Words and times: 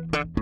Música 0.00 0.41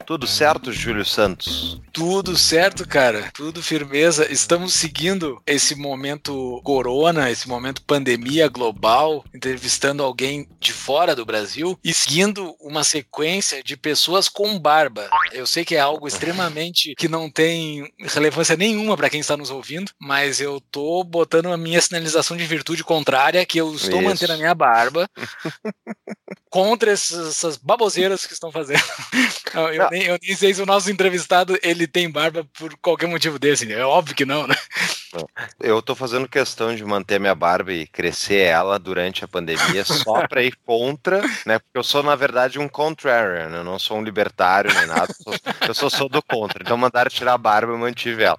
Tudo 0.11 0.27
certo, 0.27 0.73
Júlio 0.73 1.05
Santos? 1.05 1.79
Tudo 1.93 2.37
certo, 2.37 2.85
cara. 2.85 3.31
Tudo 3.33 3.63
firmeza. 3.63 4.29
Estamos 4.29 4.73
seguindo 4.73 5.41
esse 5.47 5.73
momento 5.73 6.59
corona, 6.65 7.31
esse 7.31 7.47
momento 7.47 7.81
pandemia 7.83 8.49
global, 8.49 9.23
entrevistando 9.33 10.03
alguém 10.03 10.49
de 10.59 10.73
fora 10.73 11.15
do 11.15 11.25
Brasil 11.25 11.79
e 11.81 11.93
seguindo 11.93 12.53
uma 12.59 12.83
sequência 12.83 13.63
de 13.63 13.77
pessoas 13.77 14.27
com 14.27 14.59
barba. 14.59 15.09
Eu 15.31 15.47
sei 15.47 15.63
que 15.63 15.77
é 15.77 15.79
algo 15.79 16.05
extremamente 16.05 16.93
que 16.95 17.07
não 17.07 17.29
tem 17.29 17.89
relevância 17.97 18.57
nenhuma 18.57 18.97
para 18.97 19.09
quem 19.09 19.21
está 19.21 19.37
nos 19.37 19.49
ouvindo, 19.49 19.93
mas 19.97 20.41
eu 20.41 20.59
tô 20.59 21.05
botando 21.05 21.53
a 21.53 21.57
minha 21.57 21.79
sinalização 21.79 22.35
de 22.35 22.43
virtude 22.43 22.83
contrária, 22.83 23.45
que 23.45 23.61
eu 23.61 23.73
estou 23.73 24.01
Isso. 24.01 24.09
mantendo 24.09 24.33
a 24.33 24.37
minha 24.37 24.53
barba 24.53 25.09
contra 26.51 26.91
essas, 26.91 27.29
essas, 27.29 27.57
baboseiras 27.57 28.25
que 28.25 28.33
estão 28.33 28.51
fazendo. 28.51 28.83
Eu, 29.53 29.89
nem, 29.89 30.03
eu, 30.03 30.17
nem, 30.21 30.33
sei 30.33 30.53
se 30.53 30.61
o 30.61 30.65
nosso 30.65 30.89
entrevistado 30.89 31.59
ele 31.61 31.85
tem 31.85 32.09
barba 32.09 32.47
por 32.57 32.73
qualquer 32.77 33.07
motivo 33.07 33.37
desse, 33.37 33.65
né? 33.65 33.73
É 33.73 33.85
óbvio 33.85 34.15
que 34.15 34.23
não, 34.23 34.47
né? 34.47 34.55
Eu 35.59 35.81
tô 35.81 35.95
fazendo 35.95 36.27
questão 36.27 36.75
de 36.75 36.83
manter 36.83 37.19
minha 37.19 37.35
barba 37.35 37.73
e 37.73 37.87
crescer 37.87 38.45
ela 38.45 38.79
durante 38.79 39.23
a 39.23 39.27
pandemia 39.27 39.83
só 39.85 40.27
para 40.27 40.43
ir 40.43 40.55
contra, 40.65 41.21
né? 41.45 41.59
Porque 41.59 41.77
eu 41.77 41.83
sou, 41.83 42.03
na 42.03 42.15
verdade, 42.15 42.59
um 42.59 42.67
contrarian, 42.67 43.49
né? 43.49 43.57
eu 43.59 43.63
não 43.63 43.77
sou 43.77 43.97
um 43.97 44.03
libertário 44.03 44.73
nem 44.73 44.85
nada, 44.85 45.13
eu 45.67 45.73
sou, 45.73 45.89
só 45.89 46.07
do 46.07 46.21
contra. 46.21 46.63
Então 46.63 46.77
mandaram 46.77 47.09
tirar 47.09 47.33
a 47.33 47.37
barba 47.37 47.71
e 47.71 47.75
eu 47.75 47.79
mantive 47.79 48.23
ela. 48.23 48.37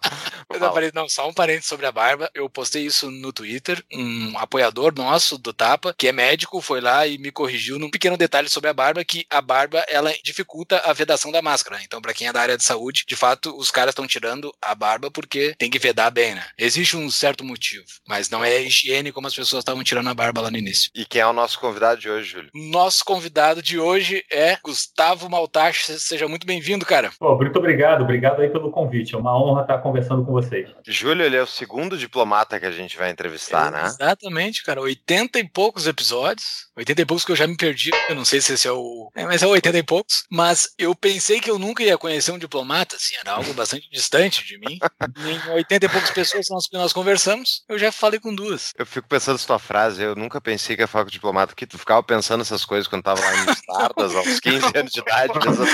Não, 0.94 1.08
só 1.08 1.28
um 1.28 1.32
parênteses 1.32 1.68
sobre 1.68 1.86
a 1.86 1.92
barba. 1.92 2.30
Eu 2.34 2.48
postei 2.48 2.84
isso 2.84 3.10
no 3.10 3.32
Twitter. 3.32 3.82
Um 3.92 4.36
apoiador 4.38 4.94
nosso 4.94 5.38
do 5.38 5.52
Tapa, 5.52 5.94
que 5.96 6.08
é 6.08 6.12
médico, 6.12 6.60
foi 6.60 6.80
lá 6.80 7.06
e 7.06 7.18
me 7.18 7.30
corrigiu 7.30 7.78
num 7.78 7.90
pequeno 7.90 8.16
detalhe 8.16 8.48
sobre 8.48 8.70
a 8.70 8.74
barba, 8.74 9.04
que 9.04 9.26
a 9.30 9.40
barba 9.40 9.84
ela 9.88 10.12
dificulta 10.22 10.78
a 10.84 10.92
vedação 10.92 11.30
da 11.30 11.42
máscara. 11.42 11.80
Então, 11.82 12.00
para 12.00 12.14
quem 12.14 12.28
é 12.28 12.32
da 12.32 12.40
área 12.40 12.56
de 12.56 12.64
saúde, 12.64 13.04
de 13.06 13.16
fato, 13.16 13.56
os 13.56 13.70
caras 13.70 13.92
estão 13.92 14.06
tirando 14.06 14.54
a 14.60 14.74
barba 14.74 15.10
porque 15.10 15.54
tem 15.58 15.70
que 15.70 15.78
vedar 15.78 16.10
bem, 16.10 16.34
né? 16.34 16.44
Existe 16.64 16.96
um 16.96 17.10
certo 17.10 17.44
motivo, 17.44 17.84
mas 18.06 18.30
não 18.30 18.44
é 18.44 18.62
higiene 18.62 19.10
como 19.10 19.26
as 19.26 19.34
pessoas 19.34 19.62
estavam 19.62 19.82
tirando 19.82 20.08
a 20.08 20.14
barba 20.14 20.42
lá 20.42 20.48
no 20.48 20.56
início. 20.56 20.92
E 20.94 21.04
quem 21.04 21.20
é 21.20 21.26
o 21.26 21.32
nosso 21.32 21.58
convidado 21.58 22.00
de 22.00 22.08
hoje, 22.08 22.30
Júlio? 22.30 22.50
Nosso 22.54 23.04
convidado 23.04 23.60
de 23.60 23.80
hoje 23.80 24.24
é 24.30 24.56
Gustavo 24.62 25.28
Maltache. 25.28 25.98
Seja 25.98 26.28
muito 26.28 26.46
bem-vindo, 26.46 26.86
cara. 26.86 27.10
Pô, 27.18 27.36
muito 27.36 27.58
obrigado. 27.58 28.02
Obrigado 28.02 28.42
aí 28.42 28.48
pelo 28.48 28.70
convite. 28.70 29.12
É 29.12 29.18
uma 29.18 29.36
honra 29.36 29.62
estar 29.62 29.78
conversando 29.78 30.24
com 30.24 30.30
vocês. 30.30 30.70
Júlio, 30.86 31.26
ele 31.26 31.34
é 31.34 31.42
o 31.42 31.48
segundo 31.48 31.98
diplomata 31.98 32.60
que 32.60 32.66
a 32.66 32.70
gente 32.70 32.96
vai 32.96 33.10
entrevistar, 33.10 33.66
é, 33.66 33.70
né? 33.72 33.86
Exatamente, 33.86 34.62
cara. 34.62 34.80
80 34.80 35.40
e 35.40 35.48
poucos 35.48 35.88
episódios. 35.88 36.70
80 36.76 37.02
e 37.02 37.04
poucos 37.04 37.24
que 37.24 37.32
eu 37.32 37.36
já 37.36 37.48
me 37.48 37.56
perdi. 37.56 37.90
Eu 38.08 38.14
não 38.14 38.24
sei 38.24 38.40
se 38.40 38.52
esse 38.52 38.68
é 38.68 38.72
o. 38.72 39.10
É, 39.16 39.26
mas 39.26 39.42
é 39.42 39.48
80 39.48 39.78
e 39.78 39.82
poucos. 39.82 40.22
Mas 40.30 40.68
eu 40.78 40.94
pensei 40.94 41.40
que 41.40 41.50
eu 41.50 41.58
nunca 41.58 41.82
ia 41.82 41.98
conhecer 41.98 42.30
um 42.30 42.38
diplomata, 42.38 42.94
assim, 42.94 43.16
era 43.16 43.32
algo 43.32 43.52
bastante 43.52 43.90
distante 43.90 44.46
de 44.46 44.58
mim. 44.58 44.78
em 45.48 45.50
80 45.54 45.86
e 45.86 45.88
poucas 45.88 46.10
pessoas 46.12 46.51
que 46.60 46.76
nós 46.76 46.92
conversamos, 46.92 47.64
eu 47.68 47.78
já 47.78 47.92
falei 47.92 48.20
com 48.20 48.34
duas. 48.34 48.72
Eu 48.76 48.86
fico 48.86 49.08
pensando 49.08 49.34
nessa 49.34 49.46
tua 49.46 49.58
frase, 49.58 50.02
eu 50.02 50.14
nunca 50.14 50.40
pensei 50.40 50.76
que 50.76 50.82
ia 50.82 50.88
falar 50.88 51.04
com 51.04 51.10
diplomata, 51.10 51.54
que 51.54 51.66
tu 51.66 51.78
ficava 51.78 52.02
pensando 52.02 52.42
essas 52.42 52.64
coisas 52.64 52.88
quando 52.88 53.02
tava 53.02 53.20
lá 53.20 53.36
em 53.36 53.50
Stardust, 53.52 54.16
aos 54.16 54.40
15 54.40 54.78
anos 54.78 54.92
de 54.92 55.00
idade, 55.00 55.32
pensando, 55.32 55.70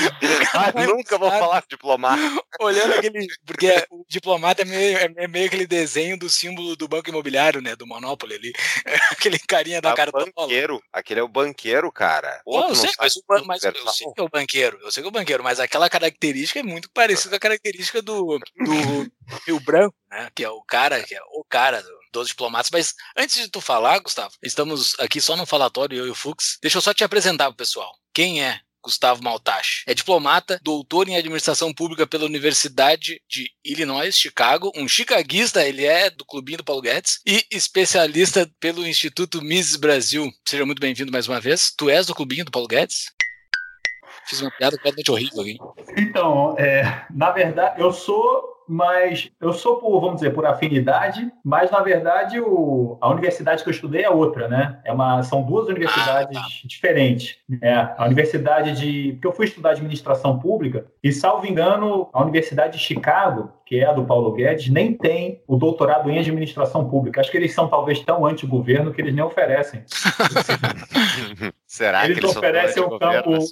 ah, 0.54 0.72
nunca 0.86 1.18
vou 1.18 1.30
falar 1.30 1.62
com 1.62 1.68
diplomata. 1.68 2.22
Olhando 2.60 2.94
aquele. 2.94 3.26
Porque 3.44 3.68
o 3.90 4.04
diplomata 4.08 4.62
é 4.62 4.64
meio, 4.64 4.98
é 5.16 5.28
meio 5.28 5.46
aquele 5.46 5.66
desenho 5.66 6.18
do 6.18 6.28
símbolo 6.28 6.76
do 6.76 6.88
banco 6.88 7.08
imobiliário, 7.08 7.60
né? 7.60 7.76
Do 7.76 7.86
Monopoly 7.86 8.34
ali. 8.34 8.52
aquele 9.10 9.38
carinha 9.38 9.80
da 9.80 9.92
ah, 9.92 9.94
cara 9.94 10.10
banqueiro. 10.10 10.82
Aquele 10.92 11.20
é 11.20 11.22
o 11.22 11.28
banqueiro, 11.28 11.90
cara. 11.92 12.40
Pô, 12.44 12.60
eu 12.60 12.74
sei, 12.74 12.90
mas, 12.98 13.16
o, 13.16 13.22
mas 13.46 13.62
eu 13.62 13.72
sei 13.92 14.12
que 14.12 14.20
é 14.20 14.24
o 14.24 14.28
banqueiro. 14.28 14.78
Eu 14.82 14.90
sei 14.90 15.02
que 15.02 15.06
é 15.06 15.10
o 15.10 15.12
banqueiro, 15.12 15.42
mas 15.42 15.60
aquela 15.60 15.88
característica 15.88 16.60
é 16.60 16.62
muito 16.62 16.90
parecida 16.90 17.30
com 17.30 17.36
a 17.36 17.40
característica 17.40 18.02
do, 18.02 18.38
do 18.38 19.12
Rio 19.46 19.60
Branco, 19.60 19.96
né? 20.10 20.28
Que 20.34 20.44
é 20.44 20.50
o 20.50 20.62
cara, 20.62 21.02
que 21.02 21.14
é 21.14 21.20
o 21.32 21.44
cara 21.48 21.82
do, 21.82 21.98
dos 22.12 22.28
diplomatas. 22.28 22.70
Mas 22.72 22.94
antes 23.16 23.36
de 23.36 23.48
tu 23.48 23.60
falar, 23.60 23.98
Gustavo, 23.98 24.34
estamos 24.42 24.94
aqui 24.98 25.20
só 25.20 25.36
no 25.36 25.46
falatório, 25.46 25.98
eu 25.98 26.06
e 26.06 26.10
o 26.10 26.14
Fux. 26.14 26.58
Deixa 26.62 26.78
eu 26.78 26.82
só 26.82 26.94
te 26.94 27.04
apresentar 27.04 27.52
pessoal. 27.52 27.92
Quem 28.12 28.42
é 28.42 28.60
Gustavo 28.82 29.22
Maltache. 29.22 29.82
É 29.86 29.92
diplomata, 29.92 30.58
doutor 30.62 31.08
em 31.08 31.16
administração 31.16 31.74
pública 31.74 32.06
pela 32.06 32.24
Universidade 32.24 33.20
de 33.28 33.50
Illinois, 33.64 34.16
Chicago, 34.16 34.72
um 34.74 34.88
chicaguista, 34.88 35.66
ele 35.66 35.84
é 35.84 36.08
do 36.08 36.24
clubinho 36.24 36.58
do 36.58 36.64
Paulo 36.64 36.80
Guedes, 36.80 37.20
e 37.26 37.44
especialista 37.50 38.50
pelo 38.58 38.86
Instituto 38.86 39.42
Mises 39.42 39.76
Brasil. 39.76 40.30
Seja 40.46 40.64
muito 40.64 40.80
bem-vindo 40.80 41.12
mais 41.12 41.28
uma 41.28 41.40
vez. 41.40 41.72
Tu 41.76 41.90
és 41.90 42.06
do 42.06 42.14
clubinho 42.14 42.44
do 42.44 42.50
Paulo 42.50 42.68
Guedes? 42.68 43.12
Fiz 44.26 44.40
uma 44.40 44.50
piada 44.50 44.76
completamente 44.76 45.10
horrível 45.10 45.40
aqui. 45.40 45.58
Então, 45.96 46.54
é, 46.58 47.06
na 47.10 47.30
verdade, 47.30 47.80
eu 47.80 47.92
sou 47.92 48.57
mas 48.68 49.30
eu 49.40 49.52
sou 49.52 49.78
por, 49.78 50.00
vamos 50.00 50.16
dizer, 50.16 50.34
por 50.34 50.44
afinidade, 50.44 51.32
mas 51.42 51.70
na 51.70 51.80
verdade 51.80 52.40
o, 52.40 52.98
a 53.00 53.08
universidade 53.08 53.62
que 53.62 53.68
eu 53.68 53.72
estudei 53.72 54.04
é 54.04 54.10
outra, 54.10 54.46
né? 54.46 54.78
É 54.84 54.92
uma, 54.92 55.22
são 55.22 55.42
duas 55.42 55.68
universidades 55.68 56.36
ah, 56.36 56.40
tá. 56.40 56.48
diferentes. 56.64 57.36
É, 57.62 57.74
a 57.96 58.04
universidade 58.04 58.72
de. 58.72 59.12
Porque 59.12 59.26
eu 59.26 59.32
fui 59.32 59.46
estudar 59.46 59.70
administração 59.70 60.38
pública, 60.38 60.86
e 61.02 61.12
salvo 61.12 61.46
engano, 61.46 62.08
a 62.12 62.22
Universidade 62.22 62.76
de 62.76 62.84
Chicago, 62.84 63.50
que 63.68 63.80
é 63.80 63.84
a 63.84 63.92
do 63.92 64.06
Paulo 64.06 64.32
Guedes, 64.32 64.70
nem 64.70 64.94
tem 64.94 65.42
o 65.46 65.54
doutorado 65.54 66.10
em 66.10 66.18
administração 66.18 66.88
pública. 66.88 67.20
Acho 67.20 67.30
que 67.30 67.36
eles 67.36 67.52
são 67.52 67.68
talvez 67.68 68.00
tão 68.00 68.24
anti-governo 68.24 68.94
que 68.94 69.00
eles 69.02 69.14
nem 69.14 69.22
oferecem. 69.22 69.84
Será 71.66 72.06
eles 72.06 72.18
que 72.18 72.24
eles 72.24 72.34
oferecem 72.34 72.82
o 72.82 72.98
campo. 72.98 73.34
Assim? 73.34 73.50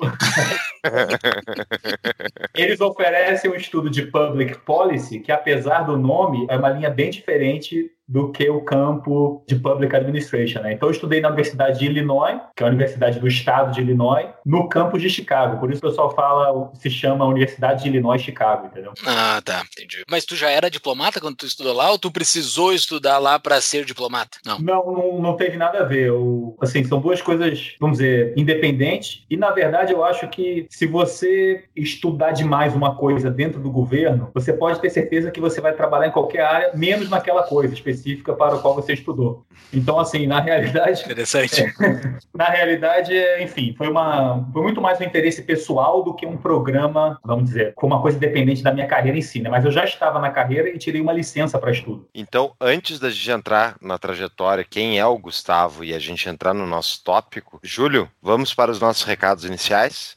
eles 2.57 2.81
oferecem 2.81 3.51
um 3.51 3.55
estudo 3.55 3.91
de 3.91 4.07
public 4.07 4.57
policy 4.61 5.21
que, 5.21 5.31
apesar 5.31 5.83
do 5.83 5.99
nome, 5.99 6.47
é 6.49 6.57
uma 6.57 6.71
linha 6.71 6.89
bem 6.89 7.11
diferente 7.11 7.91
do 8.09 8.31
que 8.31 8.49
o 8.49 8.61
campo 8.61 9.45
de 9.49 9.57
Public 9.57 9.95
Administration. 9.95 10.61
Né? 10.61 10.75
Então, 10.75 10.89
eu 10.89 10.93
estudei 10.93 11.21
na 11.21 11.29
Universidade 11.29 11.81
de 11.81 11.87
Illinois, 11.87 12.39
que 12.55 12.63
é 12.63 12.67
a 12.67 12.69
Universidade 12.69 13.19
do 13.19 13.27
Estado 13.27 13.73
de 13.73 13.81
Illinois, 13.81 14.29
no 14.45 14.69
campus 14.69 15.03
de 15.03 15.11
Chicago. 15.11 15.59
Por 15.59 15.71
isso 15.71 15.85
o 15.85 15.89
pessoal 15.89 16.15
fala, 16.15 16.71
se 16.75 16.89
chama 16.89 17.25
Universidade 17.25 17.83
de 17.83 17.89
Illinois 17.89 18.23
Chicago, 18.23 18.67
entendeu? 18.67 18.93
Ah, 19.05 19.41
tá, 19.45 19.65
entendi. 19.73 20.05
Mas 20.09 20.25
tu 20.25 20.37
já 20.37 20.51
era 20.51 20.71
diplomata 20.71 21.21
quando 21.21 21.37
tu 21.37 21.47
estudou 21.47 21.73
lá 21.73 21.91
ou 21.91 21.99
tu 21.99 22.11
precisou 22.11 22.73
estudar 22.73 23.19
lá 23.19 23.39
para 23.39 23.61
ser 23.61 23.85
diplomata? 23.85 24.39
Não. 24.45 24.59
não. 24.61 24.77
Não, 24.87 25.21
não, 25.21 25.37
teve 25.37 25.57
nada 25.57 25.81
a 25.81 25.85
ver. 25.85 26.09
Eu, 26.09 26.57
assim, 26.61 26.85
são 26.85 27.01
duas 27.01 27.21
coisas, 27.21 27.75
vamos 27.81 27.99
dizer, 27.99 28.35
independentes. 28.37 29.25
E, 29.29 29.37
na 29.37 29.51
verdade, 29.51 29.93
eu 29.93 30.05
acho 30.05 30.29
que 30.29 30.67
se 30.71 30.87
você 30.87 31.65
estudar 31.75 32.31
demais 32.31 32.75
uma 32.75 32.95
coisa 32.95 33.31
dentro 33.31 33.61
do 33.61 33.71
governo, 33.71 34.31
você 34.33 34.53
pode 34.53 34.81
ter 34.81 34.91
certeza 34.91 35.31
que 35.31 35.41
você 35.41 35.61
vai 35.61 35.73
trabalhar 35.73 36.07
em 36.07 36.13
qualquer 36.13 36.43
área, 36.43 36.71
menos 36.75 37.11
naquela 37.11 37.43
coisa 37.43 37.75
específica 37.75 37.96
específica 37.97 38.35
para 38.35 38.55
o 38.57 38.61
qual 38.61 38.75
você 38.75 38.93
estudou. 38.93 39.45
Então, 39.73 39.99
assim, 39.99 40.27
na 40.27 40.41
realidade. 40.41 41.03
Interessante. 41.05 41.63
É, 41.63 42.19
na 42.35 42.45
realidade, 42.47 43.13
enfim, 43.41 43.75
foi, 43.77 43.89
uma, 43.89 44.47
foi 44.53 44.63
muito 44.63 44.81
mais 44.81 45.01
um 45.01 45.05
interesse 45.05 45.43
pessoal 45.43 46.05
do 46.05 46.15
que 46.15 46.27
um 46.27 46.37
programa, 46.37 47.19
vamos 47.25 47.47
dizer, 47.47 47.75
com 47.75 47.87
uma 47.87 48.01
coisa 48.01 48.17
independente 48.17 48.63
da 48.63 48.73
minha 48.73 48.87
carreira 48.87 49.19
em 49.19 49.23
si, 49.23 49.41
né? 49.41 49.51
Mas 49.51 49.65
eu 49.65 49.71
já 49.71 49.85
estava 49.85 50.21
na 50.21 50.31
carreira 50.31 50.69
e 50.69 50.79
tirei 50.79 51.01
uma 51.01 51.13
licença 51.13 51.59
para 51.59 51.73
estudo. 51.73 52.09
Então, 52.15 52.53
antes 52.61 53.01
da 53.01 53.11
gente 53.11 53.31
entrar 53.31 53.77
na 53.81 53.99
trajetória, 53.99 54.65
quem 54.69 54.99
é 54.99 55.07
o 55.07 55.19
Gustavo 55.19 55.83
e 55.83 55.95
a 55.95 55.99
gente 55.99 56.29
entrar 56.29 56.55
no 56.55 56.67
nosso 56.67 57.03
tópico, 57.03 57.59
Júlio, 57.63 58.09
vamos 58.23 58.55
para 58.55 58.71
os 58.71 58.81
nossos 58.81 59.03
recados 59.03 59.45
iniciais? 59.45 60.17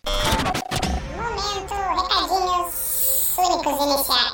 Momento, 1.16 1.74
recadinhos 1.74 3.38
únicos 3.38 3.86
iniciais. 3.86 4.29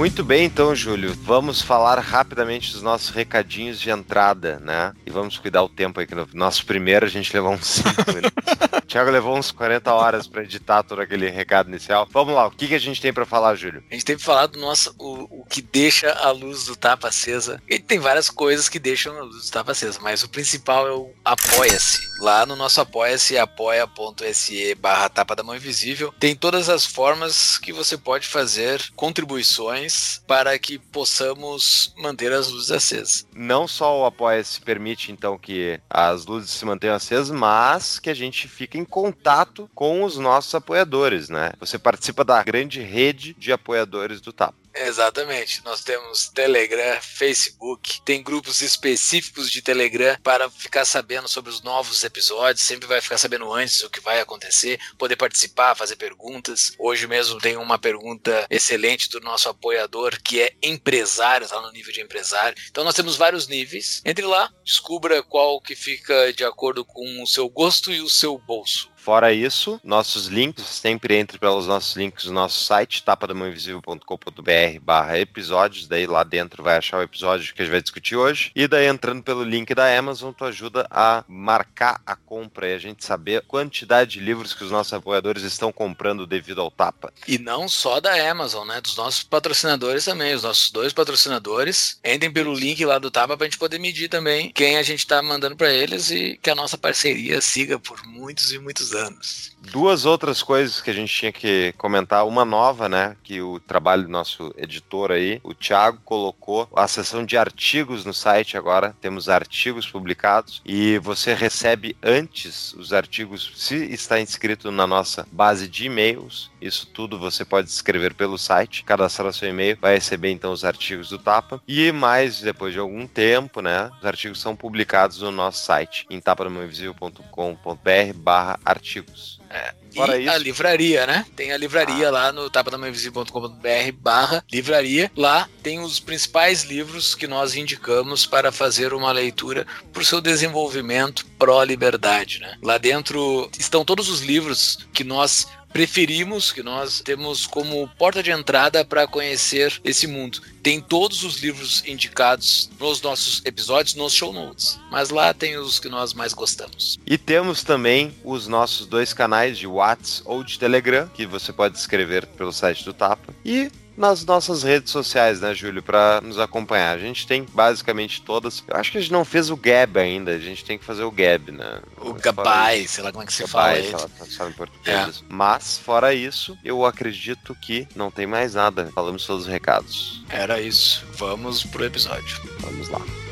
Muito 0.00 0.24
bem, 0.24 0.46
então, 0.46 0.74
Júlio. 0.74 1.14
Vamos 1.24 1.60
falar 1.60 1.98
rapidamente 1.98 2.72
dos 2.72 2.80
nossos 2.80 3.10
recadinhos 3.10 3.78
de 3.78 3.90
entrada, 3.90 4.58
né? 4.58 4.94
E 5.04 5.10
vamos 5.10 5.36
cuidar 5.36 5.62
o 5.62 5.68
tempo 5.68 6.00
aí, 6.00 6.06
que 6.06 6.14
no 6.14 6.26
nosso 6.32 6.64
primeiro 6.64 7.04
a 7.04 7.08
gente 7.10 7.30
levou 7.34 7.52
uns 7.52 7.66
5 7.66 7.88
minutos. 8.08 8.69
Thiago 8.90 9.08
levou 9.08 9.38
uns 9.38 9.52
40 9.52 9.94
horas 9.94 10.26
para 10.26 10.42
editar 10.42 10.82
todo 10.82 11.00
aquele 11.00 11.30
recado 11.30 11.68
inicial. 11.68 12.08
Vamos 12.10 12.34
lá, 12.34 12.48
o 12.48 12.50
que, 12.50 12.66
que 12.66 12.74
a 12.74 12.80
gente 12.80 13.00
tem 13.00 13.12
para 13.12 13.24
falar, 13.24 13.54
Júlio? 13.54 13.84
A 13.88 13.94
gente 13.94 14.04
tem 14.04 14.16
que 14.16 14.24
falar 14.24 14.46
do 14.46 14.58
nosso, 14.58 14.92
o, 14.98 15.42
o 15.42 15.44
que 15.44 15.62
deixa 15.62 16.10
a 16.10 16.32
luz 16.32 16.64
do 16.64 16.74
tapa 16.74 17.06
acesa. 17.06 17.62
E 17.68 17.78
tem 17.78 18.00
várias 18.00 18.28
coisas 18.28 18.68
que 18.68 18.80
deixam 18.80 19.16
a 19.16 19.22
luz 19.22 19.46
do 19.46 19.52
tapa 19.52 19.70
acesa, 19.70 20.00
mas 20.02 20.24
o 20.24 20.28
principal 20.28 20.88
é 20.88 20.92
o 20.92 21.12
Apoia-se. 21.24 22.00
Lá 22.20 22.44
no 22.44 22.56
nosso 22.56 22.80
Apoia-se, 22.80 23.38
apoia.se 23.38 24.74
barra 24.74 25.08
tapa 25.08 25.36
da 25.36 25.44
mão 25.44 25.54
invisível, 25.54 26.12
tem 26.18 26.34
todas 26.34 26.68
as 26.68 26.84
formas 26.84 27.58
que 27.58 27.72
você 27.72 27.96
pode 27.96 28.26
fazer 28.26 28.82
contribuições 28.96 30.20
para 30.26 30.58
que 30.58 30.80
possamos 30.80 31.94
manter 31.96 32.32
as 32.32 32.48
luzes 32.48 32.72
acesas. 32.72 33.26
Não 33.32 33.68
só 33.68 34.00
o 34.00 34.04
Apoia-se 34.04 34.60
permite, 34.60 35.12
então, 35.12 35.38
que 35.38 35.80
as 35.88 36.26
luzes 36.26 36.50
se 36.50 36.64
mantenham 36.64 36.96
acesas, 36.96 37.30
mas 37.30 38.00
que 38.00 38.10
a 38.10 38.14
gente 38.14 38.48
fique 38.48 38.79
em 38.80 38.84
contato 38.84 39.70
com 39.74 40.02
os 40.02 40.16
nossos 40.16 40.54
apoiadores, 40.54 41.28
né? 41.28 41.52
Você 41.60 41.78
participa 41.78 42.24
da 42.24 42.42
grande 42.42 42.80
rede 42.80 43.34
de 43.38 43.52
apoiadores 43.52 44.20
do 44.20 44.32
TAP. 44.32 44.54
Exatamente. 44.74 45.64
Nós 45.64 45.82
temos 45.82 46.28
Telegram, 46.28 47.00
Facebook, 47.00 48.00
tem 48.02 48.22
grupos 48.22 48.60
específicos 48.60 49.50
de 49.50 49.62
Telegram 49.62 50.16
para 50.22 50.48
ficar 50.50 50.84
sabendo 50.84 51.28
sobre 51.28 51.50
os 51.50 51.62
novos 51.62 52.04
episódios, 52.04 52.64
sempre 52.64 52.86
vai 52.86 53.00
ficar 53.00 53.18
sabendo 53.18 53.52
antes 53.52 53.82
o 53.82 53.90
que 53.90 54.00
vai 54.00 54.20
acontecer, 54.20 54.78
poder 54.96 55.16
participar, 55.16 55.74
fazer 55.74 55.96
perguntas. 55.96 56.72
Hoje 56.78 57.06
mesmo 57.06 57.38
tem 57.38 57.56
uma 57.56 57.78
pergunta 57.78 58.46
excelente 58.48 59.08
do 59.08 59.20
nosso 59.20 59.48
apoiador 59.48 60.20
que 60.22 60.40
é 60.40 60.54
empresário, 60.62 61.44
está 61.44 61.60
no 61.60 61.72
nível 61.72 61.92
de 61.92 62.00
empresário. 62.00 62.56
Então 62.70 62.84
nós 62.84 62.94
temos 62.94 63.16
vários 63.16 63.48
níveis. 63.48 64.00
Entre 64.04 64.24
lá, 64.24 64.50
descubra 64.64 65.22
qual 65.22 65.60
que 65.60 65.74
fica 65.74 66.32
de 66.32 66.44
acordo 66.44 66.84
com 66.84 67.22
o 67.22 67.26
seu 67.26 67.48
gosto 67.48 67.92
e 67.92 68.00
o 68.00 68.08
seu 68.08 68.38
bolso. 68.38 68.89
Fora 69.02 69.32
isso, 69.32 69.80
nossos 69.82 70.26
links, 70.26 70.62
sempre 70.66 71.16
entre 71.16 71.38
pelos 71.38 71.66
nossos 71.66 71.96
links 71.96 72.26
do 72.26 72.32
nosso 72.32 72.62
site, 72.62 73.02
tapadamãoinvisível.com.br 73.02 74.80
barra 74.82 75.18
episódios, 75.18 75.88
daí 75.88 76.06
lá 76.06 76.22
dentro 76.22 76.62
vai 76.62 76.76
achar 76.76 76.98
o 76.98 77.02
episódio 77.02 77.54
que 77.54 77.62
a 77.62 77.64
gente 77.64 77.72
vai 77.72 77.80
discutir 77.80 78.14
hoje, 78.14 78.52
e 78.54 78.68
daí 78.68 78.86
entrando 78.86 79.22
pelo 79.22 79.42
link 79.42 79.74
da 79.74 79.98
Amazon, 79.98 80.34
tu 80.34 80.44
ajuda 80.44 80.86
a 80.90 81.24
marcar 81.26 82.02
a 82.04 82.14
compra 82.14 82.68
e 82.68 82.74
a 82.74 82.78
gente 82.78 83.02
saber 83.02 83.36
a 83.36 83.42
quantidade 83.42 84.10
de 84.10 84.20
livros 84.20 84.52
que 84.52 84.64
os 84.64 84.70
nossos 84.70 84.92
apoiadores 84.92 85.44
estão 85.44 85.72
comprando 85.72 86.26
devido 86.26 86.60
ao 86.60 86.70
tapa. 86.70 87.10
E 87.26 87.38
não 87.38 87.70
só 87.70 88.00
da 88.00 88.30
Amazon, 88.30 88.68
né, 88.68 88.82
dos 88.82 88.96
nossos 88.96 89.22
patrocinadores 89.22 90.04
também, 90.04 90.34
os 90.34 90.42
nossos 90.42 90.70
dois 90.70 90.92
patrocinadores, 90.92 91.98
entrem 92.04 92.30
pelo 92.30 92.52
link 92.52 92.84
lá 92.84 92.98
do 92.98 93.10
tapa 93.10 93.34
pra 93.34 93.46
gente 93.46 93.56
poder 93.56 93.78
medir 93.78 94.10
também 94.10 94.52
quem 94.52 94.76
a 94.76 94.82
gente 94.82 95.06
tá 95.06 95.22
mandando 95.22 95.56
para 95.56 95.72
eles 95.72 96.10
e 96.10 96.38
que 96.42 96.50
a 96.50 96.54
nossa 96.54 96.76
parceria 96.76 97.40
siga 97.40 97.78
por 97.78 98.06
muitos 98.06 98.52
e 98.52 98.58
muitos 98.58 98.89
anos. 98.92 99.56
Duas 99.70 100.04
outras 100.04 100.42
coisas 100.42 100.80
que 100.80 100.90
a 100.90 100.94
gente 100.94 101.14
tinha 101.14 101.32
que 101.32 101.74
comentar. 101.76 102.26
Uma 102.26 102.44
nova, 102.44 102.88
né? 102.88 103.16
Que 103.22 103.42
o 103.42 103.60
trabalho 103.60 104.04
do 104.04 104.08
nosso 104.08 104.52
editor 104.56 105.12
aí, 105.12 105.40
o 105.42 105.54
Thiago, 105.54 106.00
colocou 106.04 106.68
a 106.74 106.88
seção 106.88 107.24
de 107.24 107.36
artigos 107.36 108.04
no 108.04 108.14
site 108.14 108.56
agora. 108.56 108.96
Temos 109.00 109.28
artigos 109.28 109.86
publicados 109.86 110.62
e 110.64 110.98
você 110.98 111.34
recebe 111.34 111.96
antes 112.02 112.72
os 112.74 112.92
artigos 112.92 113.52
se 113.56 113.76
está 113.92 114.20
inscrito 114.20 114.70
na 114.70 114.86
nossa 114.86 115.26
base 115.30 115.68
de 115.68 115.86
e-mails. 115.86 116.50
Isso 116.60 116.86
tudo 116.86 117.18
você 117.18 117.44
pode 117.44 117.68
escrever 117.68 118.14
pelo 118.14 118.38
site, 118.38 118.84
cadastrar 118.84 119.32
seu 119.32 119.48
e-mail, 119.48 119.78
vai 119.80 119.94
receber 119.94 120.30
então 120.30 120.52
os 120.52 120.64
artigos 120.64 121.08
do 121.08 121.18
Tapa. 121.18 121.60
E 121.66 121.90
mais 121.92 122.40
depois 122.40 122.72
de 122.72 122.78
algum 122.78 123.04
tempo, 123.06 123.60
né? 123.60 123.90
Os 123.98 124.06
artigos 124.06 124.40
são 124.40 124.56
publicados 124.56 125.20
no 125.20 125.30
nosso 125.30 125.64
site 125.64 126.06
em 126.10 126.20
tapadamainvisível.com.br/barra 126.20 128.58
artigos. 128.80 129.38
É. 129.50 129.74
Fora 129.94 130.16
e 130.16 130.22
isso. 130.22 130.32
a 130.32 130.38
livraria, 130.38 131.06
né? 131.06 131.26
Tem 131.36 131.52
a 131.52 131.56
livraria 131.56 132.08
ah. 132.08 132.10
lá 132.10 132.32
no 132.32 132.48
tapadamainvisível.com.br 132.48 133.92
barra 133.98 134.44
livraria. 134.50 135.10
Lá 135.16 135.48
tem 135.62 135.80
os 135.80 136.00
principais 136.00 136.64
livros 136.64 137.14
que 137.14 137.26
nós 137.26 137.54
indicamos 137.54 138.24
para 138.24 138.50
fazer 138.50 138.94
uma 138.94 139.12
leitura 139.12 139.66
para 139.92 140.02
o 140.02 140.04
seu 140.04 140.20
desenvolvimento 140.20 141.26
pró-liberdade, 141.38 142.40
né? 142.40 142.56
Lá 142.62 142.78
dentro 142.78 143.50
estão 143.58 143.84
todos 143.84 144.08
os 144.08 144.20
livros 144.20 144.78
que 144.92 145.04
nós 145.04 145.46
preferimos, 145.72 146.52
que 146.52 146.62
nós 146.62 147.00
temos 147.00 147.46
como 147.46 147.88
porta 147.98 148.22
de 148.22 148.30
entrada 148.30 148.84
para 148.84 149.06
conhecer 149.06 149.80
esse 149.84 150.06
mundo. 150.06 150.40
Tem 150.62 150.80
todos 150.80 151.24
os 151.24 151.38
livros 151.38 151.82
indicados 151.86 152.70
nos 152.78 153.00
nossos 153.00 153.42
episódios, 153.44 153.94
nos 153.94 154.12
show 154.12 154.32
notes. 154.32 154.78
Mas 154.90 155.10
lá 155.10 155.32
tem 155.32 155.56
os 155.56 155.78
que 155.78 155.88
nós 155.88 156.12
mais 156.12 156.32
gostamos. 156.32 156.98
E 157.06 157.16
temos 157.16 157.62
também 157.62 158.14
os 158.24 158.46
nossos 158.46 158.86
dois 158.86 159.12
canais 159.12 159.58
de 159.58 159.66
WhatsApp 159.66 160.22
ou 160.24 160.44
de 160.44 160.58
Telegram, 160.58 161.08
que 161.08 161.24
você 161.24 161.52
pode 161.52 161.78
escrever 161.78 162.26
pelo 162.26 162.52
site 162.52 162.84
do 162.84 162.92
Tapa. 162.92 163.34
E 163.44 163.70
nas 164.00 164.24
nossas 164.24 164.62
redes 164.62 164.90
sociais, 164.90 165.42
né, 165.42 165.54
Júlio, 165.54 165.82
para 165.82 166.22
nos 166.22 166.38
acompanhar. 166.38 166.96
A 166.96 166.98
gente 166.98 167.26
tem 167.26 167.44
basicamente 167.44 168.22
todas. 168.22 168.64
Eu 168.66 168.76
acho 168.76 168.90
que 168.90 168.96
a 168.96 169.00
gente 169.00 169.12
não 169.12 169.26
fez 169.26 169.50
o 169.50 169.56
Gab 169.56 169.98
ainda, 169.98 170.30
a 170.30 170.38
gente 170.38 170.64
tem 170.64 170.78
que 170.78 170.84
fazer 170.84 171.04
o 171.04 171.10
Gab, 171.10 171.52
né? 171.52 171.80
O 171.98 172.14
Gabai, 172.14 172.88
sei 172.88 173.04
lá 173.04 173.12
como 173.12 173.22
é 173.22 173.26
que 173.26 173.32
se 173.32 173.46
fala. 173.46 173.74
Gabai, 173.74 174.10
sabe 174.26 174.50
em 174.50 174.54
português. 174.54 175.18
É. 175.20 175.24
Mas, 175.28 175.76
fora 175.78 176.14
isso, 176.14 176.56
eu 176.64 176.86
acredito 176.86 177.54
que 177.54 177.86
não 177.94 178.10
tem 178.10 178.26
mais 178.26 178.54
nada. 178.54 178.90
Falamos 178.94 179.26
todos 179.26 179.44
os 179.44 179.50
recados. 179.50 180.24
Era 180.30 180.60
isso. 180.60 181.04
Vamos 181.12 181.62
pro 181.64 181.84
episódio. 181.84 182.40
Vamos 182.60 182.88
lá. 182.88 183.29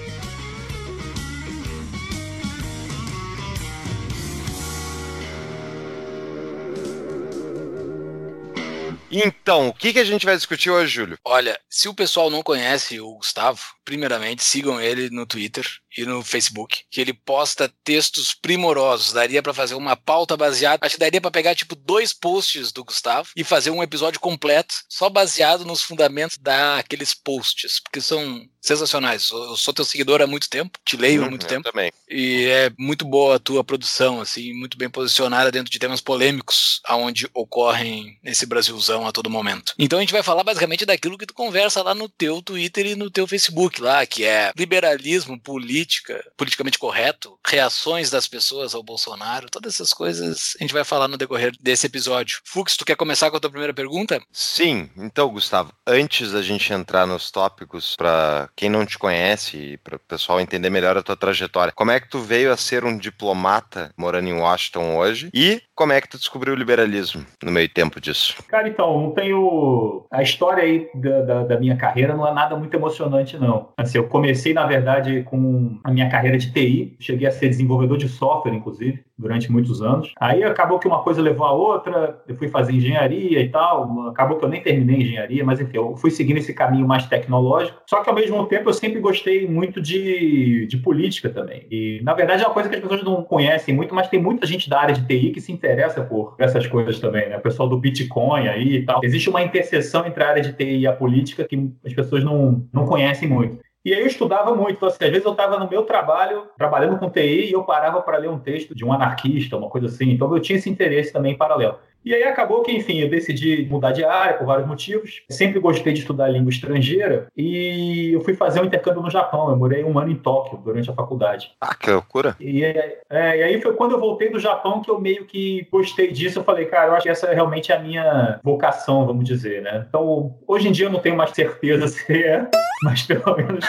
Então, 9.11 9.69
o 9.69 9.73
que, 9.73 9.93
que 9.93 9.99
a 9.99 10.05
gente 10.05 10.27
vai 10.27 10.37
discutir 10.37 10.71
hoje, 10.71 10.93
Júlio? 10.93 11.19
Olha, 11.25 11.59
se 11.69 11.89
o 11.89 11.95
pessoal 11.95 12.29
não 12.31 12.43
conhece 12.43 13.01
o 13.01 13.15
Gustavo, 13.15 13.61
primeiramente 13.89 14.45
sigam 14.45 14.79
ele 14.79 15.09
no 15.09 15.25
Twitter 15.25 15.67
e 15.97 16.05
no 16.05 16.23
Facebook, 16.23 16.83
que 16.91 17.01
ele 17.01 17.15
posta 17.15 17.73
textos 17.83 18.35
primorosos. 18.35 19.15
Daria 19.15 19.43
para 19.43 19.55
fazer 19.55 19.75
uma 19.75 19.97
pauta 19.97 20.37
baseada, 20.37 20.85
acho 20.85 20.97
que 20.97 21.01
daria 21.01 21.23
para 21.23 21.31
pegar 21.31 21.55
tipo 21.55 21.75
dois 21.75 22.13
posts 22.13 22.71
do 22.71 22.85
Gustavo 22.85 23.31
e 23.35 23.43
fazer 23.43 23.71
um 23.71 23.83
episódio 23.83 24.21
completo 24.21 24.75
só 24.91 25.09
baseado 25.09 25.65
nos 25.65 25.83
fundamentos 25.83 26.37
daqueles 26.37 27.15
posts, 27.15 27.81
porque 27.81 28.03
são 28.03 28.47
sensacionais. 28.61 29.31
Eu 29.31 29.57
sou 29.57 29.73
teu 29.73 29.85
seguidor 29.87 30.21
há 30.21 30.27
muito 30.27 30.51
tempo, 30.51 30.79
te 30.85 30.97
leio 30.97 31.23
há 31.23 31.25
uhum, 31.25 31.31
muito 31.31 31.47
tempo. 31.47 31.71
Também. 31.71 31.91
E 32.11 32.45
é 32.45 32.71
muito 32.79 33.07
boa 33.07 33.37
a 33.37 33.39
tua 33.39 33.65
produção, 33.65 34.21
assim, 34.21 34.53
muito 34.53 34.77
bem 34.77 34.91
posicionada 34.91 35.51
dentro 35.51 35.73
de 35.73 35.79
temas 35.79 36.03
polêmicos 36.03 36.81
aonde 36.85 37.27
ocorrem 37.33 38.19
nesse 38.23 38.45
Brasilzão 38.45 39.07
a 39.07 39.13
todo 39.13 39.31
momento. 39.31 39.73
Então 39.79 39.99
a 39.99 40.03
gente 40.03 40.13
vai 40.13 40.23
falar 40.23 40.45
basicamente 40.45 40.85
daquilo 40.85 41.17
que 41.17 41.27
tu 41.27 41.33
conversa 41.33 41.83
lá 41.83 41.95
no 41.95 42.09
teu 42.09 42.43
Twitter 42.43 42.85
e 42.87 42.95
no 42.95 43.11
teu 43.11 43.27
Facebook 43.27 43.78
lá, 43.79 44.05
que 44.07 44.25
é 44.25 44.53
liberalismo, 44.57 45.41
política, 45.41 46.25
politicamente 46.37 46.79
correto, 46.79 47.39
reações 47.47 48.11
das 48.11 48.27
pessoas 48.27 48.75
ao 48.75 48.83
Bolsonaro, 48.83 49.51
todas 49.51 49.75
essas 49.75 49.93
coisas 49.93 50.57
a 50.59 50.63
gente 50.63 50.75
vai 50.75 50.85
falar 50.85 51.09
no 51.09 51.17
decorrer 51.17 51.53
desse 51.61 51.87
episódio. 51.87 52.41
Fux, 52.45 52.77
tu 52.77 52.85
quer 52.85 52.97
começar 52.97 53.31
com 53.31 53.37
a 53.37 53.41
tua 53.41 53.51
primeira 53.51 53.75
pergunta? 53.75 54.21
Sim. 54.33 54.91
Então, 54.97 55.29
Gustavo, 55.31 55.73
antes 55.87 56.33
da 56.33 56.43
gente 56.43 56.73
entrar 56.73 57.07
nos 57.07 57.31
tópicos 57.31 57.97
para 57.97 58.49
quem 58.57 58.69
não 58.69 58.85
te 58.85 58.99
conhece 58.99 59.57
e 59.57 59.77
para 59.79 59.97
o 59.97 60.01
pessoal 60.01 60.41
entender 60.41 60.71
melhor 60.71 60.97
a 60.97 61.03
tua 61.03 61.17
trajetória, 61.17 61.73
como 61.75 61.91
é 61.91 62.01
que 62.01 62.09
tu 62.09 62.21
veio 62.21 62.53
a 62.53 62.57
ser 62.57 62.85
um 62.85 62.97
diplomata 62.97 63.93
morando 63.97 64.29
em 64.29 64.35
Washington 64.35 64.97
hoje 64.97 65.31
e 65.33 65.63
como 65.75 65.93
é 65.93 66.01
que 66.01 66.09
tu 66.09 66.19
descobriu 66.19 66.55
o 66.55 66.57
liberalismo 66.57 67.25
no 67.43 67.53
meio 67.53 67.69
tempo 67.69 68.01
disso? 68.01 68.35
Cara, 68.49 68.69
então, 68.69 69.01
não 69.01 69.11
tenho. 69.13 70.07
A 70.11 70.23
história 70.23 70.65
aí 70.65 70.91
da, 70.95 71.21
da, 71.23 71.43
da, 71.45 71.61
minha 71.61 71.77
carreira 71.77 72.17
não 72.17 72.27
é 72.27 72.33
nada 72.33 72.57
muito 72.57 72.75
emocionante, 72.75 73.39
não. 73.39 73.68
Assim, 73.77 73.99
eu 73.99 74.09
comecei, 74.09 74.53
na 74.53 74.67
verdade, 74.67 75.23
com 75.25 75.79
a 75.85 75.91
minha 75.91 76.11
carreira 76.11 76.37
de 76.39 76.53
TI, 76.53 76.97
cheguei 76.99 77.27
a 77.27 77.31
ser 77.31 77.49
desenvolvedor 77.49 77.99
de 77.99 78.09
software, 78.09 78.55
inclusive, 78.55 79.05
durante 79.19 79.51
muitos 79.51 79.83
anos. 79.83 80.13
Aí 80.21 80.45
acabou 80.45 80.79
que 80.79 80.87
uma 80.87 81.03
coisa 81.03 81.21
levou 81.21 81.47
a 81.47 81.53
outra, 81.53 82.21
eu 82.29 82.37
fui 82.37 82.49
fazer 82.49 82.73
engenharia 82.73 83.41
e 83.41 83.49
tal, 83.49 84.09
acabou 84.09 84.39
que 84.39 84.45
eu 84.45 84.49
nem 84.49 84.63
terminei 84.63 85.03
engenharia, 85.03 85.45
mas 85.45 85.61
enfim, 85.61 85.77
eu 85.77 85.97
fui 85.97 86.11
seguindo 86.11 86.39
esse 86.39 86.55
caminho 86.55 86.87
mais 86.87 87.07
tecnológico. 87.07 87.83
Só 87.87 88.03
que 88.03 88.09
ao 88.09 88.15
mesmo 88.15 88.47
tempo 88.47 88.69
eu 88.69 88.75
sempre 88.75 89.01
gostei 89.01 89.47
muito 89.47 89.81
de, 89.81 90.67
de 90.67 90.77
política 90.77 91.29
também. 91.29 91.67
E 91.71 92.01
na 92.03 92.15
verdade 92.15 92.43
é 92.43 92.47
uma 92.47 92.55
coisa 92.55 92.69
que 92.69 92.77
as 92.77 92.81
pessoas 92.81 93.03
não 93.03 93.25
conhecem 93.25 93.75
muito, 93.75 93.95
mas 93.95 94.09
tem 94.09 94.23
muita 94.23 94.47
gente 94.47 94.71
da 94.71 94.81
área 94.81 94.95
de 94.95 95.05
TI 95.07 95.31
que 95.31 95.41
se 95.41 95.51
interessa 95.51 96.03
por 96.03 96.35
essas 96.39 96.67
coisas 96.67 97.01
também, 97.01 97.29
né? 97.29 97.37
O 97.37 97.41
pessoal 97.41 97.69
do 97.69 97.79
Bitcoin 97.79 98.49
aí 98.49 98.77
e 98.77 98.85
tal. 98.85 99.01
Existe 99.03 99.29
uma 99.29 99.43
interseção 99.43 100.07
entre 100.07 100.23
a 100.23 100.29
área 100.29 100.43
de 100.43 100.53
TI 100.53 100.79
e 100.79 100.87
a 100.87 100.93
política 100.93 101.45
que 101.45 101.71
as 101.85 101.93
pessoas 101.93 102.23
não, 102.23 102.65
não 102.73 102.87
conhecem 102.87 103.29
muito. 103.29 103.59
E 103.89 103.95
aí 103.95 104.01
eu 104.01 104.07
estudava 104.07 104.55
muito. 104.55 104.77
Então, 104.77 104.87
assim, 104.87 105.03
às 105.03 105.11
vezes 105.11 105.25
eu 105.25 105.33
estava 105.33 105.59
no 105.59 105.67
meu 105.67 105.83
trabalho, 105.83 106.47
trabalhando 106.59 106.99
com 106.99 107.09
TI, 107.09 107.47
e 107.49 107.53
eu 107.53 107.65
parava 107.65 108.03
para 108.03 108.19
ler 108.19 108.29
um 108.29 108.39
texto 108.39 108.75
de 108.75 108.85
um 108.85 108.93
anarquista, 108.93 109.57
uma 109.57 109.71
coisa 109.71 109.87
assim. 109.87 110.11
Então 110.11 110.31
eu 110.35 110.43
tinha 110.43 110.59
esse 110.59 110.69
interesse 110.69 111.11
também 111.11 111.33
em 111.33 111.39
paralelo. 111.39 111.79
E 112.05 112.15
aí 112.15 112.23
acabou 112.25 112.63
que, 112.63 112.73
enfim, 112.73 113.01
eu 113.01 113.11
decidi 113.11 113.67
mudar 113.69 113.93
de 113.93 114.05
área 114.05 114.35
por 114.35 114.47
vários 114.47 114.67
motivos. 114.67 115.23
Sempre 115.29 115.61
gostei 115.61 115.93
de 115.93 116.01
estudar 116.01 116.29
língua 116.29 116.51
estrangeira 116.51 117.27
e 117.37 118.13
eu 118.15 118.21
fui 118.23 118.35
fazer 118.35 118.61
um 118.61 118.65
intercâmbio 118.65 119.03
no 119.03 119.11
Japão. 119.11 119.51
Eu 119.51 119.57
morei 119.57 119.85
um 119.85 119.99
ano 119.99 120.11
em 120.11 120.17
Tóquio 120.17 120.59
durante 120.59 120.91
a 120.91 120.95
faculdade. 120.95 121.53
Ah, 121.61 121.75
que 121.75 121.91
loucura! 121.91 122.37
E, 122.41 122.65
é, 122.65 123.01
e 123.11 123.43
aí 123.43 123.61
foi 123.61 123.75
quando 123.75 123.93
eu 123.93 124.01
voltei 124.01 124.31
do 124.31 124.39
Japão 124.39 124.81
que 124.81 124.91
eu 124.91 125.01
meio 125.01 125.25
que 125.27 125.67
gostei 125.71 126.11
disso. 126.13 126.39
Eu 126.39 126.45
falei, 126.45 126.67
cara, 126.67 126.89
eu 126.89 126.95
acho 126.95 127.03
que 127.03 127.09
essa 127.09 127.27
é 127.27 127.35
realmente 127.35 127.73
a 127.73 127.79
minha 127.79 128.41
vocação, 128.43 129.07
vamos 129.07 129.25
dizer, 129.25 129.63
né? 129.63 129.85
Então, 129.89 130.37
hoje 130.47 130.69
em 130.69 130.73
dia 130.73 130.87
eu 130.87 130.91
não 130.91 131.01
tenho 131.01 131.17
mais 131.17 131.31
certeza 131.31 131.89
se 131.89 132.25
é, 132.25 132.47
mas 132.83 133.03
pelo 133.03 133.37
menos. 133.37 133.65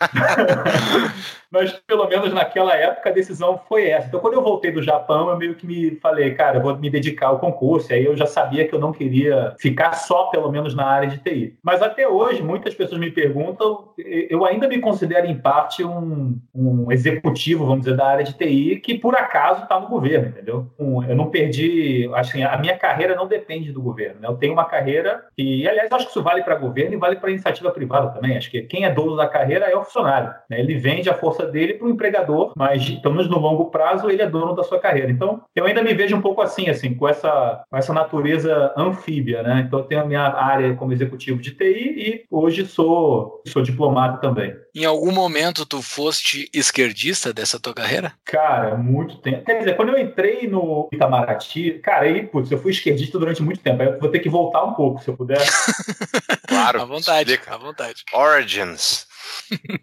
mas 1.50 1.72
pelo 1.86 2.06
menos 2.08 2.32
naquela 2.32 2.74
época 2.74 3.10
a 3.10 3.12
decisão 3.12 3.60
foi 3.68 3.88
essa. 3.88 4.08
Então, 4.08 4.20
quando 4.20 4.34
eu 4.34 4.42
voltei 4.42 4.70
do 4.70 4.82
Japão, 4.82 5.30
eu 5.30 5.36
meio 5.36 5.54
que 5.54 5.66
me 5.66 5.96
falei, 5.96 6.34
cara, 6.34 6.58
eu 6.58 6.62
vou 6.62 6.76
me 6.76 6.90
dedicar 6.90 7.28
ao 7.28 7.38
concurso. 7.38 7.92
E 7.92 7.94
aí 7.94 8.04
eu 8.04 8.16
já 8.16 8.26
sabia 8.26 8.66
que 8.66 8.74
eu 8.74 8.78
não 8.78 8.92
queria 8.92 9.54
ficar 9.58 9.92
só, 9.94 10.24
pelo 10.24 10.50
menos, 10.50 10.74
na 10.74 10.86
área 10.86 11.08
de 11.08 11.18
TI. 11.18 11.58
Mas 11.62 11.82
até 11.82 12.06
hoje, 12.06 12.42
muitas 12.42 12.74
pessoas 12.74 13.00
me 13.00 13.10
perguntam, 13.10 13.92
eu 13.98 14.44
ainda 14.44 14.68
me 14.68 14.78
considero, 14.78 15.26
em 15.26 15.36
parte, 15.36 15.84
um, 15.84 16.38
um 16.54 16.92
executivo, 16.92 17.66
vamos 17.66 17.84
dizer, 17.84 17.96
da 17.96 18.06
área 18.06 18.24
de 18.24 18.34
TI, 18.34 18.80
que 18.80 18.96
por 18.96 19.14
acaso 19.14 19.62
está 19.62 19.78
no 19.80 19.88
governo, 19.88 20.28
entendeu? 20.28 20.66
Eu 20.78 21.16
não 21.16 21.30
perdi, 21.30 22.08
assim, 22.14 22.42
a 22.42 22.56
minha 22.56 22.76
carreira 22.76 23.14
não 23.14 23.26
depende 23.26 23.72
do 23.72 23.82
governo. 23.82 24.20
Né? 24.20 24.28
Eu 24.28 24.36
tenho 24.36 24.52
uma 24.52 24.64
carreira 24.64 25.24
e, 25.36 25.68
aliás, 25.68 25.90
acho 25.90 26.06
que 26.06 26.10
isso 26.10 26.22
vale 26.22 26.42
para 26.42 26.54
governo 26.54 26.94
e 26.94 26.98
vale 26.98 27.16
para 27.16 27.30
iniciativa 27.30 27.70
privada 27.70 28.10
também. 28.10 28.36
Acho 28.36 28.50
que 28.50 28.62
quem 28.62 28.84
é 28.84 28.90
dono 28.90 29.16
da 29.16 29.26
carreira 29.26 29.66
é 29.66 29.76
o 29.76 29.84
funcionário. 29.84 30.32
Né? 30.48 30.60
Ele 30.60 30.76
vende 30.76 31.08
a 31.10 31.14
força 31.14 31.39
força 31.40 31.46
dele 31.46 31.74
para 31.74 31.86
o 31.86 31.90
empregador, 31.90 32.52
mas 32.56 32.88
pelo 33.00 33.14
menos 33.14 33.30
no 33.30 33.38
longo 33.38 33.70
prazo 33.70 34.10
ele 34.10 34.22
é 34.22 34.28
dono 34.28 34.54
da 34.54 34.62
sua 34.62 34.78
carreira. 34.78 35.10
Então, 35.10 35.42
eu 35.54 35.64
ainda 35.64 35.82
me 35.82 35.94
vejo 35.94 36.16
um 36.16 36.20
pouco 36.20 36.42
assim, 36.42 36.68
assim, 36.68 36.94
com 36.94 37.08
essa, 37.08 37.62
com 37.68 37.76
essa 37.76 37.92
natureza 37.92 38.72
anfíbia, 38.76 39.42
né? 39.42 39.64
Então, 39.66 39.80
eu 39.80 39.84
tenho 39.84 40.02
a 40.02 40.06
minha 40.06 40.22
área 40.22 40.74
como 40.74 40.92
executivo 40.92 41.40
de 41.40 41.52
TI 41.52 41.64
e 41.64 42.24
hoje 42.30 42.66
sou, 42.66 43.42
sou 43.46 43.62
diplomata 43.62 44.18
também. 44.18 44.54
Em 44.74 44.84
algum 44.84 45.12
momento 45.12 45.66
tu 45.66 45.82
foste 45.82 46.48
esquerdista 46.54 47.32
dessa 47.32 47.58
tua 47.58 47.74
carreira? 47.74 48.12
Cara, 48.24 48.76
muito 48.76 49.18
tempo. 49.18 49.44
Quer 49.44 49.58
dizer, 49.58 49.76
quando 49.76 49.90
eu 49.90 49.98
entrei 49.98 50.46
no 50.46 50.88
Itamaraty, 50.92 51.80
cara, 51.82 52.04
aí, 52.04 52.26
putz, 52.26 52.50
eu 52.50 52.58
fui 52.58 52.70
esquerdista 52.72 53.18
durante 53.18 53.42
muito 53.42 53.60
tempo. 53.60 53.82
Aí 53.82 53.88
eu 53.88 53.98
vou 53.98 54.10
ter 54.10 54.20
que 54.20 54.28
voltar 54.28 54.64
um 54.64 54.74
pouco, 54.74 55.02
se 55.02 55.08
eu 55.08 55.16
puder. 55.16 55.38
claro. 56.46 56.82
À 56.82 56.84
vontade, 56.84 57.32
explica. 57.32 57.54
à 57.54 57.58
vontade. 57.58 58.04
Origins. 58.12 59.06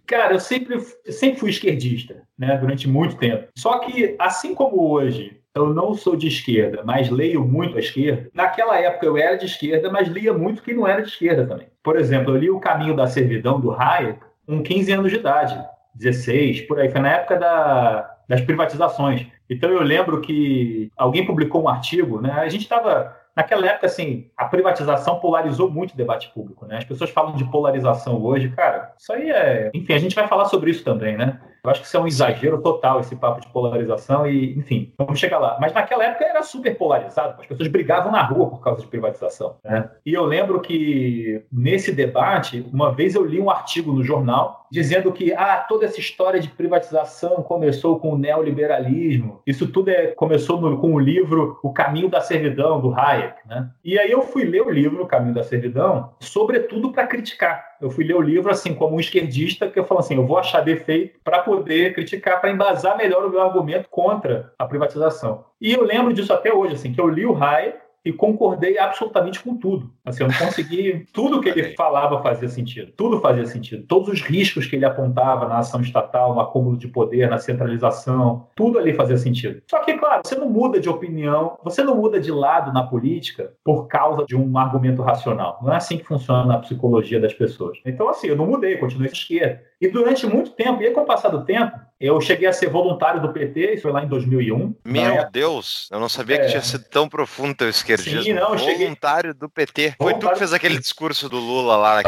Cara, 0.05 0.33
eu 0.33 0.39
sempre, 0.39 0.79
sempre 1.09 1.39
fui 1.39 1.49
esquerdista, 1.49 2.23
né, 2.37 2.57
durante 2.57 2.87
muito 2.87 3.17
tempo. 3.17 3.47
Só 3.57 3.79
que, 3.79 4.15
assim 4.19 4.53
como 4.55 4.89
hoje, 4.89 5.39
eu 5.57 5.73
não 5.73 5.93
sou 5.93 6.15
de 6.15 6.27
esquerda, 6.27 6.83
mas 6.85 7.09
leio 7.09 7.43
muito 7.43 7.77
a 7.77 7.79
esquerda. 7.79 8.29
Naquela 8.33 8.79
época 8.79 9.05
eu 9.05 9.17
era 9.17 9.35
de 9.35 9.45
esquerda, 9.45 9.91
mas 9.91 10.07
lia 10.07 10.33
muito 10.33 10.61
quem 10.61 10.75
não 10.75 10.87
era 10.87 11.01
de 11.01 11.09
esquerda 11.09 11.45
também. 11.45 11.67
Por 11.83 11.97
exemplo, 11.97 12.33
eu 12.33 12.37
li 12.37 12.49
O 12.49 12.59
Caminho 12.59 12.95
da 12.95 13.07
Servidão, 13.07 13.59
do 13.59 13.71
Hayek, 13.71 14.19
com 14.45 14.61
15 14.61 14.91
anos 14.91 15.11
de 15.11 15.17
idade, 15.17 15.59
16, 15.95 16.61
por 16.61 16.79
aí. 16.79 16.89
Foi 16.91 17.01
na 17.01 17.11
época 17.11 17.37
da, 17.37 18.17
das 18.27 18.41
privatizações. 18.41 19.25
Então 19.49 19.69
eu 19.71 19.81
lembro 19.81 20.21
que 20.21 20.91
alguém 20.95 21.25
publicou 21.25 21.63
um 21.63 21.69
artigo, 21.69 22.21
né? 22.21 22.31
A 22.31 22.49
gente 22.49 22.63
estava 22.63 23.15
Naquela 23.37 23.67
época, 23.67 23.85
assim, 23.85 24.31
a 24.35 24.45
privatização 24.45 25.19
polarizou 25.19 25.69
muito 25.69 25.93
o 25.93 25.95
debate 25.95 26.33
público, 26.33 26.65
né? 26.65 26.79
As 26.79 26.85
pessoas 26.85 27.11
falam 27.11 27.35
de 27.35 27.45
polarização 27.45 28.19
hoje, 28.19 28.49
cara, 28.49 28.95
isso 28.97 29.13
aí 29.13 29.29
é. 29.29 29.69
Enfim, 29.75 29.93
a 29.93 29.99
gente 29.99 30.15
vai 30.15 30.27
falar 30.27 30.45
sobre 30.45 30.71
isso 30.71 30.83
também, 30.83 31.15
né? 31.15 31.39
Eu 31.63 31.69
acho 31.69 31.81
que 31.81 31.87
isso 31.87 31.97
é 31.97 31.99
um 31.99 32.07
exagero 32.07 32.61
total, 32.61 32.99
esse 32.99 33.15
papo 33.15 33.41
de 33.41 33.47
polarização, 33.47 34.27
e, 34.27 34.57
enfim, 34.57 34.93
vamos 34.97 35.19
chegar 35.19 35.39
lá. 35.39 35.57
Mas 35.59 35.73
naquela 35.73 36.05
época 36.05 36.25
era 36.25 36.43
super 36.43 36.77
polarizado, 36.77 37.39
as 37.39 37.47
pessoas 37.47 37.67
brigavam 37.67 38.11
na 38.11 38.23
rua 38.23 38.49
por 38.49 38.61
causa 38.61 38.81
de 38.81 38.87
privatização. 38.87 39.57
Né? 39.63 39.89
E 40.05 40.13
eu 40.13 40.25
lembro 40.25 40.59
que 40.59 41.43
nesse 41.51 41.91
debate, 41.91 42.65
uma 42.71 42.91
vez 42.91 43.15
eu 43.15 43.25
li 43.25 43.39
um 43.39 43.49
artigo 43.49 43.91
no 43.91 44.03
jornal 44.03 44.67
dizendo 44.69 45.11
que 45.11 45.33
ah, 45.33 45.65
toda 45.67 45.85
essa 45.85 45.99
história 45.99 46.39
de 46.39 46.49
privatização 46.49 47.41
começou 47.43 47.99
com 47.99 48.13
o 48.13 48.17
neoliberalismo. 48.17 49.41
Isso 49.45 49.67
tudo 49.67 49.89
é, 49.89 50.07
começou 50.07 50.59
no, 50.59 50.77
com 50.77 50.93
o 50.93 50.99
livro 50.99 51.59
O 51.63 51.71
Caminho 51.71 52.09
da 52.09 52.21
Servidão, 52.21 52.79
do 52.79 52.93
Hayek. 52.93 53.35
Né? 53.47 53.69
E 53.83 53.97
aí 53.97 54.11
eu 54.11 54.21
fui 54.21 54.43
ler 54.43 54.61
o 54.61 54.69
livro 54.69 55.03
O 55.03 55.07
Caminho 55.07 55.33
da 55.33 55.43
Servidão, 55.43 56.11
sobretudo 56.19 56.91
para 56.91 57.07
criticar. 57.07 57.76
Eu 57.81 57.89
fui 57.89 58.03
ler 58.03 58.15
o 58.15 58.21
livro 58.21 58.51
assim 58.51 58.73
como 58.73 58.95
um 58.95 58.99
esquerdista, 58.99 59.69
que 59.69 59.79
eu 59.79 59.85
falo 59.85 59.99
assim, 59.99 60.15
eu 60.15 60.25
vou 60.25 60.37
achar 60.37 60.61
defeito 60.61 61.19
para 61.23 61.39
poder 61.39 61.93
criticar, 61.93 62.41
para 62.41 62.51
embasar 62.51 62.97
melhor 62.97 63.25
o 63.25 63.29
meu 63.29 63.41
argumento 63.41 63.87
contra 63.89 64.53
a 64.57 64.65
privatização. 64.65 65.45
E 65.61 65.73
eu 65.73 65.83
lembro 65.83 66.13
disso 66.13 66.33
até 66.33 66.53
hoje, 66.53 66.73
assim, 66.73 66.91
que 66.91 66.99
eu 66.99 67.07
li 67.07 67.25
o 67.25 67.35
Hayek, 67.35 67.77
e 68.07 68.13
concordei 68.13 68.77
absolutamente 68.77 69.41
com 69.41 69.57
tudo. 69.57 69.91
Assim, 70.05 70.23
eu 70.23 70.29
não 70.29 70.37
consegui. 70.37 71.05
Tudo 71.11 71.41
que 71.41 71.49
ele 71.49 71.75
falava 71.75 72.23
fazia 72.23 72.47
sentido. 72.47 72.93
Tudo 72.95 73.19
fazia 73.19 73.45
sentido. 73.45 73.85
Todos 73.85 74.07
os 74.07 74.21
riscos 74.21 74.65
que 74.65 74.77
ele 74.77 74.85
apontava 74.85 75.45
na 75.45 75.57
ação 75.57 75.81
estatal, 75.81 76.33
no 76.33 76.39
acúmulo 76.39 76.77
de 76.77 76.87
poder, 76.87 77.29
na 77.29 77.37
centralização, 77.37 78.47
tudo 78.55 78.79
ali 78.79 78.93
fazia 78.93 79.17
sentido. 79.17 79.61
Só 79.69 79.79
que, 79.79 79.97
claro, 79.97 80.21
você 80.25 80.35
não 80.35 80.49
muda 80.49 80.79
de 80.79 80.87
opinião, 80.87 81.57
você 81.63 81.83
não 81.83 81.97
muda 81.97 82.17
de 82.17 82.31
lado 82.31 82.71
na 82.71 82.83
política 82.83 83.51
por 83.61 83.87
causa 83.87 84.25
de 84.25 84.37
um 84.37 84.57
argumento 84.57 85.01
racional. 85.01 85.59
Não 85.61 85.73
é 85.73 85.75
assim 85.75 85.97
que 85.97 86.05
funciona 86.05 86.53
a 86.53 86.59
psicologia 86.59 87.19
das 87.19 87.33
pessoas. 87.33 87.77
Então, 87.85 88.07
assim, 88.07 88.27
eu 88.27 88.37
não 88.37 88.47
mudei, 88.47 88.77
continuei 88.77 89.09
à 89.09 89.11
esquerda. 89.11 89.61
E 89.81 89.89
durante 89.89 90.25
muito 90.25 90.51
tempo, 90.51 90.81
e 90.81 90.87
aí 90.87 90.93
com 90.93 91.01
o 91.01 91.05
passar 91.05 91.29
do 91.29 91.43
tempo, 91.43 91.77
eu 91.99 92.21
cheguei 92.21 92.47
a 92.47 92.53
ser 92.53 92.69
voluntário 92.69 93.19
do 93.19 93.33
PT, 93.33 93.73
isso 93.73 93.83
foi 93.83 93.91
lá 93.91 94.03
em 94.03 94.07
2001. 94.07 94.75
Meu 94.85 95.03
época... 95.03 95.29
Deus, 95.31 95.89
eu 95.91 95.99
não 95.99 96.07
sabia 96.07 96.35
é... 96.35 96.39
que 96.39 96.47
tinha 96.49 96.61
sido 96.61 96.83
tão 96.85 97.09
profundo 97.09 97.55
teu 97.55 97.69
esquerdismo. 97.69 98.21
Sim, 98.21 98.33
não, 98.33 98.55
voluntário 98.55 99.31
cheguei... 99.31 99.39
do 99.39 99.49
PT. 99.49 99.95
Foi 99.97 100.11
voluntário... 100.11 100.29
tu 100.29 100.33
que 100.33 100.39
fez 100.39 100.53
aquele 100.53 100.77
discurso 100.77 101.27
do 101.27 101.37
Lula 101.37 101.75
lá. 101.75 102.01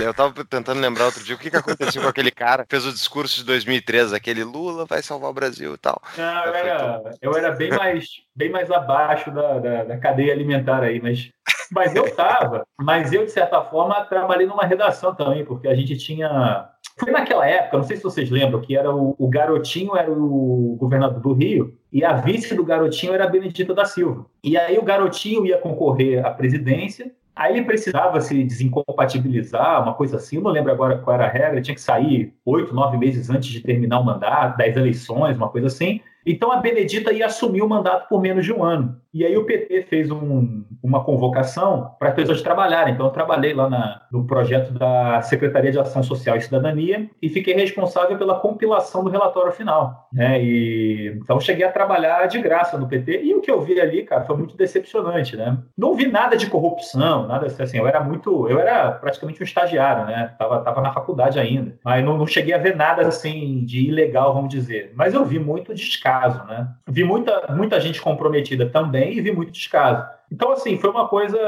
Eu 0.00 0.14
tava 0.14 0.44
tentando 0.44 0.80
lembrar 0.80 1.06
outro 1.06 1.22
dia 1.22 1.34
o 1.34 1.38
que, 1.38 1.50
que 1.50 1.56
aconteceu 1.56 2.00
com 2.02 2.08
aquele 2.08 2.30
cara. 2.30 2.64
Fez 2.68 2.86
o 2.86 2.92
discurso 2.92 3.36
de 3.36 3.44
2013, 3.44 4.16
aquele 4.16 4.44
Lula 4.44 4.86
vai 4.86 5.02
salvar 5.02 5.30
o 5.30 5.34
Brasil 5.34 5.74
e 5.74 5.78
tal. 5.78 6.00
Não, 6.16 6.44
eu, 6.44 6.54
era, 6.54 7.02
eu 7.20 7.36
era 7.36 7.50
bem 7.50 7.70
mais, 7.70 8.06
bem 8.34 8.50
mais 8.50 8.70
abaixo 8.70 9.30
da, 9.30 9.58
da, 9.58 9.84
da 9.84 9.98
cadeia 9.98 10.32
alimentar 10.32 10.82
aí, 10.82 11.00
mas 11.00 11.30
mas 11.70 11.94
eu 11.94 12.06
estava, 12.06 12.66
mas 12.78 13.12
eu, 13.12 13.24
de 13.24 13.32
certa 13.32 13.60
forma, 13.62 14.04
trabalhei 14.04 14.46
numa 14.46 14.64
redação 14.64 15.14
também, 15.14 15.44
porque 15.44 15.66
a 15.66 15.74
gente 15.74 15.96
tinha 15.96 16.68
foi 16.98 17.10
naquela 17.10 17.46
época, 17.46 17.76
não 17.76 17.84
sei 17.84 17.96
se 17.96 18.02
vocês 18.02 18.30
lembram, 18.30 18.60
que 18.60 18.76
era 18.76 18.94
o, 18.94 19.16
o 19.18 19.28
Garotinho 19.28 19.96
era 19.96 20.10
o 20.10 20.76
governador 20.78 21.20
do 21.20 21.32
Rio 21.32 21.76
e 21.92 22.04
a 22.04 22.12
vice 22.12 22.54
do 22.54 22.64
Garotinho 22.64 23.12
era 23.12 23.24
a 23.24 23.28
Benedita 23.28 23.74
da 23.74 23.84
Silva. 23.84 24.26
E 24.42 24.56
aí 24.56 24.78
o 24.78 24.82
Garotinho 24.82 25.44
ia 25.44 25.58
concorrer 25.58 26.24
à 26.24 26.30
presidência, 26.30 27.10
aí 27.34 27.56
ele 27.56 27.64
precisava 27.64 28.20
se 28.20 28.44
desincompatibilizar, 28.44 29.82
uma 29.82 29.94
coisa 29.94 30.18
assim, 30.18 30.40
não 30.40 30.52
lembro 30.52 30.70
agora 30.70 30.98
qual 30.98 31.14
era 31.14 31.26
a 31.26 31.30
regra, 31.30 31.60
tinha 31.60 31.74
que 31.74 31.80
sair 31.80 32.32
oito, 32.44 32.72
nove 32.72 32.96
meses 32.96 33.28
antes 33.28 33.50
de 33.50 33.60
terminar 33.60 33.98
o 33.98 34.04
mandato, 34.04 34.56
das 34.56 34.76
eleições, 34.76 35.36
uma 35.36 35.48
coisa 35.48 35.66
assim. 35.66 36.00
Então 36.24 36.52
a 36.52 36.56
Benedita 36.56 37.12
ia 37.12 37.26
assumir 37.26 37.62
o 37.62 37.68
mandato 37.68 38.08
por 38.08 38.20
menos 38.20 38.44
de 38.44 38.52
um 38.52 38.62
ano. 38.62 39.00
E 39.14 39.24
aí 39.24 39.36
o 39.36 39.44
PT 39.44 39.82
fez 39.82 40.10
um, 40.10 40.64
uma 40.82 41.04
convocação 41.04 41.92
para 42.00 42.08
as 42.08 42.14
pessoas 42.16 42.42
trabalharem. 42.42 42.94
Então 42.94 43.06
eu 43.06 43.12
trabalhei 43.12 43.54
lá 43.54 43.70
na, 43.70 44.02
no 44.10 44.26
projeto 44.26 44.72
da 44.72 45.22
Secretaria 45.22 45.70
de 45.70 45.78
Ação 45.78 46.02
Social 46.02 46.36
e 46.36 46.40
Cidadania 46.40 47.08
e 47.22 47.28
fiquei 47.28 47.54
responsável 47.54 48.18
pela 48.18 48.40
compilação 48.40 49.04
do 49.04 49.10
relatório 49.10 49.52
final. 49.52 50.08
Né? 50.12 50.42
E, 50.42 51.16
então 51.22 51.38
cheguei 51.38 51.64
a 51.64 51.70
trabalhar 51.70 52.26
de 52.26 52.40
graça 52.42 52.76
no 52.76 52.88
PT 52.88 53.22
e 53.22 53.32
o 53.36 53.40
que 53.40 53.52
eu 53.52 53.60
vi 53.60 53.80
ali, 53.80 54.02
cara, 54.02 54.24
foi 54.24 54.36
muito 54.36 54.56
decepcionante. 54.56 55.36
Né? 55.36 55.58
Não 55.78 55.94
vi 55.94 56.08
nada 56.08 56.36
de 56.36 56.48
corrupção, 56.48 57.28
nada 57.28 57.46
assim. 57.46 57.78
Eu 57.78 57.86
era 57.86 58.00
muito, 58.00 58.48
eu 58.48 58.58
era 58.58 58.90
praticamente 58.90 59.40
um 59.40 59.44
estagiário, 59.44 60.06
né? 60.06 60.34
Tava, 60.36 60.60
tava 60.60 60.80
na 60.80 60.92
faculdade 60.92 61.38
ainda, 61.38 61.78
mas 61.84 62.04
não, 62.04 62.18
não 62.18 62.26
cheguei 62.26 62.52
a 62.52 62.58
ver 62.58 62.74
nada 62.74 63.06
assim 63.06 63.64
de 63.64 63.86
ilegal, 63.86 64.34
vamos 64.34 64.50
dizer. 64.50 64.92
Mas 64.96 65.14
eu 65.14 65.24
vi 65.24 65.38
muito 65.38 65.72
descaso, 65.72 66.44
né? 66.46 66.68
Vi 66.88 67.04
muita, 67.04 67.54
muita 67.54 67.78
gente 67.80 68.02
comprometida 68.02 68.66
também 68.66 69.03
e 69.12 69.20
vi 69.20 69.32
muito 69.32 69.52
descaso. 69.52 70.04
Então, 70.30 70.52
assim, 70.52 70.78
foi 70.78 70.90
uma 70.90 71.06
coisa, 71.06 71.38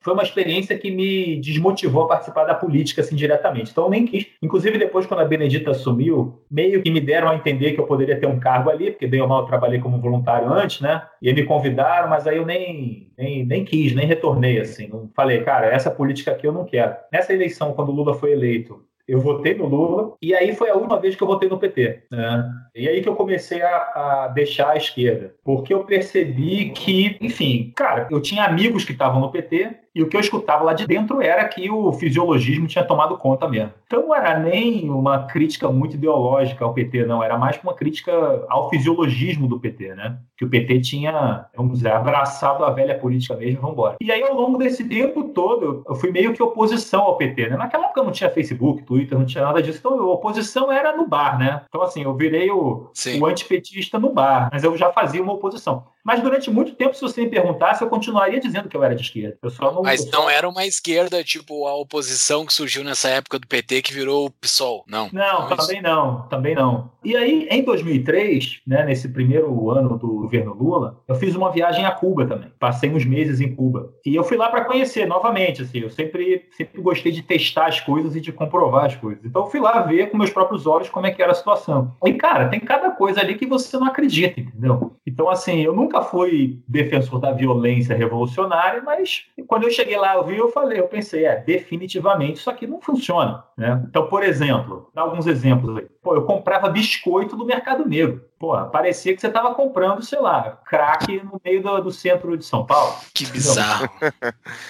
foi 0.00 0.12
uma 0.12 0.22
experiência 0.22 0.76
que 0.76 0.90
me 0.90 1.40
desmotivou 1.40 2.04
a 2.04 2.08
participar 2.08 2.44
da 2.44 2.54
política, 2.54 3.00
assim, 3.00 3.14
diretamente. 3.14 3.70
Então, 3.70 3.84
eu 3.84 3.90
nem 3.90 4.06
quis. 4.06 4.26
Inclusive, 4.42 4.78
depois, 4.78 5.06
quando 5.06 5.20
a 5.20 5.24
Benedita 5.24 5.70
assumiu, 5.70 6.42
meio 6.50 6.82
que 6.82 6.90
me 6.90 7.00
deram 7.00 7.28
a 7.28 7.36
entender 7.36 7.72
que 7.72 7.80
eu 7.80 7.86
poderia 7.86 8.18
ter 8.18 8.26
um 8.26 8.40
cargo 8.40 8.70
ali, 8.70 8.90
porque 8.90 9.06
bem 9.06 9.20
ou 9.20 9.28
mal 9.28 9.42
eu 9.42 9.46
trabalhei 9.46 9.78
como 9.78 10.00
voluntário 10.00 10.52
antes, 10.52 10.80
né? 10.80 11.02
E 11.20 11.28
aí 11.28 11.34
me 11.34 11.44
convidaram, 11.44 12.08
mas 12.08 12.26
aí 12.26 12.36
eu 12.36 12.46
nem, 12.46 13.12
nem, 13.16 13.44
nem 13.44 13.64
quis, 13.64 13.94
nem 13.94 14.06
retornei, 14.06 14.58
assim. 14.58 14.88
Não 14.88 15.10
falei, 15.14 15.42
cara, 15.42 15.66
essa 15.66 15.90
política 15.90 16.32
aqui 16.32 16.46
eu 16.46 16.52
não 16.52 16.64
quero. 16.64 16.96
Nessa 17.12 17.32
eleição, 17.32 17.72
quando 17.74 17.90
o 17.90 17.92
Lula 17.92 18.14
foi 18.14 18.32
eleito, 18.32 18.84
eu 19.06 19.20
votei 19.20 19.54
no 19.54 19.66
Lula, 19.66 20.14
e 20.20 20.34
aí 20.34 20.54
foi 20.54 20.68
a 20.68 20.74
última 20.74 20.98
vez 20.98 21.14
que 21.14 21.22
eu 21.22 21.26
votei 21.26 21.48
no 21.48 21.58
PT. 21.58 22.02
Né? 22.10 22.50
E 22.74 22.88
aí 22.88 23.00
que 23.00 23.08
eu 23.08 23.14
comecei 23.14 23.62
a, 23.62 23.76
a, 23.76 24.28
deixar 24.28 24.70
a 24.70 24.76
esquerda, 24.76 25.34
porque 25.44 25.72
eu 25.72 25.84
percebi 25.84 26.70
que, 26.70 27.16
enfim, 27.20 27.72
cara, 27.74 28.08
eu 28.10 28.20
tinha 28.20 28.44
amigos 28.44 28.84
que 28.84 28.92
estavam 28.92 29.20
no 29.20 29.30
PT, 29.30 29.70
E 29.96 30.02
o 30.02 30.08
que 30.08 30.14
eu 30.14 30.20
escutava 30.20 30.62
lá 30.62 30.74
de 30.74 30.86
dentro 30.86 31.22
era 31.22 31.42
que 31.48 31.70
o 31.70 31.90
fisiologismo 31.90 32.66
tinha 32.66 32.84
tomado 32.84 33.16
conta 33.16 33.48
mesmo. 33.48 33.72
Então 33.86 34.02
não 34.02 34.14
era 34.14 34.38
nem 34.38 34.90
uma 34.90 35.20
crítica 35.20 35.70
muito 35.70 35.96
ideológica 35.96 36.62
ao 36.66 36.74
PT, 36.74 37.06
não. 37.06 37.22
Era 37.22 37.38
mais 37.38 37.58
uma 37.62 37.72
crítica 37.72 38.12
ao 38.46 38.68
fisiologismo 38.68 39.48
do 39.48 39.58
PT, 39.58 39.94
né? 39.94 40.18
Que 40.36 40.44
o 40.44 40.50
PT 40.50 40.80
tinha, 40.80 41.46
vamos 41.56 41.78
dizer, 41.78 41.92
abraçado 41.92 42.62
a 42.62 42.70
velha 42.70 42.98
política 42.98 43.34
mesmo, 43.36 43.62
vamos 43.62 43.72
embora. 43.72 43.96
E 43.98 44.12
aí, 44.12 44.22
ao 44.22 44.34
longo 44.34 44.58
desse 44.58 44.86
tempo 44.86 45.30
todo, 45.30 45.82
eu 45.88 45.94
fui 45.94 46.10
meio 46.10 46.34
que 46.34 46.42
oposição 46.42 47.00
ao 47.00 47.16
PT, 47.16 47.48
né? 47.48 47.56
Naquela 47.56 47.86
época 47.86 48.02
não 48.02 48.12
tinha 48.12 48.28
Facebook, 48.28 48.82
Twitter, 48.82 49.18
não 49.18 49.24
tinha 49.24 49.44
nada 49.44 49.62
disso. 49.62 49.78
Então, 49.78 49.98
a 49.98 50.12
oposição 50.12 50.70
era 50.70 50.94
no 50.94 51.08
bar, 51.08 51.38
né? 51.38 51.62
Então, 51.70 51.80
assim, 51.80 52.02
eu 52.02 52.14
virei 52.14 52.50
o, 52.50 52.90
o 53.18 53.24
antipetista 53.24 53.98
no 53.98 54.12
bar, 54.12 54.50
mas 54.52 54.62
eu 54.62 54.76
já 54.76 54.92
fazia 54.92 55.22
uma 55.22 55.32
oposição. 55.32 55.84
Mas 56.06 56.22
durante 56.22 56.48
muito 56.52 56.72
tempo, 56.76 56.94
se 56.94 57.00
você 57.00 57.22
me 57.22 57.28
perguntasse, 57.28 57.82
eu 57.82 57.88
continuaria 57.88 58.38
dizendo 58.38 58.68
que 58.68 58.76
eu 58.76 58.84
era 58.84 58.94
de 58.94 59.02
esquerda. 59.02 59.36
Eu 59.42 59.50
só 59.50 59.72
não, 59.72 59.82
Mas 59.82 60.08
não 60.08 60.30
era 60.30 60.48
uma 60.48 60.64
esquerda, 60.64 61.24
tipo, 61.24 61.66
a 61.66 61.74
oposição 61.74 62.46
que 62.46 62.54
surgiu 62.54 62.84
nessa 62.84 63.08
época 63.08 63.40
do 63.40 63.46
PT 63.48 63.82
que 63.82 63.92
virou 63.92 64.26
o 64.26 64.30
PSOL, 64.30 64.84
não. 64.86 65.10
Não, 65.12 65.48
não 65.48 65.56
também 65.56 65.82
não, 65.82 66.22
também 66.28 66.54
não. 66.54 66.92
E 67.04 67.16
aí, 67.16 67.48
em 67.50 67.64
2003, 67.64 68.60
né, 68.64 68.84
nesse 68.84 69.08
primeiro 69.08 69.68
ano 69.68 69.98
do 69.98 70.06
governo 70.06 70.54
Lula, 70.54 71.02
eu 71.08 71.16
fiz 71.16 71.34
uma 71.34 71.50
viagem 71.50 71.84
a 71.84 71.90
Cuba 71.90 72.24
também. 72.24 72.52
Passei 72.58 72.88
uns 72.88 73.04
meses 73.04 73.40
em 73.40 73.52
Cuba. 73.52 73.92
E 74.04 74.14
eu 74.14 74.22
fui 74.22 74.36
lá 74.36 74.48
para 74.48 74.64
conhecer 74.64 75.06
novamente, 75.06 75.62
assim, 75.62 75.80
eu 75.80 75.90
sempre, 75.90 76.46
sempre 76.56 76.80
gostei 76.80 77.10
de 77.10 77.22
testar 77.22 77.66
as 77.66 77.80
coisas 77.80 78.14
e 78.14 78.20
de 78.20 78.32
comprovar 78.32 78.84
as 78.84 78.94
coisas. 78.94 79.24
Então 79.24 79.42
eu 79.42 79.50
fui 79.50 79.58
lá 79.58 79.80
ver 79.82 80.10
com 80.10 80.16
meus 80.16 80.30
próprios 80.30 80.68
olhos 80.68 80.88
como 80.88 81.06
é 81.06 81.10
que 81.10 81.20
era 81.20 81.32
a 81.32 81.34
situação. 81.34 81.96
E, 82.04 82.12
cara, 82.12 82.48
tem 82.48 82.60
cada 82.60 82.90
coisa 82.90 83.20
ali 83.20 83.34
que 83.34 83.46
você 83.46 83.76
não 83.76 83.88
acredita, 83.88 84.40
entendeu? 84.40 84.96
Então, 85.04 85.28
assim, 85.28 85.60
eu 85.60 85.72
nunca 85.72 85.95
fui 86.02 86.62
defensor 86.66 87.18
da 87.20 87.32
violência 87.32 87.96
revolucionária, 87.96 88.82
mas 88.82 89.26
quando 89.46 89.64
eu 89.64 89.70
cheguei 89.70 89.96
lá, 89.96 90.14
eu 90.14 90.24
vi, 90.24 90.36
eu 90.36 90.50
falei, 90.50 90.80
eu 90.80 90.88
pensei, 90.88 91.24
é, 91.24 91.36
definitivamente 91.36 92.38
isso 92.38 92.50
aqui 92.50 92.66
não 92.66 92.80
funciona, 92.80 93.44
né? 93.56 93.84
Então, 93.88 94.06
por 94.06 94.22
exemplo, 94.22 94.90
dá 94.94 95.02
alguns 95.02 95.26
exemplos 95.26 95.76
aí. 95.76 95.86
Pô, 96.02 96.14
eu 96.14 96.22
comprava 96.22 96.68
biscoito 96.68 97.36
do 97.36 97.44
Mercado 97.44 97.88
Negro. 97.88 98.24
Pô, 98.38 98.54
parecia 98.66 99.14
que 99.14 99.20
você 99.20 99.28
estava 99.28 99.54
comprando, 99.54 100.02
sei 100.02 100.20
lá, 100.20 100.58
crack 100.66 101.22
no 101.24 101.40
meio 101.42 101.62
do, 101.62 101.80
do, 101.84 101.90
centro 101.90 102.36
de 102.36 102.44
São 102.44 102.66
Paulo. 102.66 102.94
Que 103.14 103.26
bizarro. 103.26 103.88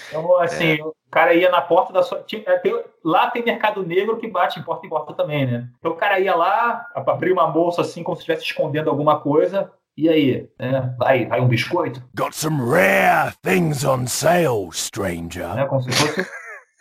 Então, 0.09 0.37
assim, 0.37 0.79
é. 0.79 0.83
o 0.83 0.93
cara 1.11 1.33
ia 1.33 1.49
na 1.49 1.61
porta 1.61 1.91
da 1.91 2.01
sua. 2.01 2.23
É, 2.45 2.57
tem, 2.59 2.81
lá 3.03 3.29
tem 3.29 3.43
mercado 3.43 3.85
negro 3.85 4.17
que 4.17 4.27
bate 4.27 4.59
em 4.59 4.63
porta 4.63 4.85
em 4.85 4.89
porta 4.89 5.13
também, 5.13 5.45
né? 5.45 5.67
Então 5.79 5.91
o 5.91 5.95
cara 5.95 6.19
ia 6.19 6.33
lá, 6.33 6.87
abria 6.95 7.33
uma 7.33 7.47
bolsa 7.47 7.81
assim, 7.81 8.03
como 8.03 8.15
se 8.15 8.21
estivesse 8.21 8.45
escondendo 8.45 8.89
alguma 8.89 9.19
coisa, 9.19 9.71
e 9.97 10.07
aí, 10.07 10.47
né? 10.59 10.93
vai, 10.97 11.25
vai 11.25 11.41
um 11.41 11.47
biscoito? 11.47 12.03
Got 12.15 12.33
some 12.33 12.69
rare 12.69 13.33
things 13.41 13.83
on 13.83 14.05
sale, 14.05 14.69
stranger. 14.71 15.55
Né? 15.55 15.65
Como 15.65 15.81
se 15.81 15.91
fosse. 15.91 16.29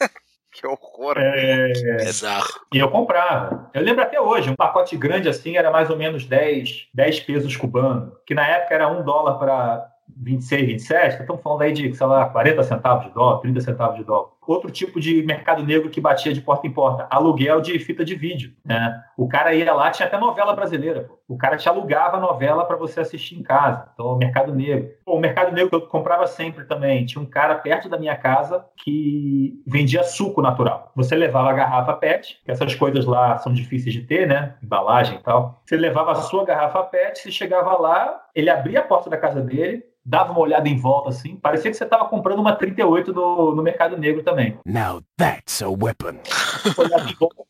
que 0.52 0.66
horror. 0.66 1.16
É... 1.18 1.72
Exato. 2.02 2.60
E 2.74 2.78
eu 2.78 2.90
comprava. 2.90 3.70
Eu 3.72 3.82
lembro 3.82 4.02
até 4.02 4.20
hoje, 4.20 4.50
um 4.50 4.54
pacote 4.54 4.96
grande 4.98 5.28
assim 5.30 5.56
era 5.56 5.70
mais 5.70 5.88
ou 5.88 5.96
menos 5.96 6.26
10, 6.26 6.88
10 6.92 7.20
pesos 7.20 7.56
cubanos, 7.56 8.12
que 8.26 8.34
na 8.34 8.46
época 8.46 8.74
era 8.74 8.88
um 8.88 9.02
dólar 9.02 9.38
para 9.38 9.88
26, 10.18 10.66
27, 10.66 11.20
estamos 11.20 11.42
falando 11.42 11.62
aí 11.62 11.72
de, 11.72 11.94
sei 11.94 12.06
lá, 12.06 12.26
40 12.26 12.62
centavos 12.64 13.06
de 13.06 13.12
dólar, 13.12 13.40
30 13.40 13.60
centavos 13.62 13.96
de 13.96 14.04
dólar 14.04 14.35
outro 14.46 14.70
tipo 14.70 15.00
de 15.00 15.22
mercado 15.22 15.62
negro 15.62 15.90
que 15.90 16.00
batia 16.00 16.32
de 16.32 16.40
porta 16.40 16.66
em 16.66 16.72
porta, 16.72 17.06
aluguel 17.10 17.60
de 17.60 17.78
fita 17.78 18.04
de 18.04 18.14
vídeo. 18.14 18.52
Né? 18.64 19.00
O 19.16 19.28
cara 19.28 19.54
ia 19.54 19.72
lá, 19.72 19.90
tinha 19.90 20.06
até 20.06 20.18
novela 20.18 20.54
brasileira. 20.54 21.08
O 21.28 21.36
cara 21.36 21.56
te 21.56 21.68
alugava 21.68 22.20
novela 22.20 22.64
para 22.64 22.76
você 22.76 23.00
assistir 23.00 23.36
em 23.36 23.42
casa. 23.42 23.88
Então, 23.92 24.06
o 24.06 24.16
mercado 24.16 24.54
negro. 24.54 24.90
Pô, 25.04 25.16
o 25.16 25.20
mercado 25.20 25.52
negro 25.52 25.70
que 25.70 25.76
eu 25.76 25.80
comprava 25.88 26.26
sempre 26.26 26.64
também. 26.64 27.04
Tinha 27.04 27.20
um 27.20 27.26
cara 27.26 27.56
perto 27.56 27.88
da 27.88 27.98
minha 27.98 28.16
casa 28.16 28.64
que 28.76 29.60
vendia 29.66 30.04
suco 30.04 30.40
natural. 30.40 30.92
Você 30.94 31.16
levava 31.16 31.50
a 31.50 31.54
garrafa 31.54 31.94
PET, 31.94 32.40
que 32.44 32.50
essas 32.50 32.74
coisas 32.74 33.04
lá 33.04 33.38
são 33.38 33.52
difíceis 33.52 33.92
de 33.92 34.02
ter, 34.02 34.26
né? 34.26 34.54
Embalagem 34.62 35.16
e 35.16 35.22
tal. 35.22 35.60
Você 35.64 35.76
levava 35.76 36.12
a 36.12 36.16
sua 36.16 36.44
garrafa 36.44 36.82
PET, 36.84 37.18
você 37.18 37.32
chegava 37.32 37.76
lá, 37.76 38.22
ele 38.34 38.48
abria 38.48 38.80
a 38.80 38.84
porta 38.84 39.10
da 39.10 39.16
casa 39.16 39.40
dele, 39.40 39.82
dava 40.06 40.30
uma 40.30 40.40
olhada 40.40 40.68
em 40.68 40.78
volta 40.78 41.10
assim, 41.10 41.34
parecia 41.36 41.70
que 41.70 41.76
você 41.76 41.82
estava 41.82 42.04
comprando 42.04 42.38
uma 42.38 42.54
38 42.54 43.12
no, 43.12 43.54
no 43.56 43.62
mercado 43.62 43.96
negro 43.96 44.22
também. 44.22 44.56
Now 44.64 45.02
that's 45.18 45.60
a 45.62 45.68
weapon. 45.68 46.20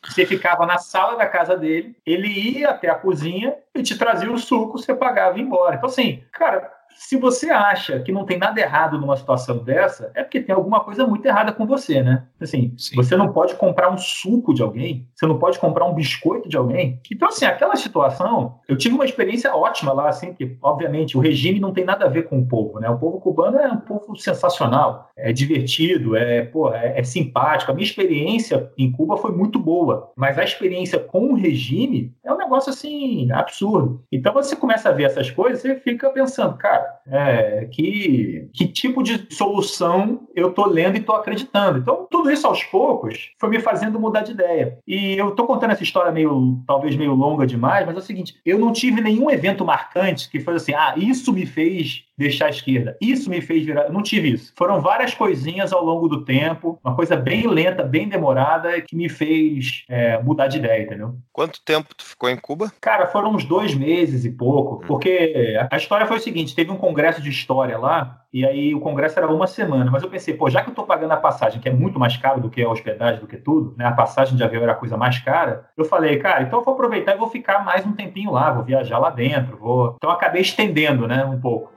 Você 0.05 0.25
ficava 0.25 0.65
na 0.65 0.79
sala 0.79 1.17
da 1.17 1.27
casa 1.27 1.57
dele, 1.57 1.95
ele 2.07 2.29
ia 2.29 2.71
até 2.71 2.89
a 2.89 2.95
cozinha 2.95 3.55
e 3.75 3.83
te 3.83 3.99
trazia 3.99 4.33
o 4.33 4.39
suco, 4.39 4.79
você 4.79 4.95
pagava 4.95 5.37
e 5.37 5.41
ia 5.41 5.47
embora. 5.47 5.77
Então 5.77 5.89
assim, 5.89 6.23
cara, 6.33 6.73
se 6.97 7.17
você 7.17 7.51
acha 7.51 8.01
que 8.01 8.11
não 8.11 8.25
tem 8.25 8.39
nada 8.39 8.59
errado 8.59 8.99
numa 8.99 9.17
situação 9.17 9.59
dessa, 9.59 10.11
é 10.15 10.23
porque 10.23 10.41
tem 10.41 10.55
alguma 10.55 10.81
coisa 10.81 11.07
muito 11.07 11.27
errada 11.27 11.53
com 11.53 11.67
você, 11.67 12.03
né? 12.03 12.25
Assim, 12.41 12.75
Sim. 12.77 12.97
você 12.97 13.17
não 13.17 13.33
pode 13.33 13.55
comprar 13.55 13.91
um 13.91 13.99
suco 13.99 14.55
de 14.55 14.63
alguém, 14.63 15.07
você 15.15 15.27
não 15.27 15.39
pode 15.39 15.59
comprar 15.59 15.85
um 15.85 15.95
biscoito 15.95 16.49
de 16.49 16.57
alguém. 16.57 17.01
Então, 17.13 17.29
assim, 17.29 17.45
aquela 17.45 17.77
situação, 17.77 18.59
eu 18.67 18.77
tive 18.77 18.95
uma 18.95 19.05
experiência 19.05 19.55
ótima 19.55 19.93
lá, 19.93 20.09
assim, 20.09 20.33
que, 20.33 20.57
obviamente, 20.63 21.17
o 21.17 21.21
regime 21.21 21.61
não 21.61 21.73
tem 21.73 21.85
nada 21.85 22.07
a 22.07 22.09
ver 22.09 22.23
com 22.23 22.39
o 22.39 22.47
povo, 22.47 22.81
né? 22.81 22.89
O 22.89 22.99
povo 22.99 23.21
cubano 23.21 23.59
é 23.59 23.69
um 23.69 23.81
povo 23.81 24.17
sensacional, 24.17 25.11
é 25.17 25.33
divertido, 25.33 26.17
é, 26.17 26.43
pô, 26.43 26.73
é, 26.73 26.99
é 26.99 27.03
simpático. 27.03 27.71
A 27.71 27.75
minha 27.75 27.87
experiência 27.87 28.71
em 28.79 28.91
Cuba 28.91 29.19
foi 29.19 29.33
muito 29.33 29.59
boa, 29.59 30.13
mas 30.17 30.39
a 30.39 30.45
experiência 30.45 30.99
com 30.99 31.33
o 31.33 31.35
regime 31.35 32.15
é 32.25 32.33
um 32.33 32.39
negócio, 32.39 32.71
assim, 32.71 33.31
absurdo. 33.33 34.03
Então, 34.11 34.33
você 34.33 34.57
começa 34.57 34.89
a 34.89 34.93
ver 34.93 35.05
essas 35.05 35.31
coisas, 35.31 35.61
você 35.61 35.77
fica 35.77 36.09
pensando, 36.11 36.57
cara, 36.57 36.86
back 36.87 36.96
é, 37.11 37.69
que, 37.71 38.49
que 38.53 38.67
tipo 38.67 39.03
de 39.03 39.27
solução 39.35 40.27
eu 40.35 40.49
estou 40.49 40.67
lendo 40.67 40.97
e 40.97 41.01
estou 41.01 41.15
acreditando. 41.15 41.79
Então, 41.79 42.07
tudo 42.11 42.31
isso 42.31 42.47
aos 42.47 42.63
poucos 42.65 43.31
foi 43.39 43.49
me 43.49 43.61
fazendo 43.61 44.01
mudar 44.01 44.23
de 44.23 44.33
ideia. 44.33 44.79
E 44.87 45.17
eu 45.17 45.31
estou 45.31 45.47
contando 45.47 45.71
essa 45.71 45.83
história 45.83 46.13
meio, 46.13 46.61
talvez 46.67 46.97
meio 46.97 47.15
longa 47.15 47.47
demais, 47.47 47.87
mas 47.87 47.97
é 47.97 47.99
o 47.99 48.03
seguinte: 48.03 48.41
eu 48.45 48.59
não 48.59 48.73
tive 48.73 49.01
nenhum 49.01 49.31
evento 49.31 49.65
marcante 49.65 50.29
que 50.31 50.41
foi 50.41 50.55
assim, 50.55 50.75
ah, 50.75 50.95
isso 50.97 51.33
me 51.33 51.47
fez 51.47 52.07
deixar 52.17 52.47
a 52.47 52.51
esquerda. 52.51 52.97
Isso 53.01 53.29
me 53.29 53.41
fez 53.41 53.65
virar. 53.65 53.91
Não 53.91 54.03
tive 54.03 54.33
isso. 54.33 54.53
Foram 54.57 54.81
várias 54.81 55.15
coisinhas 55.15 55.73
ao 55.73 55.85
longo 55.85 56.09
do 56.09 56.25
tempo, 56.25 56.79
uma 56.83 56.97
coisa 56.97 57.17
bem 57.17 57.47
lenta, 57.47 57.83
bem 57.83 58.09
demorada, 58.09 58.81
que 58.81 58.97
me 58.97 59.09
fez 59.09 59.85
é, 59.89 60.21
mudar 60.23 60.47
de 60.47 60.59
ideia, 60.59 60.83
entendeu? 60.83 61.17
Quanto 61.33 61.63
tempo 61.63 61.95
tu 61.95 62.05
ficou 62.05 62.31
em 62.31 62.37
Cuba? 62.37 62.73
Cara, 62.81 63.07
foram 63.07 63.35
uns 63.35 63.45
dois 63.45 63.75
meses 63.75 64.25
e 64.25 64.31
pouco, 64.31 64.77
hum. 64.77 64.87
porque 64.87 65.59
a 65.71 65.77
história 65.77 66.07
foi 66.07 66.17
o 66.17 66.21
seguinte: 66.21 66.55
teve 66.55 66.71
um 66.71 66.77
congresso 66.77 66.96
de 67.23 67.31
história 67.31 67.79
lá, 67.79 68.23
e 68.33 68.45
aí 68.45 68.75
o 68.75 68.81
congresso 68.81 69.19
era 69.19 69.33
uma 69.33 69.47
semana, 69.47 69.91
mas 69.91 70.03
eu 70.03 70.11
pensei, 70.11 70.35
pô, 70.35 70.51
já 70.51 70.63
que 70.63 70.71
eu 70.71 70.75
tô 70.75 70.83
pagando 70.83 71.13
a 71.13 71.17
passagem, 71.17 71.61
que 71.61 71.69
é 71.69 71.73
muito 71.73 71.99
mais 71.99 72.17
caro 72.17 72.41
do 72.41 72.51
que 72.51 72.63
a 72.63 72.69
hospedagem, 72.69 73.21
do 73.21 73.27
que 73.27 73.37
tudo, 73.37 73.75
né? 73.77 73.87
A 73.87 73.93
passagem 73.93 74.37
de 74.37 74.45
avião 74.45 74.63
era 74.63 74.73
a 74.73 74.77
coisa 74.77 74.97
mais 74.97 75.19
cara, 75.19 75.67
eu 75.77 75.85
falei, 75.85 76.19
cara, 76.19 76.43
então 76.43 76.59
eu 76.59 76.65
vou 76.65 76.75
aproveitar 76.75 77.15
e 77.15 77.19
vou 77.19 77.29
ficar 77.29 77.65
mais 77.65 77.87
um 77.87 77.93
tempinho 77.93 78.33
lá, 78.33 78.51
vou 78.51 78.65
viajar 78.65 78.99
lá 78.99 79.11
dentro, 79.11 79.57
vou. 79.57 79.95
Então 79.97 80.11
acabei 80.11 80.43
estendendo, 80.43 81.07
né, 81.07 81.25
um 81.25 81.41
pouco. 81.41 81.76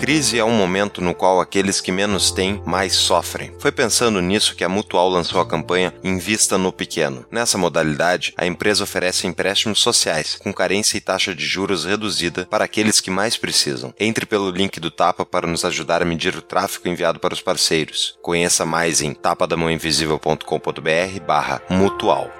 Crise 0.00 0.38
é 0.38 0.44
um 0.44 0.56
momento 0.56 1.02
no 1.02 1.14
qual 1.14 1.42
aqueles 1.42 1.78
que 1.78 1.92
menos 1.92 2.30
têm 2.30 2.62
mais 2.64 2.94
sofrem. 2.94 3.52
Foi 3.58 3.70
pensando 3.70 4.22
nisso 4.22 4.56
que 4.56 4.64
a 4.64 4.68
Mutual 4.68 5.10
lançou 5.10 5.42
a 5.42 5.46
campanha 5.46 5.92
Invista 6.02 6.56
no 6.56 6.72
Pequeno. 6.72 7.26
Nessa 7.30 7.58
modalidade, 7.58 8.32
a 8.34 8.46
empresa 8.46 8.82
oferece 8.82 9.26
empréstimos 9.26 9.80
sociais, 9.80 10.38
com 10.42 10.54
carência 10.54 10.96
e 10.96 11.02
taxa 11.02 11.34
de 11.34 11.44
juros 11.44 11.84
reduzida 11.84 12.48
para 12.50 12.64
aqueles 12.64 12.98
que 12.98 13.10
mais 13.10 13.36
precisam. 13.36 13.92
Entre 14.00 14.24
pelo 14.24 14.50
link 14.50 14.80
do 14.80 14.90
Tapa 14.90 15.26
para 15.26 15.46
nos 15.46 15.66
ajudar 15.66 16.00
a 16.00 16.06
medir 16.06 16.34
o 16.34 16.40
tráfego 16.40 16.88
enviado 16.88 17.20
para 17.20 17.34
os 17.34 17.42
parceiros. 17.42 18.16
Conheça 18.22 18.64
mais 18.64 19.02
em 19.02 19.12
tapadamãoinvisível.com.br 19.12 21.20
barra 21.26 21.60
mutual. 21.68 22.39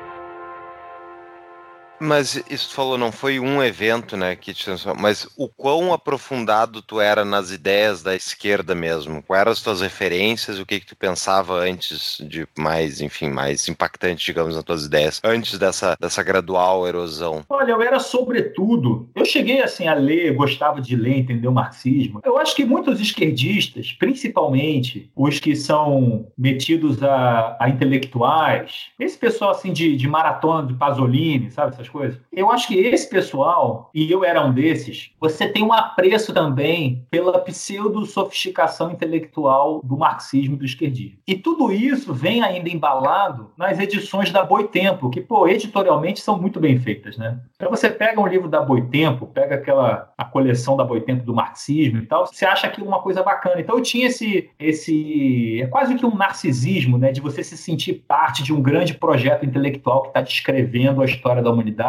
Mas 2.00 2.42
isso 2.48 2.70
tu 2.70 2.74
falou, 2.74 2.96
não 2.96 3.12
foi 3.12 3.38
um 3.38 3.62
evento, 3.62 4.16
né, 4.16 4.34
que 4.34 4.54
te 4.54 4.64
transformou, 4.64 5.02
mas 5.02 5.28
o 5.36 5.48
quão 5.48 5.92
aprofundado 5.92 6.80
tu 6.80 6.98
era 6.98 7.24
nas 7.26 7.50
ideias 7.50 8.02
da 8.02 8.14
esquerda 8.14 8.74
mesmo? 8.74 9.22
Quais 9.22 9.40
eram 9.42 9.52
as 9.52 9.60
tuas 9.62 9.82
referências? 9.82 10.58
O 10.58 10.64
que 10.64 10.80
que 10.80 10.86
tu 10.86 10.96
pensava 10.96 11.54
antes 11.54 12.16
de 12.26 12.48
mais, 12.58 13.02
enfim, 13.02 13.28
mais 13.28 13.68
impactante, 13.68 14.24
digamos, 14.24 14.54
nas 14.54 14.64
tuas 14.64 14.86
ideias, 14.86 15.20
antes 15.22 15.58
dessa, 15.58 15.94
dessa 16.00 16.22
gradual 16.22 16.88
erosão? 16.88 17.44
Olha, 17.50 17.72
eu 17.72 17.82
era 17.82 18.00
sobretudo, 18.00 19.10
eu 19.14 19.26
cheguei 19.26 19.60
assim 19.60 19.86
a 19.86 19.94
ler, 19.94 20.34
gostava 20.34 20.80
de 20.80 20.96
ler, 20.96 21.18
entender 21.18 21.48
o 21.48 21.52
marxismo. 21.52 22.20
Eu 22.24 22.38
acho 22.38 22.56
que 22.56 22.64
muitos 22.64 22.98
esquerdistas, 22.98 23.92
principalmente 23.92 25.10
os 25.14 25.38
que 25.38 25.54
são 25.54 26.26
metidos 26.36 27.02
a, 27.02 27.58
a 27.60 27.68
intelectuais, 27.68 28.86
esse 28.98 29.18
pessoal 29.18 29.50
assim 29.50 29.72
de, 29.72 29.96
de 29.96 30.08
maratona 30.08 30.66
de 30.66 30.74
Pasolini, 30.74 31.50
sabe, 31.50 31.74
essas 31.74 31.89
coisas. 31.90 32.18
Eu 32.32 32.50
acho 32.50 32.68
que 32.68 32.78
esse 32.78 33.08
pessoal, 33.08 33.90
e 33.94 34.10
eu 34.10 34.24
era 34.24 34.44
um 34.44 34.52
desses, 34.52 35.10
você 35.20 35.48
tem 35.48 35.62
um 35.62 35.72
apreço 35.72 36.32
também 36.32 37.06
pela 37.10 37.38
pseudo-sofisticação 37.38 38.90
intelectual 38.90 39.80
do 39.84 39.96
marxismo 39.96 40.54
e 40.54 40.58
do 40.58 40.64
esquerdismo. 40.64 41.18
E 41.26 41.34
tudo 41.34 41.72
isso 41.72 42.14
vem 42.14 42.42
ainda 42.42 42.68
embalado 42.68 43.50
nas 43.56 43.78
edições 43.78 44.30
da 44.30 44.44
Boitempo, 44.44 45.10
que, 45.10 45.20
pô, 45.20 45.46
editorialmente 45.46 46.20
são 46.20 46.40
muito 46.40 46.60
bem 46.60 46.78
feitas, 46.78 47.16
né? 47.18 47.40
Então 47.56 47.70
você 47.70 47.90
pega 47.90 48.20
um 48.20 48.26
livro 48.26 48.48
da 48.48 48.60
Boitempo, 48.60 49.26
pega 49.26 49.56
aquela 49.56 50.12
a 50.16 50.24
coleção 50.24 50.76
da 50.76 50.84
Boitempo 50.84 51.24
do 51.24 51.34
marxismo 51.34 51.98
e 51.98 52.06
tal, 52.06 52.26
você 52.26 52.44
acha 52.44 52.66
aquilo 52.66 52.86
uma 52.86 53.00
coisa 53.00 53.22
bacana. 53.22 53.60
Então 53.60 53.76
eu 53.76 53.82
tinha 53.82 54.06
esse, 54.06 54.50
esse 54.58 55.60
é 55.60 55.66
quase 55.66 55.94
que 55.94 56.06
um 56.06 56.14
narcisismo, 56.14 56.98
né, 56.98 57.12
de 57.12 57.20
você 57.20 57.42
se 57.42 57.56
sentir 57.56 58.04
parte 58.06 58.42
de 58.42 58.52
um 58.52 58.60
grande 58.60 58.94
projeto 58.94 59.44
intelectual 59.44 60.02
que 60.02 60.08
está 60.08 60.20
descrevendo 60.20 61.02
a 61.02 61.04
história 61.04 61.42
da 61.42 61.50
humanidade 61.50 61.79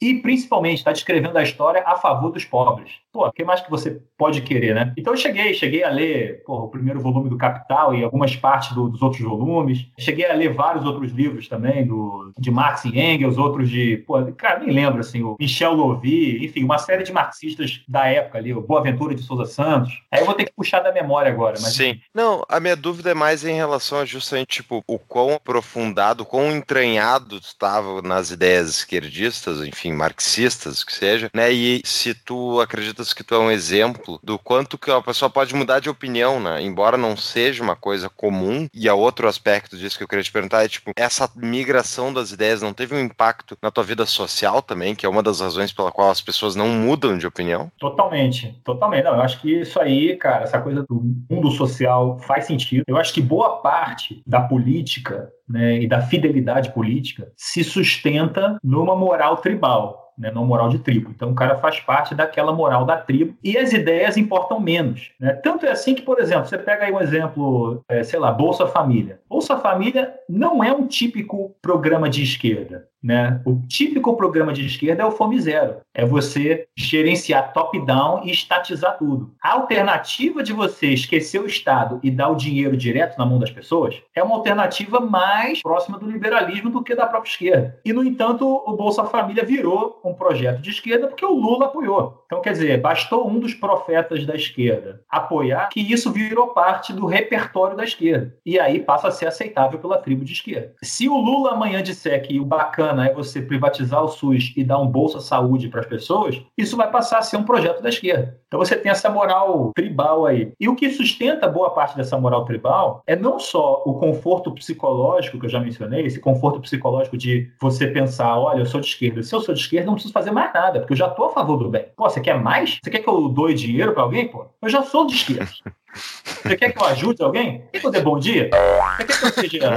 e 0.00 0.14
principalmente 0.14 0.78
está 0.78 0.92
descrevendo 0.92 1.38
a 1.38 1.42
história 1.42 1.82
a 1.86 1.96
favor 1.96 2.32
dos 2.32 2.44
pobres. 2.44 2.92
Pô, 3.12 3.26
o 3.26 3.32
que 3.32 3.44
mais 3.44 3.60
que 3.60 3.70
você 3.70 4.00
pode 4.16 4.42
querer, 4.42 4.74
né? 4.74 4.92
Então 4.96 5.12
eu 5.12 5.16
cheguei, 5.16 5.54
cheguei 5.54 5.82
a 5.82 5.90
ler 5.90 6.42
pô, 6.44 6.64
o 6.64 6.68
primeiro 6.68 7.00
volume 7.00 7.30
do 7.30 7.38
Capital 7.38 7.94
e 7.94 8.04
algumas 8.04 8.34
partes 8.36 8.72
do, 8.72 8.88
dos 8.88 9.00
outros 9.02 9.22
volumes. 9.22 9.86
Cheguei 9.98 10.26
a 10.26 10.34
ler 10.34 10.52
vários 10.52 10.84
outros 10.84 11.12
livros 11.12 11.48
também, 11.48 11.86
do, 11.86 12.32
de 12.38 12.50
Marx 12.50 12.84
e 12.84 12.98
Engels, 12.98 13.38
outros 13.38 13.70
de, 13.70 13.98
pô, 14.06 14.24
cara, 14.32 14.60
nem 14.60 14.74
lembro, 14.74 15.00
assim, 15.00 15.22
o 15.22 15.36
Michel 15.38 15.72
Lovy, 15.72 16.44
enfim, 16.44 16.64
uma 16.64 16.78
série 16.78 17.02
de 17.02 17.12
marxistas 17.12 17.82
da 17.88 18.06
época 18.06 18.38
ali, 18.38 18.52
o 18.52 18.60
Boaventura 18.60 19.14
de 19.14 19.22
Souza 19.22 19.46
Santos. 19.46 19.92
Aí 20.10 20.20
eu 20.20 20.26
vou 20.26 20.34
ter 20.34 20.44
que 20.44 20.52
puxar 20.52 20.80
da 20.80 20.92
memória 20.92 21.30
agora. 21.30 21.56
Mas... 21.60 21.74
Sim. 21.74 22.00
Não, 22.14 22.44
a 22.48 22.60
minha 22.60 22.76
dúvida 22.76 23.10
é 23.10 23.14
mais 23.14 23.44
em 23.44 23.54
relação 23.54 23.98
a 23.98 24.04
justamente, 24.04 24.62
tipo, 24.62 24.82
o 24.86 24.98
quão 24.98 25.34
aprofundado, 25.34 26.24
quão 26.24 26.50
entranhado 26.50 27.36
estava 27.36 28.02
nas 28.02 28.30
ideias 28.30 28.68
esquerdistas, 28.68 29.66
enfim, 29.66 29.92
marxistas, 29.92 30.84
que 30.84 30.92
seja, 30.92 31.30
né? 31.34 31.50
E 31.50 31.80
se 31.84 32.14
tu 32.14 32.60
acreditas 32.60 33.07
que 33.14 33.24
tu 33.24 33.34
é 33.34 33.38
um 33.38 33.50
exemplo 33.50 34.18
do 34.22 34.38
quanto 34.38 34.78
que 34.78 34.90
a 34.90 35.00
pessoa 35.00 35.30
pode 35.30 35.54
mudar 35.54 35.80
de 35.80 35.90
opinião, 35.90 36.40
né? 36.40 36.62
Embora 36.62 36.96
não 36.96 37.16
seja 37.16 37.62
uma 37.62 37.76
coisa 37.76 38.08
comum. 38.08 38.68
E 38.72 38.88
a 38.88 38.94
outro 38.94 39.28
aspecto 39.28 39.76
disso 39.76 39.96
que 39.96 40.04
eu 40.04 40.08
queria 40.08 40.22
te 40.22 40.32
perguntar 40.32 40.64
é, 40.64 40.68
tipo, 40.68 40.92
essa 40.96 41.30
migração 41.36 42.12
das 42.12 42.32
ideias 42.32 42.62
não 42.62 42.72
teve 42.72 42.94
um 42.94 43.00
impacto 43.00 43.56
na 43.62 43.70
tua 43.70 43.84
vida 43.84 44.06
social 44.06 44.62
também, 44.62 44.94
que 44.94 45.06
é 45.06 45.08
uma 45.08 45.22
das 45.22 45.40
razões 45.40 45.72
pela 45.72 45.92
qual 45.92 46.10
as 46.10 46.20
pessoas 46.20 46.54
não 46.54 46.68
mudam 46.68 47.18
de 47.18 47.26
opinião? 47.26 47.70
Totalmente, 47.78 48.58
totalmente. 48.64 49.04
Não, 49.04 49.14
eu 49.14 49.22
acho 49.22 49.40
que 49.40 49.60
isso 49.60 49.80
aí, 49.80 50.16
cara, 50.16 50.44
essa 50.44 50.60
coisa 50.60 50.84
do 50.88 51.02
mundo 51.30 51.50
social 51.50 52.18
faz 52.20 52.46
sentido. 52.46 52.84
Eu 52.86 52.96
acho 52.96 53.12
que 53.12 53.20
boa 53.20 53.60
parte 53.60 54.22
da 54.26 54.40
política 54.40 55.30
né, 55.48 55.80
e 55.80 55.86
da 55.86 56.02
fidelidade 56.02 56.72
política 56.72 57.32
se 57.36 57.64
sustenta 57.64 58.58
numa 58.62 58.94
moral 58.94 59.38
tribal 59.38 60.07
né, 60.18 60.30
não 60.30 60.44
moral 60.44 60.68
de 60.68 60.78
tribo. 60.78 61.10
Então 61.14 61.30
o 61.30 61.34
cara 61.34 61.56
faz 61.56 61.78
parte 61.80 62.14
daquela 62.14 62.52
moral 62.52 62.84
da 62.84 62.96
tribo 62.96 63.36
e 63.42 63.56
as 63.56 63.72
ideias 63.72 64.16
importam 64.16 64.58
menos. 64.58 65.12
Né? 65.20 65.32
Tanto 65.34 65.64
é 65.64 65.70
assim 65.70 65.94
que, 65.94 66.02
por 66.02 66.18
exemplo, 66.18 66.46
você 66.46 66.58
pega 66.58 66.84
aí 66.84 66.92
um 66.92 67.00
exemplo, 67.00 67.82
é, 67.88 68.02
sei 68.02 68.18
lá, 68.18 68.32
Bolsa 68.32 68.66
Família. 68.66 69.20
Bolsa 69.28 69.56
Família 69.56 70.12
não 70.28 70.62
é 70.64 70.72
um 70.72 70.86
típico 70.86 71.54
programa 71.62 72.08
de 72.08 72.22
esquerda. 72.22 72.88
Né? 73.02 73.40
O 73.44 73.62
típico 73.68 74.16
programa 74.16 74.52
de 74.52 74.66
esquerda 74.66 75.02
é 75.02 75.06
o 75.06 75.12
Fome 75.12 75.40
Zero. 75.40 75.76
É 75.94 76.04
você 76.04 76.66
gerenciar 76.76 77.52
top-down 77.52 78.24
e 78.24 78.30
estatizar 78.30 78.98
tudo. 78.98 79.34
A 79.42 79.52
alternativa 79.52 80.42
de 80.42 80.52
você 80.52 80.88
esquecer 80.88 81.40
o 81.40 81.46
Estado 81.46 82.00
e 82.02 82.10
dar 82.10 82.28
o 82.28 82.34
dinheiro 82.34 82.76
direto 82.76 83.16
na 83.16 83.24
mão 83.24 83.38
das 83.38 83.50
pessoas 83.50 84.00
é 84.14 84.22
uma 84.22 84.34
alternativa 84.34 85.00
mais 85.00 85.62
próxima 85.62 85.98
do 85.98 86.10
liberalismo 86.10 86.70
do 86.70 86.82
que 86.82 86.94
da 86.94 87.06
própria 87.06 87.30
esquerda. 87.30 87.80
E, 87.84 87.92
no 87.92 88.04
entanto, 88.04 88.44
o 88.44 88.76
Bolsa 88.76 89.04
Família 89.04 89.44
virou 89.44 90.00
um 90.04 90.12
projeto 90.14 90.60
de 90.60 90.70
esquerda 90.70 91.06
porque 91.06 91.24
o 91.24 91.34
Lula 91.34 91.66
apoiou. 91.66 92.24
Então, 92.26 92.40
quer 92.40 92.52
dizer, 92.52 92.80
bastou 92.80 93.28
um 93.28 93.38
dos 93.38 93.54
profetas 93.54 94.26
da 94.26 94.34
esquerda 94.34 95.00
apoiar 95.08 95.68
que 95.68 95.80
isso 95.80 96.10
virou 96.10 96.48
parte 96.48 96.92
do 96.92 97.06
repertório 97.06 97.76
da 97.76 97.84
esquerda. 97.84 98.34
E 98.44 98.58
aí 98.58 98.80
passa 98.80 99.08
a 99.08 99.12
ser 99.12 99.26
aceitável 99.26 99.78
pela 99.78 99.98
tribo 99.98 100.24
de 100.24 100.32
esquerda. 100.32 100.74
Se 100.82 101.08
o 101.08 101.16
Lula 101.16 101.52
amanhã 101.52 101.82
disser 101.82 102.20
que 102.26 102.38
o 102.38 102.44
bacana 102.44 102.87
é 102.90 103.12
você 103.12 103.42
privatizar 103.42 104.02
o 104.02 104.08
SUS 104.08 104.52
e 104.56 104.64
dar 104.64 104.78
um 104.78 104.86
bolsa 104.86 105.20
saúde 105.20 105.68
para 105.68 105.80
as 105.80 105.86
pessoas, 105.86 106.40
isso 106.56 106.76
vai 106.76 106.90
passar 106.90 107.18
a 107.18 107.22
ser 107.22 107.36
um 107.36 107.44
projeto 107.44 107.82
da 107.82 107.88
esquerda. 107.88 108.38
Então 108.46 108.58
você 108.58 108.76
tem 108.76 108.90
essa 108.90 109.10
moral 109.10 109.72
tribal 109.74 110.26
aí. 110.26 110.52
E 110.58 110.68
o 110.68 110.74
que 110.74 110.90
sustenta 110.90 111.48
boa 111.48 111.70
parte 111.70 111.96
dessa 111.96 112.18
moral 112.18 112.44
tribal 112.44 113.02
é 113.06 113.14
não 113.14 113.38
só 113.38 113.82
o 113.84 113.94
conforto 113.94 114.52
psicológico 114.52 115.38
que 115.38 115.46
eu 115.46 115.50
já 115.50 115.60
mencionei, 115.60 116.06
esse 116.06 116.20
conforto 116.20 116.60
psicológico 116.60 117.16
de 117.16 117.50
você 117.60 117.86
pensar, 117.86 118.38
olha, 118.38 118.60
eu 118.60 118.66
sou 118.66 118.80
de 118.80 118.86
esquerda. 118.86 119.22
Se 119.22 119.34
eu 119.34 119.40
sou 119.40 119.54
de 119.54 119.60
esquerda, 119.60 119.86
não 119.86 119.94
preciso 119.94 120.12
fazer 120.12 120.30
mais 120.30 120.52
nada, 120.52 120.80
porque 120.80 120.92
eu 120.92 120.98
já 120.98 121.08
estou 121.08 121.26
a 121.26 121.30
favor 121.30 121.56
do 121.56 121.68
bem. 121.68 121.86
Pô, 121.96 122.08
você 122.08 122.20
quer 122.20 122.40
mais? 122.40 122.78
Você 122.82 122.90
quer 122.90 123.00
que 123.00 123.08
eu 123.08 123.28
doe 123.28 123.54
dinheiro 123.54 123.92
para 123.92 124.02
alguém? 124.02 124.28
Pô, 124.28 124.46
eu 124.62 124.68
já 124.68 124.82
sou 124.82 125.06
de 125.06 125.14
esquerda. 125.14 125.50
Você 125.94 126.56
quer 126.56 126.72
que 126.72 126.78
eu 126.80 126.86
ajude 126.86 127.22
alguém? 127.22 127.64
Quer 127.72 127.80
que 127.80 127.86
eu 127.86 127.90
dê 127.90 128.00
bom 128.00 128.18
dia? 128.18 128.50
Você 128.96 129.04
quer 129.04 129.18
que 129.18 129.24
eu 129.24 129.32
seja 129.32 129.74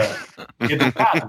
educado? 0.69 1.27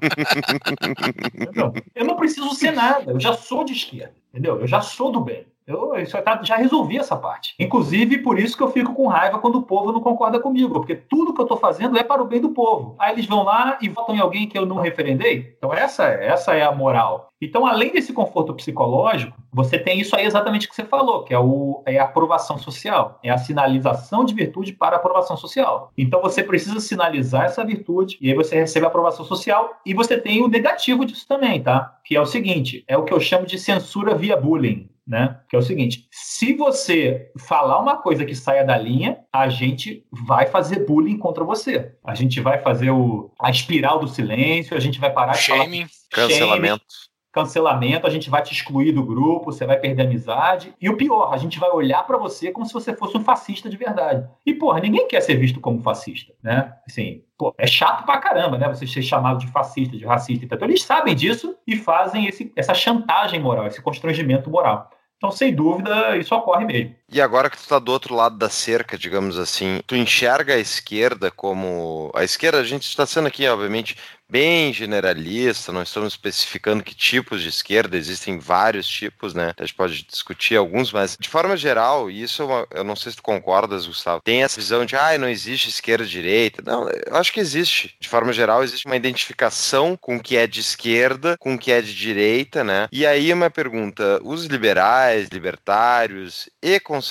Não, 1.55 1.73
eu 1.95 2.05
não 2.05 2.17
preciso 2.17 2.55
ser 2.55 2.73
nada, 2.73 3.13
eu 3.13 3.21
já 3.21 3.33
sou 3.35 3.65
de 3.65 3.73
esquerda, 3.73 4.15
entendeu? 4.33 4.61
Eu 4.61 4.67
já 4.67 4.81
sou 4.81 5.11
do 5.13 5.21
bem. 5.21 5.47
Eu, 5.67 5.95
isso 5.97 6.17
já 6.43 6.57
resolvi 6.57 6.99
essa 6.99 7.17
parte. 7.17 7.55
Inclusive, 7.59 8.19
por 8.19 8.39
isso 8.39 8.57
que 8.57 8.63
eu 8.63 8.71
fico 8.71 8.95
com 8.95 9.07
raiva 9.07 9.39
quando 9.39 9.57
o 9.57 9.63
povo 9.63 9.93
não 9.93 10.01
concorda 10.01 10.41
comigo, 10.41 10.73
porque 10.73 10.95
tudo 10.95 11.33
que 11.33 11.41
eu 11.41 11.45
estou 11.45 11.59
fazendo 11.59 11.97
é 11.97 12.03
para 12.03 12.23
o 12.23 12.27
bem 12.27 12.41
do 12.41 12.51
povo. 12.51 12.97
Aí 12.99 13.13
eles 13.13 13.27
vão 13.27 13.45
lá 13.45 13.79
e 13.81 13.89
votam 13.89 14.15
em 14.15 14.21
alguém 14.21 14.49
que 14.49 14.59
eu 14.59 14.67
não 14.67 14.77
referendei. 14.77 15.55
Então, 15.57 15.73
essa, 15.73 16.05
essa 16.05 16.55
é 16.55 16.63
a 16.63 16.73
moral. 16.73 17.33
Então, 17.41 17.67
além 17.67 17.91
desse 17.91 18.13
conforto 18.13 18.55
psicológico, 18.55 19.37
você 19.53 19.77
tem 19.77 20.01
isso 20.01 20.15
aí 20.15 20.25
exatamente 20.25 20.69
que 20.69 20.75
você 20.77 20.85
falou, 20.85 21.25
que 21.25 21.35
é, 21.35 21.39
o, 21.39 21.83
é 21.85 21.99
a 21.99 22.05
aprovação 22.05 22.57
social, 22.57 23.19
é 23.23 23.31
a 23.31 23.39
sinalização 23.39 24.25
de 24.25 24.33
virtude 24.33 24.73
para 24.73 24.95
a 24.95 24.99
aprovação 24.99 25.37
social. 25.37 25.91
Então, 25.99 26.21
você 26.23 26.43
precisa 26.43 26.79
sinalizar 26.79 27.47
essa 27.47 27.65
virtude 27.65 28.17
e 28.21 28.31
aí 28.31 28.37
você 28.37 28.55
recebe 28.55 28.87
a 28.87 28.89
aprovação 28.89 29.25
social 29.25 29.81
e 29.85 29.93
você 29.93 30.17
tem 30.17 30.41
o 30.41 30.49
negativo 30.49 31.05
disso 31.05 31.27
também, 31.27 31.61
tá? 31.61 31.99
Que 32.05 32.17
é 32.17 32.21
o 32.21 32.27
seguinte, 32.27 32.85
é 32.87 32.97
o 32.97 33.05
que 33.05 33.13
eu 33.13 33.19
chamo 33.19 33.45
de 33.45 33.59
censura 33.59 34.15
via 34.15 34.37
bullying 34.37 34.89
né? 35.07 35.41
Que 35.49 35.57
é 35.57 35.59
o 35.59 35.63
seguinte: 35.63 36.07
se 36.11 36.55
você 36.55 37.31
falar 37.39 37.79
uma 37.79 37.97
coisa 37.97 38.25
que 38.25 38.35
saia 38.35 38.65
da 38.65 38.77
linha, 38.77 39.19
a 39.33 39.49
gente 39.49 40.05
vai 40.11 40.47
fazer 40.47 40.87
bullying 40.87 41.19
contra 41.19 41.45
você. 41.45 41.93
A 42.05 42.15
gente 42.15 42.41
vai 42.41 42.61
fazer 42.61 42.91
o, 42.91 43.33
a 43.41 43.51
espiral 43.51 43.99
do 43.99 44.09
silêncio, 44.09 44.77
a 44.77 44.81
gente 44.81 45.01
vai 45.01 45.13
parar 45.13 45.33
de 45.33 45.39
Shaming, 45.39 45.87
falar, 46.11 46.29
cancelamento. 46.29 46.85
Cancelamento, 47.33 48.07
a 48.07 48.11
gente 48.11 48.29
vai 48.29 48.43
te 48.43 48.53
excluir 48.53 48.93
do 48.93 49.03
grupo, 49.03 49.47
você 49.47 49.65
vai 49.65 49.79
perder 49.79 50.03
amizade. 50.03 50.75
E 50.81 50.89
o 50.89 50.97
pior, 50.97 51.33
a 51.33 51.37
gente 51.39 51.59
vai 51.59 51.71
olhar 51.71 52.07
para 52.07 52.19
você 52.19 52.53
como 52.53 52.67
se 52.67 52.73
você 52.75 52.95
fosse 52.95 53.17
um 53.17 53.25
fascista 53.25 53.71
de 53.71 53.77
verdade. 53.77 54.29
E, 54.45 54.53
porra, 54.53 54.81
ninguém 54.81 55.09
quer 55.09 55.23
ser 55.23 55.37
visto 55.37 55.61
como 55.61 55.81
fascista, 55.81 56.35
né? 56.43 56.75
Assim, 56.87 57.23
pô, 57.39 57.55
é 57.57 57.67
chato 57.67 58.05
pra 58.05 58.19
caramba, 58.19 58.59
né? 58.59 58.69
Você 58.69 58.87
ser 58.87 59.03
chamado 59.03 59.39
de 59.39 59.47
fascista, 59.49 59.97
de 59.97 60.05
racista. 60.05 60.45
Então, 60.45 60.69
eles 60.69 60.83
sabem 60.83 61.15
disso 61.15 61.57
e 61.67 61.75
fazem 61.77 62.27
esse, 62.27 62.53
essa 62.55 62.75
chantagem 62.75 63.41
moral, 63.41 63.67
esse 63.67 63.81
constrangimento 63.81 64.51
moral. 64.51 64.91
Então, 65.17 65.31
sem 65.31 65.55
dúvida, 65.55 66.17
isso 66.17 66.35
ocorre 66.35 66.65
mesmo. 66.65 66.97
E 67.13 67.21
agora 67.21 67.51
que 67.51 67.59
tu 67.59 67.63
está 67.63 67.79
do 67.79 67.93
outro 67.93 68.15
lado 68.15 68.39
da 68.39 68.49
cerca, 68.49 68.97
digamos 68.97 69.39
assim, 69.39 69.83
tu 69.87 69.95
enxerga 69.95 70.55
a 70.55 70.59
esquerda 70.59 71.31
como. 71.31 72.11
A 72.15 72.25
esquerda, 72.25 72.59
a 72.59 72.65
gente 72.65 72.89
está 72.89 73.05
sendo 73.05 73.29
aqui, 73.29 73.47
obviamente, 73.47 73.97
bem 74.33 74.73
generalista, 74.73 75.73
não 75.73 75.83
estamos 75.83 76.15
especificando 76.15 76.83
que 76.83 76.95
tipos 76.95 77.43
de 77.43 77.51
esquerda, 77.51 77.99
existem 77.99 78.39
vários 78.39 78.89
tipos, 78.89 79.35
né? 79.35 79.53
A 79.59 79.63
gente 79.63 79.75
pode 79.75 80.07
discutir 80.07 80.57
alguns, 80.57 80.91
mas 80.91 81.19
de 81.21 81.29
forma 81.29 81.55
geral, 81.55 82.11
isso 82.11 82.43
é 82.51 82.79
eu 82.79 82.83
não 82.83 82.97
sei 82.97 83.13
se 83.13 83.17
tu 83.17 83.23
concordas, 83.23 83.87
Gustavo, 83.87 84.23
tem 84.25 84.43
essa 84.43 84.59
visão 84.59 84.87
de, 84.87 84.97
ah, 84.97 85.19
não 85.19 85.29
existe 85.29 85.69
esquerda 85.69 86.05
e 86.05 86.09
direita. 86.09 86.63
Não, 86.65 86.89
eu 86.89 87.15
acho 87.15 87.31
que 87.31 87.41
existe. 87.41 87.95
De 88.01 88.09
forma 88.09 88.33
geral, 88.33 88.65
existe 88.65 88.87
uma 88.87 88.97
identificação 88.97 89.99
com 90.01 90.17
o 90.17 90.23
que 90.23 90.35
é 90.35 90.47
de 90.47 90.61
esquerda, 90.61 91.37
com 91.39 91.55
o 91.55 91.59
que 91.59 91.71
é 91.71 91.83
de 91.83 91.95
direita, 91.95 92.65
né? 92.65 92.89
E 92.91 93.05
aí 93.05 93.31
uma 93.35 93.51
pergunta, 93.51 94.19
os 94.25 94.47
liberais, 94.47 95.29
libertários 95.31 96.49
e 96.63 96.81
conservadores, 96.81 97.02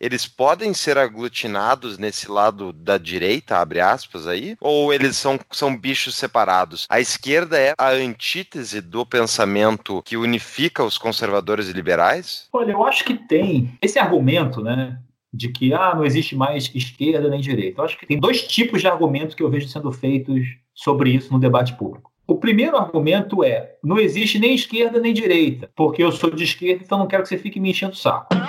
eles 0.00 0.26
podem 0.26 0.72
ser 0.72 0.98
aglutinados 0.98 1.98
nesse 1.98 2.30
lado 2.30 2.72
da 2.72 2.98
direita, 2.98 3.58
abre 3.58 3.80
aspas 3.80 4.26
aí? 4.26 4.56
Ou 4.60 4.92
eles 4.92 5.16
são, 5.16 5.38
são 5.50 5.76
bichos 5.76 6.14
separados. 6.14 6.86
A 6.88 7.00
esquerda 7.00 7.58
é 7.58 7.74
a 7.78 7.90
antítese 7.90 8.80
do 8.80 9.04
pensamento 9.04 10.02
que 10.02 10.16
unifica 10.16 10.84
os 10.84 10.98
conservadores 10.98 11.68
e 11.68 11.72
liberais? 11.72 12.48
Olha, 12.52 12.72
eu 12.72 12.84
acho 12.84 13.04
que 13.04 13.14
tem 13.14 13.76
esse 13.82 13.98
argumento, 13.98 14.62
né? 14.62 14.98
De 15.32 15.48
que 15.48 15.74
ah, 15.74 15.94
não 15.94 16.04
existe 16.04 16.36
mais 16.36 16.70
esquerda 16.74 17.28
nem 17.28 17.40
direita. 17.40 17.80
Eu 17.80 17.84
acho 17.84 17.98
que 17.98 18.06
tem 18.06 18.18
dois 18.18 18.46
tipos 18.46 18.80
de 18.80 18.86
argumentos 18.86 19.34
que 19.34 19.42
eu 19.42 19.50
vejo 19.50 19.68
sendo 19.68 19.90
feitos 19.90 20.46
sobre 20.72 21.10
isso 21.10 21.32
no 21.32 21.40
debate 21.40 21.74
público. 21.74 22.13
O 22.26 22.36
primeiro 22.36 22.76
argumento 22.76 23.44
é: 23.44 23.74
não 23.82 23.98
existe 23.98 24.38
nem 24.38 24.54
esquerda 24.54 24.98
nem 24.98 25.12
direita, 25.12 25.70
porque 25.76 26.02
eu 26.02 26.10
sou 26.10 26.30
de 26.30 26.44
esquerda, 26.44 26.82
então 26.84 26.98
não 26.98 27.06
quero 27.06 27.22
que 27.22 27.28
você 27.28 27.38
fique 27.38 27.60
me 27.60 27.70
enchendo 27.70 27.92
o 27.92 27.96
saco. 27.96 28.34
Né? 28.34 28.46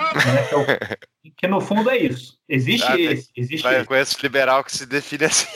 É 0.90 0.96
que 1.36 1.46
no 1.46 1.60
fundo 1.60 1.90
é 1.90 1.98
isso. 1.98 2.36
Existe 2.48 2.86
ah, 2.86 2.98
esse. 2.98 3.28
Existe 3.36 3.62
vai, 3.62 3.76
esse. 3.76 3.84
Conheço 3.84 4.16
liberal 4.22 4.64
que 4.64 4.74
se 4.74 4.86
define 4.86 5.24
assim. 5.24 5.48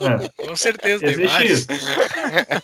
É. 0.00 0.46
Com 0.46 0.54
certeza. 0.54 1.06
Existe 1.06 1.46
isso. 1.46 1.66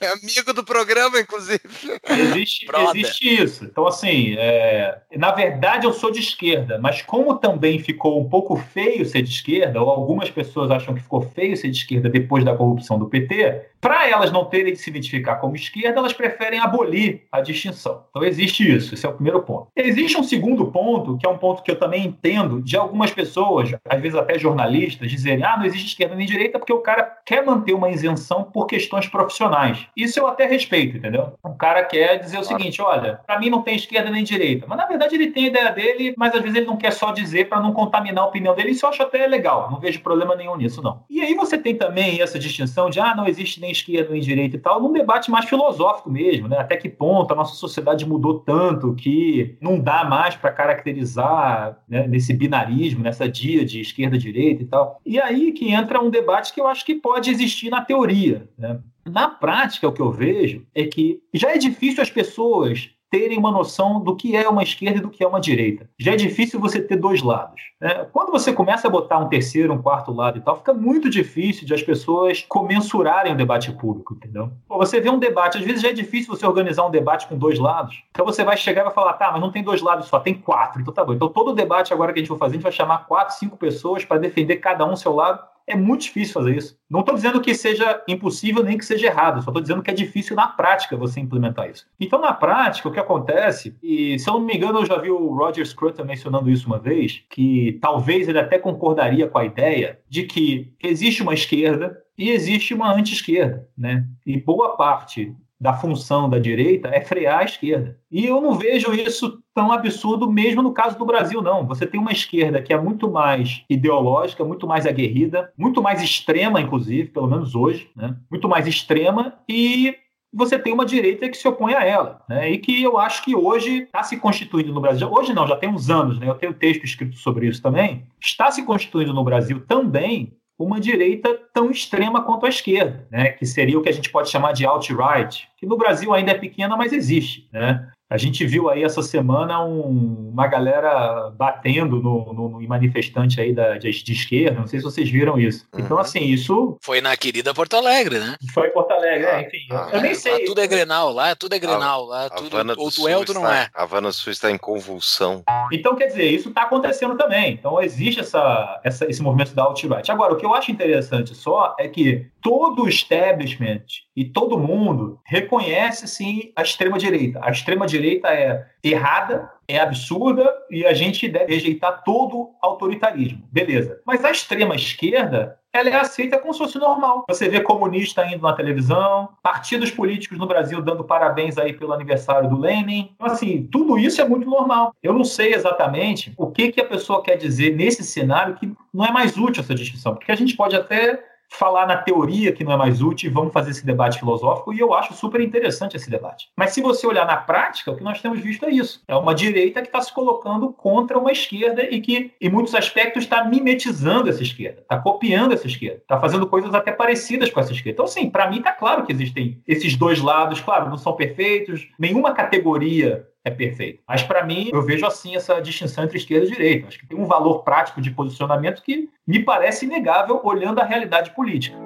É 0.00 0.06
amigo 0.22 0.52
do 0.52 0.62
programa, 0.62 1.18
inclusive. 1.18 1.60
Existe, 2.08 2.66
existe 2.90 3.42
isso. 3.42 3.64
Então, 3.64 3.86
assim, 3.86 4.34
é... 4.38 4.98
na 5.16 5.32
verdade 5.32 5.86
eu 5.86 5.92
sou 5.92 6.10
de 6.10 6.20
esquerda, 6.20 6.78
mas 6.78 7.02
como 7.02 7.38
também 7.38 7.78
ficou 7.78 8.20
um 8.20 8.28
pouco 8.28 8.56
feio 8.56 9.04
ser 9.06 9.22
de 9.22 9.30
esquerda, 9.30 9.80
ou 9.80 9.88
algumas 9.88 10.30
pessoas 10.30 10.70
acham 10.70 10.94
que 10.94 11.00
ficou 11.00 11.22
feio 11.22 11.56
ser 11.56 11.70
de 11.70 11.78
esquerda 11.78 12.08
depois 12.10 12.44
da 12.44 12.54
corrupção 12.54 12.98
do 12.98 13.08
PT, 13.08 13.71
para 13.82 14.08
elas 14.08 14.30
não 14.30 14.44
terem 14.44 14.72
de 14.72 14.78
se 14.78 14.88
identificar 14.88 15.36
como 15.36 15.56
esquerda, 15.56 15.98
elas 15.98 16.12
preferem 16.12 16.60
abolir 16.60 17.22
a 17.32 17.40
distinção. 17.40 18.04
Então 18.10 18.22
existe 18.22 18.62
isso, 18.72 18.94
esse 18.94 19.04
é 19.04 19.08
o 19.08 19.14
primeiro 19.14 19.42
ponto. 19.42 19.66
Existe 19.74 20.16
um 20.16 20.22
segundo 20.22 20.66
ponto, 20.70 21.18
que 21.18 21.26
é 21.26 21.28
um 21.28 21.36
ponto 21.36 21.64
que 21.64 21.70
eu 21.72 21.78
também 21.78 22.06
entendo 22.06 22.62
de 22.62 22.76
algumas 22.76 23.10
pessoas, 23.10 23.74
às 23.88 24.00
vezes 24.00 24.16
até 24.16 24.38
jornalistas, 24.38 25.10
dizerem: 25.10 25.44
ah, 25.44 25.56
não 25.56 25.64
existe 25.64 25.88
esquerda 25.88 26.14
nem 26.14 26.24
direita 26.24 26.60
porque 26.60 26.72
o 26.72 26.80
cara 26.80 27.02
quer 27.26 27.44
manter 27.44 27.72
uma 27.72 27.90
isenção 27.90 28.44
por 28.44 28.66
questões 28.66 29.08
profissionais. 29.08 29.84
Isso 29.96 30.20
eu 30.20 30.28
até 30.28 30.46
respeito, 30.46 30.96
entendeu? 30.96 31.32
O 31.42 31.56
cara 31.56 31.82
quer 31.84 32.20
dizer 32.20 32.38
o 32.38 32.44
seguinte: 32.44 32.80
olha, 32.80 33.20
para 33.26 33.40
mim 33.40 33.50
não 33.50 33.62
tem 33.62 33.74
esquerda 33.74 34.10
nem 34.10 34.22
direita. 34.22 34.64
Mas 34.68 34.78
na 34.78 34.86
verdade 34.86 35.16
ele 35.16 35.32
tem 35.32 35.46
a 35.46 35.48
ideia 35.48 35.72
dele, 35.72 36.14
mas 36.16 36.32
às 36.32 36.40
vezes 36.40 36.56
ele 36.56 36.66
não 36.66 36.76
quer 36.76 36.92
só 36.92 37.10
dizer 37.10 37.48
para 37.48 37.60
não 37.60 37.72
contaminar 37.72 38.22
a 38.22 38.28
opinião 38.28 38.54
dele. 38.54 38.70
Isso 38.70 38.86
eu 38.86 38.90
acho 38.90 39.02
até 39.02 39.26
legal, 39.26 39.68
não 39.72 39.80
vejo 39.80 40.00
problema 40.02 40.36
nenhum 40.36 40.56
nisso, 40.56 40.80
não. 40.80 41.02
E 41.10 41.20
aí 41.20 41.34
você 41.34 41.58
tem 41.58 41.74
também 41.74 42.22
essa 42.22 42.38
distinção 42.38 42.88
de: 42.88 43.00
ah, 43.00 43.12
não 43.16 43.26
existe 43.26 43.60
nem 43.60 43.71
esquerda 43.72 44.12
nem 44.12 44.20
direita 44.20 44.56
e 44.56 44.58
tal, 44.58 44.80
num 44.80 44.92
debate 44.92 45.30
mais 45.30 45.46
filosófico 45.46 46.10
mesmo, 46.10 46.48
né? 46.48 46.58
Até 46.58 46.76
que 46.76 46.88
ponto 46.88 47.32
a 47.32 47.36
nossa 47.36 47.54
sociedade 47.54 48.06
mudou 48.06 48.40
tanto 48.40 48.94
que 48.94 49.56
não 49.60 49.78
dá 49.78 50.04
mais 50.04 50.36
para 50.36 50.52
caracterizar 50.52 51.78
né, 51.88 52.06
nesse 52.06 52.32
binarismo, 52.32 53.02
nessa 53.02 53.28
dia 53.28 53.64
de 53.64 53.80
esquerda-direita 53.80 54.62
e 54.62 54.66
tal. 54.66 55.00
E 55.04 55.20
aí 55.20 55.52
que 55.52 55.72
entra 55.72 56.00
um 56.00 56.10
debate 56.10 56.52
que 56.52 56.60
eu 56.60 56.66
acho 56.66 56.84
que 56.84 56.94
pode 56.94 57.30
existir 57.30 57.70
na 57.70 57.82
teoria, 57.82 58.48
né? 58.56 58.78
Na 59.04 59.28
prática, 59.28 59.88
o 59.88 59.92
que 59.92 60.00
eu 60.00 60.12
vejo 60.12 60.64
é 60.74 60.84
que 60.84 61.20
já 61.34 61.50
é 61.50 61.58
difícil 61.58 62.02
as 62.02 62.10
pessoas 62.10 62.90
terem 63.12 63.36
uma 63.36 63.52
noção 63.52 64.00
do 64.00 64.16
que 64.16 64.34
é 64.34 64.48
uma 64.48 64.62
esquerda 64.62 64.98
e 64.98 65.02
do 65.02 65.10
que 65.10 65.22
é 65.22 65.28
uma 65.28 65.38
direita. 65.38 65.86
Já 65.98 66.14
é 66.14 66.16
difícil 66.16 66.58
você 66.58 66.80
ter 66.80 66.96
dois 66.96 67.20
lados. 67.20 67.60
Né? 67.78 68.06
Quando 68.10 68.32
você 68.32 68.54
começa 68.54 68.88
a 68.88 68.90
botar 68.90 69.18
um 69.18 69.28
terceiro, 69.28 69.74
um 69.74 69.82
quarto 69.82 70.10
lado 70.10 70.38
e 70.38 70.40
tal, 70.40 70.56
fica 70.56 70.72
muito 70.72 71.10
difícil 71.10 71.66
de 71.66 71.74
as 71.74 71.82
pessoas 71.82 72.42
comensurarem 72.48 73.34
o 73.34 73.36
debate 73.36 73.70
público, 73.72 74.14
entendeu? 74.14 74.50
Você 74.66 74.98
vê 74.98 75.10
um 75.10 75.18
debate, 75.18 75.58
às 75.58 75.64
vezes 75.64 75.82
já 75.82 75.90
é 75.90 75.92
difícil 75.92 76.34
você 76.34 76.46
organizar 76.46 76.86
um 76.86 76.90
debate 76.90 77.26
com 77.26 77.36
dois 77.36 77.58
lados. 77.58 78.02
Então 78.10 78.24
você 78.24 78.42
vai 78.42 78.56
chegar 78.56 78.80
e 78.80 78.84
vai 78.84 78.94
falar, 78.94 79.12
tá, 79.12 79.30
mas 79.30 79.42
não 79.42 79.52
tem 79.52 79.62
dois 79.62 79.82
lados 79.82 80.08
só, 80.08 80.18
tem 80.18 80.32
quatro. 80.32 80.80
Então 80.80 80.94
tá 80.94 81.04
bom. 81.04 81.12
Então 81.12 81.28
todo 81.28 81.52
debate 81.52 81.92
agora 81.92 82.14
que 82.14 82.18
a 82.18 82.22
gente 82.22 82.28
for 82.28 82.38
fazer, 82.38 82.52
a 82.52 82.54
gente 82.54 82.62
vai 82.62 82.72
chamar 82.72 83.06
quatro, 83.06 83.36
cinco 83.36 83.58
pessoas 83.58 84.06
para 84.06 84.16
defender 84.16 84.56
cada 84.56 84.86
um 84.86 84.96
seu 84.96 85.14
lado 85.14 85.52
é 85.66 85.76
muito 85.76 86.02
difícil 86.02 86.34
fazer 86.34 86.56
isso. 86.56 86.78
Não 86.90 87.00
estou 87.00 87.14
dizendo 87.14 87.40
que 87.40 87.54
seja 87.54 88.02
impossível 88.08 88.62
nem 88.62 88.76
que 88.76 88.84
seja 88.84 89.06
errado, 89.06 89.42
só 89.42 89.50
estou 89.50 89.62
dizendo 89.62 89.82
que 89.82 89.90
é 89.90 89.94
difícil 89.94 90.36
na 90.36 90.46
prática 90.48 90.96
você 90.96 91.20
implementar 91.20 91.70
isso. 91.70 91.86
Então, 91.98 92.20
na 92.20 92.32
prática, 92.32 92.88
o 92.88 92.92
que 92.92 93.00
acontece, 93.00 93.76
e 93.82 94.18
se 94.18 94.28
eu 94.28 94.34
não 94.34 94.40
me 94.40 94.54
engano, 94.54 94.80
eu 94.80 94.86
já 94.86 94.98
vi 94.98 95.10
o 95.10 95.34
Roger 95.34 95.66
Scruton 95.66 96.04
mencionando 96.04 96.50
isso 96.50 96.66
uma 96.66 96.78
vez, 96.78 97.24
que 97.30 97.78
talvez 97.80 98.28
ele 98.28 98.38
até 98.38 98.58
concordaria 98.58 99.28
com 99.28 99.38
a 99.38 99.44
ideia 99.44 100.00
de 100.08 100.24
que 100.24 100.72
existe 100.82 101.22
uma 101.22 101.34
esquerda 101.34 101.98
e 102.16 102.30
existe 102.30 102.74
uma 102.74 102.92
anti-esquerda, 102.92 103.68
né? 103.76 104.06
E 104.26 104.36
boa 104.38 104.76
parte 104.76 105.34
da 105.62 105.74
função 105.74 106.28
da 106.28 106.40
direita 106.40 106.88
é 106.88 107.00
frear 107.00 107.38
a 107.38 107.44
esquerda. 107.44 107.96
E 108.10 108.26
eu 108.26 108.40
não 108.40 108.54
vejo 108.54 108.92
isso 108.92 109.40
tão 109.54 109.70
absurdo 109.70 110.28
mesmo 110.28 110.60
no 110.60 110.72
caso 110.72 110.98
do 110.98 111.06
Brasil, 111.06 111.40
não. 111.40 111.64
Você 111.68 111.86
tem 111.86 112.00
uma 112.00 112.10
esquerda 112.10 112.60
que 112.60 112.72
é 112.72 112.80
muito 112.80 113.08
mais 113.08 113.62
ideológica, 113.70 114.44
muito 114.44 114.66
mais 114.66 114.88
aguerrida, 114.88 115.52
muito 115.56 115.80
mais 115.80 116.02
extrema, 116.02 116.60
inclusive, 116.60 117.10
pelo 117.10 117.28
menos 117.28 117.54
hoje, 117.54 117.88
né? 117.94 118.16
muito 118.28 118.48
mais 118.48 118.66
extrema, 118.66 119.34
e 119.48 119.94
você 120.34 120.58
tem 120.58 120.72
uma 120.72 120.84
direita 120.84 121.28
que 121.28 121.36
se 121.36 121.46
opõe 121.46 121.74
a 121.74 121.84
ela, 121.84 122.22
né? 122.28 122.50
E 122.50 122.58
que 122.58 122.82
eu 122.82 122.98
acho 122.98 123.22
que 123.22 123.36
hoje 123.36 123.82
está 123.82 124.02
se 124.02 124.16
constituindo 124.16 124.72
no 124.72 124.80
Brasil. 124.80 125.08
Hoje 125.12 125.34
não, 125.34 125.46
já 125.46 125.54
tem 125.56 125.68
uns 125.68 125.90
anos, 125.90 126.18
né? 126.18 126.26
Eu 126.26 126.34
tenho 126.34 126.54
texto 126.54 126.84
escrito 126.84 127.16
sobre 127.18 127.46
isso 127.46 127.60
também. 127.60 128.06
Está 128.18 128.50
se 128.50 128.64
constituindo 128.64 129.12
no 129.12 129.22
Brasil 129.22 129.62
também 129.68 130.32
uma 130.58 130.80
direita 130.80 131.38
tão 131.52 131.70
extrema 131.70 132.22
quanto 132.22 132.46
a 132.46 132.48
esquerda, 132.48 133.06
né? 133.10 133.30
que 133.30 133.44
seria 133.46 133.78
o 133.78 133.82
que 133.82 133.88
a 133.88 133.92
gente 133.92 134.10
pode 134.10 134.30
chamar 134.30 134.52
de 134.52 134.64
alt-right, 134.64 135.48
que 135.56 135.66
no 135.66 135.76
Brasil 135.76 136.12
ainda 136.12 136.32
é 136.32 136.38
pequena, 136.38 136.76
mas 136.76 136.92
existe. 136.92 137.48
Né? 137.52 137.88
A 138.12 138.18
gente 138.18 138.44
viu 138.44 138.68
aí 138.68 138.84
essa 138.84 139.02
semana 139.02 139.64
um, 139.64 140.28
uma 140.30 140.46
galera 140.46 141.32
batendo 141.34 141.96
no, 141.96 142.30
no, 142.34 142.48
no 142.50 142.68
manifestante 142.68 143.40
aí 143.40 143.54
da, 143.54 143.78
de, 143.78 143.90
de, 143.90 144.12
esquerda, 144.12 144.60
não 144.60 144.66
sei 144.66 144.80
se 144.80 144.84
vocês 144.84 145.08
viram 145.08 145.38
isso. 145.38 145.66
Uhum. 145.72 145.80
Então, 145.80 145.98
assim, 145.98 146.20
isso. 146.20 146.76
Foi 146.82 147.00
na 147.00 147.16
querida 147.16 147.54
Porto 147.54 147.74
Alegre, 147.74 148.18
né? 148.18 148.36
Foi 148.52 148.68
em 148.68 148.70
Porto 148.70 148.90
Alegre, 148.90 149.24
é, 149.24 149.46
enfim. 149.46 149.66
Ah, 149.70 149.88
eu 149.94 150.02
nem 150.02 150.14
sei. 150.14 150.32
Lá 150.32 150.38
tudo 150.44 150.60
é 150.60 150.66
Grenal, 150.66 151.10
lá 151.10 151.34
tudo 151.34 151.54
é 151.54 151.58
Grenal, 151.58 152.04
lá 152.04 152.28
tudo. 152.28 152.54
Ou 152.76 152.90
tu 152.90 153.08
é 153.08 153.16
ou 153.16 153.24
tu 153.24 153.32
não 153.32 153.50
é. 153.50 153.70
A 153.74 153.84
Havana 153.84 154.12
Sul 154.12 154.30
está 154.30 154.50
em 154.50 154.58
convulsão. 154.58 155.42
Então, 155.72 155.96
quer 155.96 156.08
dizer, 156.08 156.30
isso 156.30 156.50
está 156.50 156.64
acontecendo 156.64 157.16
também. 157.16 157.54
Então, 157.54 157.80
existe 157.80 158.20
essa, 158.20 158.78
essa, 158.84 159.06
esse 159.06 159.22
movimento 159.22 159.54
da 159.54 159.62
alt-right. 159.62 160.12
Agora, 160.12 160.34
o 160.34 160.36
que 160.36 160.44
eu 160.44 160.54
acho 160.54 160.70
interessante 160.70 161.34
só 161.34 161.74
é 161.80 161.88
que 161.88 162.26
todo 162.42 162.82
o 162.82 162.88
establishment 162.88 163.84
e 164.14 164.24
todo 164.24 164.58
mundo 164.58 165.18
reconhece, 165.24 166.06
sim, 166.06 166.52
a 166.54 166.62
extrema-direita. 166.62 167.40
A 167.42 167.50
extrema-direita 167.50 168.01
é 168.08 168.66
errada, 168.82 169.50
é 169.68 169.78
absurda 169.78 170.52
e 170.70 170.84
a 170.84 170.92
gente 170.92 171.28
deve 171.28 171.54
rejeitar 171.54 172.02
todo 172.04 172.50
autoritarismo. 172.60 173.42
Beleza. 173.50 174.00
Mas 174.04 174.24
a 174.24 174.30
extrema-esquerda 174.30 175.58
ela 175.72 175.88
é 175.88 175.94
aceita 175.94 176.38
como 176.38 176.52
se 176.52 176.58
fosse 176.58 176.78
normal. 176.78 177.24
Você 177.26 177.48
vê 177.48 177.60
comunista 177.60 178.26
indo 178.26 178.42
na 178.42 178.52
televisão, 178.52 179.30
partidos 179.42 179.90
políticos 179.90 180.38
no 180.38 180.46
Brasil 180.46 180.82
dando 180.82 181.02
parabéns 181.02 181.56
aí 181.56 181.72
pelo 181.72 181.94
aniversário 181.94 182.48
do 182.48 182.58
Lenin. 182.58 183.12
Então, 183.14 183.26
assim, 183.26 183.66
tudo 183.72 183.98
isso 183.98 184.20
é 184.20 184.28
muito 184.28 184.48
normal. 184.48 184.94
Eu 185.02 185.14
não 185.14 185.24
sei 185.24 185.54
exatamente 185.54 186.34
o 186.36 186.50
que, 186.50 186.70
que 186.70 186.80
a 186.80 186.84
pessoa 186.84 187.22
quer 187.22 187.36
dizer 187.36 187.74
nesse 187.74 188.04
cenário 188.04 188.54
que 188.56 188.70
não 188.92 189.06
é 189.06 189.10
mais 189.10 189.38
útil 189.38 189.62
essa 189.62 189.74
distinção, 189.74 190.14
porque 190.14 190.30
a 190.30 190.36
gente 190.36 190.54
pode 190.54 190.76
até 190.76 191.31
falar 191.52 191.86
na 191.86 191.96
teoria 191.96 192.52
que 192.52 192.64
não 192.64 192.72
é 192.72 192.76
mais 192.76 193.02
útil 193.02 193.30
e 193.30 193.32
vamos 193.32 193.52
fazer 193.52 193.70
esse 193.70 193.84
debate 193.84 194.18
filosófico, 194.18 194.72
e 194.72 194.80
eu 194.80 194.94
acho 194.94 195.12
super 195.12 195.40
interessante 195.40 195.96
esse 195.96 196.10
debate. 196.10 196.48
Mas 196.56 196.70
se 196.70 196.80
você 196.80 197.06
olhar 197.06 197.26
na 197.26 197.36
prática, 197.36 197.90
o 197.90 197.96
que 197.96 198.02
nós 198.02 198.20
temos 198.20 198.40
visto 198.40 198.64
é 198.64 198.70
isso. 198.70 199.02
É 199.06 199.14
uma 199.14 199.34
direita 199.34 199.82
que 199.82 199.88
está 199.88 200.00
se 200.00 200.12
colocando 200.12 200.72
contra 200.72 201.18
uma 201.18 201.30
esquerda 201.30 201.82
e 201.82 202.00
que, 202.00 202.32
em 202.40 202.48
muitos 202.48 202.74
aspectos, 202.74 203.24
está 203.24 203.44
mimetizando 203.44 204.30
essa 204.30 204.42
esquerda, 204.42 204.80
está 204.80 204.98
copiando 204.98 205.52
essa 205.52 205.66
esquerda, 205.66 205.98
está 205.98 206.18
fazendo 206.18 206.46
coisas 206.46 206.74
até 206.74 206.90
parecidas 206.90 207.50
com 207.50 207.60
essa 207.60 207.72
esquerda. 207.72 207.96
Então, 207.96 208.04
assim, 208.06 208.30
para 208.30 208.48
mim 208.50 208.58
está 208.58 208.72
claro 208.72 209.04
que 209.04 209.12
existem 209.12 209.60
esses 209.68 209.94
dois 209.94 210.20
lados, 210.20 210.60
claro, 210.60 210.88
não 210.88 210.96
são 210.96 211.12
perfeitos, 211.12 211.86
nenhuma 211.98 212.32
categoria 212.32 213.28
é 213.44 213.50
perfeito. 213.50 214.02
Mas 214.06 214.22
para 214.22 214.44
mim, 214.44 214.70
eu 214.72 214.82
vejo 214.82 215.06
assim 215.06 215.34
essa 215.34 215.60
distinção 215.60 216.04
entre 216.04 216.18
esquerda 216.18 216.46
e 216.46 216.50
direita. 216.50 216.88
Acho 216.88 216.98
que 216.98 217.06
tem 217.06 217.18
um 217.18 217.26
valor 217.26 217.62
prático 217.62 218.00
de 218.00 218.10
posicionamento 218.10 218.82
que 218.82 219.08
me 219.26 219.40
parece 219.40 219.84
inegável 219.84 220.40
olhando 220.44 220.80
a 220.80 220.84
realidade 220.84 221.34
política. 221.34 221.76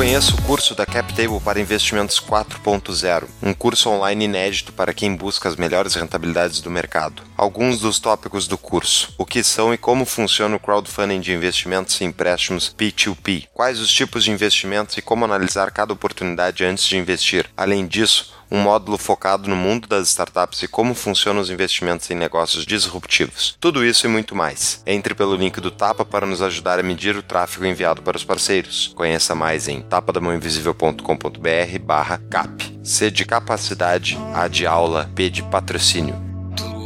Conheça 0.00 0.34
o 0.34 0.42
curso 0.44 0.74
da 0.74 0.86
CapTable 0.86 1.40
para 1.40 1.60
Investimentos 1.60 2.18
4.0, 2.18 3.28
um 3.42 3.52
curso 3.52 3.90
online 3.90 4.24
inédito 4.24 4.72
para 4.72 4.94
quem 4.94 5.14
busca 5.14 5.46
as 5.46 5.56
melhores 5.56 5.94
rentabilidades 5.94 6.62
do 6.62 6.70
mercado. 6.70 7.22
Alguns 7.36 7.80
dos 7.80 7.98
tópicos 7.98 8.48
do 8.48 8.56
curso: 8.56 9.12
o 9.18 9.26
que 9.26 9.44
são 9.44 9.74
e 9.74 9.76
como 9.76 10.06
funciona 10.06 10.56
o 10.56 10.58
crowdfunding 10.58 11.20
de 11.20 11.34
investimentos 11.34 12.00
e 12.00 12.04
empréstimos 12.04 12.74
P2P, 12.74 13.48
quais 13.52 13.78
os 13.78 13.92
tipos 13.92 14.24
de 14.24 14.30
investimentos 14.30 14.96
e 14.96 15.02
como 15.02 15.26
analisar 15.26 15.70
cada 15.70 15.92
oportunidade 15.92 16.64
antes 16.64 16.86
de 16.86 16.96
investir. 16.96 17.50
Além 17.54 17.86
disso, 17.86 18.39
um 18.50 18.58
módulo 18.58 18.98
focado 18.98 19.48
no 19.48 19.56
mundo 19.56 19.86
das 19.86 20.08
startups 20.08 20.62
e 20.62 20.68
como 20.68 20.94
funcionam 20.94 21.40
os 21.40 21.50
investimentos 21.50 22.10
em 22.10 22.14
negócios 22.14 22.66
disruptivos. 22.66 23.56
Tudo 23.60 23.84
isso 23.84 24.06
e 24.06 24.08
muito 24.08 24.34
mais. 24.34 24.82
Entre 24.86 25.14
pelo 25.14 25.36
link 25.36 25.60
do 25.60 25.70
Tapa 25.70 26.04
para 26.04 26.26
nos 26.26 26.42
ajudar 26.42 26.78
a 26.78 26.82
medir 26.82 27.16
o 27.16 27.22
tráfego 27.22 27.66
enviado 27.66 28.02
para 28.02 28.16
os 28.16 28.24
parceiros. 28.24 28.92
Conheça 28.94 29.34
mais 29.34 29.68
em 29.68 29.80
tapadamãoinvisível.com.br 29.82 31.78
barra 31.82 32.18
cap. 32.30 32.80
C 32.82 33.10
de 33.10 33.24
capacidade, 33.24 34.18
A 34.34 34.48
de 34.48 34.66
aula, 34.66 35.10
P 35.14 35.30
de 35.30 35.42
patrocínio 35.42 36.29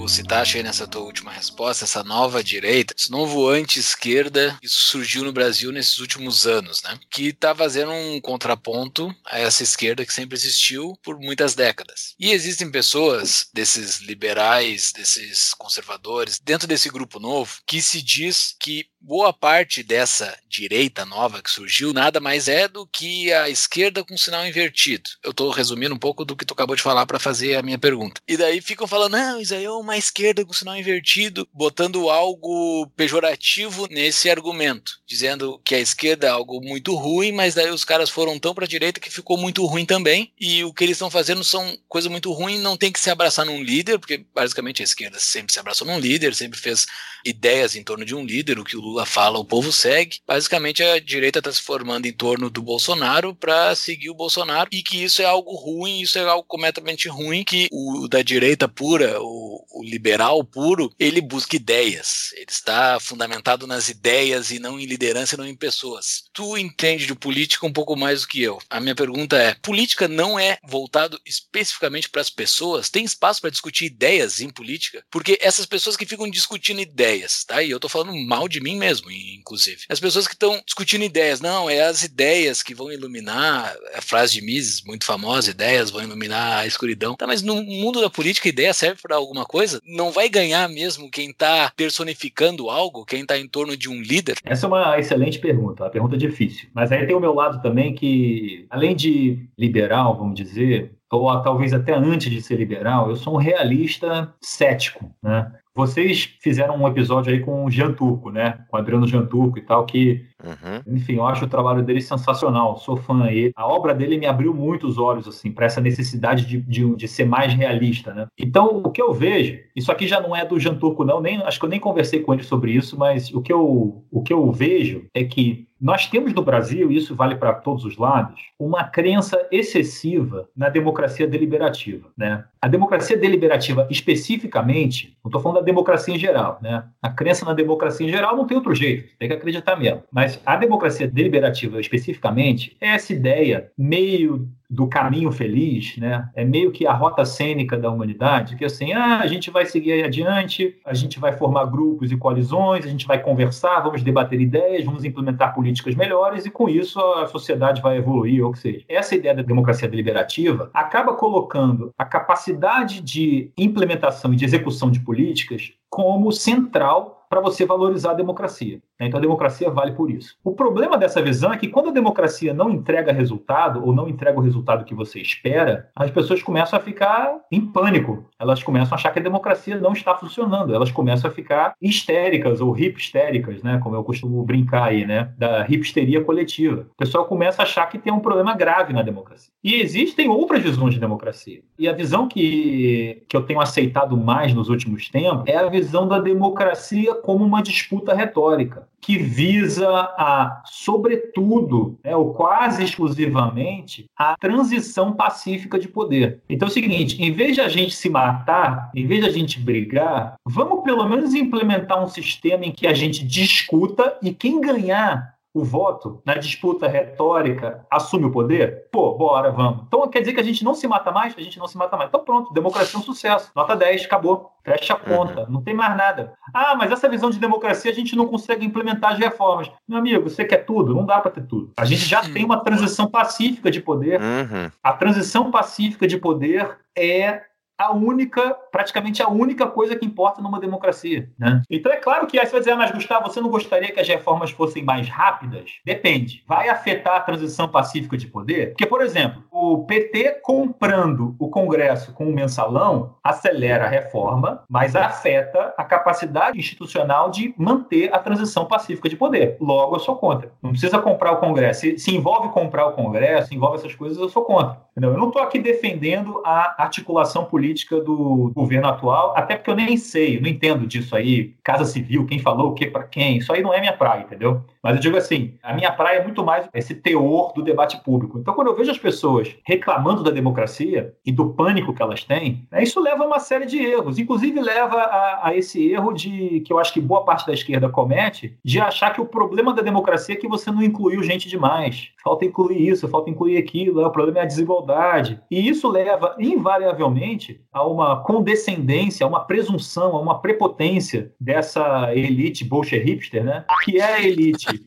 citaste 0.09 0.57
aí 0.57 0.63
nessa 0.63 0.87
tua 0.87 1.03
última 1.03 1.33
resposta, 1.33 1.85
essa 1.85 2.03
nova 2.03 2.43
direita, 2.43 2.95
esse 2.97 3.11
novo 3.11 3.49
anti-esquerda, 3.49 4.59
isso 4.63 4.85
surgiu 4.85 5.25
no 5.25 5.33
Brasil 5.33 5.73
nesses 5.73 5.99
últimos 5.99 6.47
anos, 6.47 6.83
né? 6.83 6.99
Que 7.11 7.29
está 7.29 7.55
fazendo 7.55 7.93
um 7.93 8.21
contraponto 8.21 9.15
a 9.25 9.39
essa 9.39 9.63
esquerda 9.63 10.05
que 10.05 10.13
sempre 10.13 10.37
existiu 10.37 10.99
por 11.03 11.19
muitas 11.19 11.55
décadas. 11.55 12.15
E 12.19 12.33
existem 12.33 12.71
pessoas, 12.71 13.49
desses 13.53 14.01
liberais, 14.01 14.93
desses 14.93 15.55
conservadores, 15.55 16.39
dentro 16.39 16.67
desse 16.69 16.89
grupo 16.89 17.19
novo, 17.19 17.59
que 17.67 17.81
se 17.83 18.03
diz 18.03 18.55
que 18.61 18.87
boa 19.05 19.35
parte 19.35 19.83
dessa 19.83 20.35
direita 20.49 21.05
nova 21.05 21.43
que 21.43 21.51
surgiu 21.51 21.93
nada 21.93 22.21
mais 22.21 22.49
é 22.49 22.67
do 22.67 22.87
que 22.87 23.31
a 23.33 23.51
esquerda 23.51 24.03
com 24.03 24.17
sinal 24.17 24.47
invertido. 24.47 25.11
Eu 25.23 25.31
estou 25.31 25.51
resumindo 25.51 25.95
um 25.95 25.99
pouco 25.99 26.25
do 26.25 26.35
que 26.35 26.45
tu 26.45 26.55
acabou 26.55 26.75
de 26.75 26.83
falar 26.83 27.05
para 27.05 27.19
fazer 27.19 27.57
a 27.57 27.63
minha 27.63 27.79
pergunta. 27.79 28.21
E 28.27 28.37
daí 28.37 28.63
ficam 28.63 28.87
falando, 28.87 29.13
não, 29.13 29.41
isso 29.41 29.55
aí 29.55 29.65
é 29.65 29.71
uma 29.71 29.99
esquerda 29.99 30.45
com 30.45 30.55
sinal 30.55 30.77
invertido, 30.77 31.47
botando 31.53 32.09
algo 32.09 32.91
pejorativo 32.97 33.87
nesse 33.91 34.31
argumento, 34.31 34.93
dizendo 35.07 35.61
que 35.63 35.75
a 35.75 35.81
esquerda 35.81 36.27
é 36.27 36.31
algo 36.31 36.61
muito 36.63 36.95
ruim, 36.95 37.33
mas 37.33 37.55
daí 37.55 37.71
os 37.71 37.85
caras 37.85 38.09
foram 38.09 38.39
tão 38.39 38.55
para 38.55 38.65
a 38.65 38.69
direita 38.69 39.01
que 39.01 39.11
ficou 39.11 39.37
muito 39.37 39.67
ruim 39.67 39.85
também. 39.85 40.33
E 40.41 40.65
o 40.65 40.73
que 40.73 40.83
eles 40.83 40.97
estão 40.97 41.11
fazendo 41.11 41.45
são 41.45 41.77
coisa 41.89 42.09
muito 42.09 42.33
ruim, 42.33 42.59
não 42.59 42.77
tem 42.77 42.91
que 42.91 43.01
se 43.01 43.11
abraçar 43.11 43.45
num 43.45 43.63
líder, 43.63 43.99
porque 43.99 44.25
basicamente 44.35 44.81
a 44.81 44.85
esquerda 44.85 45.19
sempre 45.21 45.53
se 45.53 45.61
abraçou 45.61 45.87
num 45.87 45.99
líder, 45.99 46.35
sempre 46.35 46.59
fez 46.59 46.87
ideias 47.25 47.75
em 47.75 47.83
torno 47.83 48.05
de 48.05 48.15
um 48.15 48.25
líder, 48.25 48.59
o 48.59 48.65
que 48.65 48.77
o 48.77 48.81
Lula 48.81 48.94
fala, 49.07 49.39
o 49.39 49.45
povo 49.45 49.73
segue. 49.73 50.19
Basicamente 50.27 50.83
a 50.83 50.99
direita 51.01 51.39
está 51.39 51.53
se 51.53 51.63
formando 51.63 52.07
em 52.07 52.13
torno 52.13 52.51
do 52.51 52.63
Bolsonaro 52.63 53.35
para 53.35 53.75
seguir 53.75 54.11
o 54.11 54.15
Bolsonaro 54.15 54.69
e 54.73 54.83
que 54.83 55.03
isso 55.03 55.23
é 55.23 55.25
algo 55.25 55.55
ruim, 55.55 56.01
isso 56.01 56.19
é 56.19 56.23
algo 56.23 56.45
completamente 56.45 57.09
ruim, 57.09 57.45
que 57.45 57.69
o 57.73 58.09
da 58.09 58.23
direita 58.23 58.69
pura, 58.69 59.21
o, 59.21 59.65
o 59.71 59.85
liberal 59.85 60.45
puro, 60.45 60.93
ele 60.99 61.21
busca 61.21 61.57
ideias. 61.57 62.33
Ele 62.35 62.47
está 62.49 62.99
fundamentado 63.01 63.67
nas 63.67 63.89
ideias 63.89 64.51
e 64.51 64.59
não 64.59 64.79
em 64.79 64.87
liderança 64.87 65.35
e 65.35 65.39
não 65.39 65.47
em 65.47 65.57
pessoas. 65.57 66.25
Tu 66.33 66.59
entende 66.59 67.07
de 67.07 67.15
política 67.15 67.67
um 67.67 67.73
pouco 67.73 67.97
mais 67.97 68.23
do 68.23 68.29
que 68.29 68.43
eu. 68.43 68.59
A 68.69 68.81
minha 68.81 68.95
pergunta 68.95 69.37
é: 69.37 69.55
política 69.55 70.09
não 70.09 70.39
é 70.39 70.59
voltado 70.65 71.21
especificamente 71.25 72.09
para 72.09 72.21
as 72.21 72.31
pessoas? 72.31 72.89
Tem 72.89 73.05
espaço 73.05 73.41
para 73.41 73.51
discutir 73.51 73.87
ideias 73.87 74.41
em 74.41 74.49
política? 74.49 75.05
Porque 75.11 75.39
essas 75.41 75.67
pessoas 75.67 75.97
que 75.97 76.07
ficam 76.07 76.29
discutindo 76.29 76.81
ideias, 76.81 77.45
tá? 77.45 77.63
E 77.63 77.71
eu 77.71 77.81
tô 77.81 77.89
falando 77.89 78.15
mal 78.27 78.49
de 78.49 78.61
mim 78.61 78.77
mesmo, 78.85 79.11
inclusive. 79.11 79.79
As 79.89 79.99
pessoas 79.99 80.27
que 80.27 80.35
estão 80.35 80.61
discutindo 80.65 81.05
ideias, 81.05 81.41
não, 81.41 81.71
é 81.71 81.83
as 81.83 82.03
ideias 82.03 82.63
que 82.63 82.75
vão 82.75 82.93
iluminar, 82.93 83.75
a 83.95 84.03
frase 84.03 84.35
de 84.35 84.43
Mises, 84.43 84.83
muito 84.85 85.07
famosa, 85.07 85.51
ideias 85.51 85.91
vão 85.91 86.03
iluminar 86.03 86.59
a 86.59 86.67
escuridão. 86.67 87.17
Tá, 87.17 87.27
mas 87.27 87.43
no 87.43 87.63
mundo 87.63 88.01
da 88.01 88.11
política, 88.11 88.49
ideia 88.49 88.75
serve 88.75 89.01
para 89.01 89.17
alguma 89.17 89.47
coisa? 89.47 89.81
Não 89.87 90.11
vai 90.11 90.29
ganhar 90.29 90.69
mesmo 90.69 91.11
quem 91.11 91.33
tá 91.33 91.73
personificando 91.75 92.69
algo, 92.69 93.07
quem 93.07 93.25
tá 93.25 93.39
em 93.39 93.49
torno 93.49 93.77
de 93.77 93.89
um 93.89 94.01
líder? 94.03 94.37
Essa 94.45 94.67
é 94.67 94.69
uma 94.69 94.99
excelente 94.99 95.39
pergunta, 95.39 95.85
uma 95.85 95.91
pergunta 95.91 96.17
difícil. 96.17 96.69
Mas 96.75 96.93
aí 96.93 97.07
tem 97.07 97.17
o 97.17 97.21
meu 97.21 97.35
lado 97.35 97.63
também 97.63 97.95
que, 97.95 98.67
além 98.69 98.95
de 98.95 99.49
liberal, 99.59 100.19
vamos 100.19 100.35
dizer, 100.35 100.93
ou 101.11 101.43
talvez 101.43 101.73
até 101.73 101.95
antes 101.95 102.31
de 102.31 102.43
ser 102.43 102.57
liberal, 102.57 103.09
eu 103.09 103.17
sou 103.17 103.35
um 103.35 103.39
realista 103.39 104.35
cético, 104.41 105.11
né? 105.23 105.51
Vocês 105.77 106.37
fizeram 106.41 106.77
um 106.77 106.87
episódio 106.87 107.33
aí 107.33 107.41
com 107.41 107.65
o 107.65 107.71
Jean 107.71 107.93
Turco, 107.93 108.31
né? 108.31 108.65
Com 108.69 108.77
o 108.77 108.81
Adriano 108.81 109.09
Jean 109.09 109.27
Turco 109.27 109.59
e 109.59 109.63
tal, 109.63 109.85
que, 109.85 110.25
uhum. 110.45 110.95
enfim, 110.95 111.15
eu 111.15 111.27
acho 111.27 111.45
o 111.45 111.49
trabalho 111.49 111.83
dele 111.83 112.01
sensacional. 112.01 112.77
Sou 112.77 112.97
fã. 112.97 113.31
E 113.31 113.53
a 113.57 113.67
obra 113.67 113.95
dele 113.95 114.19
me 114.19 114.27
abriu 114.27 114.53
muito 114.55 114.87
os 114.87 114.99
olhos, 114.99 115.27
assim, 115.27 115.51
para 115.51 115.67
essa 115.67 115.81
necessidade 115.81 116.47
de, 116.47 116.61
de, 116.61 116.97
de, 116.97 117.09
ser 117.09 117.25
mais 117.25 117.53
realista, 117.55 118.13
né? 118.13 118.27
Então, 118.39 118.83
o 118.85 118.91
que 118.91 119.01
eu 119.01 119.13
vejo, 119.13 119.59
isso 119.75 119.91
aqui 119.91 120.07
já 120.07 120.21
não 120.21 120.35
é 120.35 120.45
do 120.45 120.59
Jean 120.59 120.75
Turco, 120.75 121.05
não, 121.05 121.21
nem, 121.21 121.43
acho 121.43 121.59
que 121.59 121.65
eu 121.65 121.71
nem 121.71 121.81
conversei 121.81 122.21
com 122.21 122.33
ele 122.33 122.43
sobre 122.43 122.73
isso, 122.73 122.99
mas 122.99 123.33
o 123.33 123.41
que 123.41 123.53
eu, 123.53 124.05
o 124.11 124.23
que 124.23 124.33
eu 124.33 124.51
vejo 124.53 125.07
é 125.15 125.25
que 125.25 125.67
nós 125.85 126.07
temos 126.07 126.33
no 126.33 126.43
Brasil, 126.43 126.91
e 126.91 126.97
isso 126.97 127.15
vale 127.15 127.37
para 127.37 127.53
todos 127.53 127.85
os 127.85 127.99
lados, 127.99 128.41
uma 128.59 128.85
crença 128.85 129.47
excessiva 129.53 130.49
na 130.57 130.71
democracia 130.71 131.27
deliberativa. 131.27 132.09
Né? 132.17 132.43
A 132.59 132.69
democracia 132.69 133.19
deliberativa, 133.19 133.87
especificamente, 133.91 135.15
não 135.23 135.29
estou 135.29 135.43
falando 135.43 135.59
da 135.59 135.63
democracia 135.63 136.15
em 136.15 136.19
geral, 136.19 136.59
né? 136.63 136.85
a 137.03 137.11
crença 137.11 137.45
na 137.45 137.53
democracia 137.53 138.07
em 138.07 138.11
geral 138.11 138.35
não 138.35 138.47
tem 138.47 138.57
outro 138.57 138.75
jeito, 138.75 139.15
tem 139.19 139.29
que 139.29 139.35
acreditar 139.35 139.77
mesmo. 139.77 140.03
Mas 140.11 140.34
a 140.45 140.57
democracia 140.57 141.09
deliberativa, 141.09 141.81
especificamente, 141.81 142.77
é 142.81 142.89
essa 142.89 143.13
ideia 143.13 143.71
meio 143.77 144.49
do 144.69 144.89
caminho 144.89 145.31
feliz, 145.31 145.97
né? 145.99 146.29
É 146.35 146.45
meio 146.45 146.73
que 146.73 146.87
a 146.87 146.93
rota 146.93 147.25
cênica 147.25 147.77
da 147.77 147.91
humanidade, 147.91 148.57
que 148.57 148.65
assim, 148.65 148.93
ah, 148.93 149.21
a 149.21 149.27
gente 149.27 149.51
vai 149.51 149.67
seguir 149.67 150.03
adiante, 150.03 150.77
a 150.85 150.95
gente 150.95 151.21
vai 151.21 151.33
formar 151.33 151.67
grupos 151.67 152.11
e 152.11 152.17
coalizões, 152.17 152.85
a 152.85 152.89
gente 152.89 153.07
vai 153.07 153.21
conversar, 153.21 153.81
vamos 153.81 154.03
debater 154.03 154.41
ideias, 154.41 154.85
vamos 154.85 155.05
implementar 155.05 155.55
políticas 155.55 155.95
melhores 155.95 156.45
e 156.45 156.51
com 156.51 156.69
isso 156.69 156.99
a 156.99 157.27
sociedade 157.27 157.81
vai 157.81 157.99
evoluir 157.99 158.45
ou 158.45 158.53
que 158.53 158.59
seja. 158.59 158.85
Essa 158.89 159.15
ideia 159.15 159.35
da 159.35 159.43
democracia 159.43 159.89
deliberativa 159.89 160.71
acaba 160.75 161.15
colocando 161.15 161.93
a 161.97 162.05
capacidade 162.05 163.01
de 163.01 163.53
implementação 163.57 164.33
e 164.33 164.37
de 164.37 164.45
execução 164.45 164.91
de 164.91 165.01
políticas 165.01 165.73
como 165.89 166.33
central 166.33 167.25
para 167.31 167.41
você 167.41 167.65
valorizar 167.65 168.13
a 168.13 168.15
democracia. 168.15 168.81
Né? 169.05 169.09
Então 169.09 169.19
a 169.19 169.23
democracia 169.23 169.71
vale 169.71 169.93
por 169.93 170.11
isso. 170.11 170.37
O 170.43 170.53
problema 170.53 170.97
dessa 170.97 171.23
visão 171.23 171.53
é 171.53 171.59
que 171.59 171.69
quando 171.69 171.91
a 171.91 171.93
democracia 171.93 172.55
não 172.55 172.71
entrega 172.71 173.13
resultado 173.13 173.85
ou 173.85 173.95
não 173.95 174.09
entrega 174.09 174.39
o 174.39 174.43
resultado 174.43 174.85
que 174.85 174.95
você 174.95 175.21
espera, 175.21 175.91
as 175.95 176.11
pessoas 176.11 176.43
começam 176.43 176.79
a 176.79 176.83
ficar 176.83 177.37
em 177.53 177.61
pânico. 177.61 178.29
Elas 178.39 178.63
começam 178.63 178.95
a 178.95 178.97
achar 178.97 179.13
que 179.13 179.19
a 179.19 179.23
democracia 179.23 179.79
não 179.79 179.93
está 179.93 180.15
funcionando. 180.15 180.75
Elas 180.75 180.91
começam 180.91 181.31
a 181.31 181.33
ficar 181.33 181.75
histéricas 181.81 182.61
ou 182.61 182.77
hipstéricas, 182.77 183.63
né? 183.63 183.79
Como 183.83 183.95
eu 183.95 184.05
costumo 184.05 184.43
brincar 184.45 184.85
aí, 184.85 185.07
né? 185.07 185.33
Da 185.37 185.67
hipsteria 185.69 186.23
coletiva. 186.23 186.87
O 186.93 186.97
pessoal 186.97 187.27
começa 187.27 187.63
a 187.63 187.65
achar 187.65 187.87
que 187.87 187.99
tem 187.99 188.13
um 188.13 188.21
problema 188.21 188.55
grave 188.55 188.93
na 188.93 189.03
democracia. 189.03 189.53
E 189.63 189.75
existem 189.75 190.29
outras 190.29 190.63
visões 190.63 190.95
de 190.95 191.01
democracia. 191.01 191.63
E 191.79 191.89
a 191.89 191.93
visão 191.93 192.29
que, 192.29 193.25
que 193.29 193.37
eu 193.37 193.43
tenho 193.43 193.61
aceitado 193.61 194.17
mais 194.17 194.55
nos 194.55 194.69
últimos 194.69 195.09
tempos 195.09 195.45
é 195.47 195.57
a 195.57 195.69
visão 195.69 196.07
da 196.07 196.19
democracia 196.19 197.15
como 197.15 197.45
uma 197.45 197.63
disputa 197.63 198.15
retórica, 198.15 198.87
que 199.05 199.19
visa 199.19 199.87
a, 199.89 200.63
sobretudo, 200.65 201.99
né, 202.03 202.17
ou 202.17 202.33
quase 202.33 202.83
exclusivamente, 202.83 204.07
a 204.17 204.35
transição 204.37 205.13
pacífica 205.13 205.79
de 205.79 205.89
poder. 205.89 206.41
Então 206.49 206.69
é 206.69 206.71
o 206.71 206.75
seguinte: 206.75 207.23
em 207.23 207.31
vez 207.31 207.55
de 207.55 207.61
a 207.61 207.69
gente 207.69 207.95
se 207.95 208.09
matar, 208.09 208.91
em 208.95 209.07
vez 209.07 209.23
de 209.23 209.29
a 209.29 209.33
gente 209.33 209.61
brigar, 209.61 210.37
vamos 210.45 210.83
pelo 210.83 211.07
menos 211.07 211.35
implementar 211.35 212.03
um 212.03 212.09
sistema 212.09 212.65
em 212.65 212.73
que 212.73 212.87
a 212.87 212.95
gente 212.95 213.25
discuta 213.27 214.17
e 214.23 214.33
quem 214.33 214.61
ganhar 214.61 215.34
o 215.55 215.63
voto 215.63 216.21
na 216.27 216.35
disputa 216.35 216.89
retórica 216.89 217.87
assume 217.89 218.25
o 218.25 218.33
poder? 218.33 218.89
Pô, 218.91 219.15
bora, 219.15 219.53
vamos. 219.53 219.85
Então 219.87 220.09
quer 220.09 220.19
dizer 220.19 220.33
que 220.33 220.41
a 220.41 220.45
gente 220.45 220.65
não 220.65 220.75
se 220.75 220.89
mata 220.89 221.13
mais? 221.13 221.33
A 221.39 221.41
gente 221.41 221.61
não 221.61 221.69
se 221.69 221.79
mata 221.79 221.97
mais. 221.97 222.09
Então 222.09 222.25
pronto, 222.25 222.53
democracia 222.53 222.99
é 222.99 223.01
um 223.01 223.05
sucesso. 223.05 223.53
Nota 223.55 223.77
10, 223.77 224.05
acabou. 224.05 224.51
Fecha 224.65 224.95
a 224.95 224.97
conta. 224.97 225.43
Uhum. 225.43 225.51
Não 225.51 225.63
tem 225.63 225.73
mais 225.73 225.97
nada. 225.97 226.33
Ah, 226.53 226.75
mas 226.75 226.91
essa 226.91 227.09
visão 227.09 227.31
de 227.31 227.39
democracia 227.39 227.91
a 227.91 227.95
gente 227.95 228.17
não 228.17 228.27
consegue 228.27 228.67
implementar 228.67 229.13
as 229.13 229.19
reformas. 229.19 229.71
Meu 229.87 229.99
amigo, 229.99 230.29
você 230.29 230.45
quer 230.45 230.65
tudo? 230.65 230.93
Não 230.93 231.07
dá 231.07 231.21
para 231.21 231.31
ter 231.31 231.47
tudo. 231.47 231.73
A 231.77 231.85
gente 231.85 232.05
já 232.05 232.23
tem 232.23 232.45
uma 232.45 232.65
transição 232.65 233.07
pacífica 233.07 233.71
de 233.71 233.81
poder. 233.81 234.21
Uhum. 234.21 234.71
A 234.83 234.93
transição 234.93 235.53
pacífica 235.53 236.07
de 236.09 236.19
poder 236.19 236.79
é 236.97 237.43
a 237.79 237.93
única, 237.93 238.55
praticamente 238.71 239.23
a 239.23 239.29
única 239.29 239.67
coisa 239.67 239.97
que 239.97 240.07
importa 240.07 240.41
numa 240.41 240.61
democracia. 240.61 241.29
Né? 241.39 241.63
Então 241.71 241.93
é 241.93 241.97
claro 241.97 242.27
que 242.27 242.39
aí 242.39 242.47
você 242.47 242.53
vai 242.53 242.61
dizer, 242.61 242.73
ah, 242.73 242.77
mas 242.77 242.91
Gustavo, 242.91 243.29
você 243.29 243.41
não 243.41 243.51
gostaria 243.51 243.93
que 243.93 244.01
as 244.01 244.09
reformas 244.09 244.51
fossem 244.51 244.85
mais 244.85 245.09
rápidas? 245.09 245.73
Depende. 245.85 246.45
Vai 246.47 246.69
afetar 246.69 247.17
a 247.17 247.21
transição 247.21 247.69
pacífica 247.69 248.17
de 248.17 248.27
poder? 248.27 248.71
Porque, 248.71 248.87
por 248.87 249.03
exemplo, 249.03 249.43
o 249.51 249.85
PT 249.85 250.41
comprando 250.43 251.35
o 251.39 251.49
Congresso 251.49 252.13
com 252.13 252.29
o 252.29 252.33
mensalão 252.33 253.17
acelera 253.23 253.87
a 253.87 253.89
reforma, 253.89 254.63
mas 254.69 254.95
afeta 254.95 255.75
a 255.77 255.85
capacidade 255.85 256.59
institucional 256.59 257.31
de 257.31 257.55
manter 257.57 258.15
a 258.15 258.19
transição 258.19 258.67
pacífica 258.67 259.09
de 259.09 259.17
poder. 259.17 259.57
Logo, 259.61 259.97
eu 259.97 260.01
sou 260.01 260.17
contra. 260.17 260.53
Não 260.63 260.71
precisa 260.71 260.99
comprar 260.99 261.33
o 261.33 261.39
Congresso. 261.39 261.81
Se, 261.81 261.99
se 261.99 262.15
envolve 262.15 262.49
comprar 262.51 262.87
o 262.87 262.93
Congresso, 262.93 263.55
envolve 263.55 263.79
essas 263.79 263.95
coisas, 263.95 264.19
eu 264.19 264.29
sou 264.29 264.45
contra. 264.45 264.85
Entendeu? 264.93 265.13
Eu 265.13 265.19
não 265.19 265.29
estou 265.29 265.43
aqui 265.43 265.59
defendendo 265.59 266.41
a 266.45 266.83
articulação 266.83 267.45
política 267.45 267.65
política 267.75 268.01
do 268.01 268.53
governo 268.55 268.87
atual, 268.87 269.35
até 269.37 269.57
porque 269.57 269.71
eu 269.71 269.75
nem 269.75 269.97
sei, 269.97 270.41
não 270.41 270.49
entendo 270.49 270.87
disso 270.87 271.17
aí, 271.17 271.55
Casa 271.63 271.85
Civil, 271.85 272.25
quem 272.27 272.39
falou 272.39 272.71
o 272.71 272.75
que 272.75 272.87
para 272.87 273.03
quem, 273.03 273.39
isso 273.39 273.53
aí 273.53 273.63
não 273.63 273.75
é 273.75 273.81
minha 273.81 273.93
praia, 273.93 274.23
entendeu? 274.23 274.63
Mas 274.85 274.97
eu 274.97 275.01
digo 275.01 275.17
assim, 275.17 275.55
a 275.63 275.73
minha 275.73 275.91
praia 275.91 276.19
é 276.19 276.23
muito 276.23 276.45
mais 276.45 276.69
esse 276.75 276.95
teor 276.95 277.55
do 277.55 277.63
debate 277.63 277.97
público. 278.05 278.39
Então, 278.39 278.53
quando 278.53 278.67
eu 278.67 278.77
vejo 278.77 278.91
as 278.91 278.99
pessoas 278.99 279.57
reclamando 279.65 280.23
da 280.23 280.31
democracia 280.31 281.15
e 281.25 281.33
do 281.33 281.55
pânico 281.55 281.95
que 281.95 282.03
elas 282.03 282.23
têm, 282.23 282.67
né, 282.71 282.83
isso 282.83 283.01
leva 283.01 283.25
a 283.25 283.27
uma 283.27 283.41
série 283.41 283.65
de 283.65 283.79
erros. 283.79 284.19
Inclusive, 284.19 284.61
leva 284.61 284.97
a, 284.97 285.49
a, 285.49 285.57
esse 285.57 285.91
erro 285.91 286.13
de 286.13 286.61
que 286.61 286.71
eu 286.71 286.79
acho 286.79 286.93
que 286.93 287.01
boa 287.01 287.25
parte 287.25 287.47
da 287.47 287.55
esquerda 287.55 287.89
comete, 287.89 288.59
de 288.63 288.79
achar 288.79 289.15
que 289.15 289.23
o 289.23 289.27
problema 289.27 289.73
da 289.73 289.81
democracia 289.81 290.35
é 290.35 290.39
que 290.39 290.47
você 290.47 290.71
não 290.71 290.83
incluiu 290.83 291.23
gente 291.23 291.49
demais. 291.49 292.11
Falta 292.23 292.45
incluir 292.45 292.87
isso, 292.87 293.09
falta 293.09 293.31
incluir 293.31 293.57
aquilo, 293.57 294.03
é, 294.03 294.07
o 294.07 294.11
problema 294.11 294.41
é 294.41 294.43
a 294.43 294.47
desigualdade. 294.47 295.41
E 295.51 295.67
isso 295.67 295.89
leva, 295.89 296.37
invariavelmente, 296.39 297.54
a 297.73 297.87
uma 297.87 298.23
condescendência, 298.23 299.25
a 299.25 299.29
uma 299.29 299.45
presunção, 299.45 300.17
a 300.17 300.21
uma 300.21 300.41
prepotência 300.41 301.33
dessa 301.41 302.15
elite 302.15 302.65
bolche 302.65 302.97
hipster, 302.99 303.45
né? 303.45 303.65
Que 303.85 303.99
é 303.99 304.05
a 304.05 304.23
elite 304.23 304.85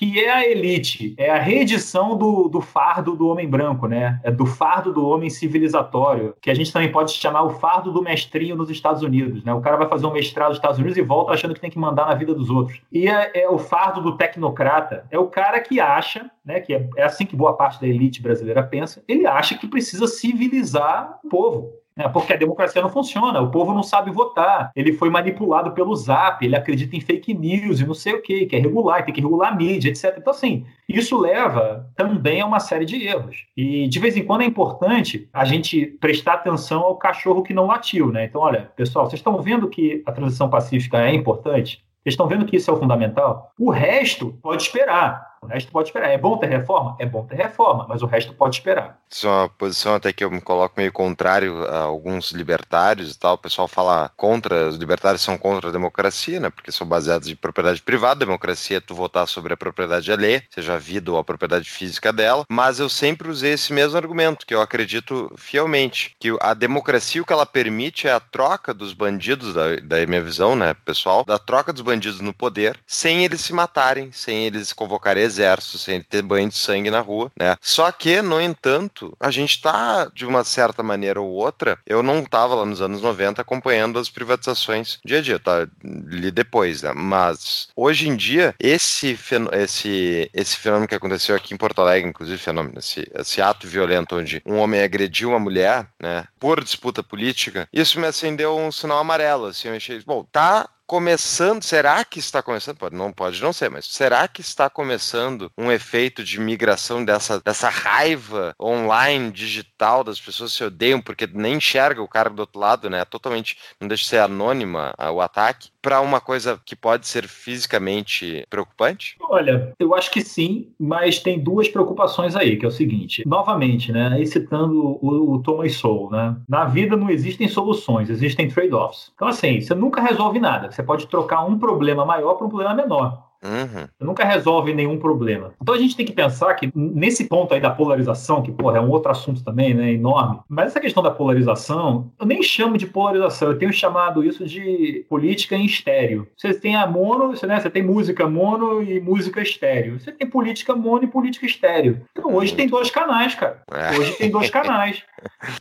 que 0.00 0.18
é 0.18 0.30
a 0.30 0.48
elite, 0.48 1.14
é 1.18 1.28
a 1.28 1.38
reedição 1.38 2.16
do, 2.16 2.48
do 2.48 2.62
fardo 2.62 3.14
do 3.14 3.28
homem 3.28 3.46
branco, 3.46 3.86
né? 3.86 4.18
É 4.24 4.30
do 4.30 4.46
fardo 4.46 4.94
do 4.94 5.06
homem 5.06 5.28
civilizatório, 5.28 6.34
que 6.40 6.50
a 6.50 6.54
gente 6.54 6.72
também 6.72 6.90
pode 6.90 7.12
chamar 7.12 7.42
o 7.42 7.50
fardo 7.50 7.92
do 7.92 8.00
mestrinho 8.00 8.56
nos 8.56 8.70
Estados 8.70 9.02
Unidos, 9.02 9.44
né? 9.44 9.52
O 9.52 9.60
cara 9.60 9.76
vai 9.76 9.86
fazer 9.86 10.06
um 10.06 10.12
mestrado 10.12 10.48
nos 10.48 10.56
Estados 10.56 10.78
Unidos 10.78 10.96
e 10.96 11.02
volta 11.02 11.32
achando 11.32 11.52
que 11.52 11.60
tem 11.60 11.70
que 11.70 11.78
mandar 11.78 12.06
na 12.06 12.14
vida 12.14 12.32
dos 12.34 12.48
outros. 12.48 12.80
E 12.90 13.10
é, 13.10 13.42
é 13.42 13.48
o 13.50 13.58
fardo 13.58 14.00
do 14.00 14.16
tecnocrata, 14.16 15.04
é 15.10 15.18
o 15.18 15.26
cara 15.26 15.60
que 15.60 15.78
acha, 15.78 16.30
né? 16.42 16.60
Que 16.60 16.72
é, 16.72 16.88
é 16.96 17.02
assim 17.02 17.26
que 17.26 17.36
boa 17.36 17.52
parte 17.52 17.78
da 17.78 17.86
elite 17.86 18.22
brasileira 18.22 18.62
pensa, 18.62 19.04
ele 19.06 19.26
acha 19.26 19.58
que 19.58 19.68
precisa 19.68 20.06
civilizar 20.06 21.20
o 21.22 21.28
povo. 21.28 21.74
É, 22.00 22.08
porque 22.08 22.32
a 22.32 22.36
democracia 22.36 22.80
não 22.80 22.88
funciona, 22.88 23.42
o 23.42 23.50
povo 23.50 23.74
não 23.74 23.82
sabe 23.82 24.10
votar, 24.10 24.70
ele 24.74 24.94
foi 24.94 25.10
manipulado 25.10 25.72
pelo 25.72 25.94
zap, 25.94 26.42
ele 26.42 26.56
acredita 26.56 26.96
em 26.96 27.00
fake 27.00 27.34
news 27.34 27.78
e 27.78 27.86
não 27.86 27.92
sei 27.92 28.14
o 28.14 28.22
que, 28.22 28.46
quer 28.46 28.60
regular, 28.60 29.04
tem 29.04 29.12
que 29.12 29.20
regular 29.20 29.52
a 29.52 29.54
mídia, 29.54 29.90
etc. 29.90 30.16
Então, 30.16 30.32
assim, 30.32 30.64
isso 30.88 31.18
leva 31.18 31.86
também 31.94 32.40
a 32.40 32.46
uma 32.46 32.58
série 32.58 32.86
de 32.86 33.04
erros. 33.04 33.44
E 33.54 33.86
de 33.86 33.98
vez 33.98 34.16
em 34.16 34.24
quando 34.24 34.40
é 34.40 34.46
importante 34.46 35.28
a 35.30 35.44
gente 35.44 35.84
prestar 36.00 36.34
atenção 36.34 36.80
ao 36.80 36.96
cachorro 36.96 37.42
que 37.42 37.52
não 37.52 37.66
latiu, 37.66 38.10
né? 38.10 38.24
Então, 38.24 38.40
olha, 38.40 38.70
pessoal, 38.74 39.04
vocês 39.04 39.20
estão 39.20 39.38
vendo 39.42 39.68
que 39.68 40.02
a 40.06 40.12
transição 40.12 40.48
pacífica 40.48 41.02
é 41.02 41.14
importante? 41.14 41.84
Vocês 42.02 42.14
estão 42.14 42.26
vendo 42.26 42.46
que 42.46 42.56
isso 42.56 42.70
é 42.70 42.74
o 42.74 42.78
fundamental? 42.78 43.52
O 43.58 43.70
resto 43.70 44.38
pode 44.42 44.62
esperar. 44.62 45.29
O 45.42 45.46
resto 45.46 45.72
pode 45.72 45.88
esperar. 45.88 46.10
É 46.10 46.18
bom 46.18 46.36
ter 46.36 46.48
reforma? 46.48 46.96
É 46.98 47.06
bom 47.06 47.24
ter 47.24 47.36
reforma, 47.36 47.86
mas 47.88 48.02
o 48.02 48.06
resto 48.06 48.34
pode 48.34 48.56
esperar. 48.56 49.00
Isso 49.08 49.26
é 49.26 49.30
uma 49.30 49.48
posição 49.48 49.94
até 49.94 50.12
que 50.12 50.22
eu 50.22 50.30
me 50.30 50.40
coloco 50.40 50.74
meio 50.76 50.92
contrário 50.92 51.64
a 51.66 51.78
alguns 51.78 52.30
libertários 52.30 53.12
e 53.12 53.18
tal. 53.18 53.34
O 53.34 53.38
pessoal 53.38 53.66
fala 53.66 54.10
contra, 54.16 54.68
os 54.68 54.76
libertários 54.76 55.22
são 55.22 55.38
contra 55.38 55.70
a 55.70 55.72
democracia, 55.72 56.38
né? 56.38 56.50
Porque 56.50 56.70
são 56.70 56.86
baseados 56.86 57.28
em 57.28 57.34
propriedade 57.34 57.80
privada. 57.80 58.20
Democracia 58.20 58.76
é 58.76 58.80
tu 58.80 58.94
votar 58.94 59.26
sobre 59.26 59.54
a 59.54 59.56
propriedade 59.56 60.12
alheia, 60.12 60.44
seja 60.50 60.74
a 60.74 60.78
vida 60.78 61.10
ou 61.10 61.16
a 61.16 61.24
propriedade 61.24 61.70
física 61.70 62.12
dela. 62.12 62.44
Mas 62.48 62.78
eu 62.78 62.88
sempre 62.90 63.30
usei 63.30 63.54
esse 63.54 63.72
mesmo 63.72 63.96
argumento, 63.96 64.44
que 64.46 64.54
eu 64.54 64.60
acredito 64.60 65.32
fielmente, 65.38 66.14
que 66.20 66.36
a 66.40 66.52
democracia 66.52 67.22
o 67.22 67.24
que 67.24 67.32
ela 67.32 67.46
permite 67.46 68.06
é 68.06 68.12
a 68.12 68.20
troca 68.20 68.74
dos 68.74 68.92
bandidos, 68.92 69.54
da, 69.54 69.76
da 69.76 70.06
minha 70.06 70.22
visão, 70.22 70.54
né, 70.54 70.74
pessoal, 70.84 71.24
da 71.24 71.38
troca 71.38 71.72
dos 71.72 71.82
bandidos 71.82 72.20
no 72.20 72.34
poder, 72.34 72.78
sem 72.86 73.24
eles 73.24 73.40
se 73.40 73.52
matarem, 73.54 74.12
sem 74.12 74.44
eles 74.46 74.72
convocarem 74.72 75.29
exército, 75.30 75.78
sem 75.78 76.02
ter 76.02 76.22
banho 76.22 76.48
de 76.48 76.56
sangue 76.56 76.90
na 76.90 77.00
rua, 77.00 77.30
né? 77.38 77.56
Só 77.60 77.90
que, 77.92 78.20
no 78.20 78.40
entanto, 78.40 79.16
a 79.18 79.30
gente 79.30 79.60
tá, 79.60 80.10
de 80.14 80.26
uma 80.26 80.44
certa 80.44 80.82
maneira 80.82 81.20
ou 81.20 81.30
outra, 81.30 81.78
eu 81.86 82.02
não 82.02 82.24
tava 82.24 82.54
lá 82.54 82.66
nos 82.66 82.82
anos 82.82 83.00
90 83.00 83.40
acompanhando 83.40 83.98
as 83.98 84.08
privatizações 84.08 84.98
dia 85.04 85.18
a 85.18 85.22
dia, 85.22 85.38
tá? 85.38 85.66
Ali 85.84 86.30
depois, 86.30 86.82
né? 86.82 86.92
Mas, 86.94 87.68
hoje 87.74 88.08
em 88.08 88.16
dia, 88.16 88.54
esse, 88.58 89.18
esse, 89.52 90.30
esse 90.34 90.56
fenômeno 90.56 90.88
que 90.88 90.94
aconteceu 90.94 91.34
aqui 91.36 91.54
em 91.54 91.56
Porto 91.56 91.80
Alegre, 91.80 92.08
inclusive, 92.08 92.38
fenômeno, 92.38 92.78
esse, 92.78 93.10
esse 93.14 93.40
ato 93.40 93.66
violento 93.66 94.16
onde 94.16 94.42
um 94.44 94.56
homem 94.58 94.82
agrediu 94.82 95.30
uma 95.30 95.38
mulher, 95.38 95.86
né? 96.00 96.26
Por 96.38 96.62
disputa 96.62 97.02
política, 97.02 97.68
isso 97.72 98.00
me 98.00 98.06
acendeu 98.06 98.56
um 98.58 98.72
sinal 98.72 98.98
amarelo, 98.98 99.46
assim, 99.46 99.68
eu 99.68 99.74
achei, 99.74 100.00
bom, 100.04 100.24
tá 100.30 100.68
começando, 100.90 101.62
será 101.62 102.04
que 102.04 102.18
está 102.18 102.42
começando? 102.42 102.76
Pode 102.76 102.96
não, 102.96 103.12
pode 103.12 103.40
não 103.40 103.52
ser, 103.52 103.70
mas 103.70 103.86
será 103.86 104.26
que 104.26 104.40
está 104.40 104.68
começando 104.68 105.48
um 105.56 105.70
efeito 105.70 106.24
de 106.24 106.40
migração 106.40 107.04
dessa, 107.04 107.40
dessa 107.40 107.68
raiva 107.68 108.56
online, 108.60 109.30
digital, 109.30 110.02
das 110.02 110.20
pessoas 110.20 110.52
se 110.52 110.64
odeiam 110.64 111.00
porque 111.00 111.28
nem 111.28 111.54
enxerga 111.54 112.02
o 112.02 112.08
cara 112.08 112.28
do 112.28 112.40
outro 112.40 112.58
lado, 112.58 112.90
né? 112.90 113.04
Totalmente, 113.04 113.56
não 113.80 113.86
deixa 113.86 114.02
de 114.02 114.08
ser 114.08 114.18
anônima 114.18 114.92
o 115.12 115.20
ataque, 115.20 115.70
para 115.82 116.00
uma 116.00 116.20
coisa 116.20 116.60
que 116.64 116.76
pode 116.76 117.06
ser 117.06 117.26
fisicamente 117.26 118.44
preocupante? 118.50 119.16
Olha, 119.20 119.72
eu 119.78 119.94
acho 119.94 120.10
que 120.10 120.20
sim, 120.20 120.68
mas 120.78 121.18
tem 121.18 121.38
duas 121.38 121.68
preocupações 121.68 122.36
aí, 122.36 122.56
que 122.56 122.64
é 122.64 122.68
o 122.68 122.72
seguinte, 122.72 123.22
novamente, 123.26 123.92
né, 123.92 124.08
aí 124.12 124.26
citando 124.26 124.98
o, 125.00 125.34
o 125.34 125.42
Thomas 125.42 125.74
Sowell, 125.74 126.10
né, 126.10 126.36
na 126.48 126.64
vida 126.64 126.96
não 126.96 127.10
existem 127.10 127.48
soluções, 127.48 128.10
existem 128.10 128.48
trade-offs. 128.48 129.10
Então, 129.14 129.28
assim, 129.28 129.60
você 129.60 129.74
nunca 129.74 130.00
resolve 130.00 130.38
nada, 130.38 130.70
você 130.70 130.82
pode 130.82 131.06
trocar 131.06 131.44
um 131.44 131.58
problema 131.58 132.04
maior 132.04 132.34
para 132.34 132.46
um 132.46 132.50
problema 132.50 132.74
menor. 132.74 133.29
Uhum. 133.42 133.88
Nunca 133.98 134.24
resolve 134.24 134.74
nenhum 134.74 134.98
problema. 134.98 135.52
Então 135.60 135.74
a 135.74 135.78
gente 135.78 135.96
tem 135.96 136.04
que 136.04 136.12
pensar 136.12 136.54
que 136.54 136.70
nesse 136.74 137.26
ponto 137.26 137.54
aí 137.54 137.60
da 137.60 137.70
polarização, 137.70 138.42
que 138.42 138.52
porra, 138.52 138.78
é 138.78 138.80
um 138.80 138.90
outro 138.90 139.10
assunto 139.10 139.42
também, 139.42 139.72
né, 139.72 139.92
enorme, 139.92 140.40
mas 140.48 140.66
essa 140.66 140.80
questão 140.80 141.02
da 141.02 141.10
polarização, 141.10 142.12
eu 142.18 142.26
nem 142.26 142.42
chamo 142.42 142.76
de 142.76 142.86
polarização, 142.86 143.48
eu 143.48 143.58
tenho 143.58 143.72
chamado 143.72 144.22
isso 144.22 144.44
de 144.44 145.06
política 145.08 145.56
em 145.56 145.64
estéreo. 145.64 146.28
Você 146.36 146.52
tem 146.52 146.76
a 146.76 146.86
mono, 146.86 147.28
você, 147.28 147.46
né, 147.46 147.58
você 147.58 147.70
tem 147.70 147.82
música 147.82 148.28
mono 148.28 148.82
e 148.82 149.00
música 149.00 149.40
estéreo. 149.40 149.98
Você 149.98 150.12
tem 150.12 150.28
política 150.28 150.74
mono 150.74 151.04
e 151.04 151.08
política 151.08 151.46
estéreo. 151.46 152.02
Então 152.12 152.34
hoje 152.34 152.54
tem 152.54 152.68
dois 152.68 152.90
canais, 152.90 153.34
cara. 153.34 153.62
É. 153.72 153.98
Hoje 153.98 154.12
tem 154.16 154.30
dois 154.30 154.50
canais. 154.50 155.02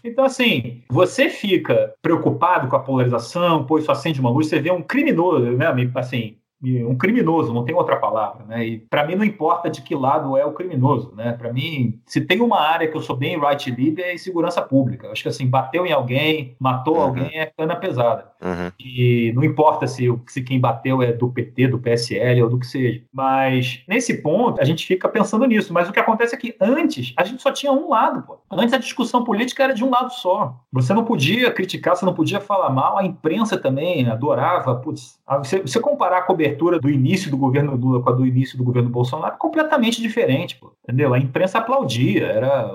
Então 0.03 0.25
assim, 0.25 0.84
você 0.89 1.30
fica 1.30 1.93
preocupado 2.01 2.67
com 2.67 2.75
a 2.75 2.80
polarização, 2.80 3.65
pô, 3.65 3.77
isso 3.77 3.91
acende 3.91 4.19
uma 4.19 4.30
luz, 4.30 4.47
você 4.47 4.59
vê 4.59 4.71
um 4.71 4.82
criminoso, 4.82 5.51
né, 5.51 5.67
assim, 5.95 6.36
um 6.62 6.95
criminoso, 6.97 7.53
não 7.53 7.64
tem 7.64 7.74
outra 7.74 7.95
palavra, 7.95 8.45
né? 8.45 8.66
E 8.66 8.78
para 8.80 9.05
mim 9.05 9.16
não 9.16 9.24
importa 9.24 9.70
de 9.70 9.82
que 9.82 9.95
lado 9.95 10.36
é 10.36 10.45
o 10.45 10.51
criminoso, 10.51 11.14
né? 11.16 11.32
Para 11.32 11.53
mim, 11.53 11.99
se 12.05 12.20
tem 12.20 12.41
uma 12.41 12.60
área 12.60 12.88
que 12.88 12.97
eu 12.97 13.01
sou 13.01 13.16
bem 13.16 13.39
right 13.39 13.72
livre 13.72 14.01
é 14.01 14.14
em 14.14 14.18
segurança 14.18 14.62
pública. 14.62 15.10
Acho 15.10 15.24
que 15.24 15.30
assim, 15.30 15.47
bateu 15.47 15.86
em 15.86 15.93
alguém, 15.93 16.57
matou 16.60 16.95
uhum. 16.95 17.01
alguém 17.01 17.39
é 17.39 17.45
cana 17.45 17.78
pesada. 17.78 18.26
Uhum. 18.41 18.72
E 18.78 19.32
não 19.34 19.43
importa 19.43 19.88
se, 19.88 20.05
se 20.28 20.41
quem 20.41 20.60
bateu 20.60 21.01
é 21.01 21.14
do 21.14 21.30
PT, 21.30 21.70
do 21.70 21.80
PSL 21.80 22.43
ou 22.43 22.49
do 22.49 22.60
que 22.60 22.68
seja. 22.68 23.01
Mas 23.14 23.82
nesse 23.88 24.22
ponto 24.22 24.60
a 24.60 24.66
gente 24.66 24.86
fica 24.86 25.07
pensando 25.07 25.45
nisso. 25.45 25.74
Mas 25.74 25.88
o 25.88 25.93
que 25.93 25.99
acontece 25.99 26.36
é 26.36 26.38
que 26.38 26.55
antes 26.60 27.14
a 27.16 27.24
gente 27.24 27.41
só 27.41 27.51
tinha 27.51 27.72
um 27.72 27.89
lado, 27.89 28.22
pô. 28.24 28.38
Antes 28.51 28.74
a 28.74 28.78
discussão 28.78 29.24
política 29.24 29.64
era 29.64 29.74
de 29.74 29.84
um 29.84 29.89
lado 29.89 30.12
só. 30.12 30.60
Você 30.74 30.93
não 30.93 31.05
podia 31.05 31.51
criticar, 31.51 31.95
você 31.95 32.05
não 32.05 32.14
podia 32.14 32.41
falar 32.41 32.70
mal. 32.70 32.97
A 32.97 33.05
imprensa 33.05 33.57
também 33.57 34.10
adorava. 34.10 34.76
Putz, 34.76 35.20
você, 35.39 35.62
você 35.62 35.80
comparar 35.80 36.18
a 36.18 36.22
cobertura 36.24 36.49
cobertura 36.50 36.80
do 36.80 36.89
início 36.89 37.30
do 37.30 37.38
governo 37.38 37.76
Lula 37.76 38.02
com 38.02 38.10
a 38.10 38.14
do 38.14 38.26
início 38.26 38.58
do 38.58 38.64
governo 38.64 38.89
Bolsonaro 38.89 39.38
completamente 39.38 40.02
diferente, 40.02 40.56
pô, 40.56 40.74
entendeu? 40.84 41.14
A 41.14 41.20
imprensa 41.20 41.60
aplaudia, 41.60 42.26
era 42.26 42.72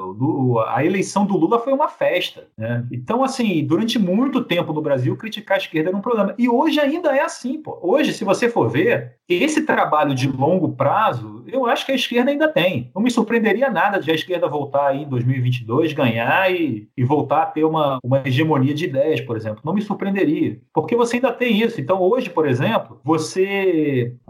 a 0.68 0.84
eleição 0.84 1.26
do 1.26 1.36
Lula 1.36 1.58
foi 1.58 1.72
uma 1.72 1.88
festa, 1.88 2.46
né? 2.56 2.86
Então, 2.92 3.24
assim, 3.24 3.64
durante 3.64 3.98
muito 3.98 4.42
tempo 4.42 4.72
no 4.72 4.82
Brasil, 4.82 5.16
criticar 5.16 5.56
a 5.56 5.60
esquerda 5.60 5.90
era 5.90 5.96
um 5.96 6.00
problema. 6.00 6.34
E 6.38 6.48
hoje 6.48 6.78
ainda 6.80 7.14
é 7.14 7.22
assim, 7.22 7.60
pô. 7.60 7.78
Hoje, 7.82 8.12
se 8.12 8.24
você 8.24 8.48
for 8.48 8.68
ver, 8.68 9.16
esse 9.28 9.62
trabalho 9.62 10.14
de 10.14 10.28
longo 10.28 10.72
prazo, 10.72 11.44
eu 11.46 11.66
acho 11.66 11.86
que 11.86 11.92
a 11.92 11.94
esquerda 11.94 12.30
ainda 12.30 12.48
tem. 12.48 12.90
Não 12.94 13.02
me 13.02 13.10
surpreenderia 13.10 13.70
nada 13.70 13.98
de 13.98 14.10
a 14.10 14.14
esquerda 14.14 14.48
voltar 14.48 14.88
aí 14.88 15.02
em 15.02 15.08
2022, 15.08 15.92
ganhar 15.92 16.52
e, 16.52 16.88
e 16.96 17.04
voltar 17.04 17.42
a 17.42 17.46
ter 17.46 17.64
uma, 17.64 17.98
uma 18.04 18.22
hegemonia 18.26 18.74
de 18.74 18.84
ideias, 18.84 19.20
por 19.20 19.36
exemplo. 19.36 19.60
Não 19.64 19.74
me 19.74 19.82
surpreenderia. 19.82 20.58
Porque 20.72 20.94
você 20.94 21.16
ainda 21.16 21.32
tem 21.32 21.60
isso. 21.60 21.80
Então, 21.80 22.02
hoje, 22.02 22.28
por 22.28 22.46
exemplo, 22.46 23.00
você 23.02 23.63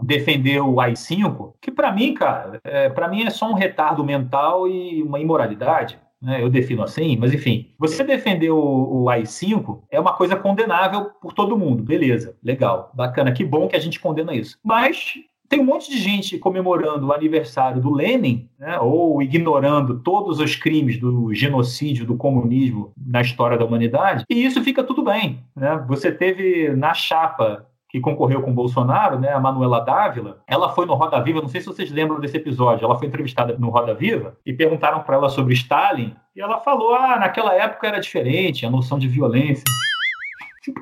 defendeu 0.01 0.67
o 0.67 0.79
AI-5, 0.79 1.53
que 1.61 1.71
para 1.71 1.91
mim, 1.91 2.13
cara, 2.13 2.59
é, 2.63 2.89
para 2.89 3.07
mim 3.07 3.23
é 3.23 3.29
só 3.29 3.49
um 3.49 3.55
retardo 3.55 4.03
mental 4.03 4.67
e 4.67 5.01
uma 5.03 5.19
imoralidade. 5.19 5.99
Né? 6.21 6.41
Eu 6.41 6.49
defino 6.49 6.83
assim, 6.83 7.17
mas 7.17 7.33
enfim, 7.33 7.73
você 7.77 8.03
defender 8.03 8.49
o, 8.49 9.03
o 9.03 9.09
AI-5 9.09 9.81
é 9.91 9.99
uma 9.99 10.13
coisa 10.13 10.35
condenável 10.35 11.11
por 11.21 11.33
todo 11.33 11.57
mundo, 11.57 11.83
beleza, 11.83 12.35
legal, 12.43 12.91
bacana, 12.93 13.31
que 13.31 13.43
bom 13.43 13.67
que 13.67 13.75
a 13.75 13.79
gente 13.79 13.99
condena 13.99 14.33
isso. 14.33 14.57
Mas 14.63 15.15
tem 15.47 15.59
um 15.59 15.65
monte 15.65 15.89
de 15.89 15.97
gente 15.97 16.37
comemorando 16.37 17.07
o 17.07 17.13
aniversário 17.13 17.81
do 17.81 17.93
Lenin, 17.93 18.49
né, 18.57 18.79
ou 18.79 19.21
ignorando 19.21 19.99
todos 19.99 20.39
os 20.39 20.55
crimes 20.55 20.99
do 20.99 21.33
genocídio, 21.33 22.05
do 22.05 22.17
comunismo 22.17 22.91
na 22.97 23.21
história 23.21 23.57
da 23.57 23.65
humanidade, 23.65 24.25
e 24.29 24.43
isso 24.43 24.63
fica 24.63 24.83
tudo 24.83 25.03
bem. 25.03 25.43
Né? 25.55 25.83
Você 25.87 26.11
teve 26.11 26.69
na 26.75 26.93
chapa 26.93 27.67
que 27.95 28.01
concorreu 28.01 28.41
com 28.41 28.53
Bolsonaro, 28.53 29.17
né, 29.17 29.31
a 29.31 29.39
Manuela 29.39 29.79
Dávila, 29.79 30.39
ela 30.45 30.67
foi 30.67 30.85
no 30.85 30.95
Roda 30.95 31.21
Viva, 31.21 31.39
não 31.39 31.47
sei 31.47 31.61
se 31.61 31.67
vocês 31.67 31.89
lembram 31.89 32.19
desse 32.19 32.35
episódio, 32.35 32.83
ela 32.83 32.99
foi 32.99 33.07
entrevistada 33.07 33.55
no 33.57 33.69
Roda 33.69 33.93
Viva 33.93 34.35
e 34.45 34.51
perguntaram 34.51 34.99
para 34.99 35.15
ela 35.15 35.29
sobre 35.29 35.53
Stalin, 35.53 36.13
e 36.35 36.41
ela 36.41 36.59
falou: 36.59 36.93
"Ah, 36.93 37.17
naquela 37.17 37.53
época 37.53 37.87
era 37.87 38.01
diferente, 38.01 38.65
a 38.65 38.69
noção 38.69 38.99
de 38.99 39.07
violência". 39.07 39.63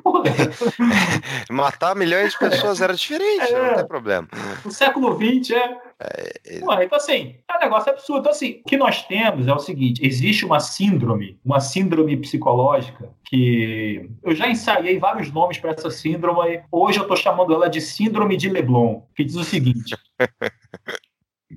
Porra. 0.04 0.24
Matar 1.50 1.96
milhões 1.96 2.34
de 2.34 2.40
pessoas 2.40 2.82
era 2.82 2.94
diferente, 2.94 3.52
é, 3.52 3.68
não 3.68 3.76
tem 3.76 3.88
problema. 3.88 4.28
No 4.64 4.72
século 4.72 5.16
XX 5.16 5.52
é. 5.52 5.78
é, 6.00 6.34
é... 6.46 6.60
Porra, 6.60 6.84
então, 6.84 6.98
assim, 6.98 7.36
é 7.50 7.58
um 7.58 7.60
negócio 7.60 7.92
absurdo. 7.92 8.22
Então, 8.22 8.32
assim, 8.32 8.62
o 8.66 8.70
que 8.70 8.78
nós 8.78 9.04
temos 9.04 9.48
é 9.48 9.54
o 9.54 9.60
seguinte: 9.60 10.06
existe 10.06 10.46
uma 10.46 10.60
síndrome, 10.60 11.40
uma 11.44 11.60
síndrome 11.60 12.16
psicológica, 12.18 13.10
que 13.26 14.10
eu 14.24 14.36
já 14.36 14.48
ensaiei 14.48 15.00
vários 15.00 15.32
nomes 15.32 15.58
para 15.58 15.72
essa 15.72 15.92
síndrome. 15.92 16.62
Hoje 16.72 17.00
eu 17.00 17.04
estou 17.04 17.18
chamando 17.18 17.54
ela 17.54 17.70
de 17.70 17.82
Síndrome 17.82 18.38
de 18.38 18.50
Leblon, 18.50 19.02
que 19.16 19.24
diz 19.24 19.36
o 19.36 19.44
seguinte. 19.44 19.96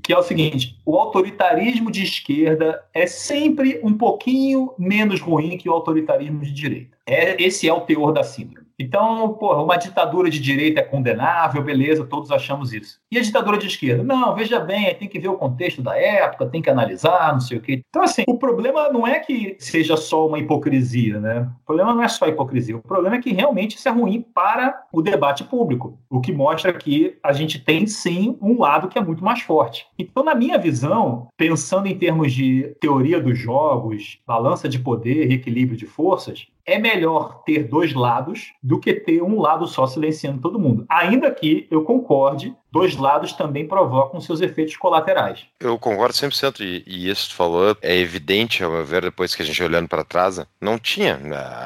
que 0.03 0.12
é 0.12 0.18
o 0.18 0.22
seguinte: 0.22 0.79
o 0.85 0.97
autoritarismo 0.97 1.91
de 1.91 2.03
esquerda 2.03 2.85
é 2.95 3.07
sempre 3.07 3.81
um 3.83 3.97
pouquinho 3.97 4.72
menos 4.79 5.20
ruim 5.20 5.57
que 5.59 5.68
o 5.68 5.72
autoritarismo 5.72 6.41
de 6.41 6.53
direita. 6.53 6.96
É, 7.07 7.41
esse 7.43 7.69
é 7.69 7.73
o 7.73 7.83
teor 7.83 8.13
da 8.13 8.25
síndrome. 8.25 8.67
Então, 8.79 9.33
porra, 9.35 9.63
uma 9.63 9.77
ditadura 9.77 10.29
de 10.29 10.39
direita 10.39 10.81
é 10.81 10.85
condenável, 10.85 11.63
beleza, 11.63 12.05
todos 12.05 12.31
achamos 12.31 12.75
isso. 12.75 13.01
E 13.11 13.19
a 13.19 13.23
ditadura 13.23 13.57
de 13.57 13.67
esquerda? 13.67 14.03
Não, 14.03 14.35
veja 14.35 14.61
bem, 14.61 14.95
tem 14.95 15.09
que 15.09 15.19
ver 15.19 15.29
o 15.29 15.39
contexto 15.39 15.81
da 15.81 15.97
época, 15.97 16.47
tem 16.47 16.61
que 16.61 16.69
analisar, 16.69 17.33
não 17.33 17.41
sei 17.41 17.57
o 17.57 17.61
quê. 17.61 17.83
Então, 17.89 18.03
assim, 18.03 18.23
o 18.29 18.39
problema 18.39 18.91
não 18.91 19.07
é 19.07 19.19
que 19.19 19.57
seja 19.59 19.97
só 19.97 20.27
uma 20.27 20.39
hipocrisia, 20.39 21.19
né? 21.19 21.49
O 21.63 21.67
problema 21.67 21.95
não 21.95 22.03
é 22.03 22.09
só 22.09 22.27
hipocrisia, 22.27 22.77
o 22.77 22.83
problema 22.83 23.17
é 23.17 23.21
que 23.21 23.33
realmente 23.33 23.77
isso 23.77 23.89
é 23.89 23.93
ruim 23.93 24.21
para 24.21 24.85
o 24.93 25.01
debate 25.01 25.43
público, 25.45 25.99
o 26.11 26.21
que 26.21 26.33
mostra 26.33 26.73
que 26.73 27.17
a 27.23 27.33
gente 27.33 27.59
tem 27.59 27.87
sim 27.87 28.37
um 28.43 28.61
lado 28.61 28.89
que 28.89 28.99
é 28.99 29.03
muito 29.03 29.25
mais 29.25 29.41
forte. 29.41 29.87
Então, 29.99 30.23
na 30.23 30.35
minha 30.35 30.59
visão, 30.59 31.29
pensando 31.37 31.87
em 31.87 31.97
termos 31.97 32.33
de 32.33 32.77
teoria 32.79 33.19
dos 33.21 33.39
jogos, 33.39 34.19
balança 34.27 34.69
de 34.69 34.79
poder 34.79 35.33
equilíbrio 35.33 35.79
de 35.79 35.87
forças, 35.87 36.47
é 36.67 36.79
melhor 36.79 37.43
ter 37.45 37.64
dois 37.64 37.95
lados 37.95 38.53
do 38.62 38.81
que 38.81 38.93
ter 38.93 39.23
um 39.23 39.41
lado 39.41 39.67
só 39.67 39.87
silenciando 39.87 40.41
todo 40.41 40.59
mundo. 40.59 40.85
Ainda 40.89 41.31
que 41.31 41.67
eu 41.71 41.83
concorde, 41.85 42.55
dois 42.73 42.97
lados 42.97 43.33
também 43.33 43.67
provocam 43.67 44.21
seus 44.21 44.41
efeitos 44.41 44.77
colaterais. 44.77 45.47
Eu 45.61 45.79
concordo 45.79 46.14
100% 46.14 46.61
e, 46.61 46.83
e 46.87 47.09
isso 47.09 47.31
tu 47.31 47.37
falou 47.37 47.77
é 47.81 47.97
evidente, 47.97 48.64
ao 48.64 48.73
meu 48.73 48.85
ver, 48.85 49.03
depois 49.03 49.35
que 49.35 49.43
a 49.43 49.45
gente 49.45 49.62
olhando 49.62 49.89
para 49.89 50.05
trás, 50.05 50.39
né? 50.39 50.47
não 50.61 50.79
tinha. 50.79 51.21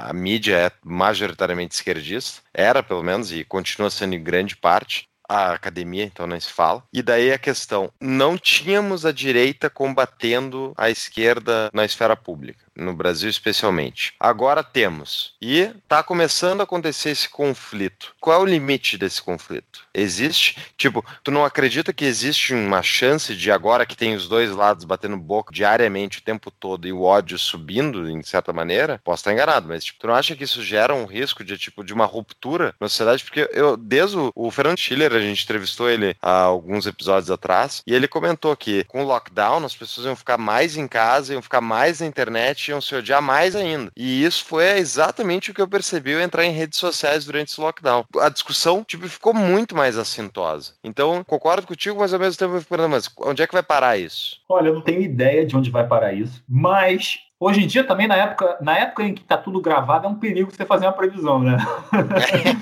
A 0.06 0.12
mídia 0.12 0.56
é 0.56 0.70
majoritariamente 0.84 1.74
esquerdista, 1.74 2.42
era 2.52 2.82
pelo 2.82 3.02
menos 3.02 3.32
e 3.32 3.44
continua 3.44 3.90
sendo 3.90 4.14
em 4.14 4.22
grande 4.22 4.56
parte 4.56 5.08
a 5.30 5.52
academia, 5.52 6.02
então 6.02 6.26
não 6.26 6.40
se 6.40 6.52
fala. 6.52 6.82
E 6.92 7.00
daí 7.00 7.32
a 7.32 7.38
questão: 7.38 7.92
não 8.00 8.36
tínhamos 8.36 9.06
a 9.06 9.12
direita 9.12 9.70
combatendo 9.70 10.72
a 10.76 10.90
esquerda 10.90 11.70
na 11.72 11.84
esfera 11.84 12.16
pública 12.16 12.64
no 12.80 12.94
Brasil 12.94 13.28
especialmente. 13.28 14.14
Agora 14.18 14.62
temos. 14.62 15.34
E 15.40 15.60
está 15.60 16.02
começando 16.02 16.60
a 16.60 16.64
acontecer 16.64 17.10
esse 17.10 17.28
conflito. 17.28 18.14
Qual 18.20 18.40
é 18.40 18.42
o 18.42 18.46
limite 18.46 18.96
desse 18.96 19.22
conflito? 19.22 19.84
Existe? 19.92 20.56
Tipo, 20.76 21.04
tu 21.22 21.30
não 21.30 21.44
acredita 21.44 21.92
que 21.92 22.04
existe 22.04 22.54
uma 22.54 22.82
chance 22.82 23.34
de 23.34 23.50
agora 23.50 23.86
que 23.86 23.96
tem 23.96 24.14
os 24.14 24.28
dois 24.28 24.50
lados 24.50 24.84
batendo 24.84 25.16
boca 25.16 25.52
diariamente 25.52 26.18
o 26.18 26.22
tempo 26.22 26.50
todo 26.50 26.86
e 26.86 26.92
o 26.92 27.02
ódio 27.02 27.38
subindo 27.38 28.08
em 28.08 28.22
certa 28.22 28.52
maneira? 28.52 29.00
Posso 29.04 29.20
estar 29.20 29.32
enganado, 29.32 29.68
mas 29.68 29.84
tipo, 29.84 30.00
tu 30.00 30.06
não 30.06 30.14
acha 30.14 30.34
que 30.34 30.44
isso 30.44 30.62
gera 30.62 30.94
um 30.94 31.04
risco 31.04 31.44
de 31.44 31.58
tipo 31.58 31.84
de 31.84 31.92
uma 31.92 32.06
ruptura 32.06 32.74
na 32.80 32.88
sociedade? 32.88 33.24
Porque 33.24 33.48
eu 33.52 33.76
desde 33.76 34.16
o, 34.16 34.32
o 34.34 34.50
Fernando 34.50 34.78
Schiller 34.78 35.12
a 35.12 35.20
gente 35.20 35.44
entrevistou 35.44 35.88
ele 35.90 36.16
há 36.22 36.42
alguns 36.42 36.86
episódios 36.86 37.30
atrás 37.30 37.82
e 37.86 37.94
ele 37.94 38.08
comentou 38.08 38.56
que 38.56 38.84
com 38.84 39.02
o 39.02 39.06
lockdown 39.06 39.64
as 39.64 39.74
pessoas 39.74 40.06
iam 40.06 40.16
ficar 40.16 40.38
mais 40.38 40.76
em 40.76 40.86
casa, 40.86 41.32
iam 41.32 41.42
ficar 41.42 41.60
mais 41.60 42.00
na 42.00 42.06
internet 42.06 42.69
iam 42.70 42.80
se 42.80 42.94
odiar 42.94 43.22
mais 43.22 43.54
ainda. 43.54 43.90
E 43.96 44.24
isso 44.24 44.44
foi 44.44 44.64
exatamente 44.78 45.50
o 45.50 45.54
que 45.54 45.60
eu 45.60 45.68
percebi 45.68 46.14
ao 46.14 46.20
entrar 46.20 46.44
em 46.44 46.52
redes 46.52 46.78
sociais 46.78 47.24
durante 47.24 47.48
esse 47.48 47.60
lockdown. 47.60 48.04
A 48.18 48.28
discussão, 48.28 48.84
tipo, 48.84 49.08
ficou 49.08 49.34
muito 49.34 49.74
mais 49.76 49.98
assintosa. 49.98 50.74
Então, 50.82 51.22
concordo 51.24 51.66
contigo, 51.66 51.98
mas 51.98 52.12
ao 52.12 52.20
mesmo 52.20 52.38
tempo 52.38 52.54
eu 52.54 52.60
fico 52.60 52.70
perguntando, 52.70 52.94
mas 52.94 53.10
onde 53.18 53.42
é 53.42 53.46
que 53.46 53.52
vai 53.52 53.62
parar 53.62 53.96
isso? 53.98 54.40
Olha, 54.48 54.68
eu 54.68 54.74
não 54.74 54.82
tenho 54.82 55.02
ideia 55.02 55.46
de 55.46 55.56
onde 55.56 55.70
vai 55.70 55.86
parar 55.86 56.12
isso, 56.12 56.42
mas 56.48 57.18
Hoje 57.42 57.64
em 57.64 57.66
dia, 57.66 57.82
também, 57.82 58.06
na 58.06 58.16
época, 58.16 58.58
na 58.60 58.76
época 58.76 59.02
em 59.02 59.14
que 59.14 59.22
está 59.22 59.38
tudo 59.38 59.62
gravado, 59.62 60.06
é 60.06 60.10
um 60.10 60.14
perigo 60.14 60.50
você 60.54 60.66
fazer 60.66 60.84
uma 60.84 60.92
previsão, 60.92 61.38
né? 61.38 61.56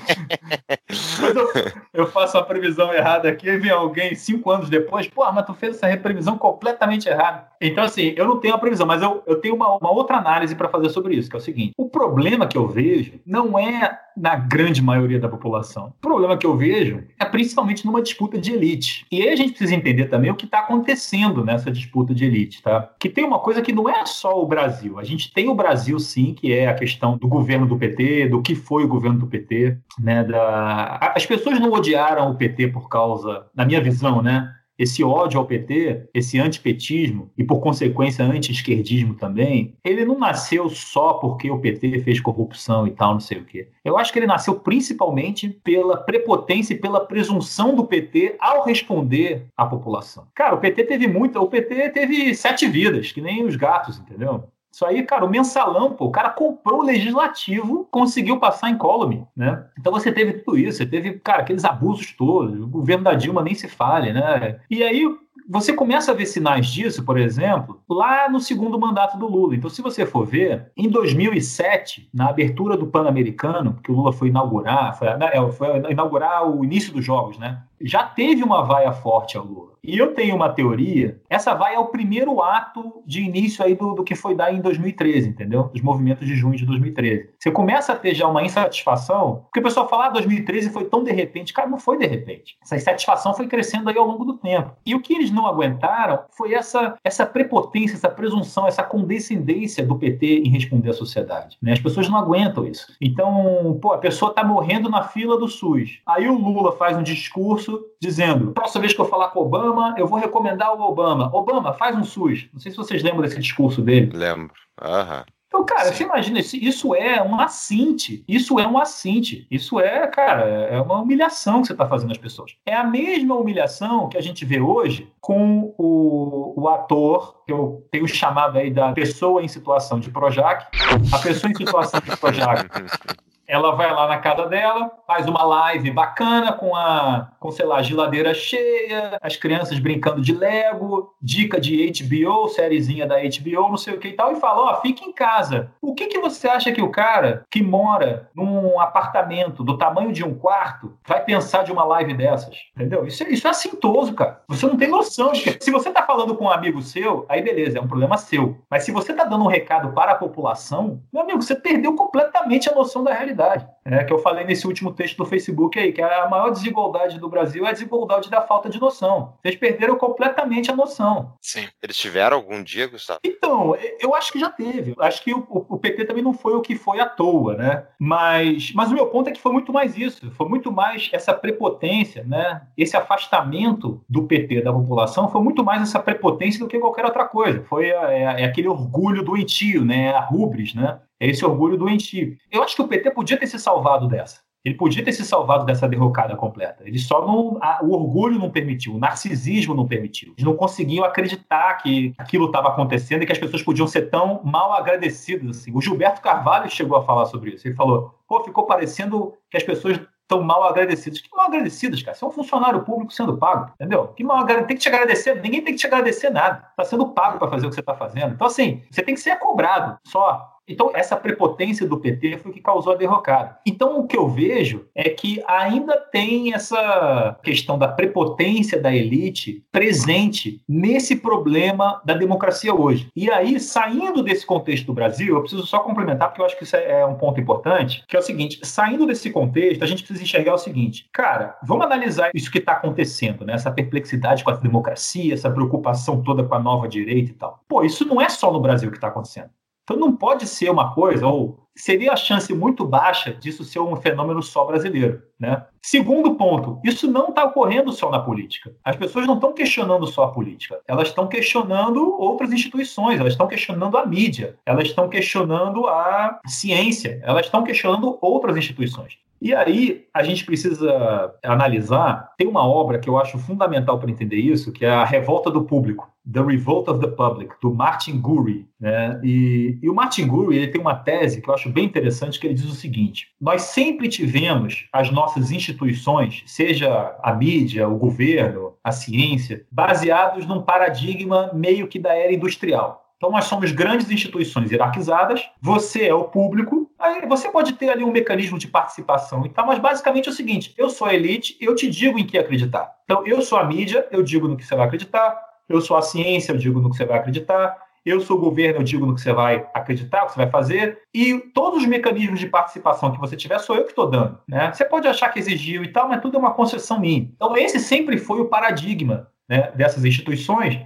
eu, 1.35 1.73
eu, 1.93 2.07
faço 2.07 2.37
uma 2.37 2.45
previsão 2.45 2.93
errada 2.93 3.27
aqui 3.27 3.49
e 3.49 3.57
vem 3.57 3.71
alguém 3.71 4.15
cinco 4.15 4.49
anos 4.49 4.69
depois, 4.69 5.05
pô, 5.07 5.29
mas 5.33 5.45
tu 5.45 5.53
fez 5.53 5.83
essa 5.83 5.97
previsão 5.97 6.37
completamente 6.37 7.09
errada. 7.09 7.49
Então, 7.59 7.83
assim, 7.83 8.13
eu 8.15 8.25
não 8.25 8.39
tenho 8.39 8.53
uma 8.53 8.59
previsão, 8.59 8.87
mas 8.87 9.01
eu, 9.01 9.21
eu 9.27 9.35
tenho 9.41 9.53
uma, 9.53 9.75
uma 9.75 9.91
outra 9.91 10.15
análise 10.15 10.55
para 10.55 10.69
fazer 10.69 10.87
sobre 10.87 11.13
isso, 11.13 11.29
que 11.29 11.35
é 11.35 11.39
o 11.39 11.41
seguinte: 11.41 11.73
o 11.77 11.89
problema 11.89 12.47
que 12.47 12.57
eu 12.57 12.65
vejo 12.65 13.19
não 13.25 13.59
é 13.59 13.99
na 14.19 14.35
grande 14.35 14.81
maioria 14.81 15.19
da 15.19 15.29
população. 15.29 15.87
O 15.87 16.01
problema 16.01 16.37
que 16.37 16.45
eu 16.45 16.55
vejo 16.55 17.03
é 17.17 17.25
principalmente 17.25 17.85
numa 17.85 18.01
disputa 18.01 18.37
de 18.37 18.51
elite. 18.51 19.05
E 19.09 19.21
aí 19.21 19.29
a 19.29 19.35
gente 19.35 19.51
precisa 19.51 19.73
entender 19.73 20.05
também 20.05 20.29
o 20.29 20.35
que 20.35 20.45
está 20.45 20.59
acontecendo 20.59 21.43
nessa 21.43 21.71
disputa 21.71 22.13
de 22.13 22.25
elite, 22.25 22.61
tá? 22.61 22.89
Que 22.99 23.09
tem 23.09 23.23
uma 23.23 23.39
coisa 23.39 23.61
que 23.61 23.71
não 23.71 23.89
é 23.89 24.05
só 24.05 24.41
o 24.41 24.45
Brasil. 24.45 24.68
A 24.97 25.03
gente 25.03 25.33
tem 25.33 25.49
o 25.49 25.55
Brasil, 25.55 25.99
sim, 25.99 26.33
que 26.33 26.53
é 26.53 26.67
a 26.67 26.73
questão 26.73 27.17
do 27.17 27.27
governo 27.27 27.65
do 27.65 27.77
PT, 27.77 28.27
do 28.27 28.41
que 28.41 28.55
foi 28.55 28.83
o 28.83 28.87
governo 28.87 29.19
do 29.19 29.27
PT, 29.27 29.77
né? 29.99 30.23
Da... 30.23 31.11
As 31.15 31.25
pessoas 31.25 31.59
não 31.59 31.71
odiaram 31.71 32.31
o 32.31 32.35
PT 32.35 32.69
por 32.69 32.87
causa, 32.89 33.45
na 33.55 33.65
minha 33.65 33.81
visão, 33.81 34.21
né? 34.21 34.53
esse 34.79 35.03
ódio 35.03 35.37
ao 35.37 35.45
PT, 35.45 36.09
esse 36.13 36.39
antipetismo 36.39 37.29
e, 37.37 37.43
por 37.43 37.59
consequência, 37.59 38.23
anti-esquerdismo 38.23 39.13
também, 39.13 39.75
ele 39.83 40.05
não 40.05 40.17
nasceu 40.17 40.69
só 40.69 41.15
porque 41.15 41.51
o 41.51 41.59
PT 41.59 41.99
fez 41.99 42.21
corrupção 42.21 42.87
e 42.87 42.91
tal, 42.91 43.11
não 43.11 43.19
sei 43.19 43.39
o 43.39 43.45
quê. 43.45 43.67
Eu 43.83 43.97
acho 43.97 44.13
que 44.13 44.19
ele 44.19 44.25
nasceu 44.25 44.55
principalmente 44.55 45.49
pela 45.49 45.97
prepotência 45.97 46.73
e 46.73 46.77
pela 46.77 47.05
presunção 47.05 47.75
do 47.75 47.85
PT 47.85 48.37
ao 48.39 48.63
responder 48.63 49.47
à 49.57 49.65
população. 49.65 50.27
Cara, 50.33 50.55
o 50.55 50.59
PT 50.59 50.85
teve 50.85 51.07
muita. 51.07 51.41
O 51.41 51.49
PT 51.49 51.89
teve 51.89 52.33
sete 52.33 52.65
vidas, 52.65 53.11
que 53.11 53.19
nem 53.19 53.45
os 53.45 53.57
gatos, 53.57 53.99
entendeu? 53.99 54.45
Isso 54.71 54.85
aí, 54.85 55.03
cara, 55.03 55.25
o 55.25 55.29
mensalão, 55.29 55.93
pô, 55.93 56.05
o 56.05 56.11
cara 56.11 56.29
comprou 56.29 56.79
o 56.79 56.85
legislativo, 56.85 57.87
conseguiu 57.89 58.39
passar 58.39 58.69
em 58.69 58.77
column, 58.77 59.25
né? 59.35 59.65
Então 59.77 59.91
você 59.91 60.11
teve 60.11 60.33
tudo 60.33 60.57
isso, 60.57 60.77
você 60.77 60.85
teve, 60.85 61.13
cara, 61.19 61.41
aqueles 61.41 61.65
abusos 61.65 62.13
todos, 62.13 62.59
o 62.59 62.67
governo 62.67 63.03
da 63.03 63.13
Dilma 63.15 63.41
nem 63.41 63.55
se 63.55 63.67
fale, 63.67 64.13
né? 64.13 64.59
E 64.69 64.83
aí 64.83 65.03
você 65.49 65.73
começa 65.73 66.11
a 66.11 66.13
ver 66.13 66.27
sinais 66.27 66.67
disso, 66.67 67.03
por 67.03 67.17
exemplo, 67.17 67.81
lá 67.89 68.29
no 68.29 68.39
segundo 68.39 68.79
mandato 68.79 69.17
do 69.17 69.27
Lula. 69.27 69.55
Então, 69.55 69.67
se 69.67 69.81
você 69.81 70.05
for 70.05 70.23
ver, 70.23 70.71
em 70.77 70.87
2007, 70.87 72.07
na 72.13 72.29
abertura 72.29 72.77
do 72.77 72.85
Pan-Americano, 72.85 73.79
que 73.83 73.91
o 73.91 73.95
Lula 73.95 74.13
foi 74.13 74.27
inaugurar, 74.27 74.95
foi, 74.95 75.11
né, 75.17 75.31
é, 75.33 75.51
foi 75.51 75.91
inaugurar 75.91 76.47
o 76.47 76.63
início 76.63 76.93
dos 76.93 77.03
jogos, 77.03 77.39
né? 77.39 77.63
Já 77.81 78.03
teve 78.03 78.43
uma 78.43 78.63
vaia 78.63 78.91
forte 78.91 79.37
ao 79.37 79.45
Lula. 79.45 79.69
E 79.83 79.97
eu 79.97 80.13
tenho 80.13 80.35
uma 80.35 80.49
teoria, 80.49 81.19
essa 81.29 81.53
vai 81.53 81.75
é 81.75 81.79
o 81.79 81.85
primeiro 81.85 82.41
ato 82.41 83.01
de 83.05 83.21
início 83.21 83.63
aí 83.63 83.75
do, 83.75 83.93
do 83.93 84.03
que 84.03 84.15
foi 84.15 84.35
dar 84.35 84.53
em 84.53 84.61
2013, 84.61 85.29
entendeu? 85.29 85.63
Dos 85.63 85.81
movimentos 85.81 86.27
de 86.27 86.35
junho 86.35 86.57
de 86.57 86.65
2013. 86.65 87.29
Você 87.39 87.51
começa 87.51 87.93
a 87.93 87.95
ter 87.95 88.13
já 88.13 88.27
uma 88.27 88.43
insatisfação, 88.43 89.45
porque 89.45 89.59
o 89.59 89.63
pessoal 89.63 89.87
fala, 89.87 90.07
ah, 90.07 90.09
2013 90.09 90.69
foi 90.69 90.85
tão 90.85 91.03
de 91.03 91.11
repente. 91.11 91.53
Cara, 91.53 91.69
não 91.69 91.79
foi 91.79 91.97
de 91.97 92.05
repente. 92.05 92.57
Essa 92.61 92.75
insatisfação 92.75 93.33
foi 93.33 93.47
crescendo 93.47 93.89
aí 93.89 93.97
ao 93.97 94.05
longo 94.05 94.25
do 94.25 94.37
tempo. 94.37 94.71
E 94.85 94.93
o 94.93 95.01
que 95.01 95.13
eles 95.13 95.31
não 95.31 95.47
aguentaram 95.47 96.19
foi 96.31 96.53
essa, 96.53 96.95
essa 97.03 97.25
prepotência, 97.25 97.95
essa 97.95 98.09
presunção, 98.09 98.67
essa 98.67 98.83
condescendência 98.83 99.85
do 99.85 99.97
PT 99.97 100.39
em 100.39 100.49
responder 100.49 100.89
à 100.89 100.93
sociedade. 100.93 101.57
Né? 101.61 101.73
As 101.73 101.79
pessoas 101.79 102.09
não 102.09 102.17
aguentam 102.17 102.65
isso. 102.65 102.93
Então, 102.99 103.77
pô, 103.81 103.93
a 103.93 103.97
pessoa 103.97 104.33
tá 104.33 104.43
morrendo 104.43 104.89
na 104.89 105.03
fila 105.03 105.37
do 105.37 105.47
SUS. 105.47 106.01
Aí 106.05 106.27
o 106.27 106.37
Lula 106.37 106.73
faz 106.73 106.97
um 106.97 107.03
discurso 107.03 107.68
dizendo, 108.01 108.51
próxima 108.51 108.81
vez 108.81 108.93
que 108.93 109.01
eu 109.01 109.05
falar 109.05 109.29
com 109.29 109.39
o 109.39 109.43
Obama, 109.43 109.59
Obama, 109.69 109.95
eu 109.97 110.07
vou 110.07 110.19
recomendar 110.19 110.73
o 110.73 110.81
Obama. 110.81 111.29
Obama, 111.33 111.73
faz 111.73 111.95
um 111.95 112.03
SUS. 112.03 112.49
Não 112.53 112.59
sei 112.59 112.71
se 112.71 112.77
vocês 112.77 113.03
lembram 113.03 113.21
desse 113.21 113.39
discurso 113.39 113.81
dele. 113.81 114.11
Lembro. 114.13 114.53
Aham. 114.81 115.25
Então, 115.47 115.65
cara, 115.65 115.85
Sim. 115.85 115.93
você 115.95 116.03
imagina, 116.03 116.39
isso 116.39 116.93
é 116.93 117.23
um 117.23 117.39
assinte. 117.39 118.23
Isso 118.27 118.59
é 118.59 118.67
um 118.67 118.77
assinte. 118.77 119.47
Isso 119.49 119.79
é, 119.79 120.05
cara, 120.05 120.43
é 120.43 120.79
uma 120.79 121.01
humilhação 121.01 121.61
que 121.61 121.67
você 121.67 121.73
está 121.73 121.87
fazendo 121.87 122.11
às 122.11 122.19
pessoas. 122.19 122.55
É 122.63 122.75
a 122.75 122.83
mesma 122.83 123.35
humilhação 123.35 124.09
que 124.09 124.17
a 124.17 124.21
gente 124.21 124.45
vê 124.45 124.59
hoje 124.59 125.11
com 125.19 125.73
o, 125.75 126.53
o 126.55 126.69
ator, 126.69 127.43
que 127.47 127.51
eu 127.51 127.83
tenho 127.91 128.07
chamado 128.07 128.59
aí 128.59 128.69
da 128.69 128.91
pessoa 128.91 129.41
em 129.41 129.47
situação 129.47 129.99
de 129.99 130.11
Projac. 130.11 130.67
A 131.11 131.17
pessoa 131.17 131.51
em 131.51 131.55
situação 131.55 131.99
de 131.99 132.15
Projac 132.15 132.69
ela 133.49 133.71
vai 133.71 133.91
lá 133.91 134.07
na 134.07 134.19
casa 134.19 134.45
dela, 134.45 134.91
faz 135.07 135.27
uma 135.27 135.43
live 135.43 135.89
bacana 135.89 136.53
com 136.53 136.75
a, 136.75 137.31
com, 137.39 137.49
sei 137.49 137.65
lá, 137.65 137.81
geladeira 137.81 138.31
cheia, 138.31 139.17
as 139.19 139.35
crianças 139.35 139.79
brincando 139.79 140.21
de 140.21 140.35
Lego, 140.35 141.15
dica 141.19 141.59
de 141.59 141.91
HBO, 141.91 142.47
sériezinha 142.47 143.07
da 143.07 143.15
HBO, 143.15 143.69
não 143.69 143.77
sei 143.77 143.95
o 143.95 143.99
que 143.99 144.09
e 144.09 144.13
tal, 144.13 144.31
e 144.31 144.39
fala, 144.39 144.61
ó, 144.61 144.73
oh, 144.73 144.81
fica 144.81 145.03
em 145.03 145.11
casa. 145.11 145.71
O 145.81 145.95
que, 145.95 146.05
que 146.05 146.19
você 146.19 146.47
acha 146.47 146.71
que 146.71 146.81
o 146.81 146.91
cara 146.91 147.43
que 147.49 147.63
mora 147.63 148.29
num 148.35 148.79
apartamento 148.79 149.63
do 149.63 149.75
tamanho 149.75 150.13
de 150.13 150.23
um 150.23 150.35
quarto 150.35 150.93
vai 151.07 151.23
pensar 151.23 151.63
de 151.63 151.71
uma 151.71 151.83
live 151.83 152.13
dessas? 152.13 152.55
Entendeu? 152.75 153.07
Isso, 153.07 153.23
é, 153.23 153.29
isso 153.29 153.47
é 153.47 153.49
assintoso, 153.49 154.13
cara. 154.13 154.43
Você 154.47 154.67
não 154.67 154.77
tem 154.77 154.89
noção 154.89 155.31
de 155.31 155.41
que... 155.41 155.63
Se 155.63 155.71
você 155.71 155.89
tá 155.89 156.03
falando 156.03 156.35
com 156.35 156.45
um 156.45 156.51
amigo 156.51 156.83
seu, 156.83 157.25
aí 157.27 157.41
beleza, 157.41 157.79
é 157.79 157.81
um 157.81 157.87
problema 157.87 158.15
seu. 158.15 158.59
Mas 158.69 158.83
se 158.83 158.91
você 158.91 159.11
tá 159.11 159.23
dando 159.23 159.43
um 159.43 159.47
recado 159.47 159.91
para 159.91 160.11
a 160.11 160.15
população, 160.15 161.01
meu 161.11 161.23
amigo, 161.23 161.41
você 161.41 161.55
perdeu 161.55 161.95
completamente 161.95 162.69
a 162.69 162.75
noção 162.75 163.03
da 163.03 163.11
realidade 163.11 163.38
desigualdade. 163.39 163.67
É, 163.85 164.03
que 164.03 164.13
eu 164.13 164.19
falei 164.19 164.45
nesse 164.45 164.67
último 164.67 164.93
texto 164.93 165.17
do 165.17 165.25
Facebook 165.25 165.79
aí, 165.79 165.91
que 165.91 166.01
a 166.01 166.29
maior 166.29 166.51
desigualdade 166.51 167.17
do 167.17 167.27
Brasil 167.27 167.65
é 167.65 167.69
a 167.69 167.71
desigualdade 167.71 168.29
da 168.29 168.41
falta 168.41 168.69
de 168.69 168.79
noção. 168.79 169.33
Vocês 169.41 169.55
perderam 169.55 169.95
completamente 169.95 170.69
a 170.69 170.75
noção. 170.75 171.33
Sim. 171.41 171.67
Eles 171.81 171.97
tiveram 171.97 172.37
algum 172.37 172.61
dia, 172.61 172.87
Gustavo? 172.87 173.19
Então, 173.23 173.75
eu 173.99 174.13
acho 174.13 174.31
que 174.31 174.39
já 174.39 174.49
teve. 174.49 174.93
Acho 174.99 175.23
que 175.23 175.33
o, 175.33 175.47
o, 175.49 175.79
PT 175.79 176.05
também 176.05 176.23
não 176.23 176.33
foi 176.33 176.53
o 176.53 176.61
que 176.61 176.75
foi 176.75 176.99
à 176.99 177.07
toa, 177.07 177.55
né? 177.55 177.87
Mas, 177.97 178.71
mas 178.75 178.91
o 178.91 178.93
meu 178.93 179.07
ponto 179.07 179.29
é 179.29 179.31
que 179.31 179.41
foi 179.41 179.51
muito 179.51 179.73
mais 179.73 179.97
isso. 179.97 180.29
Foi 180.31 180.47
muito 180.47 180.71
mais 180.71 181.09
essa 181.11 181.33
prepotência, 181.33 182.23
né? 182.23 182.61
Esse 182.77 182.95
afastamento 182.95 184.03
do 184.07 184.27
PT 184.27 184.61
da 184.61 184.73
população 184.73 185.31
foi 185.31 185.41
muito 185.41 185.63
mais 185.63 185.81
essa 185.81 185.99
prepotência 185.99 186.59
do 186.59 186.67
que 186.67 186.77
qualquer 186.77 187.05
outra 187.05 187.25
coisa. 187.25 187.63
Foi 187.63 187.87
é, 187.89 188.41
é 188.41 188.45
aquele 188.45 188.67
orgulho 188.67 189.23
doentio, 189.23 189.83
né? 189.83 190.11
A 190.11 190.19
rubris, 190.19 190.75
né? 190.75 190.99
É 191.19 191.27
esse 191.27 191.45
orgulho 191.45 191.77
doentio. 191.77 192.37
Eu 192.51 192.63
acho 192.63 192.75
que 192.75 192.81
o 192.81 192.87
PT 192.87 193.11
podia 193.11 193.37
ter 193.37 193.47
se 193.47 193.59
salvado 193.59 194.07
dessa. 194.07 194.41
Ele 194.63 194.75
podia 194.75 195.03
ter 195.03 195.13
se 195.13 195.23
salvado 195.23 195.65
dessa 195.65 195.87
derrocada 195.87 196.35
completa. 196.35 196.83
Ele 196.85 196.99
só 196.99 197.25
não. 197.25 197.57
A, 197.61 197.79
o 197.81 197.93
orgulho 197.93 198.37
não 198.37 198.51
permitiu, 198.51 198.93
o 198.95 198.99
narcisismo 198.99 199.73
não 199.73 199.87
permitiu. 199.87 200.33
Eles 200.33 200.43
não 200.43 200.55
conseguiam 200.55 201.05
acreditar 201.05 201.75
que 201.75 202.13
aquilo 202.17 202.47
estava 202.47 202.67
acontecendo 202.67 203.23
e 203.23 203.25
que 203.25 203.31
as 203.31 203.37
pessoas 203.37 203.63
podiam 203.63 203.87
ser 203.87 204.09
tão 204.09 204.41
mal 204.43 204.73
agradecidas. 204.73 205.57
Assim. 205.57 205.71
O 205.73 205.81
Gilberto 205.81 206.21
Carvalho 206.21 206.69
chegou 206.69 206.97
a 206.97 207.03
falar 207.03 207.25
sobre 207.27 207.51
isso. 207.51 207.67
Ele 207.67 207.75
falou: 207.75 208.13
pô, 208.27 208.43
ficou 208.43 208.65
parecendo 208.65 209.33
que 209.49 209.55
as 209.55 209.63
pessoas 209.63 209.99
estão 210.29 210.43
mal 210.43 210.63
agradecidas. 210.63 211.19
Que 211.19 211.35
mal 211.35 211.47
agradecidas, 211.47 212.03
cara? 212.03 212.15
Você 212.15 212.23
é 212.23 212.27
um 212.27 212.31
funcionário 212.31 212.83
público 212.83 213.11
sendo 213.11 213.37
pago, 213.37 213.71
entendeu? 213.73 214.09
Que 214.09 214.23
mal 214.23 214.45
tem 214.45 214.67
que 214.67 214.75
te 214.75 214.87
agradecer, 214.87 215.41
ninguém 215.41 215.63
tem 215.63 215.73
que 215.73 215.79
te 215.79 215.87
agradecer 215.87 216.29
nada. 216.29 216.67
Está 216.69 216.83
sendo 216.85 217.07
pago 217.09 217.39
para 217.39 217.49
fazer 217.49 217.65
o 217.65 217.69
que 217.69 217.75
você 217.75 217.81
está 217.81 217.95
fazendo. 217.95 218.33
Então, 218.33 218.45
assim, 218.45 218.83
você 218.91 219.01
tem 219.01 219.15
que 219.15 219.21
ser 219.21 219.37
cobrado 219.39 219.97
só. 220.05 220.58
Então, 220.69 220.91
essa 220.93 221.17
prepotência 221.17 221.87
do 221.87 221.99
PT 221.99 222.37
foi 222.37 222.51
o 222.51 222.53
que 222.53 222.61
causou 222.61 222.93
a 222.93 222.95
derrocada. 222.95 223.57
Então, 223.65 223.99
o 223.99 224.07
que 224.07 224.15
eu 224.15 224.27
vejo 224.27 224.85
é 224.93 225.09
que 225.09 225.43
ainda 225.47 225.97
tem 225.97 226.53
essa 226.53 227.37
questão 227.43 227.77
da 227.77 227.87
prepotência 227.87 228.79
da 228.79 228.93
elite 228.93 229.65
presente 229.71 230.61
nesse 230.69 231.15
problema 231.15 231.99
da 232.05 232.13
democracia 232.13 232.73
hoje. 232.73 233.09
E 233.15 233.31
aí, 233.31 233.59
saindo 233.59 234.21
desse 234.21 234.45
contexto 234.45 234.85
do 234.85 234.93
Brasil, 234.93 235.35
eu 235.35 235.41
preciso 235.41 235.65
só 235.65 235.79
complementar, 235.79 236.29
porque 236.29 236.41
eu 236.41 236.45
acho 236.45 236.57
que 236.57 236.63
isso 236.63 236.75
é 236.75 237.05
um 237.05 237.15
ponto 237.15 237.39
importante, 237.39 238.03
que 238.07 238.15
é 238.15 238.19
o 238.19 238.23
seguinte: 238.23 238.59
saindo 238.63 239.07
desse 239.07 239.31
contexto, 239.31 239.83
a 239.83 239.87
gente 239.87 240.03
precisa 240.03 240.23
enxergar 240.23 240.53
o 240.53 240.57
seguinte, 240.57 241.09
cara, 241.11 241.57
vamos 241.63 241.85
analisar 241.85 242.29
isso 242.33 242.51
que 242.51 242.59
está 242.59 242.73
acontecendo, 242.73 243.45
né? 243.45 243.53
Essa 243.53 243.71
perplexidade 243.71 244.43
com 244.43 244.51
a 244.51 244.55
democracia, 244.55 245.33
essa 245.33 245.49
preocupação 245.49 246.21
toda 246.21 246.43
com 246.43 246.53
a 246.53 246.59
nova 246.59 246.87
direita 246.87 247.31
e 247.31 247.33
tal. 247.33 247.63
Pô, 247.67 247.83
isso 247.83 248.05
não 248.05 248.21
é 248.21 248.29
só 248.29 248.51
no 248.51 248.59
Brasil 248.59 248.91
que 248.91 248.97
está 248.97 249.07
acontecendo. 249.07 249.49
Então 249.89 249.97
não 249.97 250.15
pode 250.15 250.45
ser 250.45 250.69
uma 250.69 250.93
coisa, 250.93 251.25
ou 251.25 251.67
seria 251.75 252.13
a 252.13 252.15
chance 252.15 252.53
muito 252.53 252.85
baixa 252.85 253.33
disso 253.33 253.63
ser 253.63 253.79
um 253.79 253.95
fenômeno 253.95 254.43
só 254.43 254.63
brasileiro. 254.63 255.23
Né? 255.39 255.65
Segundo 255.81 256.35
ponto, 256.35 256.79
isso 256.83 257.09
não 257.09 257.29
está 257.29 257.45
ocorrendo 257.45 257.91
só 257.91 258.11
na 258.11 258.19
política. 258.19 258.71
As 258.83 258.95
pessoas 258.95 259.25
não 259.25 259.33
estão 259.33 259.51
questionando 259.51 260.05
só 260.05 260.25
a 260.25 260.31
política, 260.31 260.79
elas 260.87 261.07
estão 261.07 261.27
questionando 261.27 262.15
outras 262.21 262.51
instituições, 262.51 263.19
elas 263.19 263.33
estão 263.33 263.47
questionando 263.47 263.97
a 263.97 264.05
mídia, 264.05 264.55
elas 264.63 264.89
estão 264.89 265.09
questionando 265.09 265.87
a 265.87 266.39
ciência, 266.45 267.19
elas 267.23 267.47
estão 267.47 267.63
questionando 267.63 268.15
outras 268.21 268.55
instituições. 268.57 269.17
E 269.41 269.53
aí 269.53 270.05
a 270.13 270.21
gente 270.21 270.45
precisa 270.45 271.33
analisar. 271.43 272.33
Tem 272.37 272.47
uma 272.47 272.67
obra 272.67 272.99
que 272.99 273.09
eu 273.09 273.17
acho 273.17 273.37
fundamental 273.37 273.97
para 273.99 274.11
entender 274.11 274.37
isso, 274.37 274.71
que 274.71 274.85
é 274.85 274.89
a 274.89 275.05
Revolta 275.05 275.49
do 275.49 275.63
Público, 275.63 276.09
The 276.31 276.41
Revolt 276.41 276.89
of 276.89 276.99
the 276.99 277.07
Public, 277.07 277.55
do 277.61 277.73
Martin 277.73 278.19
Gurry. 278.19 278.67
Né? 278.79 279.19
E, 279.23 279.79
e 279.81 279.89
o 279.89 279.95
Martin 279.95 280.27
Gurry 280.27 280.57
ele 280.57 280.67
tem 280.67 280.81
uma 280.81 280.95
tese 280.95 281.41
que 281.41 281.49
eu 281.49 281.53
acho 281.53 281.69
bem 281.69 281.85
interessante, 281.85 282.39
que 282.39 282.47
ele 282.47 282.53
diz 282.53 282.65
o 282.65 282.75
seguinte: 282.75 283.27
nós 283.39 283.61
sempre 283.63 284.09
tivemos 284.09 284.87
as 284.91 285.09
nossas 285.11 285.51
instituições, 285.51 286.43
seja 286.45 287.15
a 287.23 287.33
mídia, 287.33 287.87
o 287.87 287.97
governo, 287.97 288.73
a 288.83 288.91
ciência, 288.91 289.65
baseados 289.71 290.45
num 290.45 290.61
paradigma 290.61 291.51
meio 291.53 291.87
que 291.87 291.99
da 291.99 292.13
era 292.13 292.33
industrial. 292.33 293.08
Então, 293.19 293.31
nós 293.31 293.45
somos 293.45 293.73
grandes 293.73 294.09
instituições 294.09 294.71
hierarquizadas, 294.71 295.45
você 295.61 296.07
é 296.07 296.13
o 296.13 296.23
público, 296.23 296.89
aí 296.97 297.25
você 297.27 297.49
pode 297.49 297.73
ter 297.73 297.89
ali 297.89 298.01
um 298.01 298.13
mecanismo 298.13 298.57
de 298.57 298.65
participação 298.65 299.45
e 299.45 299.49
tal, 299.49 299.67
mas 299.67 299.77
basicamente 299.77 300.29
é 300.29 300.31
o 300.31 300.33
seguinte: 300.33 300.73
eu 300.77 300.89
sou 300.89 301.05
a 301.05 301.13
elite, 301.13 301.57
eu 301.59 301.75
te 301.75 301.89
digo 301.89 302.17
em 302.17 302.25
que 302.25 302.37
acreditar. 302.37 302.89
Então, 303.03 303.27
eu 303.27 303.41
sou 303.41 303.59
a 303.59 303.65
mídia, 303.65 304.07
eu 304.09 304.23
digo 304.23 304.47
no 304.47 304.55
que 304.55 304.65
você 304.65 304.73
vai 304.73 304.85
acreditar, 304.85 305.37
eu 305.67 305.81
sou 305.81 305.97
a 305.97 306.01
ciência, 306.01 306.53
eu 306.53 306.57
digo 306.57 306.79
no 306.79 306.89
que 306.89 306.95
você 306.95 307.05
vai 307.05 307.19
acreditar, 307.19 307.75
eu 308.05 308.21
sou 308.21 308.37
o 308.37 308.39
governo, 308.39 308.79
eu 308.79 308.83
digo 308.83 309.05
no 309.05 309.13
que 309.13 309.19
você 309.19 309.33
vai 309.33 309.67
acreditar, 309.73 310.23
o 310.23 310.27
que 310.27 310.31
você 310.31 310.37
vai 310.37 310.49
fazer, 310.49 310.99
e 311.13 311.37
todos 311.53 311.81
os 311.81 311.85
mecanismos 311.85 312.39
de 312.39 312.47
participação 312.47 313.11
que 313.11 313.19
você 313.19 313.35
tiver 313.35 313.59
sou 313.59 313.75
eu 313.75 313.83
que 313.83 313.89
estou 313.89 314.09
dando. 314.09 314.39
Né? 314.47 314.71
Você 314.71 314.85
pode 314.85 315.09
achar 315.09 315.27
que 315.27 315.39
exigiu 315.39 315.83
e 315.83 315.89
tal, 315.89 316.07
mas 316.07 316.21
tudo 316.21 316.37
é 316.37 316.39
uma 316.39 316.53
concessão 316.53 317.01
minha. 317.01 317.29
Então, 317.35 317.57
esse 317.57 317.81
sempre 317.81 318.17
foi 318.17 318.39
o 318.39 318.45
paradigma 318.45 319.27
né, 319.49 319.71
dessas 319.75 320.05
instituições 320.05 320.79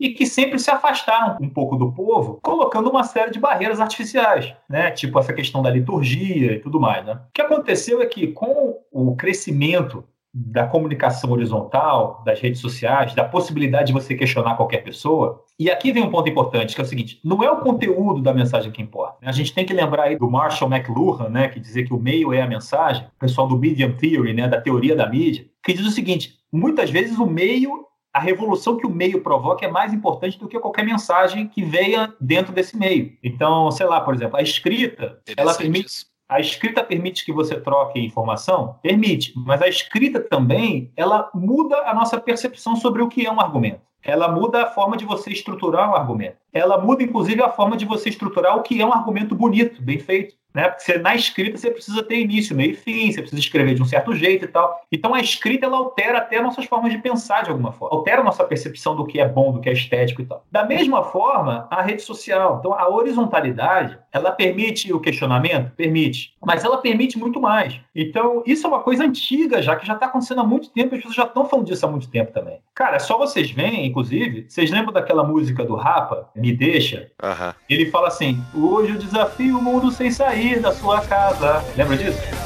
e 0.00 0.08
que 0.10 0.24
sempre 0.24 0.58
se 0.58 0.70
afastaram 0.70 1.36
um 1.40 1.50
pouco 1.50 1.76
do 1.76 1.92
povo, 1.92 2.40
colocando 2.42 2.88
uma 2.88 3.04
série 3.04 3.30
de 3.30 3.38
barreiras 3.38 3.78
artificiais, 3.78 4.54
né? 4.68 4.90
Tipo 4.90 5.18
essa 5.18 5.34
questão 5.34 5.60
da 5.60 5.68
liturgia 5.68 6.54
e 6.54 6.58
tudo 6.58 6.80
mais, 6.80 7.04
né? 7.04 7.12
O 7.12 7.32
que 7.34 7.42
aconteceu 7.42 8.00
é 8.00 8.06
que 8.06 8.28
com 8.28 8.78
o 8.90 9.14
crescimento 9.14 10.02
da 10.32 10.64
comunicação 10.64 11.32
horizontal, 11.32 12.22
das 12.24 12.40
redes 12.40 12.60
sociais, 12.60 13.14
da 13.14 13.24
possibilidade 13.24 13.88
de 13.88 13.92
você 13.92 14.14
questionar 14.14 14.54
qualquer 14.54 14.78
pessoa. 14.78 15.42
E 15.58 15.68
aqui 15.68 15.92
vem 15.92 16.04
um 16.04 16.10
ponto 16.10 16.28
importante, 16.28 16.74
que 16.74 16.80
é 16.80 16.84
o 16.84 16.86
seguinte: 16.86 17.20
não 17.24 17.42
é 17.42 17.50
o 17.50 17.58
conteúdo 17.58 18.22
da 18.22 18.32
mensagem 18.32 18.70
que 18.70 18.80
importa. 18.80 19.18
Né? 19.20 19.28
A 19.28 19.32
gente 19.32 19.52
tem 19.52 19.66
que 19.66 19.74
lembrar 19.74 20.04
aí 20.04 20.16
do 20.16 20.30
Marshall 20.30 20.70
McLuhan, 20.70 21.28
né, 21.28 21.48
que 21.48 21.58
dizia 21.58 21.84
que 21.84 21.92
o 21.92 21.98
meio 21.98 22.32
é 22.32 22.42
a 22.42 22.46
mensagem, 22.46 23.04
o 23.04 23.18
pessoal 23.18 23.48
do 23.48 23.58
Medium 23.58 23.92
Theory, 23.92 24.32
né, 24.32 24.46
da 24.48 24.60
teoria 24.60 24.94
da 24.94 25.08
mídia, 25.08 25.46
que 25.64 25.72
diz 25.72 25.84
o 25.84 25.90
seguinte: 25.90 26.38
muitas 26.52 26.90
vezes 26.90 27.18
o 27.18 27.26
meio 27.26 27.89
a 28.12 28.20
revolução 28.20 28.76
que 28.76 28.86
o 28.86 28.90
meio 28.90 29.22
provoca 29.22 29.64
é 29.64 29.70
mais 29.70 29.92
importante 29.92 30.38
do 30.38 30.48
que 30.48 30.58
qualquer 30.58 30.84
mensagem 30.84 31.46
que 31.46 31.62
venha 31.62 32.14
dentro 32.20 32.52
desse 32.52 32.76
meio. 32.76 33.12
Então, 33.22 33.70
sei 33.70 33.86
lá, 33.86 34.00
por 34.00 34.14
exemplo, 34.14 34.36
a 34.36 34.42
escrita, 34.42 35.20
ela 35.36 35.54
permite, 35.54 36.06
a 36.28 36.40
escrita 36.40 36.82
permite 36.82 37.24
que 37.24 37.32
você 37.32 37.58
troque 37.60 38.00
informação? 38.00 38.76
Permite, 38.82 39.32
mas 39.36 39.62
a 39.62 39.68
escrita 39.68 40.20
também, 40.20 40.92
ela 40.96 41.30
muda 41.34 41.76
a 41.88 41.94
nossa 41.94 42.20
percepção 42.20 42.76
sobre 42.76 43.02
o 43.02 43.08
que 43.08 43.26
é 43.26 43.32
um 43.32 43.40
argumento. 43.40 43.80
Ela 44.02 44.28
muda 44.28 44.62
a 44.62 44.66
forma 44.66 44.96
de 44.96 45.04
você 45.04 45.30
estruturar 45.30 45.90
um 45.90 45.94
argumento. 45.94 46.38
Ela 46.52 46.78
muda, 46.78 47.02
inclusive, 47.02 47.42
a 47.42 47.50
forma 47.50 47.76
de 47.76 47.84
você 47.84 48.08
estruturar 48.08 48.56
o 48.56 48.62
que 48.62 48.80
é 48.80 48.86
um 48.86 48.92
argumento 48.92 49.34
bonito, 49.34 49.82
bem 49.82 49.98
feito. 49.98 50.34
Né? 50.52 50.68
Porque 50.68 50.82
você, 50.82 50.98
na 50.98 51.14
escrita 51.14 51.56
você 51.56 51.70
precisa 51.70 52.02
ter 52.02 52.18
início, 52.18 52.56
meio 52.56 52.72
e 52.72 52.74
fim, 52.74 53.10
você 53.10 53.20
precisa 53.20 53.40
escrever 53.40 53.74
de 53.74 53.82
um 53.82 53.84
certo 53.84 54.14
jeito 54.14 54.44
e 54.44 54.48
tal. 54.48 54.80
Então 54.90 55.14
a 55.14 55.20
escrita 55.20 55.66
ela 55.66 55.76
altera 55.76 56.18
até 56.18 56.40
nossas 56.40 56.64
formas 56.64 56.92
de 56.92 56.98
pensar 56.98 57.44
de 57.44 57.50
alguma 57.50 57.72
forma, 57.72 57.96
altera 57.96 58.20
a 58.20 58.24
nossa 58.24 58.44
percepção 58.44 58.96
do 58.96 59.06
que 59.06 59.20
é 59.20 59.28
bom, 59.28 59.52
do 59.52 59.60
que 59.60 59.68
é 59.68 59.72
estético 59.72 60.22
e 60.22 60.24
tal. 60.24 60.44
Da 60.50 60.64
mesma 60.64 61.04
forma, 61.04 61.68
a 61.70 61.82
rede 61.82 62.02
social. 62.02 62.56
Então 62.58 62.74
a 62.74 62.88
horizontalidade 62.88 63.98
ela 64.12 64.32
permite 64.32 64.92
o 64.92 64.98
questionamento? 64.98 65.70
Permite. 65.76 66.34
Mas 66.44 66.64
ela 66.64 66.78
permite 66.78 67.16
muito 67.16 67.40
mais. 67.40 67.78
Então, 67.94 68.42
isso 68.44 68.66
é 68.66 68.68
uma 68.68 68.80
coisa 68.80 69.04
antiga 69.04 69.62
já, 69.62 69.76
que 69.76 69.86
já 69.86 69.94
está 69.94 70.06
acontecendo 70.06 70.40
há 70.40 70.44
muito 70.44 70.70
tempo, 70.70 70.94
e 70.94 70.96
as 70.96 71.02
pessoas 71.02 71.14
já 71.14 71.24
estão 71.24 71.44
falando 71.44 71.66
disso 71.66 71.86
há 71.86 71.88
muito 71.88 72.08
tempo 72.08 72.32
também. 72.32 72.60
Cara, 72.74 72.96
é 72.96 72.98
só 72.98 73.16
vocês 73.16 73.50
veem, 73.50 73.86
inclusive, 73.86 74.46
vocês 74.48 74.70
lembram 74.70 74.92
daquela 74.92 75.22
música 75.22 75.64
do 75.64 75.76
Rapa, 75.76 76.28
Me 76.34 76.52
Deixa? 76.52 77.10
Uhum. 77.22 77.52
Ele 77.68 77.86
fala 77.86 78.08
assim: 78.08 78.42
hoje 78.54 78.94
eu 78.94 78.98
desafio 78.98 79.58
o 79.58 79.62
mundo 79.62 79.90
sem 79.90 80.10
sair 80.10 80.39
sair 80.40 80.58
da 80.58 80.72
sua 80.72 81.00
casa. 81.02 81.62
Lembra 81.76 81.96
disso? 81.96 82.39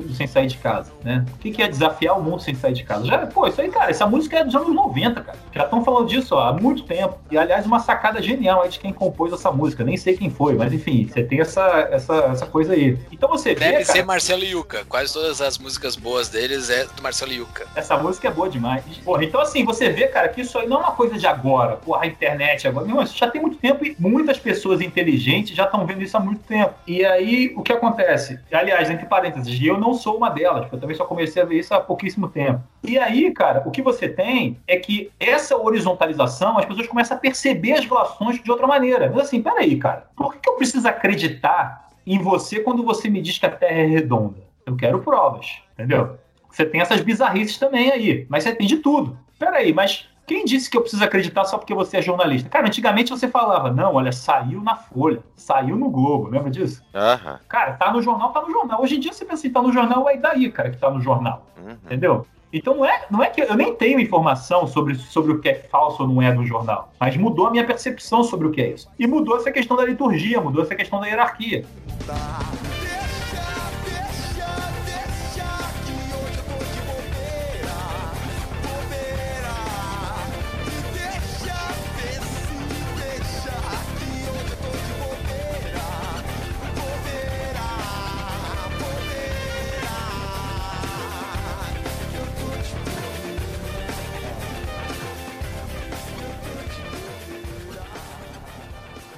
Que, 0.00 0.11
é 0.22 0.26
sem 0.26 0.26
sair 0.26 0.46
de 0.46 0.56
casa, 0.58 0.92
né? 1.04 1.24
O 1.34 1.38
que, 1.38 1.50
que 1.50 1.62
é 1.62 1.68
desafiar 1.68 2.18
o 2.18 2.22
mundo 2.22 2.40
sem 2.40 2.54
sair 2.54 2.72
de 2.72 2.84
casa? 2.84 3.04
Já, 3.06 3.26
pô, 3.26 3.46
isso 3.46 3.60
aí, 3.60 3.68
cara, 3.70 3.90
essa 3.90 4.06
música 4.06 4.38
é 4.38 4.44
dos 4.44 4.54
anos 4.54 4.74
90, 4.74 5.20
cara. 5.20 5.38
Já 5.52 5.64
estão 5.64 5.84
falando 5.84 6.08
disso 6.08 6.34
ó, 6.34 6.48
há 6.48 6.52
muito 6.52 6.84
tempo. 6.84 7.18
E, 7.30 7.38
aliás, 7.38 7.66
uma 7.66 7.80
sacada 7.80 8.22
genial 8.22 8.62
aí 8.62 8.68
de 8.68 8.78
quem 8.78 8.92
compôs 8.92 9.32
essa 9.32 9.50
música. 9.50 9.84
Nem 9.84 9.96
sei 9.96 10.16
quem 10.16 10.30
foi, 10.30 10.54
mas 10.54 10.72
enfim, 10.72 11.06
você 11.06 11.22
tem 11.22 11.40
essa, 11.40 11.88
essa, 11.90 12.14
essa 12.32 12.46
coisa 12.46 12.72
aí. 12.72 12.98
Então 13.10 13.28
você 13.28 13.54
Deve 13.54 13.78
vê, 13.78 13.84
ser 13.84 13.92
cara, 13.94 14.06
Marcelo 14.06 14.44
Yuca. 14.44 14.84
Quase 14.88 15.12
todas 15.12 15.40
as 15.40 15.58
músicas 15.58 15.96
boas 15.96 16.28
deles 16.28 16.70
é 16.70 16.84
do 16.84 17.02
Marcelo 17.02 17.32
Yuca. 17.32 17.66
Essa 17.74 17.96
música 17.96 18.28
é 18.28 18.30
boa 18.30 18.48
demais. 18.48 18.82
Porra, 19.04 19.24
então 19.24 19.40
assim, 19.40 19.64
você 19.64 19.90
vê, 19.90 20.06
cara, 20.06 20.28
que 20.28 20.40
isso 20.40 20.58
aí 20.58 20.68
não 20.68 20.78
é 20.78 20.80
uma 20.80 20.92
coisa 20.92 21.18
de 21.18 21.26
agora. 21.26 21.76
Porra, 21.76 22.04
a 22.04 22.06
internet 22.06 22.66
agora. 22.66 22.86
Não, 22.86 23.02
isso 23.02 23.16
já 23.16 23.28
tem 23.28 23.40
muito 23.40 23.56
tempo 23.58 23.84
e 23.84 23.96
muitas 23.98 24.38
pessoas 24.38 24.80
inteligentes 24.80 25.56
já 25.56 25.64
estão 25.64 25.86
vendo 25.86 26.02
isso 26.02 26.16
há 26.16 26.20
muito 26.20 26.42
tempo. 26.44 26.74
E 26.86 27.04
aí, 27.04 27.52
o 27.56 27.62
que 27.62 27.72
acontece? 27.72 28.38
Aliás, 28.52 28.90
entre 28.90 29.06
parênteses, 29.06 29.58
eu 29.62 29.78
não 29.78 29.94
sou 29.94 30.11
uma 30.16 30.30
delas, 30.30 30.62
porque 30.62 30.76
eu 30.76 30.80
também 30.80 30.96
só 30.96 31.04
comecei 31.04 31.42
a 31.42 31.44
ver 31.44 31.58
isso 31.58 31.74
há 31.74 31.80
pouquíssimo 31.80 32.28
tempo. 32.28 32.60
E 32.82 32.98
aí, 32.98 33.30
cara, 33.32 33.62
o 33.66 33.70
que 33.70 33.82
você 33.82 34.08
tem 34.08 34.58
é 34.66 34.76
que 34.76 35.10
essa 35.18 35.56
horizontalização, 35.56 36.58
as 36.58 36.64
pessoas 36.64 36.86
começam 36.86 37.16
a 37.16 37.20
perceber 37.20 37.72
as 37.72 37.84
relações 37.84 38.42
de 38.42 38.50
outra 38.50 38.66
maneira. 38.66 39.10
Mas 39.10 39.26
assim, 39.26 39.42
peraí, 39.42 39.76
cara, 39.76 40.06
por 40.16 40.36
que 40.36 40.48
eu 40.48 40.54
preciso 40.54 40.86
acreditar 40.86 41.88
em 42.06 42.18
você 42.18 42.60
quando 42.60 42.84
você 42.84 43.08
me 43.08 43.20
diz 43.20 43.38
que 43.38 43.46
a 43.46 43.50
Terra 43.50 43.80
é 43.80 43.86
redonda? 43.86 44.40
Eu 44.66 44.76
quero 44.76 45.00
provas, 45.00 45.60
entendeu? 45.74 46.18
Você 46.50 46.64
tem 46.66 46.80
essas 46.80 47.00
bizarrices 47.00 47.58
também 47.58 47.90
aí, 47.90 48.26
mas 48.28 48.44
você 48.44 48.54
tem 48.54 48.66
de 48.66 48.76
tudo. 48.76 49.18
Peraí, 49.38 49.72
mas 49.72 50.08
Quem 50.26 50.44
disse 50.44 50.70
que 50.70 50.76
eu 50.76 50.82
preciso 50.82 51.02
acreditar 51.02 51.44
só 51.44 51.58
porque 51.58 51.74
você 51.74 51.96
é 51.96 52.02
jornalista? 52.02 52.48
Cara, 52.48 52.66
antigamente 52.66 53.10
você 53.10 53.28
falava, 53.28 53.70
não, 53.70 53.94
olha, 53.94 54.12
saiu 54.12 54.60
na 54.60 54.76
Folha, 54.76 55.20
saiu 55.36 55.76
no 55.76 55.90
Globo, 55.90 56.28
lembra 56.28 56.50
disso? 56.50 56.82
Aham. 56.94 57.40
Cara, 57.48 57.72
tá 57.72 57.92
no 57.92 58.00
jornal, 58.00 58.30
tá 58.30 58.40
no 58.40 58.50
jornal. 58.50 58.80
Hoje 58.80 58.96
em 58.96 59.00
dia 59.00 59.12
você 59.12 59.24
pensa 59.24 59.40
assim, 59.40 59.50
tá 59.50 59.60
no 59.60 59.72
jornal, 59.72 60.08
é 60.08 60.16
daí, 60.16 60.50
cara, 60.50 60.70
que 60.70 60.78
tá 60.78 60.90
no 60.90 61.00
jornal. 61.00 61.46
Uhum. 61.58 61.72
Entendeu? 61.84 62.26
Então 62.52 62.74
não 62.74 62.84
é, 62.84 63.06
não 63.10 63.22
é 63.22 63.30
que 63.30 63.40
eu 63.40 63.56
nem 63.56 63.74
tenho 63.74 63.98
informação 63.98 64.66
sobre, 64.66 64.94
sobre 64.94 65.32
o 65.32 65.40
que 65.40 65.48
é 65.48 65.54
falso 65.54 66.02
ou 66.02 66.08
não 66.08 66.20
é 66.20 66.30
do 66.32 66.44
jornal, 66.44 66.92
mas 67.00 67.16
mudou 67.16 67.46
a 67.46 67.50
minha 67.50 67.64
percepção 67.64 68.22
sobre 68.22 68.46
o 68.46 68.50
que 68.50 68.60
é 68.60 68.70
isso. 68.70 68.88
E 68.98 69.06
mudou 69.06 69.38
essa 69.38 69.50
questão 69.50 69.76
da 69.76 69.86
liturgia, 69.86 70.40
mudou 70.40 70.62
essa 70.62 70.74
questão 70.74 71.00
da 71.00 71.06
hierarquia. 71.06 71.64
Deixa, 72.06 72.81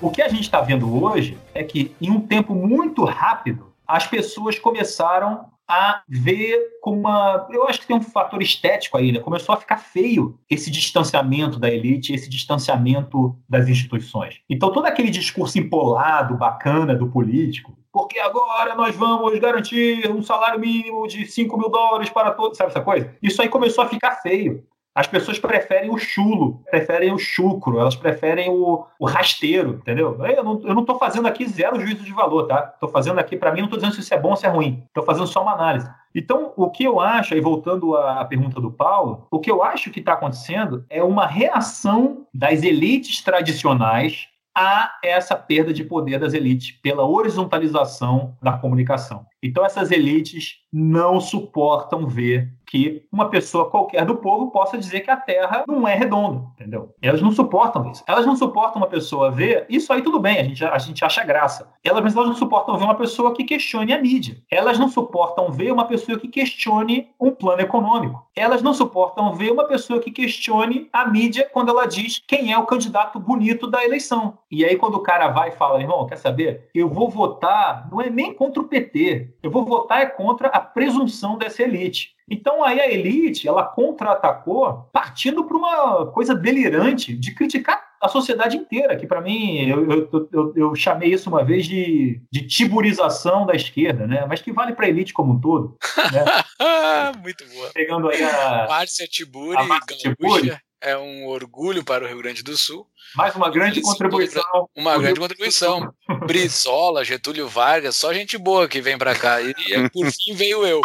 O 0.04 0.10
que 0.10 0.20
a 0.20 0.28
gente 0.28 0.42
está 0.42 0.60
vendo 0.60 1.02
hoje 1.02 1.38
é 1.54 1.64
que, 1.64 1.96
em 1.98 2.10
um 2.10 2.20
tempo 2.20 2.54
muito 2.54 3.06
rápido, 3.06 3.72
as 3.88 4.06
pessoas 4.06 4.58
começaram 4.58 5.46
a 5.66 6.02
ver 6.06 6.60
como 6.82 6.98
uma. 6.98 7.48
Eu 7.50 7.66
acho 7.66 7.80
que 7.80 7.86
tem 7.86 7.96
um 7.96 8.02
fator 8.02 8.42
estético 8.42 8.98
aí, 8.98 9.10
né? 9.10 9.20
Começou 9.20 9.54
a 9.54 9.56
ficar 9.56 9.78
feio 9.78 10.38
esse 10.50 10.70
distanciamento 10.70 11.58
da 11.58 11.70
elite, 11.70 12.12
esse 12.12 12.28
distanciamento 12.28 13.34
das 13.48 13.66
instituições. 13.66 14.40
Então, 14.46 14.70
todo 14.70 14.84
aquele 14.84 15.08
discurso 15.08 15.58
empolado, 15.58 16.36
bacana 16.36 16.94
do 16.94 17.06
político, 17.06 17.74
porque 17.90 18.18
agora 18.18 18.74
nós 18.74 18.94
vamos 18.94 19.38
garantir 19.38 20.06
um 20.10 20.22
salário 20.22 20.60
mínimo 20.60 21.08
de 21.08 21.24
5 21.24 21.56
mil 21.56 21.70
dólares 21.70 22.10
para 22.10 22.30
todos, 22.32 22.58
sabe 22.58 22.72
essa 22.72 22.82
coisa? 22.82 23.16
Isso 23.22 23.40
aí 23.40 23.48
começou 23.48 23.82
a 23.82 23.88
ficar 23.88 24.16
feio. 24.16 24.66
As 24.94 25.08
pessoas 25.08 25.40
preferem 25.40 25.90
o 25.90 25.98
chulo, 25.98 26.62
preferem 26.70 27.12
o 27.12 27.18
chucro, 27.18 27.80
elas 27.80 27.96
preferem 27.96 28.48
o, 28.48 28.86
o 28.98 29.06
rasteiro, 29.06 29.80
entendeu? 29.80 30.16
Eu 30.24 30.44
não, 30.44 30.62
eu 30.62 30.74
não 30.74 30.84
tô 30.84 30.96
fazendo 30.96 31.26
aqui 31.26 31.46
zero 31.48 31.80
juízo 31.80 32.04
de 32.04 32.12
valor, 32.12 32.46
tá? 32.46 32.62
Tô 32.62 32.86
fazendo 32.86 33.18
aqui, 33.18 33.36
para 33.36 33.52
mim, 33.52 33.62
não 33.62 33.68
tô 33.68 33.76
dizendo 33.76 33.94
se 33.94 34.00
isso 34.00 34.14
é 34.14 34.18
bom 34.20 34.30
ou 34.30 34.36
se 34.36 34.46
é 34.46 34.48
ruim. 34.48 34.84
Tô 34.94 35.02
fazendo 35.02 35.26
só 35.26 35.42
uma 35.42 35.54
análise. 35.54 35.90
Então, 36.14 36.52
o 36.56 36.70
que 36.70 36.84
eu 36.84 37.00
acho, 37.00 37.34
aí 37.34 37.40
voltando 37.40 37.96
à 37.96 38.24
pergunta 38.24 38.60
do 38.60 38.70
Paulo, 38.70 39.26
o 39.32 39.40
que 39.40 39.50
eu 39.50 39.64
acho 39.64 39.90
que 39.90 39.98
está 39.98 40.12
acontecendo 40.12 40.84
é 40.88 41.02
uma 41.02 41.26
reação 41.26 42.28
das 42.32 42.62
elites 42.62 43.20
tradicionais 43.20 44.28
a 44.56 44.96
essa 45.02 45.34
perda 45.34 45.72
de 45.72 45.82
poder 45.82 46.20
das 46.20 46.32
elites 46.32 46.70
pela 46.70 47.04
horizontalização 47.04 48.36
da 48.40 48.52
comunicação. 48.52 49.26
Então, 49.42 49.66
essas 49.66 49.90
elites 49.90 50.60
não 50.72 51.20
suportam 51.20 52.06
ver 52.06 52.52
que 52.74 53.06
uma 53.12 53.30
pessoa 53.30 53.70
qualquer 53.70 54.04
do 54.04 54.16
povo 54.16 54.50
possa 54.50 54.76
dizer 54.76 55.02
que 55.02 55.10
a 55.10 55.16
Terra 55.16 55.62
não 55.68 55.86
é 55.86 55.94
redonda, 55.94 56.44
entendeu? 56.54 56.92
Elas 57.00 57.22
não 57.22 57.30
suportam 57.30 57.88
isso. 57.88 58.02
Elas 58.04 58.26
não 58.26 58.34
suportam 58.34 58.82
uma 58.82 58.88
pessoa 58.88 59.30
ver, 59.30 59.64
isso 59.68 59.92
aí 59.92 60.02
tudo 60.02 60.18
bem, 60.18 60.40
a 60.40 60.42
gente, 60.42 60.64
a 60.64 60.78
gente 60.78 61.04
acha 61.04 61.22
graça. 61.22 61.72
Elas, 61.84 62.02
mas 62.02 62.16
elas 62.16 62.26
não 62.26 62.34
suportam 62.34 62.76
ver 62.76 62.82
uma 62.82 62.96
pessoa 62.96 63.32
que 63.32 63.44
questione 63.44 63.92
a 63.92 64.02
mídia. 64.02 64.42
Elas 64.50 64.76
não 64.76 64.88
suportam 64.88 65.52
ver 65.52 65.70
uma 65.70 65.84
pessoa 65.84 66.18
que 66.18 66.26
questione 66.26 67.10
um 67.20 67.30
plano 67.30 67.62
econômico. 67.62 68.26
Elas 68.34 68.60
não 68.60 68.74
suportam 68.74 69.32
ver 69.34 69.52
uma 69.52 69.68
pessoa 69.68 70.00
que 70.00 70.10
questione 70.10 70.88
a 70.92 71.06
mídia 71.06 71.48
quando 71.52 71.68
ela 71.68 71.86
diz 71.86 72.20
quem 72.26 72.52
é 72.52 72.58
o 72.58 72.66
candidato 72.66 73.20
bonito 73.20 73.68
da 73.68 73.84
eleição. 73.84 74.36
E 74.50 74.64
aí, 74.64 74.74
quando 74.74 74.96
o 74.96 75.02
cara 75.02 75.28
vai 75.28 75.50
e 75.50 75.52
fala, 75.52 75.80
irmão, 75.80 76.08
quer 76.08 76.16
saber? 76.16 76.68
Eu 76.74 76.88
vou 76.88 77.08
votar, 77.08 77.88
não 77.88 78.00
é 78.00 78.10
nem 78.10 78.34
contra 78.34 78.60
o 78.60 78.66
PT, 78.66 79.36
eu 79.40 79.50
vou 79.50 79.64
votar 79.64 80.02
é 80.02 80.06
contra 80.06 80.48
a 80.48 80.58
presunção 80.58 81.38
dessa 81.38 81.62
elite. 81.62 82.13
Então 82.28 82.64
aí 82.64 82.80
a 82.80 82.90
elite, 82.90 83.46
ela 83.46 83.64
contra-atacou 83.64 84.88
partindo 84.92 85.44
para 85.44 85.56
uma 85.56 86.06
coisa 86.06 86.34
delirante 86.34 87.14
de 87.14 87.34
criticar 87.34 87.82
a 88.04 88.08
sociedade 88.08 88.56
inteira, 88.56 88.96
que 88.96 89.06
para 89.06 89.20
mim, 89.20 89.66
eu, 89.66 89.90
eu, 89.90 90.28
eu, 90.30 90.52
eu, 90.54 90.74
chamei 90.74 91.12
isso 91.12 91.30
uma 91.30 91.42
vez 91.42 91.66
de, 91.66 92.20
de 92.30 92.46
tiburização 92.46 93.46
da 93.46 93.54
esquerda, 93.54 94.06
né? 94.06 94.26
Mas 94.28 94.42
que 94.42 94.52
vale 94.52 94.74
para 94.74 94.84
a 94.84 94.88
elite 94.90 95.14
como 95.14 95.32
um 95.32 95.40
todo. 95.40 95.76
Né? 96.12 96.24
Muito 97.22 97.46
boa. 97.48 97.70
Pegando 97.72 98.10
aí 98.10 98.22
a... 98.22 98.66
Márcia 98.68 99.06
Tiburi, 99.06 99.56
a 99.56 99.64
Márcia 99.64 99.96
Tiburi. 99.96 100.54
é 100.82 100.98
um 100.98 101.26
orgulho 101.26 101.82
para 101.82 102.04
o 102.04 102.06
Rio 102.06 102.18
Grande 102.18 102.42
do 102.42 102.56
Sul. 102.58 102.86
Mais 103.16 103.34
uma 103.36 103.50
grande 103.50 103.80
contribuição. 103.80 104.68
Uma 104.76 104.98
grande 104.98 105.20
contribuição. 105.20 105.94
Brizola, 106.26 107.04
Getúlio 107.04 107.48
Vargas, 107.48 107.96
só 107.96 108.12
gente 108.12 108.36
boa 108.36 108.68
que 108.68 108.80
vem 108.80 108.98
para 108.98 109.14
cá. 109.14 109.40
E 109.40 109.54
por 109.90 110.10
fim 110.10 110.34
veio 110.34 110.66
eu. 110.66 110.80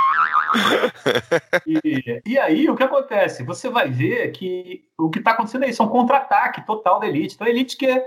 E, 1.66 2.22
e, 2.26 2.38
aí, 2.38 2.70
o 2.70 2.76
que 2.76 2.84
acontece? 2.84 3.44
Você 3.44 3.70
vai 3.70 3.90
ver 3.90 4.32
que 4.32 4.84
o 4.98 5.10
que 5.10 5.20
está 5.20 5.32
acontecendo 5.32 5.64
aí 5.64 5.76
é 5.78 5.84
um 5.84 5.88
contra-ataque 5.88 6.66
total 6.66 7.00
da 7.00 7.08
elite. 7.08 7.36
Então, 7.36 7.46
a 7.46 7.50
elite 7.50 7.78
que 7.78 7.86
é, 7.86 8.04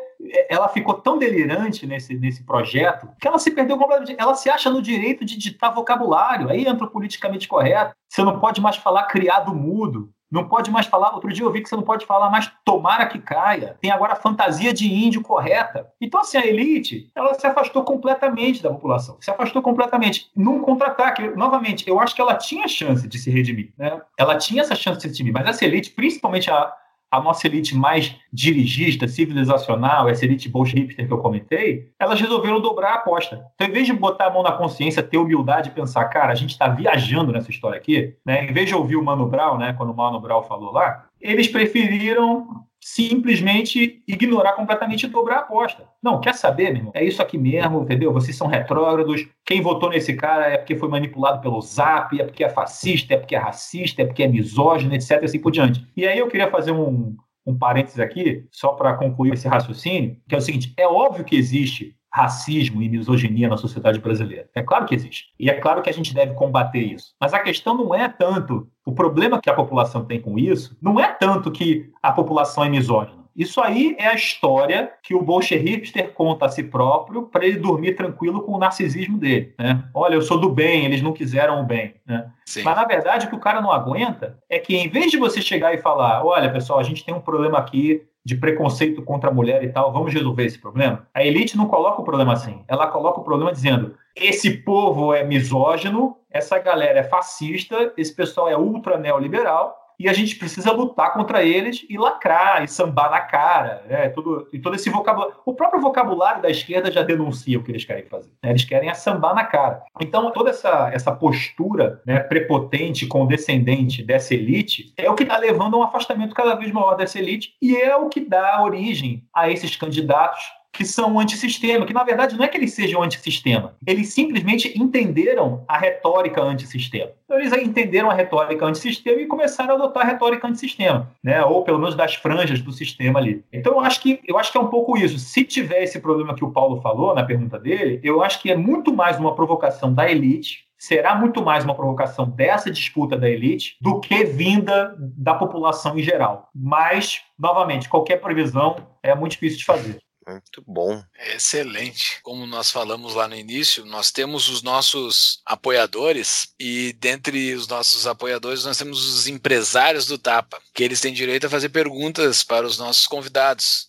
ela 0.49 0.68
ficou 0.68 0.95
tão 0.95 1.18
delirante 1.18 1.86
nesse, 1.86 2.14
nesse 2.14 2.45
projeto 2.45 3.09
que 3.20 3.28
ela 3.28 3.38
se 3.38 3.51
perdeu 3.51 3.78
completamente. 3.78 4.16
Ela 4.18 4.34
se 4.34 4.51
acha 4.51 4.70
no 4.70 4.82
direito 4.82 5.24
de 5.24 5.36
ditar 5.36 5.72
vocabulário. 5.72 6.49
Aí 6.49 6.66
entra 6.66 6.86
o 6.86 6.90
politicamente 6.90 7.47
correto. 7.47 7.95
Você 8.09 8.22
não 8.22 8.40
pode 8.40 8.61
mais 8.61 8.76
falar 8.76 9.05
criado 9.05 9.55
mudo. 9.55 10.12
Não 10.33 10.49
pode 10.49 10.70
mais 10.70 10.87
falar. 10.87 11.12
Outro 11.12 11.30
dia 11.30 11.45
eu 11.45 11.53
vi 11.53 11.61
que 11.61 11.68
você 11.68 11.76
não 11.76 11.83
pode 11.83 12.07
falar 12.07 12.30
mais 12.30 12.51
tomara 12.64 13.05
que 13.05 13.18
caia. 13.18 13.76
Tem 13.83 13.91
agora 13.91 14.14
a 14.14 14.16
fantasia 14.16 14.72
de 14.72 14.91
índio 14.91 15.20
correta. 15.20 15.87
Então, 16.01 16.20
assim, 16.20 16.39
a 16.39 16.47
elite, 16.47 17.11
ela 17.14 17.35
se 17.35 17.47
afastou 17.47 17.85
completamente 17.85 18.62
da 18.62 18.70
população. 18.70 19.18
Se 19.20 19.30
afastou 19.30 19.61
completamente. 19.61 20.30
Num 20.35 20.61
contra-ataque, 20.61 21.28
novamente, 21.37 21.87
eu 21.87 22.01
acho 22.01 22.14
que 22.14 22.20
ela 22.22 22.35
tinha 22.35 22.66
chance 22.66 23.07
de 23.07 23.18
se 23.18 23.30
redimir. 23.30 23.74
Né? 23.76 24.01
Ela 24.18 24.39
tinha 24.39 24.62
essa 24.62 24.74
chance 24.74 24.97
de 24.97 25.03
se 25.03 25.09
redimir. 25.09 25.35
Mas 25.35 25.47
essa 25.47 25.64
elite, 25.66 25.91
principalmente 25.91 26.51
a, 26.51 26.72
a 27.13 27.21
nossa 27.21 27.47
elite 27.47 27.77
mais 27.77 28.17
dirigista, 28.33 29.07
civilizacional, 29.07 30.09
essa 30.09 30.25
elite 30.25 30.49
bolchevique 30.49 31.07
que 31.07 31.13
eu 31.13 31.19
comentei, 31.19 31.91
elas 32.01 32.19
resolveram 32.19 32.59
dobrar 32.59 32.93
a 32.93 32.95
aposta. 32.95 33.45
Então, 33.55 33.69
em 33.69 33.71
vez 33.71 33.87
de 33.87 33.93
botar 33.93 34.29
a 34.29 34.31
mão 34.31 34.43
na 34.43 34.53
consciência, 34.53 35.03
ter 35.03 35.19
humildade 35.19 35.69
e 35.69 35.73
pensar, 35.73 36.07
cara, 36.07 36.33
a 36.33 36.35
gente 36.35 36.53
está 36.53 36.69
viajando 36.69 37.31
nessa 37.31 37.51
história 37.51 37.77
aqui, 37.77 38.17
né? 38.25 38.47
em 38.49 38.53
vez 38.55 38.67
de 38.67 38.75
ouvir 38.75 38.97
o 38.97 39.05
Mano 39.05 39.27
Brown, 39.27 39.59
né, 39.59 39.75
quando 39.75 39.91
o 39.91 39.97
Mano 39.97 40.21
Brown 40.21 40.43
falou 40.43 40.73
lá, 40.73 41.05
eles 41.21 41.47
preferiram 41.49 42.65
simplesmente 42.83 44.03
ignorar 44.09 44.55
completamente 44.55 45.05
e 45.05 45.09
dobrar 45.09 45.37
a 45.37 45.41
aposta. 45.41 45.85
Não, 46.03 46.20
quer 46.20 46.35
saber, 46.35 46.72
meu 46.72 46.76
irmão? 46.78 46.93
É 46.97 47.05
isso 47.05 47.22
aqui 47.22 47.39
mesmo, 47.39 47.83
entendeu? 47.83 48.12
Vocês 48.12 48.37
são 48.37 48.49
retrógrados. 48.49 49.24
Quem 49.47 49.62
votou 49.62 49.89
nesse 49.89 50.14
cara 50.14 50.49
é 50.49 50.59
porque 50.59 50.74
foi 50.74 50.89
manipulado 50.89 51.41
pelo 51.41 51.61
Zap, 51.61 52.20
é 52.20 52.24
porque 52.24 52.43
é 52.43 52.49
fascista, 52.49 53.14
é 53.14 53.16
porque 53.16 53.37
é 53.37 53.39
racista, 53.39 54.03
é 54.03 54.05
porque 54.05 54.24
é 54.24 54.28
misógino, 54.28 54.95
etc. 54.95 55.22
assim 55.22 55.39
por 55.39 55.53
diante. 55.53 55.87
E 55.97 56.05
aí 56.05 56.18
eu 56.18 56.26
queria 56.26 56.51
fazer 56.51 56.72
um, 56.72 57.16
um 57.47 57.57
parênteses 57.57 58.01
aqui, 58.01 58.45
só 58.51 58.72
para 58.72 58.95
concluir 58.95 59.35
esse 59.35 59.47
raciocínio, 59.47 60.16
que 60.28 60.35
é 60.35 60.39
o 60.39 60.43
seguinte: 60.43 60.74
é 60.76 60.87
óbvio 60.87 61.24
que 61.24 61.37
existe 61.37 61.95
racismo 62.12 62.83
e 62.83 62.89
misoginia 62.89 63.49
na 63.49 63.57
sociedade 63.57 63.99
brasileira. 63.99 64.49
É 64.55 64.62
claro 64.62 64.87
que 64.87 64.95
existe. 64.95 65.26
E 65.39 65.49
é 65.49 65.55
claro 65.55 65.83
que 65.83 65.89
a 65.89 65.93
gente 65.93 66.12
deve 66.12 66.35
combater 66.35 66.80
isso. 66.80 67.14
Mas 67.18 67.33
a 67.33 67.41
questão 67.41 67.76
não 67.76 67.95
é 67.95 68.09
tanto. 68.09 68.68
O 68.85 68.93
problema 68.93 69.41
que 69.41 69.49
a 69.49 69.55
população 69.55 70.05
tem 70.05 70.20
com 70.20 70.39
isso 70.39 70.76
não 70.83 70.99
é 70.99 71.07
tanto 71.07 71.51
que 71.51 71.91
a 72.03 72.12
população 72.12 72.64
é 72.64 72.68
misógina. 72.68 73.22
Isso 73.35 73.62
aí 73.62 73.97
é 73.99 74.09
a 74.09 74.14
história 74.14 74.93
que 75.03 75.14
o 75.14 75.22
bolchevister 75.22 76.12
conta 76.12 76.45
a 76.45 76.49
si 76.49 76.62
próprio 76.62 77.22
para 77.22 77.47
ele 77.47 77.59
dormir 77.59 77.95
tranquilo 77.95 78.43
com 78.43 78.53
o 78.53 78.59
narcisismo 78.59 79.16
dele. 79.16 79.55
Né? 79.59 79.83
Olha, 79.95 80.14
eu 80.14 80.22
sou 80.22 80.39
do 80.39 80.51
bem, 80.51 80.85
eles 80.85 81.01
não 81.01 81.12
quiseram 81.12 81.62
o 81.62 81.64
bem. 81.64 81.95
Né? 82.07 82.30
Mas 82.62 82.76
na 82.76 82.85
verdade 82.85 83.26
o 83.26 83.30
que 83.30 83.37
o 83.37 83.41
cara 83.41 83.61
não 83.61 83.72
aguenta 83.72 84.39
é 84.51 84.59
que 84.59 84.76
em 84.76 84.89
vez 84.89 85.11
de 85.11 85.16
você 85.16 85.41
chegar 85.41 85.72
e 85.72 85.78
falar, 85.78 86.24
olha 86.24 86.53
pessoal, 86.53 86.78
a 86.78 86.83
gente 86.83 87.05
tem 87.05 87.14
um 87.14 87.20
problema 87.20 87.59
aqui 87.59 88.03
de 88.24 88.37
preconceito 88.37 89.03
contra 89.03 89.30
a 89.30 89.33
mulher 89.33 89.64
e 89.64 89.68
tal, 89.68 89.93
vamos 89.93 90.12
resolver 90.12 90.45
esse 90.45 90.59
problema. 90.59 91.07
A 91.12 91.24
elite 91.24 91.57
não 91.57 91.66
coloca 91.66 92.01
o 92.01 92.05
problema 92.05 92.35
assim. 92.35 92.62
Ela 92.68 92.87
coloca 92.87 93.20
o 93.20 93.24
problema 93.24 93.51
dizendo: 93.51 93.97
esse 94.17 94.59
povo 94.59 95.15
é 95.15 95.25
misógino, 95.25 96.17
essa 96.31 96.59
galera 96.59 97.01
é 97.01 97.05
fascista, 97.05 97.93
esse 97.97 98.15
pessoal 98.15 98.49
é 98.49 98.57
ultra 98.57 98.99
neoliberal 98.99 99.83
e 99.99 100.09
a 100.09 100.13
gente 100.13 100.35
precisa 100.35 100.73
lutar 100.73 101.13
contra 101.13 101.45
eles 101.45 101.87
e 101.89 101.97
lacrar 101.97 102.65
e 102.65 102.69
sambar 102.69 103.11
na 103.11 103.21
cara, 103.21 103.85
né? 103.89 104.09
Tudo, 104.09 104.49
e 104.53 104.59
todo 104.59 104.75
esse 104.75 104.91
vocabulário. 104.91 105.37
O 105.47 105.55
próprio 105.55 105.81
vocabulário 105.81 106.43
da 106.43 106.51
esquerda 106.51 106.91
já 106.91 107.03
denuncia 107.03 107.57
o 107.57 107.63
que 107.63 107.71
eles 107.71 107.85
querem 107.85 108.05
fazer. 108.07 108.31
Né? 108.43 108.51
Eles 108.51 108.65
querem 108.65 108.93
sambar 108.95 109.33
na 109.33 109.45
cara. 109.45 109.83
Então, 110.01 110.31
toda 110.33 110.51
essa, 110.51 110.91
essa 110.93 111.13
postura 111.13 112.03
né, 112.05 112.19
prepotente, 112.19 113.07
condescendente 113.07 114.03
dessa 114.03 114.35
elite 114.35 114.93
é 114.97 115.09
o 115.09 115.15
que 115.15 115.23
está 115.23 115.37
levando 115.37 115.77
a 115.77 115.79
um 115.79 115.83
afastamento 115.85 116.35
cada 116.35 116.57
vez 116.57 116.73
maior 116.73 116.97
dessa 116.97 117.19
elite 117.19 117.55
e 117.63 117.77
é 117.77 117.95
o 117.95 118.09
que 118.09 118.21
dá 118.21 118.61
origem 118.61 119.25
a 119.33 119.49
esses 119.51 119.77
candidatos 119.77 120.43
que 120.73 120.85
são 120.85 121.18
antissistema, 121.20 121.85
que 121.85 121.93
na 121.93 122.03
verdade 122.03 122.37
não 122.37 122.45
é 122.45 122.49
que 122.49 122.57
eles 122.57 122.73
sejam 122.73 123.03
antissistema, 123.03 123.77
eles 123.87 124.09
simplesmente 124.09 124.73
entenderam 124.77 125.62
a 125.68 125.77
retórica 125.77 126.41
antissistema. 126.41 127.11
Então 127.25 127.39
eles 127.39 127.53
entenderam 127.53 128.11
a 128.11 128.14
retórica 128.14 128.64
antissistema 128.64 129.20
e 129.20 129.27
começaram 129.27 129.75
a 129.75 129.77
adotar 129.77 130.05
a 130.05 130.11
retórica 130.11 130.49
antissistema, 130.49 131.11
né? 131.23 131.45
Ou 131.45 131.62
pelo 131.62 131.79
menos 131.79 131.95
das 131.95 132.14
franjas 132.14 132.61
do 132.61 132.73
sistema 132.73 133.18
ali. 133.18 133.45
Então 133.53 133.75
eu 133.75 133.81
acho 133.81 134.01
que 134.01 134.20
eu 134.27 134.39
acho 134.39 134.51
que 134.51 134.59
é 134.59 134.61
um 134.61 134.68
pouco 134.68 134.97
isso. 134.97 135.18
Se 135.18 135.45
tiver 135.45 135.83
esse 135.83 136.01
problema 136.01 136.35
que 136.35 136.45
o 136.45 136.51
Paulo 136.51 136.81
falou 136.81 137.14
na 137.14 137.25
pergunta 137.25 137.59
dele, 137.59 138.01
eu 138.03 138.23
acho 138.23 138.41
que 138.41 138.51
é 138.51 138.57
muito 138.57 138.95
mais 138.95 139.18
uma 139.18 139.35
provocação 139.35 139.93
da 139.93 140.11
elite 140.11 140.66
será 140.83 141.14
muito 141.14 141.41
mais 141.45 141.62
uma 141.64 141.77
provocação 141.77 142.29
dessa 142.29 142.68
disputa 142.68 143.16
da 143.16 143.31
elite 143.31 143.77
do 143.81 144.01
que 144.01 144.25
vinda 144.25 144.97
da 144.99 145.33
população 145.33 145.97
em 145.97 146.03
geral. 146.03 146.49
Mas, 146.53 147.20
novamente, 147.39 147.89
qualquer 147.89 148.20
previsão 148.20 148.75
é 149.01 149.14
muito 149.14 149.31
difícil 149.31 149.61
de 149.61 149.64
fazer. 149.64 149.99
Muito 150.27 150.62
bom. 150.66 151.03
Excelente. 151.35 152.20
Como 152.23 152.47
nós 152.47 152.70
falamos 152.70 153.14
lá 153.14 153.27
no 153.27 153.35
início, 153.35 153.85
nós 153.85 154.11
temos 154.11 154.49
os 154.49 154.62
nossos 154.62 155.41
apoiadores 155.45 156.53
e 156.59 156.93
dentre 156.95 157.55
os 157.55 157.66
nossos 157.66 158.07
apoiadores 158.07 158.64
nós 158.64 158.79
temos 158.79 159.05
os 159.05 159.27
empresários 159.27 160.07
do 160.07 160.18
Tapa, 160.18 160.61
que 160.75 160.83
eles 160.85 161.01
têm 161.01 161.12
direito 161.12 161.47
a 161.47 161.51
fazer 161.51 161.70
perguntas 161.70 162.45
para 162.45 162.66
os 162.66 162.79
nossos 162.79 163.07
convidados. 163.07 163.87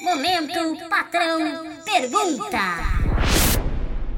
Momento 0.00 0.88
patrão 0.88 1.82
pergunta. 1.84 2.58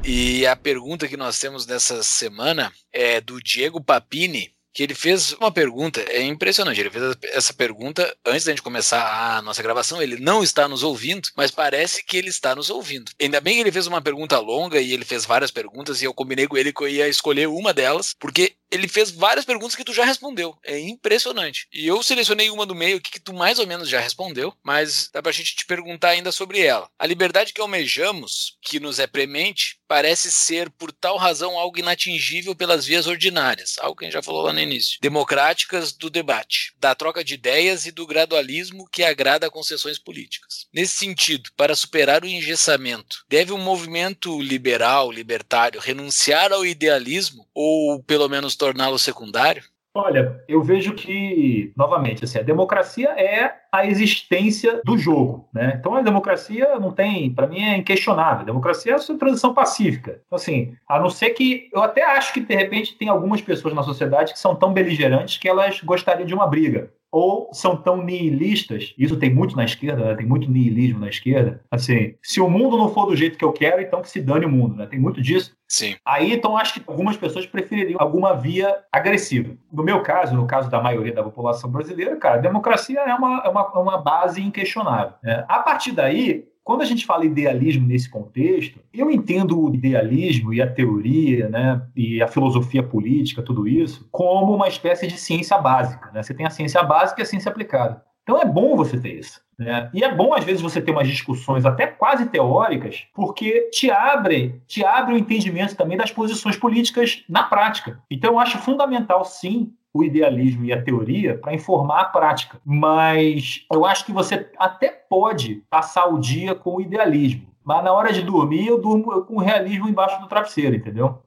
E 0.03 0.47
a 0.47 0.55
pergunta 0.55 1.07
que 1.07 1.17
nós 1.17 1.39
temos 1.39 1.65
nessa 1.65 2.01
semana 2.03 2.73
é 2.91 3.21
do 3.21 3.41
Diego 3.41 3.79
Papini, 3.79 4.51
que 4.73 4.83
ele 4.83 4.95
fez 4.95 5.33
uma 5.33 5.51
pergunta, 5.51 6.01
é 6.09 6.21
impressionante, 6.23 6.79
ele 6.79 6.89
fez 6.89 7.15
essa 7.33 7.53
pergunta 7.53 8.15
antes 8.25 8.45
da 8.45 8.51
gente 8.51 8.61
começar 8.61 9.37
a 9.37 9.41
nossa 9.41 9.61
gravação, 9.61 10.01
ele 10.01 10.17
não 10.17 10.43
está 10.43 10.67
nos 10.67 10.83
ouvindo, 10.83 11.29
mas 11.35 11.51
parece 11.51 12.03
que 12.03 12.17
ele 12.17 12.29
está 12.29 12.55
nos 12.55 12.69
ouvindo. 12.69 13.11
Ainda 13.21 13.41
bem 13.41 13.55
que 13.55 13.61
ele 13.61 13.71
fez 13.71 13.87
uma 13.87 14.01
pergunta 14.01 14.39
longa 14.39 14.79
e 14.79 14.93
ele 14.93 15.05
fez 15.05 15.25
várias 15.25 15.51
perguntas 15.51 16.01
e 16.01 16.05
eu 16.05 16.13
combinei 16.13 16.47
com 16.47 16.57
ele 16.57 16.73
que 16.73 16.83
eu 16.83 16.87
ia 16.87 17.07
escolher 17.07 17.47
uma 17.47 17.73
delas, 17.73 18.15
porque 18.19 18.55
ele 18.71 18.87
fez 18.87 19.11
várias 19.11 19.45
perguntas 19.45 19.75
que 19.75 19.83
tu 19.83 19.93
já 19.93 20.05
respondeu. 20.05 20.57
É 20.63 20.79
impressionante. 20.79 21.67
E 21.71 21.85
eu 21.85 22.01
selecionei 22.01 22.49
uma 22.49 22.65
do 22.65 22.73
meio 22.73 23.01
que 23.01 23.19
tu 23.19 23.33
mais 23.33 23.59
ou 23.59 23.67
menos 23.67 23.89
já 23.89 23.99
respondeu, 23.99 24.53
mas 24.63 25.09
dá 25.13 25.21
pra 25.21 25.31
gente 25.31 25.55
te 25.55 25.65
perguntar 25.65 26.09
ainda 26.09 26.31
sobre 26.31 26.61
ela. 26.61 26.89
A 26.97 27.05
liberdade 27.05 27.53
que 27.53 27.61
almejamos, 27.61 28.57
que 28.61 28.79
nos 28.79 28.99
é 28.99 29.05
premente, 29.07 29.77
parece 29.87 30.31
ser, 30.31 30.69
por 30.69 30.91
tal 30.91 31.17
razão, 31.17 31.57
algo 31.57 31.77
inatingível 31.77 32.55
pelas 32.55 32.85
vias 32.85 33.07
ordinárias, 33.07 33.75
algo 33.79 33.97
que 33.97 34.05
a 34.05 34.07
gente 34.07 34.13
já 34.13 34.23
falou 34.23 34.43
lá 34.43 34.53
no 34.53 34.59
início. 34.59 34.97
Democráticas 35.01 35.91
do 35.91 36.09
debate, 36.09 36.73
da 36.79 36.95
troca 36.95 37.23
de 37.23 37.33
ideias 37.33 37.85
e 37.85 37.91
do 37.91 38.07
gradualismo 38.07 38.87
que 38.89 39.03
agrada 39.03 39.47
a 39.47 39.51
concessões 39.51 39.99
políticas. 39.99 40.65
Nesse 40.73 40.95
sentido, 40.95 41.49
para 41.57 41.75
superar 41.75 42.23
o 42.23 42.27
engessamento, 42.27 43.25
deve 43.27 43.51
um 43.51 43.57
movimento 43.57 44.41
liberal, 44.41 45.11
libertário, 45.11 45.81
renunciar 45.81 46.53
ao 46.53 46.65
idealismo 46.65 47.45
ou, 47.53 48.01
pelo 48.03 48.29
menos, 48.29 48.55
torná-lo 48.61 48.99
secundário? 48.99 49.63
Olha, 49.93 50.41
eu 50.47 50.63
vejo 50.63 50.93
que, 50.93 51.73
novamente, 51.75 52.23
assim, 52.23 52.39
a 52.39 52.43
democracia 52.43 53.09
é 53.09 53.55
a 53.69 53.85
existência 53.85 54.81
do 54.85 54.97
jogo, 54.97 55.49
né? 55.53 55.75
Então 55.77 55.95
a 55.95 56.01
democracia 56.01 56.79
não 56.79 56.91
tem, 56.91 57.33
para 57.33 57.47
mim 57.47 57.61
é 57.61 57.75
inquestionável. 57.75 58.41
A 58.41 58.45
democracia 58.45 58.93
é 58.93 58.95
a 58.95 58.99
sua 58.99 59.17
transição 59.17 59.53
pacífica. 59.53 60.21
Então 60.25 60.37
assim, 60.37 60.73
a 60.87 60.97
não 60.97 61.09
ser 61.09 61.31
que 61.31 61.69
eu 61.73 61.81
até 61.81 62.05
acho 62.05 62.33
que 62.33 62.39
de 62.39 62.55
repente 62.55 62.95
tem 62.95 63.09
algumas 63.09 63.41
pessoas 63.41 63.73
na 63.73 63.83
sociedade 63.83 64.31
que 64.31 64.39
são 64.39 64.55
tão 64.55 64.71
beligerantes 64.71 65.37
que 65.37 65.49
elas 65.49 65.81
gostariam 65.81 66.25
de 66.25 66.33
uma 66.33 66.47
briga 66.47 66.89
ou 67.11 67.49
são 67.53 67.75
tão 67.75 68.01
nihilistas, 68.01 68.93
isso 68.97 69.17
tem 69.17 69.33
muito 69.33 69.55
na 69.55 69.65
esquerda, 69.65 70.05
né? 70.05 70.15
tem 70.15 70.25
muito 70.25 70.49
nihilismo 70.49 70.99
na 70.99 71.09
esquerda, 71.09 71.61
assim, 71.69 72.15
se 72.21 72.39
o 72.39 72.49
mundo 72.49 72.77
não 72.77 72.89
for 72.89 73.05
do 73.05 73.15
jeito 73.15 73.37
que 73.37 73.43
eu 73.43 73.51
quero, 73.51 73.81
então 73.81 74.01
que 74.01 74.09
se 74.09 74.21
dane 74.21 74.45
o 74.45 74.49
mundo, 74.49 74.75
né? 74.75 74.85
Tem 74.85 74.99
muito 74.99 75.21
disso. 75.21 75.55
Sim. 75.67 75.95
Aí, 76.05 76.33
então, 76.33 76.57
acho 76.57 76.73
que 76.73 76.83
algumas 76.85 77.15
pessoas 77.15 77.45
prefeririam 77.45 77.97
alguma 77.99 78.33
via 78.33 78.75
agressiva. 78.91 79.55
No 79.71 79.83
meu 79.83 80.01
caso, 80.01 80.35
no 80.35 80.45
caso 80.45 80.69
da 80.69 80.81
maioria 80.81 81.13
da 81.13 81.23
população 81.23 81.71
brasileira, 81.71 82.17
cara, 82.17 82.35
a 82.35 82.41
democracia 82.41 82.99
é 82.99 83.13
uma, 83.13 83.41
é 83.45 83.49
uma, 83.49 83.71
é 83.73 83.77
uma 83.77 83.97
base 83.97 84.41
inquestionável. 84.41 85.13
Né? 85.23 85.45
A 85.47 85.59
partir 85.59 85.93
daí, 85.93 86.45
quando 86.63 86.81
a 86.81 86.85
gente 86.85 87.05
fala 87.05 87.25
idealismo 87.25 87.87
nesse 87.87 88.09
contexto, 88.09 88.79
eu 88.93 89.09
entendo 89.09 89.59
o 89.59 89.73
idealismo 89.73 90.53
e 90.53 90.61
a 90.61 90.71
teoria, 90.71 91.49
né, 91.49 91.81
e 91.95 92.21
a 92.21 92.27
filosofia 92.27 92.83
política, 92.83 93.41
tudo 93.41 93.67
isso, 93.67 94.07
como 94.11 94.55
uma 94.55 94.67
espécie 94.67 95.07
de 95.07 95.17
ciência 95.17 95.57
básica. 95.57 96.11
Né? 96.13 96.21
Você 96.21 96.33
tem 96.33 96.45
a 96.45 96.51
ciência 96.51 96.83
básica 96.83 97.21
e 97.21 97.23
a 97.23 97.25
ciência 97.25 97.49
aplicada. 97.49 98.03
Então 98.23 98.39
é 98.39 98.45
bom 98.45 98.75
você 98.75 98.99
ter 98.99 99.19
isso. 99.19 99.41
Né? 99.57 99.89
E 99.93 100.03
é 100.03 100.13
bom, 100.13 100.33
às 100.33 100.43
vezes, 100.43 100.61
você 100.61 100.81
ter 100.81 100.91
umas 100.91 101.07
discussões 101.07 101.65
até 101.65 101.85
quase 101.87 102.27
teóricas, 102.29 103.05
porque 103.13 103.69
te 103.71 103.91
abre, 103.91 104.61
te 104.67 104.83
abre 104.83 105.13
o 105.13 105.17
entendimento 105.17 105.75
também 105.75 105.97
das 105.97 106.11
posições 106.11 106.55
políticas 106.55 107.23
na 107.27 107.43
prática. 107.43 107.99
Então 108.09 108.33
eu 108.33 108.39
acho 108.39 108.57
fundamental, 108.59 109.23
sim, 109.25 109.71
o 109.93 110.03
idealismo 110.03 110.65
e 110.65 110.73
a 110.73 110.81
teoria 110.81 111.37
para 111.37 111.53
informar 111.53 112.01
a 112.01 112.05
prática. 112.05 112.59
Mas 112.65 113.65
eu 113.71 113.85
acho 113.85 114.05
que 114.05 114.11
você 114.11 114.49
até 114.57 114.89
pode 114.89 115.63
passar 115.69 116.05
o 116.05 116.19
dia 116.19 116.55
com 116.55 116.75
o 116.75 116.81
idealismo. 116.81 117.47
Mas 117.63 117.83
na 117.83 117.93
hora 117.93 118.11
de 118.11 118.21
dormir, 118.21 118.67
eu 118.67 118.81
durmo 118.81 119.21
com 119.23 119.35
o 119.35 119.39
realismo 119.39 119.87
embaixo 119.87 120.19
do 120.19 120.27
travesseiro, 120.27 120.75
entendeu? 120.75 121.19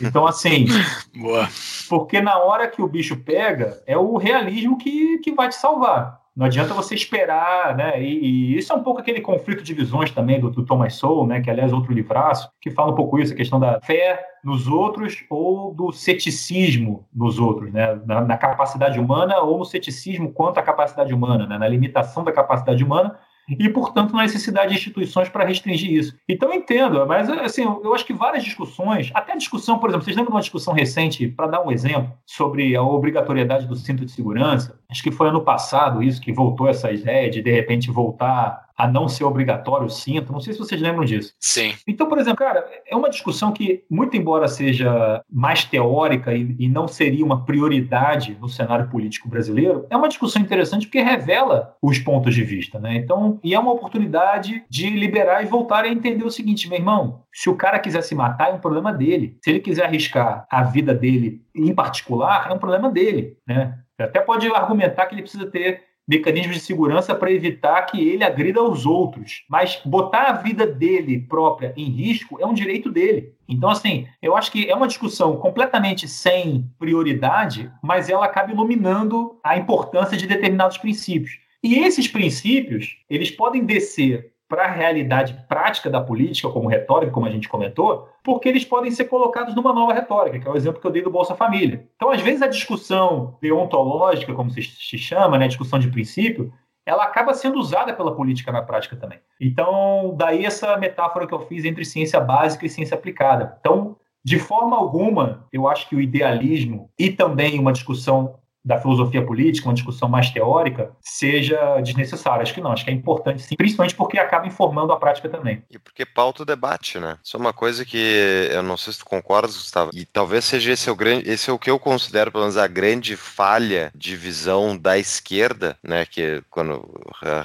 Então, 0.00 0.26
assim. 0.26 0.66
Boa. 1.14 1.48
Porque 1.88 2.20
na 2.20 2.38
hora 2.38 2.68
que 2.68 2.80
o 2.80 2.88
bicho 2.88 3.16
pega, 3.16 3.82
é 3.86 3.96
o 3.96 4.16
realismo 4.16 4.78
que, 4.78 5.18
que 5.18 5.32
vai 5.32 5.48
te 5.48 5.56
salvar. 5.56 6.23
Não 6.36 6.46
adianta 6.46 6.74
você 6.74 6.96
esperar, 6.96 7.76
né? 7.76 8.02
E, 8.02 8.54
e, 8.54 8.58
isso 8.58 8.72
é 8.72 8.76
um 8.76 8.82
pouco 8.82 9.00
aquele 9.00 9.20
conflito 9.20 9.62
de 9.62 9.72
visões 9.72 10.10
também 10.10 10.40
do, 10.40 10.50
do 10.50 10.64
Thomas 10.64 10.94
Sowell, 10.94 11.26
né? 11.26 11.40
Que 11.40 11.48
aliás 11.48 11.70
é 11.70 11.74
outro 11.74 11.92
livraço, 11.92 12.50
que 12.60 12.72
fala 12.72 12.90
um 12.90 12.96
pouco 12.96 13.18
isso, 13.20 13.32
a 13.32 13.36
questão 13.36 13.60
da 13.60 13.80
fé 13.80 14.20
nos 14.42 14.66
outros 14.66 15.24
ou 15.30 15.72
do 15.72 15.92
ceticismo 15.92 17.06
nos 17.14 17.38
outros, 17.38 17.72
né? 17.72 18.00
Na, 18.04 18.20
na 18.20 18.36
capacidade 18.36 18.98
humana 18.98 19.38
ou 19.40 19.58
no 19.58 19.64
ceticismo 19.64 20.32
quanto 20.32 20.58
à 20.58 20.62
capacidade 20.62 21.14
humana, 21.14 21.46
né? 21.46 21.56
Na 21.56 21.68
limitação 21.68 22.24
da 22.24 22.32
capacidade 22.32 22.82
humana 22.82 23.16
e, 23.48 23.68
portanto, 23.68 24.14
na 24.14 24.22
necessidade 24.22 24.70
de 24.70 24.74
instituições 24.74 25.28
para 25.28 25.44
restringir 25.44 25.92
isso. 25.92 26.16
Então, 26.28 26.52
entendo, 26.52 27.06
mas, 27.06 27.28
assim, 27.28 27.62
eu 27.62 27.94
acho 27.94 28.04
que 28.04 28.12
várias 28.12 28.42
discussões, 28.42 29.10
até 29.14 29.32
a 29.32 29.36
discussão, 29.36 29.78
por 29.78 29.90
exemplo, 29.90 30.04
vocês 30.04 30.16
lembram 30.16 30.30
de 30.30 30.36
uma 30.36 30.40
discussão 30.40 30.72
recente, 30.72 31.28
para 31.28 31.46
dar 31.46 31.62
um 31.62 31.70
exemplo, 31.70 32.12
sobre 32.26 32.74
a 32.74 32.82
obrigatoriedade 32.82 33.66
do 33.66 33.76
cinto 33.76 34.04
de 34.04 34.12
segurança? 34.12 34.78
Acho 34.90 35.02
que 35.02 35.10
foi 35.10 35.28
ano 35.28 35.42
passado 35.42 36.02
isso 36.02 36.20
que 36.20 36.32
voltou 36.32 36.68
essa 36.68 36.90
ideia 36.90 37.30
de, 37.30 37.42
de 37.42 37.50
repente, 37.50 37.90
voltar 37.90 38.64
a 38.76 38.88
não 38.88 39.08
ser 39.08 39.24
obrigatório 39.24 39.86
o 39.86 39.90
cinto. 39.90 40.32
Não 40.32 40.40
sei 40.40 40.52
se 40.52 40.58
vocês 40.58 40.80
lembram 40.80 41.04
disso. 41.04 41.32
Sim. 41.38 41.74
Então, 41.86 42.08
por 42.08 42.18
exemplo, 42.18 42.38
cara, 42.38 42.66
é 42.86 42.96
uma 42.96 43.08
discussão 43.08 43.52
que, 43.52 43.84
muito 43.88 44.16
embora 44.16 44.48
seja 44.48 45.22
mais 45.30 45.64
teórica 45.64 46.34
e, 46.34 46.56
e, 46.58 46.68
não 46.68 46.88
seria 46.88 47.24
uma 47.24 47.44
prioridade 47.44 48.36
no 48.40 48.48
cenário 48.48 48.88
político 48.88 49.28
brasileiro, 49.28 49.86
é 49.88 49.96
uma 49.96 50.08
discussão 50.08 50.42
interessante 50.42 50.86
porque 50.86 51.00
revela 51.00 51.76
os 51.80 51.98
pontos 51.98 52.34
de 52.34 52.42
vista, 52.42 52.78
né? 52.78 52.96
Então, 52.96 53.38
e 53.42 53.54
é 53.54 53.58
uma 53.58 53.72
oportunidade 53.72 54.64
de 54.68 54.90
liberar 54.90 55.42
e 55.42 55.46
voltar 55.46 55.84
a 55.84 55.88
entender 55.88 56.24
o 56.24 56.30
seguinte, 56.30 56.68
meu 56.68 56.78
irmão, 56.78 57.22
se 57.32 57.48
o 57.48 57.56
cara 57.56 57.78
quiser 57.78 58.02
se 58.02 58.14
matar, 58.14 58.50
é 58.50 58.54
um 58.54 58.60
problema 58.60 58.92
dele. 58.92 59.38
Se 59.42 59.50
ele 59.50 59.60
quiser 59.60 59.84
arriscar 59.84 60.46
a 60.50 60.62
vida 60.62 60.94
dele 60.94 61.42
em 61.54 61.74
particular, 61.74 62.50
é 62.50 62.54
um 62.54 62.58
problema 62.58 62.90
dele, 62.90 63.36
né? 63.46 63.78
Até 63.98 64.20
pode 64.20 64.48
argumentar 64.48 65.06
que 65.06 65.14
ele 65.14 65.22
precisa 65.22 65.46
ter 65.46 65.82
mecanismos 66.06 66.56
de 66.56 66.62
segurança 66.62 67.14
para 67.14 67.32
evitar 67.32 67.82
que 67.82 68.08
ele 68.08 68.24
agrida 68.24 68.60
aos 68.60 68.84
outros. 68.84 69.44
Mas 69.48 69.80
botar 69.84 70.24
a 70.24 70.32
vida 70.32 70.66
dele 70.66 71.20
própria 71.20 71.72
em 71.76 71.86
risco 71.86 72.38
é 72.40 72.46
um 72.46 72.54
direito 72.54 72.90
dele. 72.90 73.32
Então, 73.48 73.70
assim, 73.70 74.06
eu 74.20 74.36
acho 74.36 74.52
que 74.52 74.68
é 74.68 74.74
uma 74.74 74.86
discussão 74.86 75.36
completamente 75.36 76.06
sem 76.06 76.70
prioridade, 76.78 77.70
mas 77.82 78.08
ela 78.08 78.26
acaba 78.26 78.52
iluminando 78.52 79.38
a 79.42 79.56
importância 79.56 80.16
de 80.16 80.26
determinados 80.26 80.78
princípios. 80.78 81.38
E 81.62 81.78
esses 81.78 82.06
princípios, 82.06 82.98
eles 83.08 83.30
podem 83.30 83.64
descer 83.64 84.33
para 84.48 84.64
a 84.64 84.70
realidade 84.70 85.44
prática 85.48 85.88
da 85.88 86.00
política, 86.00 86.48
como 86.48 86.68
retórica, 86.68 87.12
como 87.12 87.26
a 87.26 87.30
gente 87.30 87.48
comentou, 87.48 88.08
porque 88.22 88.48
eles 88.48 88.64
podem 88.64 88.90
ser 88.90 89.04
colocados 89.06 89.54
numa 89.54 89.72
nova 89.72 89.92
retórica, 89.92 90.38
que 90.38 90.46
é 90.46 90.50
o 90.50 90.56
exemplo 90.56 90.80
que 90.80 90.86
eu 90.86 90.90
dei 90.90 91.02
do 91.02 91.10
Bolsa 91.10 91.34
Família. 91.34 91.88
Então, 91.96 92.10
às 92.10 92.20
vezes, 92.20 92.42
a 92.42 92.46
discussão 92.46 93.36
deontológica, 93.40 94.34
como 94.34 94.50
se 94.50 94.62
chama, 94.62 95.38
né, 95.38 95.48
discussão 95.48 95.78
de 95.78 95.90
princípio, 95.90 96.52
ela 96.86 97.04
acaba 97.04 97.32
sendo 97.32 97.58
usada 97.58 97.94
pela 97.94 98.14
política 98.14 98.52
na 98.52 98.62
prática 98.62 98.96
também. 98.96 99.18
Então, 99.40 100.14
daí 100.16 100.44
essa 100.44 100.76
metáfora 100.76 101.26
que 101.26 101.32
eu 101.32 101.40
fiz 101.40 101.64
entre 101.64 101.84
ciência 101.84 102.20
básica 102.20 102.66
e 102.66 102.68
ciência 102.68 102.94
aplicada. 102.94 103.56
Então, 103.60 103.96
de 104.22 104.38
forma 104.38 104.76
alguma, 104.76 105.46
eu 105.52 105.66
acho 105.68 105.88
que 105.88 105.96
o 105.96 106.00
idealismo 106.00 106.90
e 106.98 107.10
também 107.10 107.58
uma 107.58 107.72
discussão 107.72 108.38
da 108.64 108.80
filosofia 108.80 109.24
política, 109.24 109.68
uma 109.68 109.74
discussão 109.74 110.08
mais 110.08 110.30
teórica, 110.30 110.90
seja 111.00 111.80
desnecessária. 111.80 112.42
Acho 112.42 112.54
que 112.54 112.60
não, 112.60 112.72
acho 112.72 112.84
que 112.84 112.90
é 112.90 112.94
importante 112.94 113.42
sim, 113.42 113.56
principalmente 113.56 113.94
porque 113.94 114.18
acaba 114.18 114.46
informando 114.46 114.92
a 114.92 114.96
prática 114.96 115.28
também. 115.28 115.62
E 115.70 115.78
porque 115.78 116.06
pauta 116.06 116.42
o 116.42 116.46
debate, 116.46 116.98
né? 116.98 117.18
Isso 117.22 117.36
é 117.36 117.40
uma 117.40 117.52
coisa 117.52 117.84
que 117.84 118.48
eu 118.50 118.62
não 118.62 118.76
sei 118.76 118.92
se 118.92 119.00
tu 119.00 119.04
concordas, 119.04 119.56
Gustavo, 119.56 119.90
e 119.92 120.06
talvez 120.06 120.44
seja 120.44 120.72
esse 120.72 120.88
é 120.88 120.92
o 120.92 120.96
grande, 120.96 121.28
esse 121.28 121.50
é 121.50 121.52
o 121.52 121.58
que 121.58 121.70
eu 121.70 121.78
considero, 121.78 122.32
pelo 122.32 122.44
menos, 122.44 122.56
a 122.56 122.66
grande 122.66 123.16
falha 123.16 123.92
de 123.94 124.16
visão 124.16 124.76
da 124.76 124.96
esquerda, 124.98 125.76
né? 125.82 126.06
Que 126.06 126.42
quando 126.50 126.88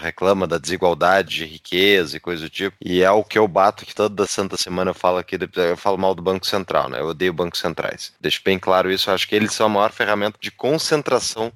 reclama 0.02 0.48
da 0.48 0.58
desigualdade 0.58 1.36
de 1.36 1.46
riqueza 1.46 2.16
e 2.16 2.20
coisa 2.20 2.44
do 2.44 2.50
tipo, 2.50 2.78
e 2.82 3.02
é 3.02 3.12
o 3.12 3.24
que 3.24 3.38
eu 3.38 3.48
bato 3.48 3.86
que 3.86 3.94
toda 3.94 4.26
santa 4.26 4.56
semana 4.56 4.92
eu 4.92 4.96
falo 4.96 5.18
aqui, 5.18 5.38
eu 5.56 5.78
falo 5.78 5.98
mal 5.98 6.16
do 6.16 6.22
Banco 6.22 6.46
Central, 6.46 6.88
né? 6.90 7.02
Eu 7.02 7.08
odeio 7.08 7.34
bancos 7.34 7.60
centrais. 7.60 8.14
Deixo 8.22 8.42
bem 8.44 8.58
claro 8.58 8.90
isso, 8.90 9.12
acho 9.12 9.28
que 9.28 9.36
eles 9.36 9.54
são 9.54 9.66
a 9.66 9.70
maior 9.70 9.92
ferramenta 9.92 10.38
de 10.40 10.52
concentração 10.52 11.09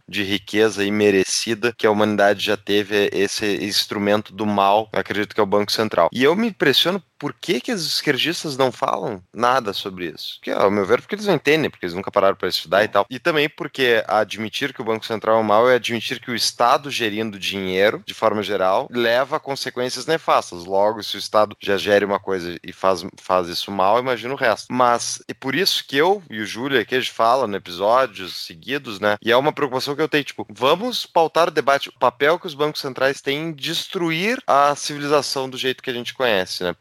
de 0.08 0.24
riqueza 0.24 0.84
imerecida 0.84 1.74
que 1.78 1.86
a 1.86 1.92
humanidade 1.92 2.46
já 2.46 2.58
teve 2.58 3.10
esse 3.14 3.64
instrumento 3.64 4.34
do 4.34 4.46
mal, 4.46 4.90
acredito 4.92 5.34
que 5.34 5.40
é 5.40 5.44
o 5.44 5.48
Banco 5.48 5.72
Central. 5.72 6.10
E 6.12 6.24
eu 6.24 6.36
me 6.36 6.48
impressiono 6.48 7.04
por 7.24 7.34
que, 7.34 7.62
que 7.62 7.72
os 7.72 7.88
esquerdistas 7.88 8.58
não 8.58 8.70
falam 8.70 9.24
nada 9.34 9.72
sobre 9.72 10.08
isso? 10.14 10.40
Que, 10.42 10.52
ao 10.52 10.70
meu 10.70 10.86
ver, 10.86 11.00
porque 11.00 11.16
eles 11.16 11.26
não 11.26 11.36
entendem, 11.36 11.70
porque 11.70 11.86
eles 11.86 11.96
nunca 11.96 12.12
pararam 12.12 12.36
para 12.36 12.50
estudar 12.50 12.84
e 12.84 12.90
tal. 12.90 13.06
E 13.10 13.18
também 13.18 13.48
porque 13.48 14.04
admitir 14.10 14.74
que 14.74 14.82
o 14.82 14.84
Banco 14.84 15.06
Central 15.06 15.40
é 15.40 15.44
mal 15.44 15.70
é 15.70 15.76
admitir 15.76 16.20
que 16.20 16.30
o 16.30 16.36
Estado 16.36 16.92
gerindo 16.92 17.40
dinheiro, 17.40 18.04
de 18.06 18.14
forma 18.14 18.44
geral, 18.44 18.90
leva 18.92 19.38
a 19.38 19.40
consequências 19.40 20.06
nefastas. 20.06 20.66
Logo, 20.66 21.02
se 21.02 21.16
o 21.16 21.18
Estado 21.18 21.56
já 21.62 21.78
gere 21.78 22.04
uma 22.04 22.20
coisa 22.20 22.60
e 22.62 22.74
faz, 22.74 23.06
faz 23.16 23.48
isso 23.48 23.72
mal, 23.72 24.00
imagina 24.00 24.34
o 24.34 24.38
resto. 24.38 24.68
Mas 24.70 25.24
é 25.26 25.34
por 25.34 25.56
isso 25.56 25.86
que 25.88 25.96
eu 25.96 26.22
e 26.30 26.42
o 26.42 26.46
Júlio 26.46 26.78
aqui 26.78 26.94
a 26.94 27.00
gente 27.00 27.14
fala 27.14 27.48
no 27.48 27.56
episódios 27.56 28.46
seguidos, 28.46 29.00
né? 29.00 29.16
E 29.22 29.32
é 29.32 29.38
uma 29.38 29.54
preocupação 29.54 29.96
que 29.96 30.02
eu 30.02 30.10
tenho, 30.10 30.26
tipo, 30.26 30.46
vamos 30.50 31.06
pautar 31.06 31.48
o 31.48 31.52
debate, 31.52 31.88
o 31.88 31.98
papel 31.98 32.38
que 32.38 32.48
os 32.48 32.54
bancos 32.54 32.82
centrais 32.82 33.22
têm 33.22 33.44
em 33.44 33.54
destruir 33.54 34.44
a 34.46 34.76
civilização 34.76 35.50
do 35.50 35.58
jeito 35.58 35.82
que 35.82 35.90
a 35.90 35.94
gente 35.94 36.14
conhece, 36.14 36.66
né? 36.66 36.76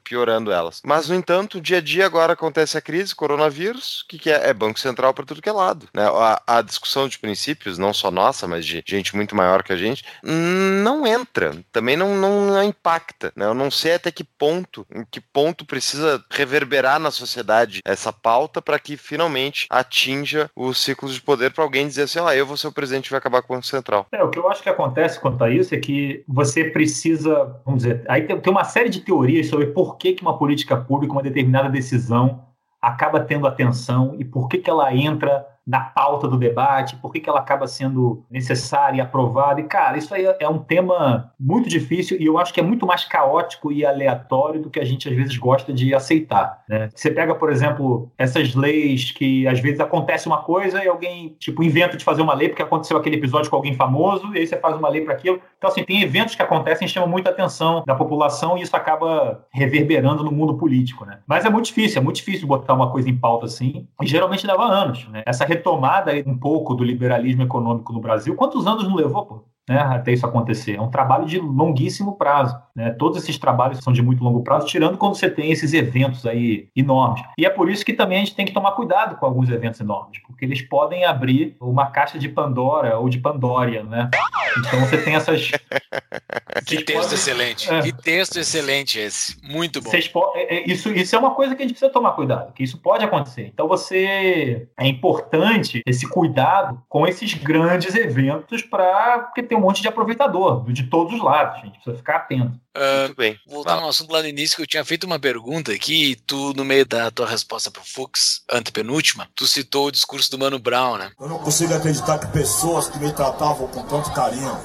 Elas. 0.53 0.81
Mas, 0.85 1.09
no 1.09 1.15
entanto, 1.15 1.61
dia 1.61 1.79
a 1.79 1.81
dia 1.81 2.07
agora 2.07 2.33
acontece 2.33 2.77
a 2.77 2.81
crise, 2.81 3.15
coronavírus, 3.15 4.03
o 4.03 4.09
que, 4.09 4.19
que 4.19 4.31
é? 4.31 4.49
É 4.49 4.55
Banco 4.55 4.79
Central 4.79 5.13
para 5.13 5.25
tudo 5.25 5.43
que 5.43 5.49
é 5.49 5.53
lado. 5.53 5.89
Né? 5.93 6.05
A, 6.05 6.43
a, 6.47 6.63
discussão 6.63 7.09
de 7.09 7.19
princípios, 7.19 7.79
não 7.79 7.93
só 7.93 8.11
nossa, 8.11 8.47
mas 8.47 8.65
de 8.65 8.83
gente 8.87 9.15
muito 9.15 9.37
maior 9.37 9.63
que 9.63 9.73
a 9.73 9.77
gente, 9.77 10.05
não 10.23 11.07
entra, 11.07 11.57
também 11.71 11.97
não, 11.97 12.17
não, 12.17 12.47
não 12.47 12.63
impacta. 12.63 13.33
Né? 13.37 13.47
Eu 13.47 13.55
não 13.55 13.71
sei 13.71 13.95
até 13.95 14.11
que 14.11 14.25
ponto, 14.25 14.87
em 14.95 15.05
que 15.05 15.21
ponto 15.21 15.65
precisa 15.65 16.25
reverberar 16.31 16.99
na 16.99 17.11
sociedade 17.11 17.81
essa 17.85 18.13
pauta 18.13 18.63
para 18.63 18.79
que 18.79 18.97
finalmente 18.97 19.67
atinja 19.71 20.51
os 20.57 20.79
ciclos 20.79 21.15
de 21.15 21.21
poder 21.21 21.53
para 21.53 21.65
alguém 21.65 21.87
dizer 21.87 22.03
assim, 22.03 22.21
oh, 22.21 22.31
eu 22.31 22.47
vou 22.47 22.57
ser 22.57 22.69
o 22.69 22.73
presidente 22.73 23.07
e 23.07 23.11
vai 23.11 23.19
acabar 23.19 23.43
com 23.43 23.53
o 23.53 23.57
Banco 23.57 23.67
Central. 23.67 24.07
É, 24.13 24.23
o 24.23 24.31
que 24.31 24.39
eu 24.39 24.49
acho 24.49 24.63
que 24.63 24.69
acontece 24.69 25.21
quanto 25.21 25.43
a 25.45 25.51
isso 25.51 25.75
é 25.75 25.79
que 25.79 26.25
você 26.27 26.65
precisa, 26.65 27.57
vamos 27.65 27.83
dizer, 27.83 28.05
aí 28.09 28.23
tem, 28.23 28.39
tem 28.41 28.53
uma 28.53 28.65
série 28.65 28.89
de 28.89 29.01
teorias 29.01 29.49
sobre 29.49 29.67
por 29.67 29.97
que, 29.97 30.15
que 30.15 30.22
que 30.23 30.29
uma 30.29 30.39
política 30.39 30.77
pública, 30.77 31.13
uma 31.13 31.23
determinada 31.23 31.69
decisão 31.69 32.45
acaba 32.81 33.21
tendo 33.21 33.47
atenção 33.47 34.15
e 34.19 34.25
por 34.25 34.49
que, 34.49 34.59
que 34.59 34.71
ela 34.71 34.95
entra 34.95 35.47
na 35.65 35.81
pauta 35.81 36.27
do 36.27 36.37
debate, 36.37 36.97
por 36.97 37.13
que, 37.13 37.21
que 37.21 37.31
ela 37.31 37.39
acaba 37.39 37.69
sendo 37.69 38.25
necessária 38.29 38.99
e 38.99 39.01
aprovada. 39.01 39.61
E, 39.61 39.65
cara, 39.65 39.97
isso 39.97 40.13
aí 40.13 40.25
é 40.41 40.49
um 40.49 40.59
tema 40.59 41.33
muito 41.39 41.69
difícil 41.69 42.17
e 42.21 42.27
eu 42.27 42.37
acho 42.37 42.53
que 42.53 42.59
é 42.59 42.63
muito 42.63 42.85
mais 42.85 43.05
caótico 43.05 43.71
e 43.71 43.87
aleatório 43.87 44.61
do 44.61 44.69
que 44.69 44.81
a 44.81 44.85
gente 44.85 45.09
às 45.09 45.15
vezes 45.15 45.37
gosta 45.37 45.73
de 45.73 45.95
aceitar. 45.95 46.65
Né? 46.69 46.89
Você 46.93 47.13
pega, 47.13 47.35
por 47.35 47.51
exemplo, 47.51 48.11
essas 48.19 48.57
leis 48.57 49.13
que 49.13 49.47
às 49.47 49.61
vezes 49.61 49.79
acontece 49.79 50.27
uma 50.27 50.43
coisa 50.43 50.83
e 50.83 50.89
alguém, 50.89 51.37
tipo, 51.39 51.63
inventa 51.63 51.97
de 51.97 52.05
fazer 52.05 52.23
uma 52.23 52.35
lei 52.35 52.49
porque 52.49 52.63
aconteceu 52.63 52.97
aquele 52.97 53.17
episódio 53.17 53.49
com 53.49 53.57
alguém 53.57 53.75
famoso 53.75 54.35
e 54.35 54.39
aí 54.39 54.47
você 54.47 54.57
faz 54.57 54.77
uma 54.77 54.89
lei 54.89 55.03
para 55.03 55.15
aquilo. 55.15 55.41
Então, 55.63 55.71
assim, 55.71 55.85
tem 55.85 56.03
eventos 56.03 56.35
que 56.35 56.43
acontecem 56.43 56.87
e 56.87 56.89
chamam 56.89 57.09
muita 57.09 57.31
atenção 57.31 57.85
da 57.87 57.95
população 57.95 58.59
e 58.59 58.63
isso 58.63 58.75
acaba 58.75 59.47
reverberando 59.53 60.25
no 60.25 60.33
mundo 60.33 60.57
político, 60.57 61.05
né? 61.05 61.21
Mas 61.25 61.45
é 61.45 61.51
muito 61.51 61.67
difícil, 61.67 62.01
é 62.01 62.05
muito 62.05 62.17
difícil 62.17 62.49
botar 62.49 62.75
uma 62.75 62.91
coisa 62.91 63.09
em 63.09 63.17
pauta 63.17 63.47
assim 63.47 63.87
e 64.03 64.05
geralmente 64.05 64.45
leva 64.45 64.65
anos, 64.65 65.07
né? 65.09 65.23
Essa 65.25 65.45
retomada 65.45 66.11
um 66.27 66.37
pouco 66.37 66.75
do 66.75 66.83
liberalismo 66.83 67.45
econômico 67.45 67.93
no 67.93 68.01
Brasil, 68.01 68.35
quantos 68.35 68.67
anos 68.67 68.89
não 68.89 68.97
levou, 68.97 69.25
pô? 69.25 69.45
Né, 69.69 69.79
até 69.79 70.13
isso 70.13 70.27
acontecer. 70.27 70.75
É 70.75 70.81
um 70.81 70.91
trabalho 70.91 71.25
de 71.25 71.39
longuíssimo 71.39 72.17
prazo. 72.17 72.61
Né? 72.75 72.91
Todos 72.91 73.23
esses 73.23 73.39
trabalhos 73.39 73.79
são 73.79 73.93
de 73.93 74.03
muito 74.03 74.25
longo 74.25 74.43
prazo, 74.43 74.67
tirando 74.67 74.99
quando 74.99 75.15
você 75.15 75.31
tem 75.31 75.53
esses 75.53 75.73
eventos 75.73 76.27
aí 76.27 76.69
enormes. 76.75 77.23
E 77.39 77.47
é 77.47 77.51
por 77.51 77.71
isso 77.71 77.85
que 77.85 77.93
também 77.93 78.19
a 78.19 78.21
gente 78.21 78.35
tem 78.35 78.45
que 78.45 78.53
tomar 78.53 78.73
cuidado 78.73 79.17
com 79.17 79.27
alguns 79.27 79.51
eventos 79.51 79.81
enormes, 79.81 80.19
porque 80.27 80.45
eles 80.45 80.63
podem 80.63 81.05
abrir 81.05 81.57
uma 81.61 81.87
caixa 81.87 82.19
de 82.19 82.29
Pandora 82.29 82.99
ou 82.99 83.09
de 83.09 83.19
Pandória, 83.19 83.85
né? 83.85 84.11
Então 84.59 84.81
você 84.81 84.99
tem 84.99 85.15
essas. 85.15 85.51
que 86.67 86.83
texto 86.83 87.03
podem... 87.03 87.15
excelente. 87.15 87.73
É. 87.73 87.83
Que 87.83 87.93
texto 87.93 88.37
excelente 88.39 88.99
esse. 88.99 89.37
Muito 89.43 89.81
bom. 89.81 89.91
Po... 90.13 90.33
É, 90.35 90.57
é, 90.57 90.71
isso, 90.71 90.91
isso 90.91 91.15
é 91.15 91.19
uma 91.19 91.35
coisa 91.35 91.55
que 91.55 91.63
a 91.63 91.65
gente 91.65 91.75
precisa 91.75 91.93
tomar 91.93 92.13
cuidado, 92.13 92.53
que 92.53 92.63
isso 92.63 92.79
pode 92.79 93.05
acontecer. 93.05 93.51
Então 93.53 93.69
você. 93.69 94.67
É 94.79 94.87
importante 94.87 95.83
esse 95.87 96.09
cuidado 96.09 96.83
com 96.89 97.07
esses 97.07 97.35
grandes 97.35 97.95
eventos 97.95 98.63
para. 98.63 99.21
Porque 99.21 99.43
tem 99.53 99.59
um 99.59 99.61
monte 99.61 99.83
de 99.83 99.89
aproveitador, 99.89 100.65
de 100.73 100.85
todos 100.85 101.13
os 101.13 101.23
lados. 101.23 101.59
A 101.59 101.67
gente 101.67 101.75
precisa 101.75 101.97
ficar 101.97 102.17
atento. 102.17 102.59
Uh, 102.75 103.01
Muito 103.01 103.17
bem. 103.17 103.39
Voltando 103.47 103.83
ao 103.83 103.91
assunto 103.91 104.11
lá 104.11 104.23
no 104.23 104.29
início, 104.29 104.57
que 104.57 104.63
eu 104.63 104.67
tinha 104.67 104.85
feito 104.85 105.05
uma 105.05 105.19
pergunta 105.19 105.73
aqui, 105.73 106.13
e 106.13 106.17
tu, 106.17 106.55
no 106.55 106.65
meio 106.65 106.87
da 106.87 107.11
tua 107.11 107.27
resposta 107.27 107.71
pro 107.71 107.83
Fux, 107.85 108.43
antepenúltima, 108.51 109.29
tu 109.35 109.47
citou 109.47 109.89
o 109.89 109.93
discurso 109.93 110.31
do 110.31 110.39
Mano 110.39 110.59
Brown, 110.59 110.97
né? 110.97 111.13
Eu 111.21 111.29
não 111.29 111.39
consigo 111.39 111.75
acreditar 111.75 112.19
que 112.19 112.29
pessoas 112.29 112.89
que 112.89 112.99
me 112.99 113.13
tratavam 113.13 113.69
com 113.69 113.83
tanto 113.83 114.11
carinho, 114.13 114.59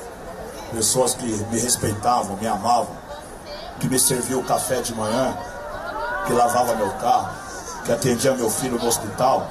pessoas 0.72 1.14
que 1.14 1.26
me 1.26 1.60
respeitavam, 1.60 2.38
me 2.38 2.48
amavam, 2.48 2.96
que 3.82 3.90
me 3.90 4.00
serviam 4.00 4.42
café 4.44 4.82
de 4.82 4.96
manhã, 4.96 5.38
que 6.26 6.32
lavava 6.32 6.76
meu 6.76 6.92
carro, 6.92 7.84
que 7.84 7.92
atendia 7.92 8.34
meu 8.36 8.50
filho 8.50 8.80
no 8.80 8.88
hospital, 8.88 9.46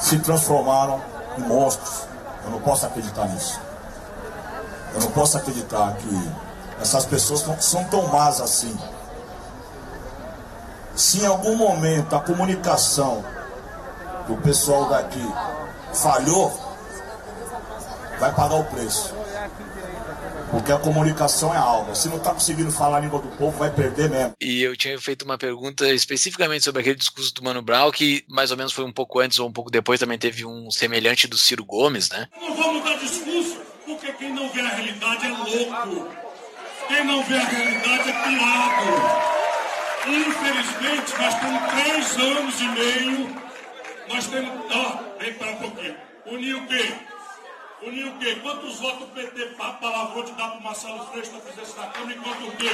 se 0.00 0.18
transformaram 0.18 1.00
em 1.38 1.42
monstros. 1.42 2.07
Eu 2.48 2.52
não 2.52 2.60
posso 2.60 2.86
acreditar 2.86 3.28
nisso. 3.28 3.60
Eu 4.94 5.00
não 5.02 5.10
posso 5.10 5.36
acreditar 5.36 5.94
que 5.96 6.32
essas 6.80 7.04
pessoas 7.04 7.44
são 7.62 7.84
tão 7.84 8.06
más 8.08 8.40
assim. 8.40 8.74
Se 10.96 11.20
em 11.20 11.26
algum 11.26 11.56
momento 11.56 12.16
a 12.16 12.20
comunicação 12.20 13.22
do 14.26 14.36
pessoal 14.38 14.88
daqui 14.88 15.34
falhou, 15.92 16.58
vai 18.18 18.32
pagar 18.32 18.56
o 18.56 18.64
preço. 18.64 19.14
Porque 20.50 20.72
a 20.72 20.78
comunicação 20.78 21.54
é 21.54 21.58
algo. 21.58 21.94
Se 21.94 22.08
não 22.08 22.16
está 22.16 22.32
conseguindo 22.32 22.70
falar 22.70 22.98
a 22.98 23.00
língua 23.00 23.20
do 23.20 23.28
povo, 23.28 23.58
vai 23.58 23.70
perder 23.70 24.08
mesmo. 24.08 24.32
E 24.40 24.62
eu 24.62 24.76
tinha 24.76 24.98
feito 24.98 25.24
uma 25.24 25.36
pergunta 25.36 25.88
especificamente 25.92 26.64
sobre 26.64 26.80
aquele 26.80 26.96
discurso 26.96 27.34
do 27.34 27.44
Mano 27.44 27.62
Brown, 27.62 27.90
que 27.90 28.24
mais 28.28 28.50
ou 28.50 28.56
menos 28.56 28.72
foi 28.72 28.84
um 28.84 28.92
pouco 28.92 29.20
antes 29.20 29.38
ou 29.38 29.48
um 29.48 29.52
pouco 29.52 29.70
depois, 29.70 30.00
também 30.00 30.18
teve 30.18 30.44
um 30.44 30.70
semelhante 30.70 31.26
do 31.26 31.36
Ciro 31.36 31.64
Gomes, 31.64 32.10
né? 32.10 32.28
Não 32.40 32.54
vamos 32.56 32.82
dar 32.84 32.98
discurso 32.98 33.58
porque 33.86 34.12
quem 34.12 34.32
não 34.32 34.48
vê 34.50 34.60
a 34.60 34.68
realidade 34.68 35.26
é 35.26 35.30
louco. 35.30 36.08
Quem 36.88 37.04
não 37.04 37.22
vê 37.24 37.36
a 37.36 37.44
realidade 37.44 38.08
é 38.08 38.12
pirado. 38.12 39.38
Infelizmente, 40.06 41.14
nós 41.18 41.34
temos 41.34 41.72
três 41.72 42.16
anos 42.16 42.60
e 42.60 42.68
meio. 42.68 43.36
Nós 44.08 44.26
temos. 44.26 44.50
Ó, 44.70 44.92
oh, 44.94 45.18
vem 45.18 45.34
para 45.34 45.50
um 45.50 45.56
pouquinho. 45.56 45.96
Unir 46.26 46.56
o 46.56 46.66
quê? 46.66 46.94
Unir 47.80 48.06
o 48.08 48.18
quê? 48.18 48.34
Quantos 48.42 48.80
votos 48.80 49.04
o 49.04 49.06
PT 49.12 49.54
palavrou 49.80 50.24
de 50.24 50.32
dar 50.32 50.48
para 50.48 50.58
o 50.58 50.62
Marcelo 50.62 51.06
Freixo 51.12 51.30
fazer 51.30 51.76
na 51.76 51.86
Câmara 51.86 52.12
e 52.12 52.18
quanto 52.18 52.48
o 52.48 52.56
quê? 52.56 52.66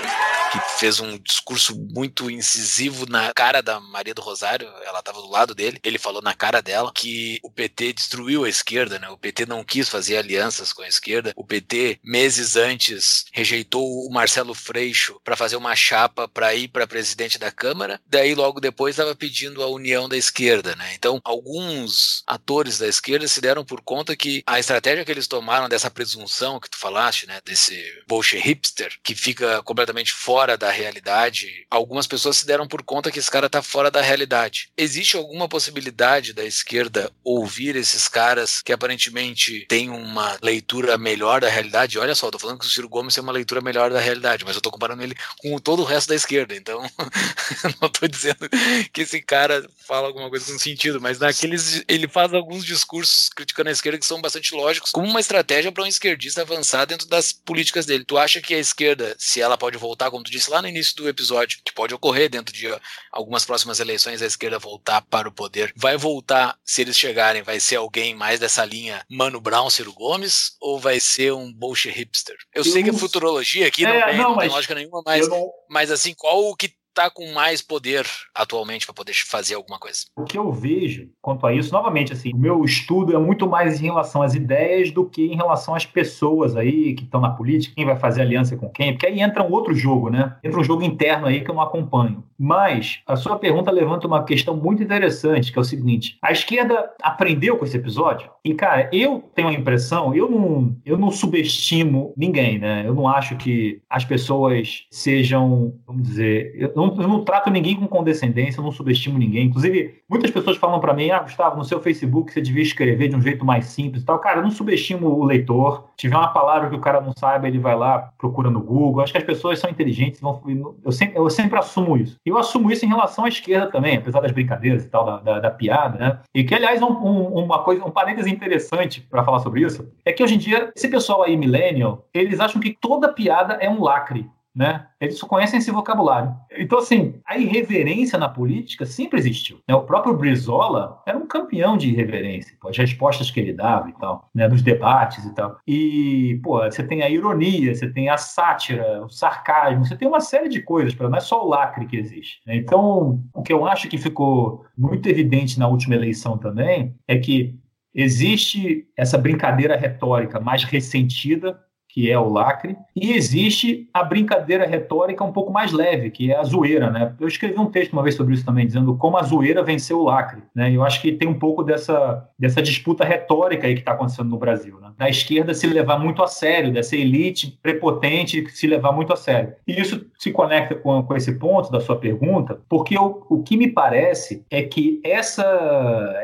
Que 0.53 0.79
fez 0.79 0.99
um 0.99 1.19
discurso 1.19 1.77
muito 1.77 2.31
incisivo 2.31 3.05
na 3.07 3.33
cara 3.35 3.63
da 3.63 3.79
Maria 3.79 4.15
do 4.15 4.23
Rosário, 4.23 4.67
ela 4.83 5.01
estava 5.01 5.21
do 5.21 5.29
lado 5.29 5.55
dele, 5.55 5.79
ele 5.85 5.99
falou 5.99 6.23
na 6.23 6.33
cara 6.33 6.63
dela 6.63 6.91
que 6.95 7.39
o 7.43 7.51
PT 7.51 7.93
destruiu 7.93 8.45
a 8.45 8.49
esquerda, 8.49 8.99
né? 8.99 9.09
O 9.11 9.19
PT 9.19 9.45
não 9.45 9.63
quis 9.63 9.91
fazer 9.91 10.17
alianças 10.17 10.73
com 10.73 10.83
a 10.83 10.89
esquerda. 10.89 11.33
O 11.37 11.45
PT, 11.45 12.01
meses 12.03 12.57
antes, 12.57 13.27
rejeitou 13.31 14.07
o 14.07 14.11
Marcelo 14.11 14.55
Freixo 14.55 15.21
para 15.23 15.37
fazer 15.37 15.57
uma 15.57 15.77
chapa 15.77 16.27
para 16.27 16.55
ir 16.55 16.69
para 16.69 16.87
presidente 16.87 17.39
da 17.39 17.51
Câmara. 17.51 18.01
Daí, 18.07 18.35
logo 18.35 18.59
depois, 18.59 18.95
estava 18.95 19.15
pedindo 19.15 19.63
a 19.63 19.67
união 19.67 20.09
da 20.09 20.17
esquerda, 20.17 20.75
né? 20.77 20.95
Então, 20.95 21.21
alguns 21.25 22.23
atores 22.27 22.79
da 22.79 22.89
esquerda 22.89 23.29
se 23.29 23.41
deram 23.41 23.65
por 23.65 23.83
conta 23.83 24.17
que 24.17 24.43
a 24.47 24.59
estratégia 24.59 24.94
estratégia 24.95 25.05
que 25.05 25.13
eles 25.13 25.27
tomaram 25.27 25.69
dessa 25.69 25.91
presunção 25.91 26.61
que 26.61 26.71
tu 26.71 26.79
falaste, 26.79 27.27
né, 27.27 27.41
desse 27.45 27.75
bullshit 28.07 28.39
hipster, 28.39 28.97
que 29.03 29.15
fica 29.15 29.63
completamente 29.63 30.13
fora 30.13 30.57
da 30.57 30.71
realidade, 30.71 31.67
algumas 31.71 32.07
pessoas 32.07 32.39
se 32.39 32.47
deram 32.47 32.67
por 32.67 32.83
conta 32.83 33.11
que 33.11 33.19
esse 33.19 33.31
cara 33.31 33.51
tá 33.51 33.63
fora 33.63 33.91
da 33.91 34.01
realidade. 34.01 34.71
Existe 34.77 35.17
alguma 35.17 35.49
possibilidade 35.49 36.33
da 36.33 36.45
esquerda 36.45 37.11
ouvir 37.23 37.77
esses 37.77 38.09
caras 38.09 38.63
que 38.63 38.73
aparentemente 38.73 39.67
têm 39.69 39.91
uma 39.91 40.39
leitura 40.43 40.97
melhor 40.97 41.41
da 41.41 41.49
realidade? 41.49 41.99
Olha 41.99 42.15
só, 42.15 42.29
eu 42.29 42.33
tô 42.33 42.39
falando 42.39 42.59
que 42.59 42.67
o 42.67 42.69
Ciro 42.69 42.89
Gomes 42.89 43.15
tem 43.15 43.23
uma 43.23 43.33
leitura 43.33 43.61
melhor 43.61 43.91
da 43.91 44.01
realidade, 44.01 44.45
mas 44.45 44.55
eu 44.55 44.63
tô 44.63 44.71
comparando 44.71 45.03
ele 45.03 45.17
com 45.39 45.59
todo 45.59 45.83
o 45.83 45.85
resto 45.85 46.09
da 46.09 46.15
esquerda, 46.15 46.55
então 46.55 46.83
não 47.81 47.89
tô 47.89 48.07
dizendo 48.07 48.49
que 48.93 49.03
esse 49.03 49.21
cara 49.21 49.67
fala 49.87 50.07
alguma 50.07 50.29
coisa 50.29 50.53
com 50.53 50.59
sentido, 50.59 51.01
mas 51.01 51.19
naqueles 51.19 51.83
ele 51.89 52.07
faz 52.07 52.33
alguns 52.33 52.65
discursos 52.65 53.29
criticando 53.35 53.69
a 53.69 53.73
esquerda 53.73 53.99
que 53.99 54.07
são 54.07 54.21
bastante 54.21 54.55
lógicos, 54.55 54.84
como 54.93 55.07
uma 55.07 55.21
estratégia 55.21 55.73
para 55.73 55.85
um 55.85 55.87
esquerdista 55.87 56.43
avançar 56.43 56.85
dentro 56.85 57.09
das 57.09 57.33
políticas 57.33 57.87
dele. 57.87 58.05
Tu 58.05 58.17
acha 58.19 58.41
que 58.41 58.55
a 58.55 58.59
esquerda, 58.59 59.15
se 59.19 59.41
ela 59.41 59.57
pode 59.57 59.79
voltar, 59.79 60.11
como 60.11 60.25
tu 60.25 60.31
disse 60.31 60.51
lá 60.51 60.61
no 60.61 60.69
início 60.69 60.95
do 60.97 61.09
episódio, 61.09 61.61
que 61.65 61.73
pode 61.73 61.95
ocorrer 61.95 62.29
dentro 62.29 62.55
de 62.55 62.67
algumas 63.11 63.45
próximas 63.45 63.81
eleições, 63.81 64.23
a 64.23 64.27
esquerda 64.27 64.59
voltar 64.59 65.03
para 65.03 65.29
o 65.29 65.33
poder, 65.33 65.73
vai 65.77 65.97
voltar, 65.97 66.57
se 66.65 66.83
eles 66.83 66.99
chegarem, 66.99 67.43
vai 67.43 67.61
ser 67.61 67.77
alguém 67.77 68.15
mais 68.15 68.41
dessa 68.41 68.65
linha 68.65 69.05
Mano 69.09 69.41
Brown, 69.41 69.71
Ciro 69.71 69.93
Gomes, 69.93 70.57
ou 70.61 70.79
vai 70.79 71.01
ser 71.01 71.33
um 71.33 71.53
bullshit 71.53 71.91
hipster? 71.91 72.37
Eu, 72.55 72.63
eu 72.63 72.65
sei 72.65 72.83
que 72.83 72.91
a 72.91 72.95
futurologia 72.95 73.67
aqui 73.67 73.85
é, 73.85 73.89
não, 73.89 74.07
tem, 74.07 74.17
não, 74.17 74.31
não 74.31 74.39
tem 74.39 74.49
lógica 74.49 74.75
nenhuma, 74.75 75.03
mas, 75.05 75.29
não... 75.29 75.51
mas 75.69 75.91
assim, 75.91 76.15
qual 76.15 76.45
o 76.45 76.57
que 76.57 76.75
está 76.95 77.11
com 77.11 77.33
mais 77.33 77.61
poder 77.61 78.07
atualmente 78.33 78.87
para 78.87 78.95
poder 78.95 79.15
fazer 79.15 79.57
alguma 79.57 79.79
coisa? 79.79 80.05
O 80.17 80.23
que 80.23 80.39
eu 80.39 80.53
vejo 80.53 81.11
quanto 81.21 81.45
a 81.47 81.53
isso, 81.53 81.73
novamente, 81.73 82.13
assim, 82.13 82.31
o 82.33 82.39
meu 82.39 82.65
estudo 82.65 83.15
é 83.15 83.19
muito 83.19 83.49
mais 83.49 83.81
em 83.81 83.87
relação 83.87 84.23
às 84.23 84.35
ideias 84.35 84.93
do 84.93 85.05
que 85.05 85.27
em 85.27 85.35
relação 85.35 85.75
às 85.75 85.85
pessoas 85.85 86.57
aí 86.57 86.95
que 86.95 87.03
estão 87.03 87.21
na 87.21 87.31
política, 87.31 87.75
quem 87.75 87.85
vai 87.85 87.97
fazer 87.97 88.23
aliança 88.23 88.57
com 88.57 88.69
quem, 88.69 88.93
porque 88.93 89.07
aí 89.07 89.21
entra 89.21 89.43
um 89.43 89.51
outro 89.51 89.75
jogo, 89.75 90.09
né? 90.09 90.37
Entra 90.45 90.61
um 90.61 90.65
jogo 90.65 90.85
interno 90.85 91.27
aí 91.27 91.43
que 91.43 91.51
eu 91.51 91.55
não 91.55 91.63
acompanho. 91.63 92.25
Mas 92.39 93.01
a 93.07 93.17
sua 93.17 93.39
pergunta 93.39 93.71
levanta 93.71 94.07
uma 94.07 94.25
questão 94.25 94.57
muito 94.57 94.83
interessante, 94.83 95.53
que 95.53 95.59
é 95.59 95.63
o 95.63 95.65
seguinte: 95.65 96.19
a 96.21 96.33
esquerda 96.33 96.91
aprendeu 97.03 97.57
com 97.57 97.65
esse 97.65 97.77
episódio? 97.77 98.29
E, 98.45 98.55
cara, 98.55 98.91
eu 98.93 99.31
tenho 99.35 99.49
a 99.49 99.53
impressão, 99.53 100.15
eu 100.15 100.31
não, 100.31 100.77
eu 100.85 100.99
não 100.99 101.11
subestimo 101.11 102.13
ninguém, 102.17 102.59
né? 102.59 102.85
Eu 102.87 102.95
não 102.95 103.09
acho 103.09 103.37
que 103.37 103.81
as 103.89 104.05
pessoas 104.05 104.87
sejam, 104.91 105.75
vamos 105.87 106.03
dizer, 106.03 106.53
eu 106.57 106.73
não, 106.75 106.84
eu 106.87 107.09
não 107.09 107.25
trato 107.25 107.51
ninguém 107.51 107.77
com 107.77 107.87
condescendência, 107.87 108.61
eu 108.61 108.65
não 108.65 108.73
subestimo 108.73 109.19
ninguém. 109.19 109.47
Inclusive, 109.47 110.03
muitas 110.09 110.31
pessoas 110.31 110.57
falam 110.57 110.81
para 110.81 110.95
mim: 110.95 111.11
ah, 111.11 111.21
Gustavo, 111.21 111.57
no 111.57 111.65
seu 111.65 111.81
Facebook 111.81 112.33
você 112.33 112.41
devia 112.41 112.63
escrever 112.63 113.09
de 113.09 113.17
um 113.17 113.21
jeito 113.21 113.45
mais 113.45 113.67
simples 113.67 114.03
e 114.03 114.07
tal. 114.07 114.19
Cara, 114.19 114.39
eu 114.39 114.43
não 114.43 114.51
subestimo 114.51 115.09
o 115.09 115.25
leitor. 115.25 115.85
Se 115.91 116.03
tiver 116.09 116.17
uma 116.17 116.29
palavra 116.29 116.69
que 116.69 116.77
o 116.77 116.81
cara 116.81 117.01
não 117.01 117.13
saiba, 117.17 117.47
ele 117.47 117.59
vai 117.59 117.77
lá, 117.77 118.11
procura 118.19 118.51
no 118.51 118.61
Google. 118.61 119.03
Acho 119.03 119.13
que 119.13 119.19
as 119.19 119.25
pessoas 119.25 119.59
são 119.59 119.71
inteligentes, 119.71 120.21
vão, 120.21 120.41
eu, 120.85 120.93
sempre, 120.93 121.19
eu 121.19 121.31
sempre 121.31 121.59
assumo 121.59 121.97
isso. 121.97 122.17
Eu 122.25 122.37
assumo 122.37 122.71
isso 122.71 122.85
em 122.85 122.89
relação 122.89 123.25
à 123.25 123.29
esquerda 123.29 123.71
também, 123.71 123.97
apesar 123.97 124.21
das 124.21 124.33
brincadeiras 124.33 124.85
e 124.85 124.89
tal, 124.89 125.05
da, 125.05 125.19
da, 125.19 125.41
da 125.41 125.51
piada, 125.51 125.99
né? 125.99 126.19
E 126.35 126.45
que, 126.45 126.55
aliás, 126.55 126.83
um, 126.83 126.87
um, 126.87 127.45
uma 127.45 127.63
coisa, 127.63 127.85
um 127.85 127.91
parênteses 127.91 128.31
interessante 128.31 129.01
para 129.01 129.25
falar 129.25 129.41
sobre 129.41 129.63
isso, 129.63 129.89
é 130.05 130.13
que 130.13 130.23
hoje 130.23 130.35
em 130.35 130.39
dia, 130.39 130.73
esse 130.75 130.89
pessoal 130.89 131.23
aí, 131.23 131.37
millennial, 131.37 132.07
eles 132.13 132.41
acham 132.41 132.61
que 132.61 132.77
toda 132.81 133.13
piada 133.13 133.55
é 133.55 133.69
um 133.69 133.83
lacre 133.83 134.29
né? 134.55 134.87
Eles 135.01 135.19
só 135.19 135.27
conhecem 135.27 135.59
esse 135.59 135.71
vocabulário. 135.71 136.35
Então, 136.57 136.79
assim, 136.79 137.21
a 137.27 137.37
irreverência 137.37 138.19
na 138.19 138.29
política 138.29 138.87
sempre 138.87 139.19
existiu. 139.19 139.59
Né? 139.69 139.75
O 139.75 139.83
próprio 139.83 140.17
Brizola 140.17 141.03
era 141.07 141.19
um 141.19 141.27
campeão 141.27 141.77
de 141.77 141.91
irreverência, 141.91 142.57
pô, 142.61 142.69
as 142.69 142.77
respostas 142.77 143.31
que 143.31 143.41
ele 143.41 143.53
dava 143.53 143.91
e 143.91 143.93
tal, 143.95 144.31
né? 144.35 144.47
nos 144.47 144.63
debates 144.63 145.25
e 145.25 145.35
tal. 145.35 145.59
E, 145.67 146.41
pô, 146.43 146.63
você 146.63 146.85
tem 146.85 147.03
a 147.03 147.11
ironia, 147.11 147.75
você 147.75 147.91
tem 147.91 148.09
a 148.09 148.17
sátira, 148.17 149.05
o 149.05 149.09
sarcasmo, 149.09 149.85
você 149.85 149.97
tem 149.97 150.07
uma 150.07 150.21
série 150.21 150.49
de 150.49 150.63
coisas, 150.63 150.97
não 150.97 151.17
é 151.17 151.21
só 151.21 151.45
o 151.45 151.49
lacre 151.49 151.87
que 151.87 151.97
existe. 151.97 152.41
Né? 152.47 152.57
Então, 152.57 153.21
o 153.35 153.43
que 153.43 153.53
eu 153.53 153.67
acho 153.67 153.89
que 153.89 153.99
ficou 153.99 154.65
muito 154.79 155.09
evidente 155.09 155.59
na 155.59 155.67
última 155.67 155.97
eleição 155.97 156.39
também 156.39 156.95
é 157.09 157.19
que 157.19 157.59
existe 157.95 158.89
essa 158.97 159.17
brincadeira 159.17 159.77
retórica 159.77 160.41
mais 160.41 160.65
ressentida 160.65 161.59
que 161.95 162.11
é 162.11 162.19
o 162.19 162.29
lacre, 162.29 162.77
e 162.97 163.13
existe 163.13 163.89
a 163.95 164.03
brincadeira 164.03 164.67
retórica 164.67 165.23
um 165.23 165.31
pouco 165.31 165.53
mais 165.53 165.71
leve, 165.71 166.11
que 166.11 166.33
é 166.33 166.37
a 166.37 166.43
zoeira, 166.43 166.91
né? 166.91 167.15
Eu 167.21 167.29
escrevi 167.29 167.57
um 167.57 167.71
texto 167.71 167.93
uma 167.93 168.03
vez 168.03 168.17
sobre 168.17 168.35
isso 168.35 168.45
também, 168.45 168.67
dizendo 168.67 168.97
como 168.97 169.17
a 169.17 169.23
zoeira 169.23 169.63
venceu 169.63 170.01
o 170.01 170.03
lacre, 170.03 170.43
né? 170.53 170.75
Eu 170.75 170.83
acho 170.83 171.01
que 171.01 171.13
tem 171.13 171.29
um 171.29 171.39
pouco 171.39 171.63
dessa, 171.63 172.29
dessa 172.37 172.61
disputa 172.61 173.05
retórica 173.05 173.69
aí 173.69 173.75
que 173.75 173.81
está 173.81 173.93
acontecendo 173.93 174.29
no 174.29 174.37
Brasil, 174.37 174.81
né? 174.81 174.91
Da 174.99 175.09
esquerda 175.09 175.55
se 175.55 175.69
levar 175.69 175.97
muito 175.97 176.21
a 176.21 176.27
sério, 176.27 176.73
dessa 176.73 176.97
elite 176.97 177.57
prepotente 177.63 178.45
se 178.51 178.67
levar 178.67 178.91
muito 178.91 179.13
a 179.13 179.17
sério. 179.17 179.53
E 179.65 179.81
isso 179.81 180.05
se 180.25 180.33
conecta 180.33 180.75
com, 180.75 181.03
com 181.03 181.17
esse 181.17 181.39
ponto 181.39 181.71
da 181.71 181.81
sua 181.81 181.97
pergunta, 181.97 182.61
porque 182.69 182.99
o, 182.99 183.25
o 183.29 183.43
que 183.43 183.57
me 183.57 183.71
parece 183.71 184.45
é 184.51 184.63
que 184.63 185.01
essa, 185.05 185.45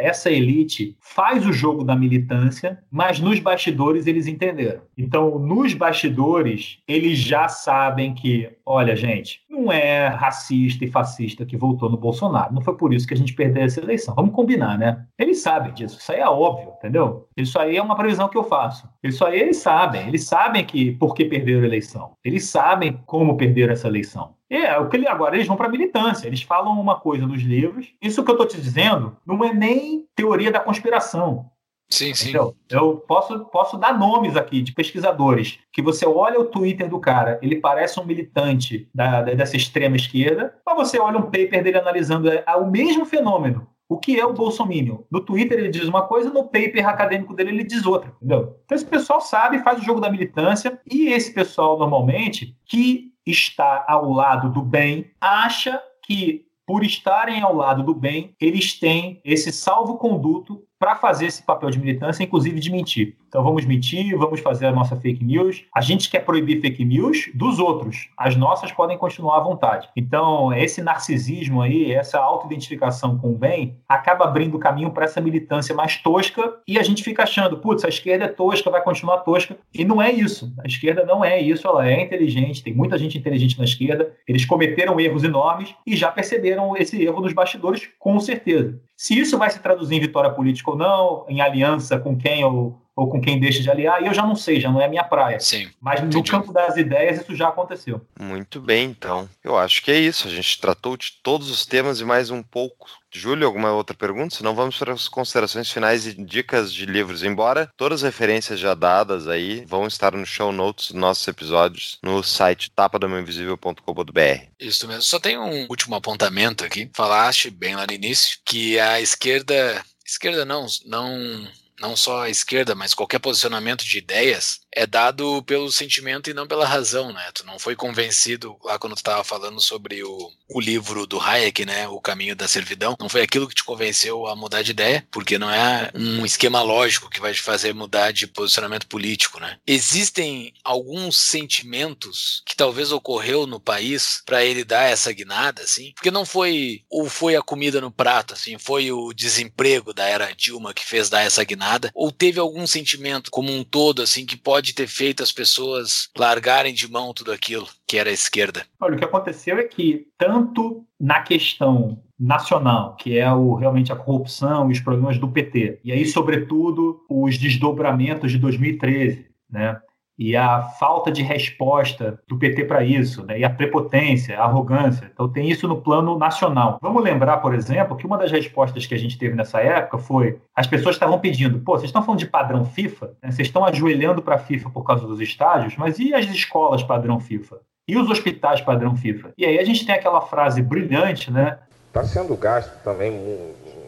essa 0.01 0.31
elite 0.31 0.97
faz 1.01 1.47
o 1.47 1.53
jogo 1.53 1.85
da 1.85 1.95
militância, 1.95 2.79
mas 2.91 3.21
nos 3.21 3.39
bastidores 3.39 4.07
eles 4.07 4.27
entenderam. 4.27 4.81
Então, 4.99 5.39
no 5.39 5.61
nos 5.61 5.75
bastidores, 5.75 6.79
eles 6.89 7.19
já 7.19 7.47
sabem 7.47 8.15
que, 8.15 8.51
olha, 8.65 8.97
gente, 8.97 9.43
não 9.49 9.71
é 9.71 10.09
racista 10.09 10.85
e 10.85 10.91
fascista 10.91 11.45
que 11.45 11.57
voltou 11.57 11.91
no 11.91 11.99
Bolsonaro. 11.99 12.55
Não 12.55 12.63
foi 12.63 12.75
por 12.77 12.95
isso 12.95 13.07
que 13.07 13.13
a 13.13 13.17
gente 13.17 13.35
perdeu 13.35 13.65
essa 13.65 13.81
eleição. 13.81 14.15
Vamos 14.15 14.35
combinar, 14.35 14.79
né? 14.79 15.05
Eles 15.19 15.43
sabem 15.43 15.73
disso. 15.75 15.99
Isso 15.99 16.13
aí 16.13 16.21
é 16.21 16.29
óbvio, 16.29 16.73
entendeu? 16.79 17.29
Isso 17.37 17.59
aí 17.59 17.77
é 17.77 17.83
uma 17.83 17.95
previsão 17.95 18.29
que 18.29 18.39
eu 18.39 18.45
faço. 18.45 18.89
Isso 19.03 19.23
aí 19.25 19.39
eles 19.39 19.59
sabem. 19.59 20.09
Eles 20.09 20.25
sabem 20.25 20.65
que 20.65 20.93
por 20.93 21.15
que 21.15 21.27
perderam 21.27 21.63
a 21.63 21.67
eleição. 21.67 22.13
Eles 22.25 22.49
sabem 22.49 22.99
como 23.05 23.37
perderam 23.37 23.75
essa 23.75 23.87
eleição. 23.91 24.35
É, 24.49 24.77
o 24.79 24.89
que 24.89 24.97
ele, 24.97 25.07
agora 25.07 25.37
eles 25.37 25.47
vão 25.47 25.57
para 25.57 25.67
a 25.67 25.71
militância, 25.71 26.27
eles 26.27 26.43
falam 26.43 26.81
uma 26.81 26.99
coisa 26.99 27.27
nos 27.27 27.43
livros. 27.43 27.93
Isso 28.01 28.25
que 28.25 28.31
eu 28.31 28.35
estou 28.35 28.47
te 28.47 28.61
dizendo 28.61 29.17
não 29.27 29.45
é 29.45 29.53
nem 29.53 30.07
teoria 30.15 30.51
da 30.51 30.61
conspiração. 30.61 31.51
Sim, 31.91 32.15
sim. 32.15 32.29
Então, 32.31 32.55
eu 32.71 32.97
posso, 32.99 33.41
posso 33.47 33.77
dar 33.77 33.99
nomes 33.99 34.37
aqui 34.37 34.63
de 34.63 34.73
pesquisadores 34.73 35.59
que 35.73 35.83
você 35.83 36.07
olha 36.07 36.39
o 36.39 36.45
Twitter 36.45 36.89
do 36.89 37.01
cara, 37.01 37.39
ele 37.43 37.57
parece 37.57 37.99
um 37.99 38.05
militante 38.05 38.89
da, 38.95 39.23
dessa 39.23 39.57
extrema 39.57 39.97
esquerda, 39.97 40.55
mas 40.65 40.77
você 40.77 41.01
olha 41.01 41.19
um 41.19 41.23
paper 41.23 41.65
dele 41.65 41.79
analisando 41.79 42.31
é, 42.31 42.45
o 42.57 42.71
mesmo 42.71 43.05
fenômeno. 43.05 43.67
O 43.89 43.99
que 43.99 44.21
é 44.21 44.25
o 44.25 44.33
Bolsonaro? 44.33 45.05
No 45.11 45.21
Twitter 45.21 45.59
ele 45.59 45.69
diz 45.69 45.83
uma 45.89 46.03
coisa, 46.03 46.31
no 46.31 46.45
paper 46.45 46.89
acadêmico 46.89 47.35
dele 47.35 47.51
ele 47.51 47.65
diz 47.65 47.85
outra, 47.85 48.13
entendeu? 48.19 48.57
Então 48.65 48.77
esse 48.77 48.87
pessoal 48.87 49.21
sabe, 49.21 49.59
faz 49.65 49.81
o 49.81 49.85
jogo 49.85 50.01
da 50.01 50.09
militância, 50.09 50.81
e 50.89 51.09
esse 51.09 51.35
pessoal 51.35 51.77
normalmente 51.77 52.57
que 52.65 53.11
está 53.31 53.85
ao 53.89 54.11
lado 54.11 54.51
do 54.51 54.63
bem 54.63 55.11
acha 55.21 55.81
que 56.03 56.51
por 56.71 56.85
estarem 56.85 57.43
ao 57.43 57.53
lado 57.53 57.83
do 57.83 57.93
bem, 57.93 58.33
eles 58.41 58.79
têm 58.79 59.21
esse 59.25 59.51
salvo-conduto 59.51 60.63
para 60.81 60.97
fazer 60.97 61.27
esse 61.27 61.43
papel 61.43 61.69
de 61.69 61.79
militância, 61.79 62.25
inclusive 62.25 62.59
de 62.59 62.73
mentir. 62.73 63.15
Então 63.29 63.45
vamos 63.45 63.67
mentir, 63.67 64.17
vamos 64.17 64.41
fazer 64.41 64.65
a 64.65 64.73
nossa 64.73 64.97
fake 64.97 65.23
news. 65.23 65.67
A 65.77 65.83
gente 65.83 66.09
quer 66.09 66.21
proibir 66.21 66.63
fake 66.63 66.83
news 66.87 67.31
dos 67.35 67.59
outros. 67.59 68.09
As 68.17 68.35
nossas 68.35 68.73
podem 68.73 68.97
continuar 68.97 69.37
à 69.37 69.41
vontade. 69.41 69.91
Então, 69.95 70.53
esse 70.55 70.81
narcisismo 70.81 71.61
aí, 71.61 71.93
essa 71.93 72.19
autoidentificação 72.19 73.19
com 73.19 73.33
o 73.33 73.37
bem, 73.37 73.77
acaba 73.87 74.25
abrindo 74.25 74.59
caminho 74.59 74.91
para 74.91 75.05
essa 75.05 75.21
militância 75.21 75.75
mais 75.75 75.99
tosca 75.99 76.55
e 76.67 76.79
a 76.79 76.83
gente 76.83 77.05
fica 77.05 77.25
achando, 77.25 77.59
putz, 77.59 77.85
a 77.85 77.89
esquerda 77.89 78.25
é 78.25 78.29
tosca, 78.29 78.71
vai 78.71 78.83
continuar 78.83 79.19
tosca. 79.19 79.59
E 79.75 79.85
não 79.85 80.01
é 80.01 80.11
isso. 80.11 80.51
A 80.65 80.67
esquerda 80.67 81.05
não 81.05 81.23
é 81.23 81.39
isso, 81.39 81.69
ela 81.69 81.87
é 81.87 82.01
inteligente, 82.03 82.63
tem 82.63 82.73
muita 82.73 82.97
gente 82.97 83.19
inteligente 83.19 83.59
na 83.59 83.65
esquerda. 83.65 84.13
Eles 84.27 84.47
cometeram 84.47 84.99
erros 84.99 85.25
enormes 85.25 85.75
e 85.87 85.95
já 85.95 86.11
perceberam 86.11 86.75
esse 86.75 87.03
erro 87.03 87.21
nos 87.21 87.35
bastidores, 87.35 87.87
com 87.99 88.19
certeza. 88.19 88.81
Se 89.01 89.19
isso 89.19 89.39
vai 89.39 89.49
se 89.49 89.59
traduzir 89.61 89.95
em 89.95 90.01
vitória 90.01 90.31
política 90.31 90.73
ou 90.73 90.77
não, 90.77 91.25
em 91.27 91.41
aliança 91.41 91.99
com 91.99 92.19
quem 92.19 92.45
ou, 92.45 92.79
ou 93.01 93.09
com 93.09 93.19
quem 93.19 93.41
deixa 93.41 93.63
de 93.63 93.71
aliar, 93.71 94.05
eu 94.05 94.13
já 94.13 94.27
não 94.27 94.37
sei, 94.37 94.61
já 94.61 94.71
não 94.71 94.79
é 94.79 94.87
minha 94.87 95.03
praia. 95.03 95.41
Sim. 95.41 95.71
Mas 95.81 96.03
no 96.03 96.23
campo 96.23 96.53
das 96.53 96.77
ideias 96.77 97.23
isso 97.23 97.35
já 97.35 97.49
aconteceu. 97.49 98.05
Muito 98.21 98.61
bem, 98.61 98.91
então. 98.91 99.27
Eu 99.43 99.57
acho 99.57 99.83
que 99.83 99.91
é 99.91 99.99
isso. 99.99 100.29
A 100.29 100.31
gente 100.31 100.61
tratou 100.61 100.99
de 100.99 101.13
todos 101.23 101.51
os 101.51 101.65
temas 101.65 101.99
e 102.01 102.05
mais 102.05 102.31
um 102.31 102.43
pouco. 102.43 102.91
Júlio, 103.11 103.47
alguma 103.47 103.73
outra 103.73 103.97
pergunta? 103.97 104.37
Senão 104.37 104.55
vamos 104.55 104.77
para 104.77 104.93
as 104.93 105.09
considerações 105.09 105.73
finais 105.73 106.07
e 106.07 106.13
dicas 106.13 106.75
de 106.75 106.85
livros. 106.85 107.25
Embora 107.25 107.73
todas 107.75 108.05
as 108.05 108.13
referências 108.13 108.61
já 108.61 108.75
dadas 108.75 109.27
aí 109.27 109.65
vão 109.67 109.87
estar 109.87 110.13
no 110.13 110.27
show 110.27 110.53
notes 110.53 110.93
dos 110.93 111.01
nossos 111.01 111.27
episódios 111.27 111.99
no 112.03 112.23
site 112.23 112.71
tapadamainvisível.com.br. 112.71 114.45
Isso 114.61 114.87
mesmo. 114.87 115.03
Só 115.03 115.19
tem 115.19 115.39
um 115.39 115.67
último 115.71 115.95
apontamento 115.95 116.67
aqui. 116.67 116.91
Falaste 116.95 117.49
bem 117.49 117.75
lá 117.75 117.87
no 117.87 117.95
início 117.95 118.39
que 118.45 118.79
a 118.79 119.01
esquerda 119.01 119.83
esquerda 120.07 120.45
não, 120.45 120.67
não 120.87 121.49
não 121.81 121.97
só 121.97 122.23
a 122.23 122.31
esquerda, 122.31 122.75
mas 122.75 122.95
qualquer 122.95 123.19
posicionamento 123.19 123.85
de 123.85 123.99
ideias, 123.99 124.61
é 124.73 124.87
dado 124.87 125.43
pelo 125.43 125.71
sentimento 125.71 126.31
e 126.31 126.35
não 126.35 126.47
pela 126.47 126.67
razão, 126.67 127.13
né? 127.13 127.31
Tu 127.35 127.45
não 127.45 127.59
foi 127.59 127.75
convencido 127.75 128.57
lá 128.63 128.79
quando 128.79 128.95
tu 128.95 128.99
estava 128.99 129.25
falando 129.25 129.61
sobre 129.61 130.03
o, 130.05 130.31
o 130.49 130.61
livro 130.61 131.07
do 131.07 131.19
Hayek, 131.19 131.65
né? 131.65 131.89
O 131.89 132.01
Caminho 132.01 132.37
da 132.37 132.47
Servidão. 132.47 132.97
Não 133.01 133.09
foi 133.09 133.23
aquilo 133.23 133.49
que 133.49 133.55
te 133.55 133.65
convenceu 133.65 134.27
a 134.27 134.37
mudar 134.37 134.63
de 134.63 134.71
ideia, 134.71 135.07
porque 135.11 135.39
não 135.39 135.51
é 135.51 135.91
um 135.95 136.25
esquema 136.25 136.63
lógico 136.63 137.11
que 137.11 137.21
vai 137.21 137.33
te 137.33 137.43
fazer 137.43 137.75
mudar 137.75 138.13
de 138.13 138.27
posicionamento 138.27 138.87
político, 138.87 139.41
né? 139.41 139.59
Existem 139.67 140.53
alguns 140.63 141.17
sentimentos 141.17 142.43
que 142.47 142.57
talvez 142.57 142.93
ocorreu 142.93 143.47
no 143.47 143.59
país 143.59 144.23
para 144.25 144.45
ele 144.45 144.65
dar 144.65 144.85
essa 144.85 145.13
guinada, 145.13 145.63
assim, 145.63 145.93
porque 145.95 146.11
não 146.11 146.25
foi 146.25 146.83
ou 146.89 147.09
foi 147.09 147.35
a 147.37 147.43
comida 147.43 147.81
no 147.81 147.91
prato, 147.91 148.35
assim, 148.35 148.59
foi 148.59 148.93
o 148.93 149.13
desemprego 149.13 149.93
da 149.93 150.07
era 150.07 150.33
Dilma 150.35 150.73
que 150.73 150.85
fez 150.85 151.09
dar 151.09 151.23
essa 151.23 151.43
guinada, 151.43 151.70
ou 151.95 152.11
teve 152.11 152.41
algum 152.41 152.67
sentimento 152.67 153.31
como 153.31 153.53
um 153.53 153.63
todo, 153.63 154.03
assim, 154.03 154.25
que 154.25 154.37
pode 154.37 154.75
ter 154.75 154.87
feito 154.87 155.23
as 155.23 155.33
pessoas 155.33 156.09
largarem 156.17 156.75
de 156.75 156.91
mão 156.91 157.13
tudo 157.15 157.33
aquilo 157.33 157.69
que 157.87 157.99
era 157.99 158.11
a 158.11 158.13
esquerda? 158.13 158.65
Olha, 158.81 158.95
o 158.95 158.99
que 158.99 159.05
aconteceu 159.05 159.59
é 159.59 159.65
que, 159.65 160.07
tanto 160.19 160.85
na 160.99 161.21
questão 161.21 162.03
nacional, 162.19 162.97
que 162.97 163.19
é 163.19 163.33
o, 163.33 163.55
realmente 163.55 163.93
a 163.93 163.97
corrupção 163.97 164.69
e 164.69 164.73
os 164.73 164.81
problemas 164.81 165.19
do 165.19 165.29
PT, 165.29 165.81
e 165.83 165.93
aí, 165.93 166.05
sobretudo, 166.05 167.01
os 167.09 167.39
desdobramentos 167.39 168.31
de 168.31 168.39
2013, 168.39 169.27
né? 169.51 169.81
E 170.21 170.37
a 170.37 170.61
falta 170.61 171.11
de 171.11 171.23
resposta 171.23 172.21
do 172.29 172.37
PT 172.37 172.67
para 172.67 172.85
isso, 172.85 173.25
né? 173.25 173.39
e 173.39 173.45
a 173.45 173.49
prepotência, 173.49 174.39
a 174.39 174.45
arrogância. 174.45 175.11
Então, 175.11 175.27
tem 175.27 175.49
isso 175.49 175.67
no 175.67 175.81
plano 175.81 176.19
nacional. 176.19 176.79
Vamos 176.83 177.03
lembrar, 177.03 177.39
por 177.39 177.55
exemplo, 177.55 177.97
que 177.97 178.05
uma 178.05 178.19
das 178.19 178.31
respostas 178.31 178.85
que 178.85 178.95
a 178.95 178.99
gente 178.99 179.17
teve 179.17 179.35
nessa 179.35 179.63
época 179.63 179.97
foi: 179.97 180.39
as 180.55 180.67
pessoas 180.67 180.97
estavam 180.97 181.19
pedindo, 181.19 181.59
pô, 181.61 181.73
vocês 181.73 181.89
estão 181.89 182.03
falando 182.03 182.19
de 182.19 182.27
padrão 182.27 182.67
FIFA? 182.67 183.07
Né? 183.23 183.31
Vocês 183.31 183.49
estão 183.49 183.65
ajoelhando 183.65 184.21
para 184.21 184.35
a 184.35 184.39
FIFA 184.39 184.69
por 184.69 184.85
causa 184.85 185.07
dos 185.07 185.23
estádios, 185.23 185.75
mas 185.79 185.99
e 185.99 186.13
as 186.13 186.27
escolas 186.27 186.83
padrão 186.83 187.19
FIFA? 187.19 187.57
E 187.89 187.97
os 187.97 188.11
hospitais 188.11 188.61
padrão 188.61 188.95
FIFA? 188.95 189.33
E 189.39 189.47
aí 189.47 189.59
a 189.59 189.65
gente 189.65 189.87
tem 189.87 189.95
aquela 189.95 190.21
frase 190.21 190.61
brilhante, 190.61 191.31
né? 191.31 191.59
Está 191.87 192.05
sendo 192.05 192.37
gasto 192.37 192.79
também 192.85 193.11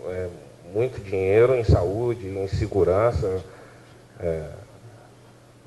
é, 0.06 0.28
muito 0.72 0.98
dinheiro 1.04 1.54
em 1.54 1.62
saúde, 1.62 2.26
em 2.26 2.48
segurança. 2.48 3.44
É 4.18 4.61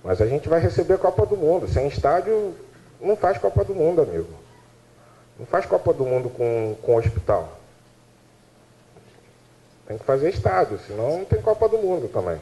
mas 0.06 0.22
a 0.22 0.28
gente 0.28 0.48
vai 0.48 0.60
receber 0.60 0.94
a 0.94 1.00
Copa 1.00 1.26
do 1.26 1.36
Mundo. 1.36 1.68
Sem 1.68 1.88
estádio, 1.88 2.56
não 3.02 3.18
faz 3.18 3.40
Copa 3.40 3.66
do 3.66 3.74
Mundo, 3.74 4.04
amigo. 4.04 4.30
Não 5.40 5.48
faz 5.48 5.66
Copa 5.66 5.92
do 5.92 6.06
Mundo 6.06 6.30
com, 6.30 6.78
com 6.84 6.96
hospital. 6.96 7.58
Tem 9.88 9.98
que 9.98 10.06
fazer 10.06 10.30
estádio, 10.30 10.78
senão 10.78 11.18
não 11.18 11.26
tem 11.26 11.42
Copa 11.42 11.68
do 11.68 11.80
Mundo 11.80 12.08
também. 12.08 12.40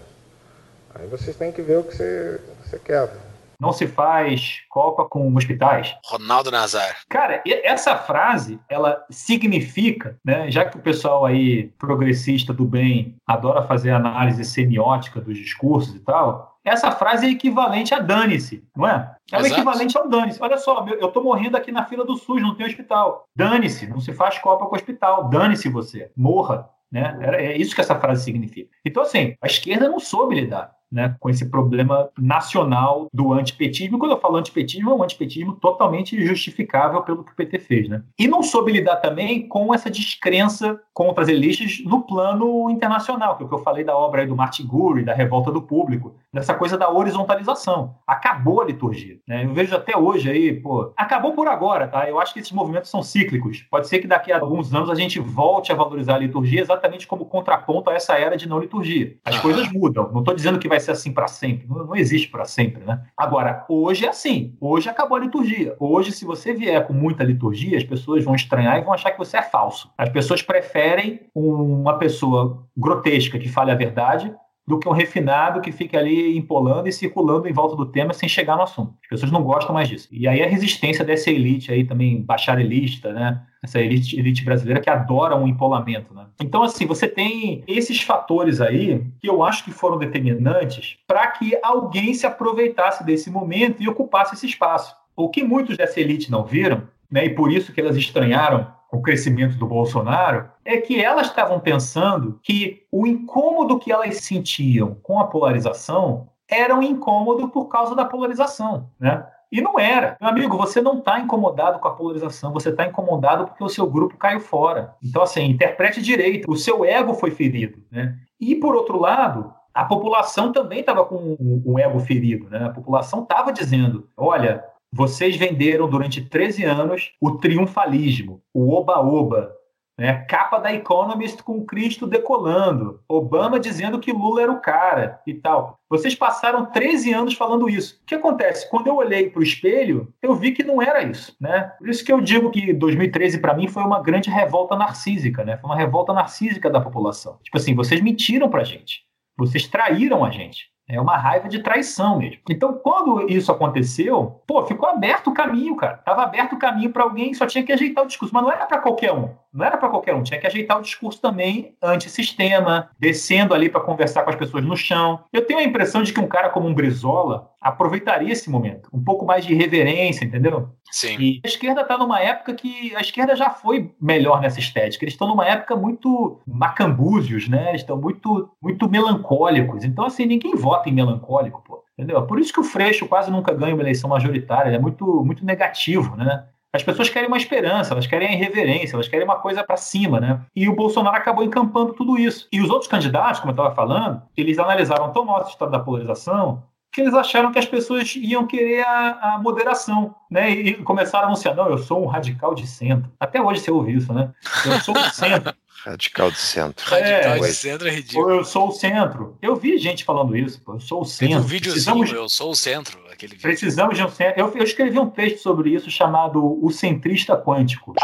Aí 0.94 1.07
vocês 1.07 1.38
têm 1.38 1.53
que 1.53 1.61
ver 1.61 1.77
o 1.77 1.84
que 1.84 1.95
você, 1.95 2.41
você 2.64 2.77
quer. 2.80 3.10
Não 3.57 3.72
se 3.72 3.88
faz 3.88 4.61
Copa 4.69 5.06
com 5.06 5.34
hospitais. 5.34 5.95
Ronaldo 6.06 6.52
Nazar. 6.52 6.98
Cara, 7.07 7.41
essa 7.45 7.95
frase, 7.95 8.60
ela 8.68 9.06
significa, 9.10 10.18
né, 10.23 10.52
já 10.52 10.65
que 10.65 10.77
o 10.77 10.81
pessoal 10.81 11.26
aí 11.26 11.69
progressista 11.80 12.52
do 12.52 12.65
bem 12.65 13.15
adora 13.26 13.64
fazer 13.64 13.91
análise 13.91 14.44
semiótica 14.44 15.22
dos 15.22 15.38
discursos 15.38 15.95
e 15.95 15.99
tal, 15.99 16.52
essa 16.64 16.91
frase 16.91 17.26
é 17.26 17.30
equivalente 17.30 17.94
a 17.94 17.99
dane-se, 17.99 18.64
não 18.76 18.88
é? 18.88 19.15
É 19.31 19.41
o 19.41 19.45
equivalente 19.45 19.98
ao 19.98 20.07
dane-se. 20.07 20.41
Olha 20.41 20.57
só, 20.57 20.85
eu 20.88 21.07
estou 21.07 21.23
morrendo 21.23 21.57
aqui 21.57 21.72
na 21.72 21.85
fila 21.85 22.06
do 22.06 22.15
SUS, 22.15 22.41
não 22.41 22.56
tem 22.56 22.65
hospital. 22.65 23.27
Dane-se, 23.35 23.88
não 23.88 23.99
se 23.99 24.14
faz 24.14 24.40
copa 24.40 24.65
com 24.65 24.73
o 24.73 24.76
hospital. 24.76 25.30
Dane-se 25.30 25.69
você, 25.69 26.11
morra. 26.15 26.69
Né? 26.91 27.18
É 27.22 27.57
isso 27.57 27.73
que 27.73 27.81
essa 27.81 27.99
frase 27.99 28.23
significa. 28.23 28.69
Então, 28.85 29.02
assim, 29.02 29.35
a 29.41 29.48
esquerda 29.48 29.90
não 29.90 29.99
soube 29.99 30.35
lidar 30.35 30.76
né, 30.94 31.15
com 31.20 31.30
esse 31.30 31.49
problema 31.49 32.10
nacional 32.18 33.07
do 33.11 33.34
antipetismo. 33.34 33.98
Quando 33.98 34.11
eu 34.11 34.20
falo 34.20 34.38
antipetismo, 34.38 34.91
é 34.91 34.94
um 34.94 35.03
antipetismo 35.03 35.53
totalmente 35.53 36.24
justificável 36.24 37.02
pelo 37.02 37.24
que 37.24 37.32
o 37.32 37.36
PT 37.36 37.60
fez. 37.60 37.90
Né? 37.90 38.03
E 38.18 38.28
não 38.28 38.44
soube 38.44 38.72
lidar 38.72 38.98
também 38.98 39.48
com 39.48 39.74
essa 39.74 39.90
descrença 39.90 40.80
contra 40.94 41.24
as 41.24 41.30
elites 41.30 41.84
no 41.84 42.03
plano 42.03 42.70
internacional, 42.70 43.36
que 43.36 43.44
é 43.44 43.45
o 43.45 43.49
que 43.49 43.56
eu 43.56 43.60
falei 43.60 43.84
da 43.84 43.98
obra 43.98 44.28
do 44.28 44.36
Martin 44.36 44.68
Gurri, 44.68 45.03
da 45.03 45.14
revolta 45.14 45.52
do 45.52 45.61
público, 45.61 46.15
dessa 46.32 46.53
coisa 46.53 46.78
da 46.78 46.90
horizontalização. 46.90 47.95
Acabou 48.06 48.61
a 48.61 48.65
liturgia. 48.65 49.18
Né? 49.28 49.45
Eu 49.45 49.53
vejo 49.53 49.76
até 49.76 49.98
hoje 49.98 50.30
aí, 50.30 50.53
pô, 50.53 50.94
acabou 50.95 51.34
por 51.34 51.48
agora, 51.48 51.88
tá? 51.88 52.07
Eu 52.07 52.20
acho 52.20 52.34
que 52.34 52.40
esses 52.40 52.52
movimentos 52.52 52.91
são 52.91 53.02
cíclicos. 53.02 53.65
Pode 53.72 53.88
ser 53.88 53.99
que 53.99 54.07
daqui 54.07 54.32
a 54.32 54.40
alguns 54.40 54.74
anos 54.74 54.90
a 54.90 54.95
gente 54.95 55.20
volte 55.20 55.72
a 55.72 55.76
valorizar 55.76 56.15
a 56.15 56.20
liturgia 56.20 56.61
exatamente 56.61 57.07
como 57.07 57.26
contraponto 57.26 57.90
a 57.90 57.94
essa 57.94 58.14
era 58.14 58.38
de 58.38 58.48
não 58.48 58.60
liturgia. 58.60 59.15
As 59.26 59.40
coisas 59.40 59.72
mudam. 59.72 60.11
Não 60.11 60.20
estou 60.20 60.36
dizendo 60.36 60.60
que 60.60 60.68
vai 60.68 60.80
ser 60.84 60.91
assim 60.91 61.11
para 61.11 61.27
sempre. 61.27 61.68
Não, 61.68 61.85
não 61.85 61.95
existe 61.95 62.30
para 62.30 62.45
sempre, 62.45 62.84
né? 62.84 63.01
Agora, 63.18 63.65
hoje 63.68 64.05
é 64.05 64.10
assim. 64.10 64.55
Hoje 64.60 64.89
acabou 64.89 65.18
a 65.18 65.22
liturgia. 65.22 65.76
Hoje, 65.80 66.11
se 66.11 66.26
você 66.26 66.53
vier 66.53 66.85
com 66.85 66.93
muita 66.93 67.23
liturgia, 67.23 67.77
as 67.77 67.84
pessoas 67.84 68.23
vão 68.23 68.35
estranhar 68.35 68.77
e 68.77 68.84
vão 68.84 68.93
achar 68.93 69.11
que 69.11 69.18
você 69.18 69.38
é 69.38 69.41
falso. 69.41 69.91
As 69.97 70.10
pessoas 70.10 70.41
preferem 70.41 71.22
uma 71.34 71.97
pessoa 71.97 72.68
grotesca 72.76 73.39
que 73.39 73.49
fale 73.49 73.72
a 73.72 73.76
verdade 73.76 74.34
do 74.65 74.80
que 74.80 74.88
um 74.88 74.94
refinado 74.94 75.61
que 75.61 75.72
fica 75.72 75.98
ali 75.98 76.38
empolando 76.38 76.88
e 76.88 76.91
circulando 76.91 77.48
em 77.48 77.53
volta 77.53 77.76
do 77.76 77.85
tema 77.85 78.14
sem 78.14 78.30
chegar 78.30 78.56
no 78.56 78.64
assunto. 78.64 78.95
As 79.03 79.10
pessoas 79.10 79.31
não 79.31 79.44
gostam 79.44 79.73
mais 79.73 79.90
disso. 79.90 80.07
E 80.11 80.27
aí 80.27 80.41
a 80.41 80.48
resistência 80.48 81.03
dessa 81.03 81.30
elite 81.30 81.72
aí 81.72 81.84
também 81.84 82.22
bacharelista, 82.22 83.11
né? 83.11 83.41
Essa 83.61 83.80
elite, 83.80 84.18
elite 84.18 84.44
brasileira 84.44 84.81
que 84.81 84.90
adora 84.90 85.35
um 85.35 85.48
empolamento, 85.48 86.14
né? 86.14 86.27
Então, 86.41 86.64
assim, 86.64 86.85
você 86.85 87.07
tem 87.07 87.64
esses 87.68 88.02
fatores 88.02 88.60
aí 88.60 89.06
que 89.19 89.30
eu 89.30 89.44
acho 89.44 89.64
que 89.64 89.72
foram 89.72 89.98
determinantes 89.98 90.98
para 91.07 91.27
que 91.27 91.57
alguém 91.64 92.14
se 92.14 92.26
aproveitasse 92.26 93.06
desse 93.06 93.30
momento 93.30 93.81
e 93.81 93.88
ocupasse 93.88 94.35
esse 94.35 94.45
espaço. 94.45 94.95
O 95.15 95.30
que 95.30 95.44
muitos 95.44 95.77
dessa 95.77 95.99
elite 95.99 96.31
não 96.31 96.44
viram, 96.44 96.84
né? 97.14 97.26
E 97.26 97.30
por 97.30 97.52
isso 97.52 97.72
que 97.72 97.80
elas 97.80 97.95
estranharam 97.95 98.73
o 98.91 98.99
crescimento 98.99 99.56
do 99.56 99.68
Bolsonaro, 99.68 100.49
é 100.65 100.77
que 100.77 100.99
elas 100.99 101.27
estavam 101.27 101.60
pensando 101.60 102.40
que 102.41 102.84
o 102.91 103.06
incômodo 103.06 103.77
que 103.80 103.91
elas 103.91 104.18
sentiam 104.18 104.95
com 105.02 105.19
a 105.19 105.27
polarização 105.27 106.27
era 106.49 106.76
um 106.76 106.81
incômodo 106.81 107.49
por 107.49 107.65
causa 107.65 107.95
da 107.95 108.06
polarização, 108.06 108.90
né? 108.99 109.26
E 109.52 109.61
não 109.61 109.80
era. 109.80 110.18
Meu 110.19 110.30
amigo, 110.31 110.57
você 110.57 110.81
não 110.81 110.98
está 110.98 111.19
incomodado 111.19 111.77
com 111.77 111.88
a 111.88 111.94
polarização, 111.94 112.52
você 112.52 112.69
está 112.69 112.88
incomodado 112.88 113.45
porque 113.45 113.64
o 113.64 113.69
seu 113.69 113.85
grupo 113.88 114.18
caiu 114.18 114.40
fora. 114.40 114.95
Então, 115.03 115.22
assim, 115.22 115.44
interprete 115.45 116.02
direito. 116.02 116.49
O 116.49 116.57
seu 116.57 116.84
ego 116.84 117.14
foi 117.14 117.30
ferido, 117.30 117.80
né? 117.91 118.15
E, 118.40 118.56
por 118.56 118.76
outro 118.76 118.99
lado, 118.99 119.53
a 119.72 119.85
população 119.85 120.52
também 120.52 120.80
estava 120.80 121.06
com 121.06 121.38
o 121.40 121.77
ego 121.77 121.99
ferido, 121.99 122.49
né? 122.49 122.65
A 122.65 122.69
população 122.69 123.22
estava 123.22 123.53
dizendo, 123.53 124.10
olha, 124.18 124.64
vocês 124.95 125.36
venderam 125.36 125.90
durante 125.90 126.22
13 126.22 126.64
anos 126.65 127.14
o 127.20 127.32
triunfalismo, 127.32 128.44
o 128.53 128.72
oba-oba, 128.72 129.52
né? 129.98 130.24
capa 130.30 130.60
da 130.60 130.72
Economist 130.72 131.41
com 131.41 131.65
Cristo 131.65 132.06
decolando, 132.06 133.02
Obama 133.10 133.60
dizendo 133.60 133.99
que 133.99 134.11
Lula 134.11 134.44
era 134.44 134.52
o 134.52 134.61
cara 134.61 135.20
e 135.26 135.34
tal. 135.34 135.80
Vocês 135.90 136.14
passaram 136.14 136.68
13 136.68 137.11
anos 137.11 137.34
falando 137.34 137.68
isso. 137.68 137.99
O 138.03 138.06
que 138.06 138.14
acontece? 138.14 138.70
Quando 138.70 138.86
eu 138.86 138.95
olhei 138.95 139.32
para 139.32 139.40
o 139.40 139.44
espelho, 139.44 140.14
eu 140.22 140.36
vi 140.36 140.52
que 140.52 140.64
não 140.64 140.80
era 140.80 141.02
isso. 141.02 141.36
Né? 141.41 141.72
Por 141.80 141.90
isso 141.90 142.06
que 142.06 142.14
eu 142.14 142.22
digo 142.22 142.52
que 142.52 142.72
2013 142.72 143.40
para 143.40 143.56
mim 143.56 143.68
foi 143.68 143.82
uma 143.82 143.99
grande 143.99 144.30
revolta 144.30 144.76
narcísica, 144.76 145.44
né? 145.44 145.57
foi 145.57 145.72
uma 145.72 145.78
revolta 145.78 146.14
narcísica 146.14 146.70
da 146.70 146.80
população. 146.80 147.40
Tipo 147.41 147.57
assim, 147.57 147.74
vocês 147.74 147.99
mentiram 147.99 148.48
para 148.48 148.64
gente, 148.64 149.02
vocês 149.36 149.68
traíram 149.68 150.24
a 150.24 150.30
gente. 150.30 150.72
É 150.88 150.99
uma 150.99 151.18
raiva 151.18 151.47
de 151.47 151.64
traição 151.64 152.18
mesmo. 152.19 152.41
Então, 152.49 152.73
quando 152.73 153.30
isso 153.30 153.51
aconteceu, 153.51 154.41
pô, 154.45 154.65
ficou 154.65 154.89
aberto 154.89 155.30
o 155.30 155.34
caminho, 155.34 155.76
cara. 155.77 155.97
Tava 155.97 156.23
aberto 156.23 156.53
o 156.53 156.60
caminho 156.60 156.91
para 156.91 157.03
alguém, 157.03 157.34
só 157.34 157.45
tinha 157.45 157.64
que 157.64 157.72
ajeitar 157.72 158.03
o 158.03 158.07
discurso. 158.07 158.34
Mas 158.34 158.43
não 158.43 158.51
era 158.51 158.65
para 158.65 158.81
qualquer 158.81 159.14
um. 159.14 159.30
Não 159.53 159.65
era 159.65 159.77
para 159.77 159.89
qualquer 159.89 160.15
um. 160.15 160.23
Tinha 160.23 160.39
que 160.39 160.47
ajeitar 160.47 160.80
o 160.80 160.81
discurso 160.81 161.21
também 161.21 161.75
antissistema, 161.81 162.89
descendo 162.99 163.53
ali 163.53 163.69
para 163.69 163.81
conversar 163.81 164.23
com 164.23 164.31
as 164.31 164.35
pessoas 164.35 164.63
no 164.63 164.75
chão. 164.75 165.23
Eu 165.31 165.45
tenho 165.45 165.59
a 165.59 165.63
impressão 165.63 166.01
de 166.01 166.11
que 166.11 166.19
um 166.19 166.27
cara 166.27 166.49
como 166.49 166.67
um 166.67 166.73
Brizola 166.73 167.51
aproveitaria 167.61 168.34
esse 168.34 168.49
momento. 168.49 168.89
Um 168.91 169.03
pouco 169.03 169.25
mais 169.25 169.45
de 169.45 169.53
reverência, 169.53 170.25
entendeu? 170.25 170.69
Sim. 170.91 171.17
E 171.19 171.41
a 171.43 171.47
esquerda 171.47 171.81
está 171.81 171.97
numa 171.97 172.19
época 172.19 172.53
que 172.53 172.95
a 172.95 173.01
esquerda 173.01 173.35
já 173.35 173.49
foi 173.49 173.93
melhor 174.01 174.41
nessa 174.41 174.59
estética. 174.59 175.03
Eles 175.03 175.13
estão 175.13 175.27
numa 175.27 175.45
época 175.45 175.75
muito 175.75 176.41
macambúzios, 176.45 177.47
né? 177.47 177.69
Eles 177.69 177.81
estão 177.81 177.97
muito, 177.97 178.49
muito 178.61 178.89
melancólicos. 178.89 179.84
Então, 179.84 180.05
assim, 180.05 180.25
ninguém 180.25 180.55
vota 180.55 180.89
em 180.89 180.93
melancólico, 180.93 181.63
pô. 181.63 181.84
Entendeu? 181.97 182.25
Por 182.25 182.39
isso 182.39 182.51
que 182.51 182.59
o 182.59 182.63
Freixo 182.63 183.07
quase 183.07 183.30
nunca 183.30 183.53
ganha 183.53 183.75
uma 183.75 183.84
eleição 183.84 184.09
majoritária. 184.09 184.69
Ele 184.69 184.77
é 184.77 184.80
muito, 184.80 185.23
muito 185.23 185.45
negativo, 185.45 186.15
né? 186.15 186.45
As 186.73 186.81
pessoas 186.81 187.07
querem 187.07 187.27
uma 187.27 187.37
esperança, 187.37 187.93
elas 187.93 188.07
querem 188.07 188.29
a 188.29 188.31
irreverência, 188.33 188.95
elas 188.95 189.07
querem 189.07 189.25
uma 189.25 189.35
coisa 189.35 189.63
para 189.63 189.77
cima, 189.77 190.19
né? 190.19 190.41
E 190.55 190.67
o 190.67 190.75
Bolsonaro 190.75 191.15
acabou 191.15 191.43
encampando 191.43 191.93
tudo 191.93 192.17
isso. 192.17 192.47
E 192.51 192.59
os 192.59 192.69
outros 192.71 192.89
candidatos, 192.89 193.39
como 193.39 193.51
eu 193.51 193.53
estava 193.53 193.75
falando, 193.75 194.23
eles 194.35 194.57
analisaram 194.57 195.13
tão 195.13 195.23
mal 195.23 195.45
história 195.47 195.71
da 195.71 195.79
polarização 195.79 196.63
que 196.91 197.01
eles 197.01 197.13
acharam 197.15 197.51
que 197.51 197.57
as 197.57 197.65
pessoas 197.65 198.15
iam 198.15 198.45
querer 198.45 198.85
a, 198.85 199.33
a, 199.33 199.39
moderação, 199.39 200.13
né? 200.29 200.51
E 200.51 200.73
começaram 200.75 201.25
a 201.25 201.27
anunciar, 201.27 201.55
não, 201.55 201.67
eu 201.67 201.77
sou 201.79 202.03
um 202.03 202.05
radical 202.05 202.53
de 202.53 202.67
centro. 202.67 203.11
Até 203.19 203.41
hoje 203.41 203.61
você 203.61 203.71
ouve 203.71 203.95
isso, 203.95 204.13
né? 204.13 204.31
Eu 204.63 204.79
sou 204.79 204.95
um 204.95 205.03
centro. 205.09 205.53
Radical 205.85 206.31
de 206.31 206.38
centro. 206.38 206.89
Radical 206.89 207.39
de 207.39 207.45
É, 207.45 207.51
centro 207.53 207.88
é 207.88 207.91
ridículo. 207.91 208.30
eu 208.30 208.43
sou 208.45 208.69
o 208.69 208.72
centro. 208.72 209.38
Eu 209.41 209.55
vi 209.55 209.77
gente 209.77 210.05
falando 210.05 210.35
isso, 210.38 210.61
pô. 210.61 210.76
Eu 210.76 210.80
sou 210.80 211.01
o 211.01 211.03
Tem 211.03 211.11
centro. 211.30 211.39
um 211.39 211.41
videozinho, 211.41 211.95
Precisamos, 211.97 212.14
eu 212.14 212.30
sou 212.30 212.51
o 212.51 212.55
centro, 212.55 212.97
aquele 213.11 213.34
vídeo. 213.34 213.41
precisamos 213.41 213.97
de 213.97 214.03
um 214.03 214.10
centro. 214.10 214.39
Eu, 214.39 214.49
eu 214.55 214.64
escrevi 214.64 214.97
um 214.97 215.10
texto 215.10 215.39
sobre 215.39 215.72
isso 215.72 215.91
chamado 215.91 216.41
O 216.64 216.72
Centrista 216.72 217.35
Quântico. 217.35 217.93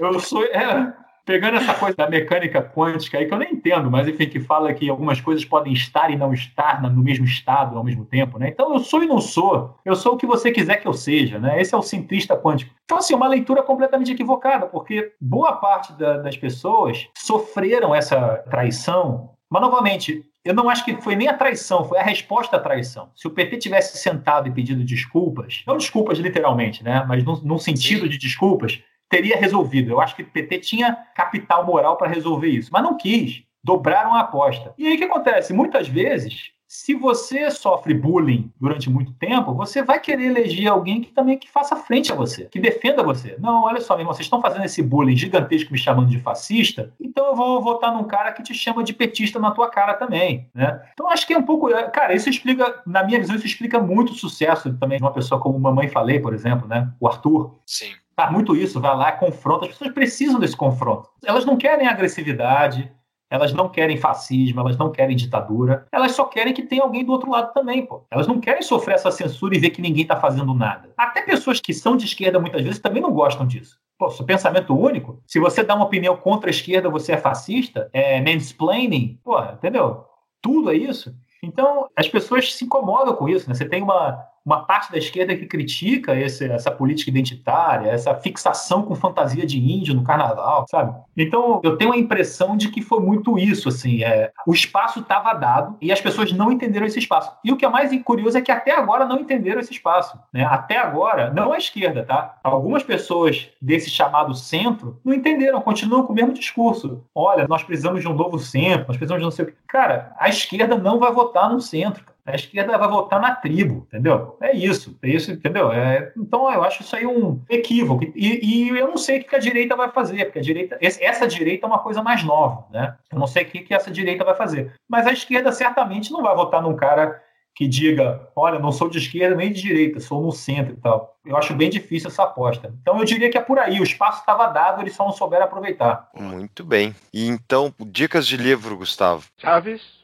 eu 0.00 0.20
sou. 0.20 0.44
é, 0.44 0.92
pegando 1.24 1.56
essa 1.56 1.74
coisa 1.74 1.96
da 1.96 2.08
mecânica 2.08 2.62
quântica 2.62 3.18
aí, 3.18 3.26
que 3.26 3.34
eu 3.34 3.38
nem 3.38 3.52
entendo, 3.52 3.90
mas 3.90 4.06
enfim, 4.08 4.26
que 4.28 4.40
fala 4.40 4.72
que 4.74 4.88
algumas 4.88 5.20
coisas 5.20 5.44
podem 5.44 5.72
estar 5.72 6.10
e 6.10 6.16
não 6.16 6.32
estar 6.32 6.82
no 6.82 7.02
mesmo 7.02 7.24
estado 7.24 7.76
ao 7.76 7.84
mesmo 7.84 8.04
tempo, 8.04 8.38
né? 8.38 8.48
Então 8.48 8.72
eu 8.74 8.80
sou 8.80 9.02
e 9.02 9.06
não 9.06 9.20
sou. 9.20 9.76
Eu 9.84 9.94
sou 9.94 10.14
o 10.14 10.16
que 10.16 10.26
você 10.26 10.50
quiser 10.50 10.76
que 10.76 10.88
eu 10.88 10.92
seja, 10.92 11.38
né? 11.38 11.60
Esse 11.60 11.74
é 11.74 11.78
o 11.78 11.82
centrista 11.82 12.36
quântico. 12.36 12.72
Então, 12.84 12.98
assim, 12.98 13.14
uma 13.14 13.28
leitura 13.28 13.62
completamente 13.62 14.12
equivocada, 14.12 14.66
porque 14.66 15.12
boa 15.20 15.52
parte 15.52 15.92
da- 15.94 16.18
das 16.18 16.36
pessoas 16.36 17.08
sofreram 17.16 17.94
essa 17.94 18.38
traição, 18.50 19.30
mas 19.50 19.62
novamente. 19.62 20.24
Eu 20.44 20.54
não 20.54 20.68
acho 20.68 20.84
que 20.84 20.96
foi 21.00 21.14
nem 21.14 21.28
a 21.28 21.34
traição, 21.34 21.84
foi 21.84 21.98
a 21.98 22.02
resposta 22.02 22.56
à 22.56 22.58
traição. 22.58 23.10
Se 23.14 23.28
o 23.28 23.30
PT 23.30 23.58
tivesse 23.58 23.96
sentado 23.96 24.48
e 24.48 24.50
pedido 24.50 24.82
desculpas, 24.82 25.62
não 25.64 25.76
desculpas 25.76 26.18
literalmente, 26.18 26.82
né? 26.82 27.04
Mas 27.06 27.22
num, 27.22 27.40
num 27.44 27.58
sentido 27.58 28.08
de 28.08 28.18
desculpas, 28.18 28.82
teria 29.12 29.36
resolvido. 29.36 29.90
Eu 29.90 30.00
acho 30.00 30.16
que 30.16 30.22
o 30.22 30.26
PT 30.26 30.58
tinha 30.60 30.96
capital 31.14 31.66
moral 31.66 31.98
para 31.98 32.08
resolver 32.08 32.48
isso, 32.48 32.70
mas 32.72 32.82
não 32.82 32.96
quis. 32.96 33.42
Dobraram 33.62 34.14
a 34.14 34.20
aposta. 34.20 34.72
E 34.78 34.86
aí 34.86 34.94
o 34.94 34.98
que 34.98 35.04
acontece? 35.04 35.52
Muitas 35.52 35.86
vezes, 35.86 36.50
se 36.66 36.94
você 36.94 37.50
sofre 37.50 37.92
bullying 37.92 38.50
durante 38.58 38.88
muito 38.88 39.12
tempo, 39.12 39.52
você 39.52 39.82
vai 39.82 40.00
querer 40.00 40.24
eleger 40.24 40.66
alguém 40.66 41.02
que 41.02 41.12
também 41.12 41.38
que 41.38 41.50
faça 41.50 41.76
frente 41.76 42.10
a 42.10 42.14
você, 42.14 42.46
que 42.46 42.58
defenda 42.58 43.02
você. 43.02 43.36
Não, 43.38 43.64
olha 43.64 43.82
só, 43.82 43.92
meu 43.92 44.00
irmão, 44.00 44.14
vocês 44.14 44.24
estão 44.24 44.40
fazendo 44.40 44.64
esse 44.64 44.82
bullying 44.82 45.14
gigantesco 45.14 45.70
me 45.70 45.78
chamando 45.78 46.08
de 46.08 46.18
fascista, 46.18 46.90
então 46.98 47.26
eu 47.26 47.36
vou 47.36 47.60
votar 47.60 47.92
num 47.92 48.04
cara 48.04 48.32
que 48.32 48.42
te 48.42 48.54
chama 48.54 48.82
de 48.82 48.94
petista 48.94 49.38
na 49.38 49.50
tua 49.50 49.68
cara 49.68 49.92
também, 49.92 50.48
né? 50.54 50.82
Então 50.94 51.10
acho 51.10 51.26
que 51.26 51.34
é 51.34 51.38
um 51.38 51.42
pouco, 51.42 51.68
é, 51.68 51.90
cara, 51.90 52.14
isso 52.14 52.30
explica, 52.30 52.80
na 52.86 53.04
minha 53.04 53.20
visão, 53.20 53.36
isso 53.36 53.46
explica 53.46 53.78
muito 53.78 54.12
o 54.12 54.16
sucesso 54.16 54.72
também 54.78 54.96
de 54.96 55.04
uma 55.04 55.12
pessoa 55.12 55.38
como 55.38 55.60
Mamãe 55.60 55.88
Falei, 55.88 56.18
por 56.18 56.32
exemplo, 56.32 56.66
né? 56.66 56.90
O 56.98 57.06
Arthur, 57.06 57.60
Sim. 57.66 57.92
Tá 58.14 58.30
muito 58.30 58.54
isso, 58.54 58.80
vai 58.80 58.96
lá, 58.96 59.12
confronta. 59.12 59.64
As 59.64 59.72
pessoas 59.72 59.92
precisam 59.92 60.38
desse 60.38 60.56
confronto. 60.56 61.08
Elas 61.24 61.44
não 61.44 61.56
querem 61.56 61.88
agressividade, 61.88 62.92
elas 63.32 63.54
não 63.54 63.66
querem 63.66 63.96
fascismo, 63.96 64.60
elas 64.60 64.76
não 64.76 64.92
querem 64.92 65.16
ditadura, 65.16 65.86
elas 65.90 66.12
só 66.12 66.26
querem 66.26 66.52
que 66.52 66.62
tenha 66.62 66.82
alguém 66.82 67.02
do 67.02 67.12
outro 67.12 67.30
lado 67.30 67.50
também, 67.54 67.86
pô. 67.86 68.04
Elas 68.10 68.26
não 68.26 68.38
querem 68.38 68.60
sofrer 68.60 68.96
essa 68.96 69.10
censura 69.10 69.56
e 69.56 69.58
ver 69.58 69.70
que 69.70 69.80
ninguém 69.80 70.06
tá 70.06 70.16
fazendo 70.16 70.52
nada. 70.52 70.90
Até 70.98 71.22
pessoas 71.22 71.58
que 71.58 71.72
são 71.72 71.96
de 71.96 72.04
esquerda 72.04 72.38
muitas 72.38 72.62
vezes 72.62 72.78
também 72.78 73.00
não 73.00 73.10
gostam 73.10 73.46
disso. 73.46 73.78
Pô, 73.98 74.10
se 74.10 74.20
o 74.20 74.26
pensamento 74.26 74.78
único, 74.78 75.22
se 75.26 75.40
você 75.40 75.62
dá 75.62 75.74
uma 75.74 75.86
opinião 75.86 76.14
contra 76.14 76.50
a 76.50 76.52
esquerda, 76.52 76.90
você 76.90 77.12
é 77.12 77.16
fascista, 77.16 77.88
é 77.92 78.20
mansplaining, 78.20 79.18
pô, 79.24 79.42
entendeu? 79.44 80.04
Tudo 80.42 80.70
é 80.70 80.76
isso. 80.76 81.14
Então, 81.42 81.88
as 81.96 82.08
pessoas 82.08 82.52
se 82.52 82.66
incomodam 82.66 83.16
com 83.16 83.28
isso, 83.30 83.48
né? 83.48 83.54
Você 83.54 83.64
tem 83.64 83.82
uma, 83.82 84.22
uma 84.44 84.64
parte 84.64 84.90
da 84.90 84.98
esquerda 84.98 85.36
que 85.36 85.46
critica 85.46 86.14
esse, 86.14 86.44
essa 86.44 86.70
política 86.70 87.10
identitária, 87.10 87.90
essa 87.90 88.14
fixação 88.14 88.82
com 88.82 88.94
fantasia 88.94 89.46
de 89.46 89.58
índio 89.58 89.94
no 89.94 90.02
carnaval, 90.02 90.66
sabe? 90.68 90.94
Então, 91.16 91.60
eu 91.62 91.76
tenho 91.76 91.92
a 91.92 91.96
impressão 91.96 92.56
de 92.56 92.68
que 92.68 92.82
foi 92.82 93.00
muito 93.00 93.38
isso, 93.38 93.68
assim, 93.68 94.02
é, 94.02 94.32
o 94.46 94.52
espaço 94.52 95.00
estava 95.00 95.32
dado 95.34 95.76
e 95.80 95.92
as 95.92 96.00
pessoas 96.00 96.32
não 96.32 96.50
entenderam 96.50 96.86
esse 96.86 96.98
espaço. 96.98 97.32
E 97.44 97.52
o 97.52 97.56
que 97.56 97.64
é 97.64 97.68
mais 97.68 97.92
curioso 98.02 98.36
é 98.36 98.42
que 98.42 98.50
até 98.50 98.72
agora 98.72 99.04
não 99.04 99.20
entenderam 99.20 99.60
esse 99.60 99.72
espaço, 99.72 100.18
né? 100.32 100.44
Até 100.44 100.78
agora, 100.78 101.30
não 101.32 101.52
a 101.52 101.58
esquerda, 101.58 102.04
tá? 102.04 102.36
Algumas 102.42 102.82
pessoas 102.82 103.48
desse 103.60 103.90
chamado 103.90 104.34
centro 104.34 104.98
não 105.04 105.14
entenderam, 105.14 105.60
continuam 105.60 106.04
com 106.04 106.12
o 106.12 106.16
mesmo 106.16 106.32
discurso. 106.32 107.04
Olha, 107.14 107.46
nós 107.48 107.62
precisamos 107.62 108.00
de 108.00 108.08
um 108.08 108.14
novo 108.14 108.38
centro, 108.38 108.86
nós 108.88 108.96
precisamos 108.96 109.20
de 109.20 109.24
não 109.24 109.30
sei 109.30 109.44
o 109.44 109.48
que. 109.48 109.54
Cara, 109.68 110.12
a 110.18 110.28
esquerda 110.28 110.76
não 110.76 110.98
vai 110.98 111.12
votar 111.12 111.50
no 111.50 111.60
centro. 111.60 112.11
A 112.24 112.34
esquerda 112.34 112.78
vai 112.78 112.88
votar 112.88 113.20
na 113.20 113.34
tribo, 113.34 113.86
entendeu? 113.88 114.36
É 114.40 114.54
isso, 114.54 114.96
é 115.02 115.08
isso, 115.08 115.32
entendeu? 115.32 115.72
É, 115.72 116.12
então 116.16 116.52
eu 116.52 116.62
acho 116.62 116.82
isso 116.82 116.94
aí 116.94 117.04
um 117.04 117.42
equívoco. 117.50 118.04
E, 118.14 118.66
e 118.66 118.68
eu 118.68 118.88
não 118.88 118.96
sei 118.96 119.20
o 119.20 119.24
que 119.24 119.34
a 119.34 119.40
direita 119.40 119.74
vai 119.74 119.90
fazer, 119.90 120.26
porque 120.26 120.38
a 120.38 120.42
direita, 120.42 120.78
essa 120.80 121.26
direita 121.26 121.66
é 121.66 121.68
uma 121.68 121.80
coisa 121.80 122.02
mais 122.02 122.22
nova, 122.22 122.66
né? 122.70 122.96
Eu 123.10 123.18
não 123.18 123.26
sei 123.26 123.42
o 123.42 123.46
que, 123.46 123.60
que 123.60 123.74
essa 123.74 123.90
direita 123.90 124.24
vai 124.24 124.34
fazer. 124.34 124.72
Mas 124.88 125.06
a 125.06 125.12
esquerda 125.12 125.50
certamente 125.50 126.12
não 126.12 126.22
vai 126.22 126.34
votar 126.34 126.62
num 126.62 126.76
cara 126.76 127.20
que 127.54 127.68
diga, 127.68 128.28
olha, 128.34 128.58
não 128.58 128.72
sou 128.72 128.88
de 128.88 128.98
esquerda 128.98 129.36
nem 129.36 129.52
de 129.52 129.60
direita, 129.60 130.00
sou 130.00 130.22
no 130.22 130.32
centro 130.32 130.74
e 130.74 130.76
tal. 130.76 131.16
Eu 131.24 131.36
acho 131.36 131.54
bem 131.54 131.68
difícil 131.68 132.08
essa 132.08 132.22
aposta. 132.22 132.74
Então 132.80 132.98
eu 132.98 133.04
diria 133.04 133.30
que 133.30 133.36
é 133.36 133.42
por 133.42 133.58
aí, 133.58 133.78
o 133.78 133.84
espaço 133.84 134.20
estava 134.20 134.46
dado, 134.46 134.80
eles 134.80 134.94
só 134.94 135.04
não 135.04 135.12
souberam 135.12 135.44
aproveitar. 135.44 136.08
Muito 136.14 136.64
bem. 136.64 136.94
E 137.12 137.26
então, 137.26 137.72
dicas 137.78 138.26
de 138.26 138.36
livro, 138.36 138.76
Gustavo. 138.76 139.26
Chaves, 139.36 140.01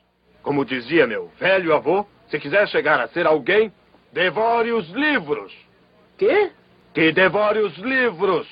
como 0.49 0.65
dizia 0.65 1.07
meu 1.07 1.29
velho 1.39 1.75
avô, 1.75 2.07
se 2.31 2.39
quiser 2.39 2.67
chegar 2.69 2.99
a 2.99 3.07
ser 3.09 3.27
alguém, 3.27 3.71
devore 4.15 4.73
os 4.73 4.89
livros. 4.93 5.53
Quê? 6.17 6.53
Que 6.95 7.13
devore 7.13 7.59
os 7.59 7.77
livros. 7.77 8.47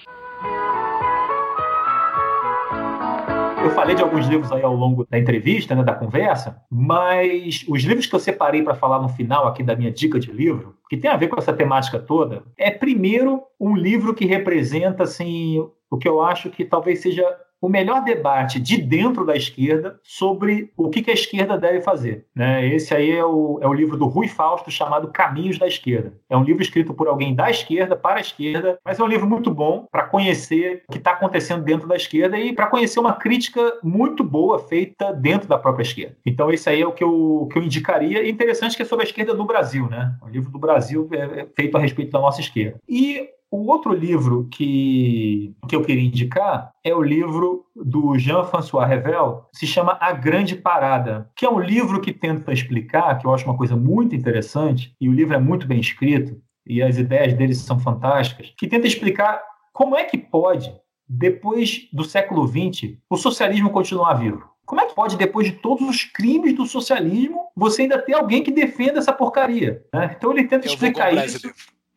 Eu 3.65 3.71
falei 3.71 3.97
de 3.97 4.03
alguns 4.03 4.27
livros 4.27 4.53
aí 4.53 4.61
ao 4.61 4.75
longo 4.75 5.07
da 5.09 5.19
entrevista, 5.19 5.75
né, 5.75 5.83
da 5.83 5.95
conversa, 5.95 6.61
mas 6.71 7.65
os 7.67 7.83
livros 7.83 8.05
que 8.05 8.15
eu 8.15 8.21
separei 8.21 8.63
para 8.63 8.75
falar 8.75 9.01
no 9.01 9.09
final 9.09 9.49
aqui 9.49 9.63
da 9.63 9.75
minha 9.75 9.91
dica 9.91 10.21
de 10.21 10.31
livro, 10.31 10.77
que 10.91 10.99
tem 10.99 11.11
a 11.11 11.17
ver 11.17 11.29
com 11.29 11.39
essa 11.39 11.55
temática 11.55 11.99
toda, 11.99 12.43
é 12.59 12.71
primeiro 12.71 13.43
um 13.59 13.75
livro 13.75 14.13
que 14.13 14.27
representa 14.27 15.05
assim 15.05 15.67
o 15.91 15.97
que 15.97 16.07
eu 16.07 16.21
acho 16.21 16.51
que 16.51 16.63
talvez 16.63 17.01
seja 17.01 17.25
o 17.61 17.69
melhor 17.69 18.03
debate 18.05 18.61
de 18.61 18.81
dentro 18.81 19.25
da 19.25 19.37
esquerda 19.37 19.99
sobre 20.03 20.71
o 20.77 20.91
que, 20.91 21.11
a 21.11 21.15
esquerda 21.15 21.57
deve 21.57 21.81
fazer. 21.81 22.27
Né? 22.35 22.67
Esse 22.67 22.95
aí 22.95 23.11
é 23.11 23.25
o, 23.25 23.59
é 23.63 23.67
o 23.67 23.73
livro 23.73 23.97
do 23.97 24.07
Rui 24.07 24.29
Fausto 24.29 24.71
chamado 24.71 25.09
Caminhos 25.13 25.59
da 25.59 25.67
Esquerda. 25.67 26.13
É 26.29 26.37
um 26.37 26.43
livro 26.43 26.63
escrito 26.63 26.93
por 26.93 27.07
alguém 27.07 27.35
da 27.35 27.51
esquerda 27.51 27.95
para 27.95 28.17
a 28.17 28.21
esquerda, 28.21 28.79
mas 28.85 28.99
é 28.99 29.03
um 29.03 29.07
livro 29.07 29.29
muito 29.29 29.51
bom 29.51 29.87
para 29.91 30.05
conhecer 30.05 30.83
o 30.89 30.93
que 30.93 30.99
está 30.99 31.13
acontecendo 31.13 31.63
dentro 31.63 31.87
da 31.87 31.97
esquerda 31.97 32.39
e 32.39 32.53
para 32.53 32.67
conhecer 32.67 32.99
uma 32.99 33.13
crítica 33.13 33.79
muito 33.83 34.25
boa 34.25 34.59
feita 34.59 35.13
dentro 35.13 35.49
da 35.49 35.59
própria 35.59 35.85
esquerda. 35.85 36.17
Então 36.27 36.51
esse 36.51 36.69
aí 36.69 36.83
é 36.83 36.87
o 36.87 36.93
que 36.93 37.05
eu, 37.05 37.49
que 37.51 37.59
eu 37.59 37.63
indicaria. 37.63 38.29
Interessante 38.29 38.77
que 38.77 38.83
é 38.83 38.87
sobre 38.87 39.05
a 39.05 39.09
esquerda 39.09 39.35
no 39.35 39.45
Brasil, 39.45 39.89
né? 39.89 40.15
Um 40.23 40.29
livro 40.29 40.51
do 40.51 40.59
Brasil 40.59 41.09
é, 41.13 41.41
é 41.41 41.47
feito 41.55 41.77
a 41.77 41.81
respeito 41.81 42.11
da 42.11 42.21
nossa 42.21 42.41
esquerda. 42.41 42.79
E 42.89 43.29
o 43.57 43.67
outro 43.67 43.93
livro 43.93 44.47
que, 44.51 45.55
que 45.69 45.75
eu 45.75 45.83
queria 45.83 46.05
indicar 46.05 46.71
é 46.85 46.95
o 46.95 47.03
livro 47.03 47.65
do 47.75 48.19
Jean-François 48.19 48.87
Revel, 48.87 49.47
se 49.53 49.67
chama 49.67 49.97
A 50.01 50.13
Grande 50.13 50.57
Parada, 50.57 51.31
que 51.35 51.47
é 51.47 51.51
um 51.51 51.59
livro 51.59 52.01
que 52.01 52.13
tenta 52.13 52.53
explicar, 52.53 53.19
que 53.19 53.27
eu 53.27 53.35
acho 53.35 53.47
uma 53.47 53.57
coisa 53.57 53.75
muito 53.75 54.15
interessante, 54.15 54.95
e 55.01 55.09
o 55.09 55.13
livro 55.13 55.35
é 55.35 55.39
muito 55.39 55.67
bem 55.67 55.81
escrito, 55.81 56.41
e 56.67 56.83
as 56.83 56.99
ideias 56.99 57.33
dele 57.35 57.55
são 57.55 57.79
fantásticas, 57.79 58.53
que 58.59 58.69
tenta 58.69 58.87
explicar 58.87 59.43
como 59.73 59.97
é 59.97 60.05
que 60.05 60.19
pode, 60.19 60.75
depois 61.09 61.89
do 61.93 62.05
século 62.05 62.47
XX, 62.47 62.97
o 63.09 63.17
socialismo 63.17 63.71
continuar 63.71 64.15
vivo. 64.15 64.45
Como 64.67 64.81
é 64.81 64.87
que 64.87 64.95
pode, 64.95 65.17
depois 65.17 65.47
de 65.47 65.53
todos 65.53 65.89
os 65.89 66.05
crimes 66.05 66.55
do 66.55 66.67
socialismo, 66.67 67.47
você 67.55 67.83
ainda 67.83 67.99
ter 67.99 68.15
alguém 68.15 68.43
que 68.43 68.51
defenda 68.51 68.99
essa 68.99 69.13
porcaria? 69.13 69.85
né? 69.95 70.15
Então 70.17 70.33
ele 70.33 70.45
tenta 70.45 70.67
Eu 70.67 70.73
explicar 70.73 71.15
isso. 71.15 71.49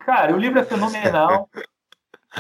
Cara, 0.10 0.34
o 0.34 0.40
livro 0.40 0.58
é 0.58 0.66
fenomenal. 0.66 1.48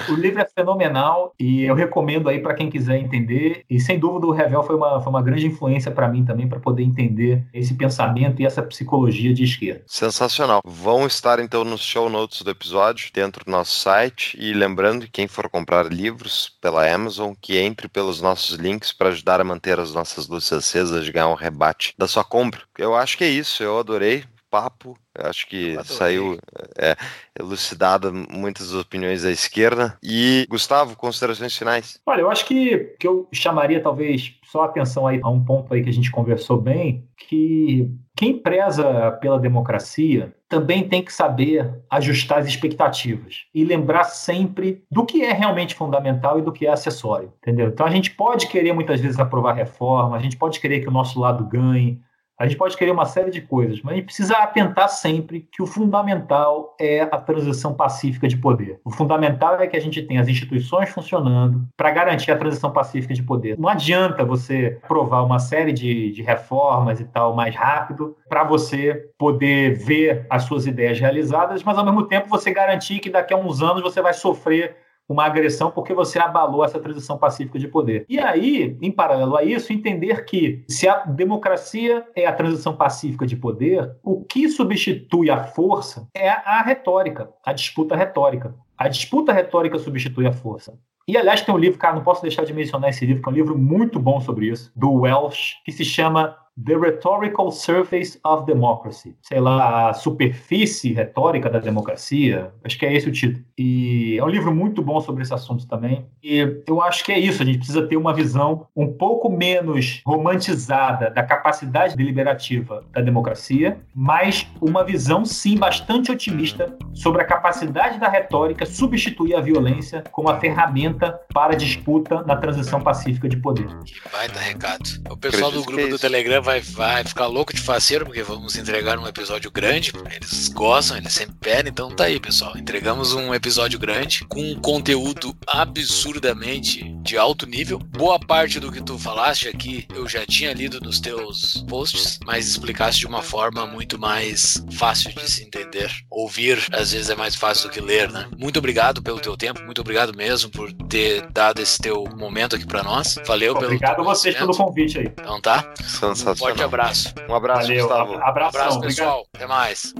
O 0.10 0.14
livro 0.14 0.42
é 0.42 0.46
fenomenal 0.46 1.36
e 1.40 1.66
eu 1.66 1.76
recomendo 1.76 2.28
aí 2.28 2.40
para 2.40 2.56
quem 2.56 2.68
quiser 2.68 2.98
entender. 2.98 3.64
E 3.70 3.80
sem 3.80 4.00
dúvida 4.00 4.26
o 4.26 4.32
Revel 4.32 4.64
foi 4.64 4.76
uma, 4.76 5.00
foi 5.00 5.10
uma 5.12 5.22
grande 5.22 5.46
influência 5.46 5.92
para 5.92 6.08
mim 6.08 6.26
também 6.26 6.50
para 6.50 6.60
poder 6.60 6.82
entender 6.82 7.46
esse 7.54 7.76
pensamento 7.76 8.42
e 8.42 8.46
essa 8.46 8.64
psicologia 8.64 9.32
de 9.36 9.44
esquerda. 9.44 9.84
Sensacional. 9.86 10.62
Vão 10.66 11.06
estar 11.06 11.38
então 11.38 11.64
nos 11.64 11.82
show 11.82 12.10
notes 12.10 12.42
do 12.42 12.50
episódio, 12.50 13.12
dentro 13.14 13.46
do 13.46 13.52
nosso 13.52 13.78
site. 13.78 14.36
E 14.42 14.52
lembrando 14.52 15.06
que 15.06 15.12
quem 15.12 15.28
for 15.28 15.48
comprar 15.48 15.94
livros 15.94 16.58
pela 16.60 16.92
Amazon, 16.92 17.34
que 17.40 17.56
entre 17.56 17.88
pelos 17.88 18.20
nossos 18.20 18.58
links 18.58 18.92
para 18.92 19.10
ajudar 19.10 19.40
a 19.40 19.44
manter 19.44 19.80
as 19.80 19.94
nossas 19.94 20.28
luzes 20.28 20.52
acesas 20.52 21.06
de 21.06 21.12
ganhar 21.12 21.30
um 21.30 21.36
rebate 21.36 21.94
da 22.00 22.08
sua 22.08 22.24
compra. 22.24 22.62
Eu 22.80 22.96
acho 22.96 23.16
que 23.16 23.24
é 23.24 23.30
isso, 23.30 23.62
eu 23.62 23.78
adorei. 23.78 24.24
Papo, 24.50 24.98
acho 25.16 25.48
que 25.48 25.72
Adorei. 25.72 25.98
saiu 25.98 26.40
é, 26.78 26.96
elucidada 27.40 28.12
muitas 28.12 28.74
opiniões 28.74 29.24
da 29.24 29.32
esquerda. 29.32 29.98
E, 30.04 30.46
Gustavo, 30.50 30.96
considerações 30.96 31.56
finais? 31.56 32.00
Olha, 32.06 32.22
eu 32.22 32.32
acho 32.32 32.46
que, 32.46 32.96
que 33.00 33.08
eu 33.08 33.28
chamaria 33.32 33.82
talvez 33.82 34.36
só 34.46 34.64
atenção 34.64 35.06
aí 35.06 35.20
a 35.22 35.30
um 35.30 35.44
ponto 35.44 35.74
aí 35.74 35.84
que 35.84 35.90
a 35.90 35.94
gente 35.94 36.12
conversou 36.12 36.60
bem, 36.60 37.08
que 37.16 37.90
quem 38.16 38.38
preza 38.38 39.12
pela 39.22 39.40
democracia 39.40 40.34
também 40.50 40.90
tem 40.90 41.04
que 41.04 41.14
saber 41.14 41.72
ajustar 41.90 42.40
as 42.40 42.48
expectativas 42.48 43.46
e 43.54 43.64
lembrar 43.64 44.06
sempre 44.06 44.84
do 44.92 45.06
que 45.06 45.24
é 45.24 45.32
realmente 45.32 45.76
fundamental 45.76 46.40
e 46.40 46.42
do 46.42 46.52
que 46.52 46.66
é 46.66 46.72
acessório, 46.72 47.32
entendeu? 47.42 47.68
Então 47.68 47.86
a 47.86 47.92
gente 47.92 48.12
pode 48.12 48.48
querer 48.48 48.74
muitas 48.74 49.00
vezes 49.00 49.20
aprovar 49.20 49.54
reforma, 49.54 50.18
a 50.18 50.20
gente 50.20 50.36
pode 50.36 50.60
querer 50.60 50.82
que 50.82 50.88
o 50.88 50.92
nosso 50.92 51.20
lado 51.20 51.46
ganhe, 51.46 52.02
A 52.40 52.48
gente 52.48 52.58
pode 52.58 52.78
querer 52.78 52.92
uma 52.92 53.04
série 53.04 53.30
de 53.30 53.42
coisas, 53.42 53.82
mas 53.82 53.92
a 53.92 53.96
gente 53.98 54.06
precisa 54.06 54.38
atentar 54.38 54.88
sempre 54.88 55.46
que 55.52 55.62
o 55.62 55.68
fundamental 55.68 56.74
é 56.80 57.02
a 57.02 57.18
transição 57.18 57.74
pacífica 57.74 58.30
de 58.30 58.38
poder. 58.38 58.80
O 58.86 58.90
fundamental 58.90 59.60
é 59.60 59.68
que 59.68 59.76
a 59.76 59.82
gente 59.82 60.02
tenha 60.02 60.22
as 60.22 60.28
instituições 60.30 60.90
funcionando 60.90 61.68
para 61.76 61.92
garantir 61.92 62.32
a 62.32 62.38
transição 62.38 62.72
pacífica 62.72 63.14
de 63.14 63.22
poder. 63.22 63.60
Não 63.60 63.68
adianta 63.68 64.24
você 64.24 64.80
aprovar 64.82 65.26
uma 65.26 65.38
série 65.38 65.74
de, 65.74 66.12
de 66.12 66.22
reformas 66.24 67.02
e 67.02 67.04
tal 67.04 67.36
mais 67.36 67.54
rápido 67.54 68.16
para 68.30 68.46
você 68.46 69.10
poder 69.18 69.74
ver 69.74 70.26
as 70.30 70.44
suas 70.44 70.66
ideias 70.66 70.98
realizadas, 70.98 71.62
mas 71.62 71.78
ao 71.78 71.84
mesmo 71.84 72.04
tempo 72.04 72.30
você 72.30 72.52
garantir 72.52 73.00
que 73.00 73.10
daqui 73.10 73.34
a 73.34 73.38
uns 73.38 73.62
anos 73.62 73.84
você 73.84 74.02
vai 74.02 74.14
sofrer 74.14 74.78
uma 75.10 75.26
agressão 75.26 75.72
porque 75.72 75.94
você 75.94 76.20
abalou 76.20 76.64
essa 76.64 76.80
transição 76.80 77.18
pacífica 77.18 77.58
de 77.58 77.68
poder. 77.68 78.06
E 78.08 78.20
aí, 78.20 78.78
em 78.80 78.92
paralelo 78.92 79.36
a 79.36 79.44
isso, 79.44 79.74
entender 79.74 80.24
que 80.24 80.64
se 80.70 80.88
a 80.88 80.98
democracia 81.00 82.06
é 82.16 82.28
a 82.28 82.34
transição 82.34 82.76
pacífica 82.76 83.26
de 83.26 83.36
poder, 83.36 83.92
o 84.04 84.24
que 84.24 84.48
substitui 84.48 85.32
a 85.32 85.44
força 85.44 86.08
é 86.14 86.30
a 86.30 86.62
retórica, 86.62 87.30
a 87.44 87.52
disputa 87.52 87.96
retórica. 87.96 88.54
A 88.78 88.88
disputa 88.88 89.34
retórica 89.34 89.80
substitui 89.80 90.28
a 90.28 90.32
força. 90.32 90.78
E, 91.08 91.18
aliás, 91.18 91.42
tem 91.42 91.54
um 91.54 91.58
livro, 91.58 91.80
cara, 91.80 91.96
não 91.96 92.04
posso 92.04 92.22
deixar 92.22 92.46
de 92.46 92.54
mencionar 92.54 92.92
esse 92.92 93.04
livro, 93.04 93.24
que 93.24 93.28
é 93.28 93.32
um 93.32 93.36
livro 93.36 93.58
muito 93.58 94.00
bom 94.00 94.22
sobre 94.22 94.46
isso, 94.46 94.72
do 94.76 94.92
Welsh, 94.92 95.56
que 95.66 95.72
se 95.72 95.84
chama 95.84 96.38
The 96.66 96.76
Rhetorical 96.76 97.52
Surface 97.52 98.20
of 98.24 98.46
Democracy. 98.46 99.16
Sei 99.22 99.40
lá, 99.40 99.90
a 99.90 99.94
superfície 99.94 100.94
retórica 100.94 101.50
da 101.50 101.60
democracia. 101.60 102.52
Acho 102.64 102.78
que 102.78 102.86
é 102.86 102.94
esse 102.94 103.08
o 103.08 103.12
título. 103.12 103.44
E 103.58 104.18
é 104.18 104.24
um 104.24 104.28
livro 104.28 104.54
muito 104.54 104.82
bom 104.82 105.00
sobre 105.00 105.24
esse 105.24 105.34
assunto 105.34 105.68
também. 105.68 106.06
E 106.24 106.62
eu 106.68 106.82
acho 106.82 107.04
que 107.04 107.12
é 107.12 107.20
isso. 107.20 107.42
A 107.42 107.46
gente 107.46 107.60
precisa 107.60 107.86
ter 107.88 107.98
uma 107.98 108.14
visão 108.14 108.68
um 108.76 108.88
pouco 108.88 109.30
menos 109.30 110.02
romantizada 110.06 111.10
da 111.10 111.24
capacidade 111.24 111.96
deliberativa 111.96 112.84
da 112.92 113.02
democracia, 113.02 113.80
mas 113.94 114.48
uma 114.62 114.84
visão, 114.84 115.26
sim, 115.26 115.58
bastante 115.58 116.12
otimista 116.12 116.78
sobre 116.94 117.22
a 117.22 117.26
capacidade 117.26 118.00
da 118.00 118.10
retórica 118.10 118.66
substituir 118.66 119.36
a 119.36 119.42
violência 119.42 120.04
como 120.12 120.30
a 120.30 120.40
ferramenta 120.40 121.20
para 121.34 121.54
a 121.54 121.58
disputa 121.58 122.24
na 122.24 122.36
transição 122.36 122.82
pacífica 122.82 123.28
de 123.28 123.38
poder. 123.38 123.68
Que 123.86 124.02
baita 124.12 124.40
recado. 124.40 124.90
O 125.10 125.18
pessoal 125.18 125.52
do 125.52 125.64
grupo 125.64 125.88
do 125.88 126.00
Telegram 126.00 126.42
vai, 126.50 126.62
vai 126.62 127.04
ficar 127.04 127.28
louco 127.28 127.54
de 127.54 127.62
faceiro, 127.62 128.06
porque 128.06 128.24
vamos 128.24 128.56
entregar 128.56 128.98
um 128.98 129.08
episódio 129.08 129.52
grande. 129.52 129.94
Eles 130.12 130.48
gostam, 130.48 130.98
eles 130.98 131.14
sempre 131.14 131.36
pedem. 131.40 131.70
Então 131.70 131.92
tá 131.92 132.06
aí, 132.06 132.20
pessoal. 132.20 132.58
Entregamos 132.58 133.14
um 133.14 133.34
episódio 133.34 133.78
grande 133.78 134.26
com 134.26 134.42
um 134.42 134.56
conteúdo 134.60 135.38
absurdamente 135.46 136.92
de 137.04 137.18
alto 137.18 137.46
nível. 137.46 137.78
Boa 137.78 138.20
parte 138.20 138.60
do 138.60 138.72
que 138.72 138.82
tu 138.82 138.98
falaste 138.98 139.48
aqui 139.48 139.86
eu 139.94 140.08
já 140.08 140.26
tinha 140.26 140.52
lido 140.54 140.80
nos 140.82 141.00
teus 141.00 141.64
posts, 141.68 142.20
mas 142.26 142.48
explicaste 142.48 143.02
de 143.02 143.08
uma 143.08 143.22
forma 143.22 143.68
muito 143.68 144.00
mais 144.00 144.64
fácil 144.72 145.14
de 145.14 145.30
se 145.30 145.44
entender. 145.44 145.92
Ouvir, 146.10 146.58
às 146.72 146.92
vezes, 146.94 147.10
é 147.10 147.16
mais 147.16 147.36
fácil 147.36 147.70
do 147.70 147.74
que 147.74 147.82
ler, 147.82 148.12
né? 148.12 148.28
Muito 148.38 148.58
obrigado 148.58 149.04
pelo 149.04 149.20
teu 149.20 149.38
tempo, 149.38 149.62
muito 149.64 149.82
obrigado 149.82 150.16
mesmo 150.16 150.50
por 150.50 150.72
ter 150.74 151.28
dado 151.32 151.62
esse 151.62 151.78
teu 151.78 152.06
momento 152.18 152.56
aqui 152.56 152.66
para 152.66 152.82
nós. 152.82 153.16
Valeu 153.28 153.52
Obrigado 153.52 153.60
pelo. 153.60 153.76
Obrigado 153.76 154.02
a 154.02 154.04
vocês 154.04 154.36
pelo 154.36 154.56
convite 154.56 155.00
aí. 155.00 155.06
Então 155.06 155.40
tá? 155.40 155.72
Sensacional. 155.76 156.39
Um 156.40 156.48
forte 156.48 156.64
abraço. 156.64 157.14
Um 157.30 157.36
abraço, 157.36 157.62
Valeu, 157.68 157.88
Gustavo. 157.88 158.14
abração, 158.22 158.62
abraço, 158.62 158.78
obrigado. 158.78 158.98
pessoal. 158.98 159.28
Até 159.36 159.48
mais. 159.48 159.94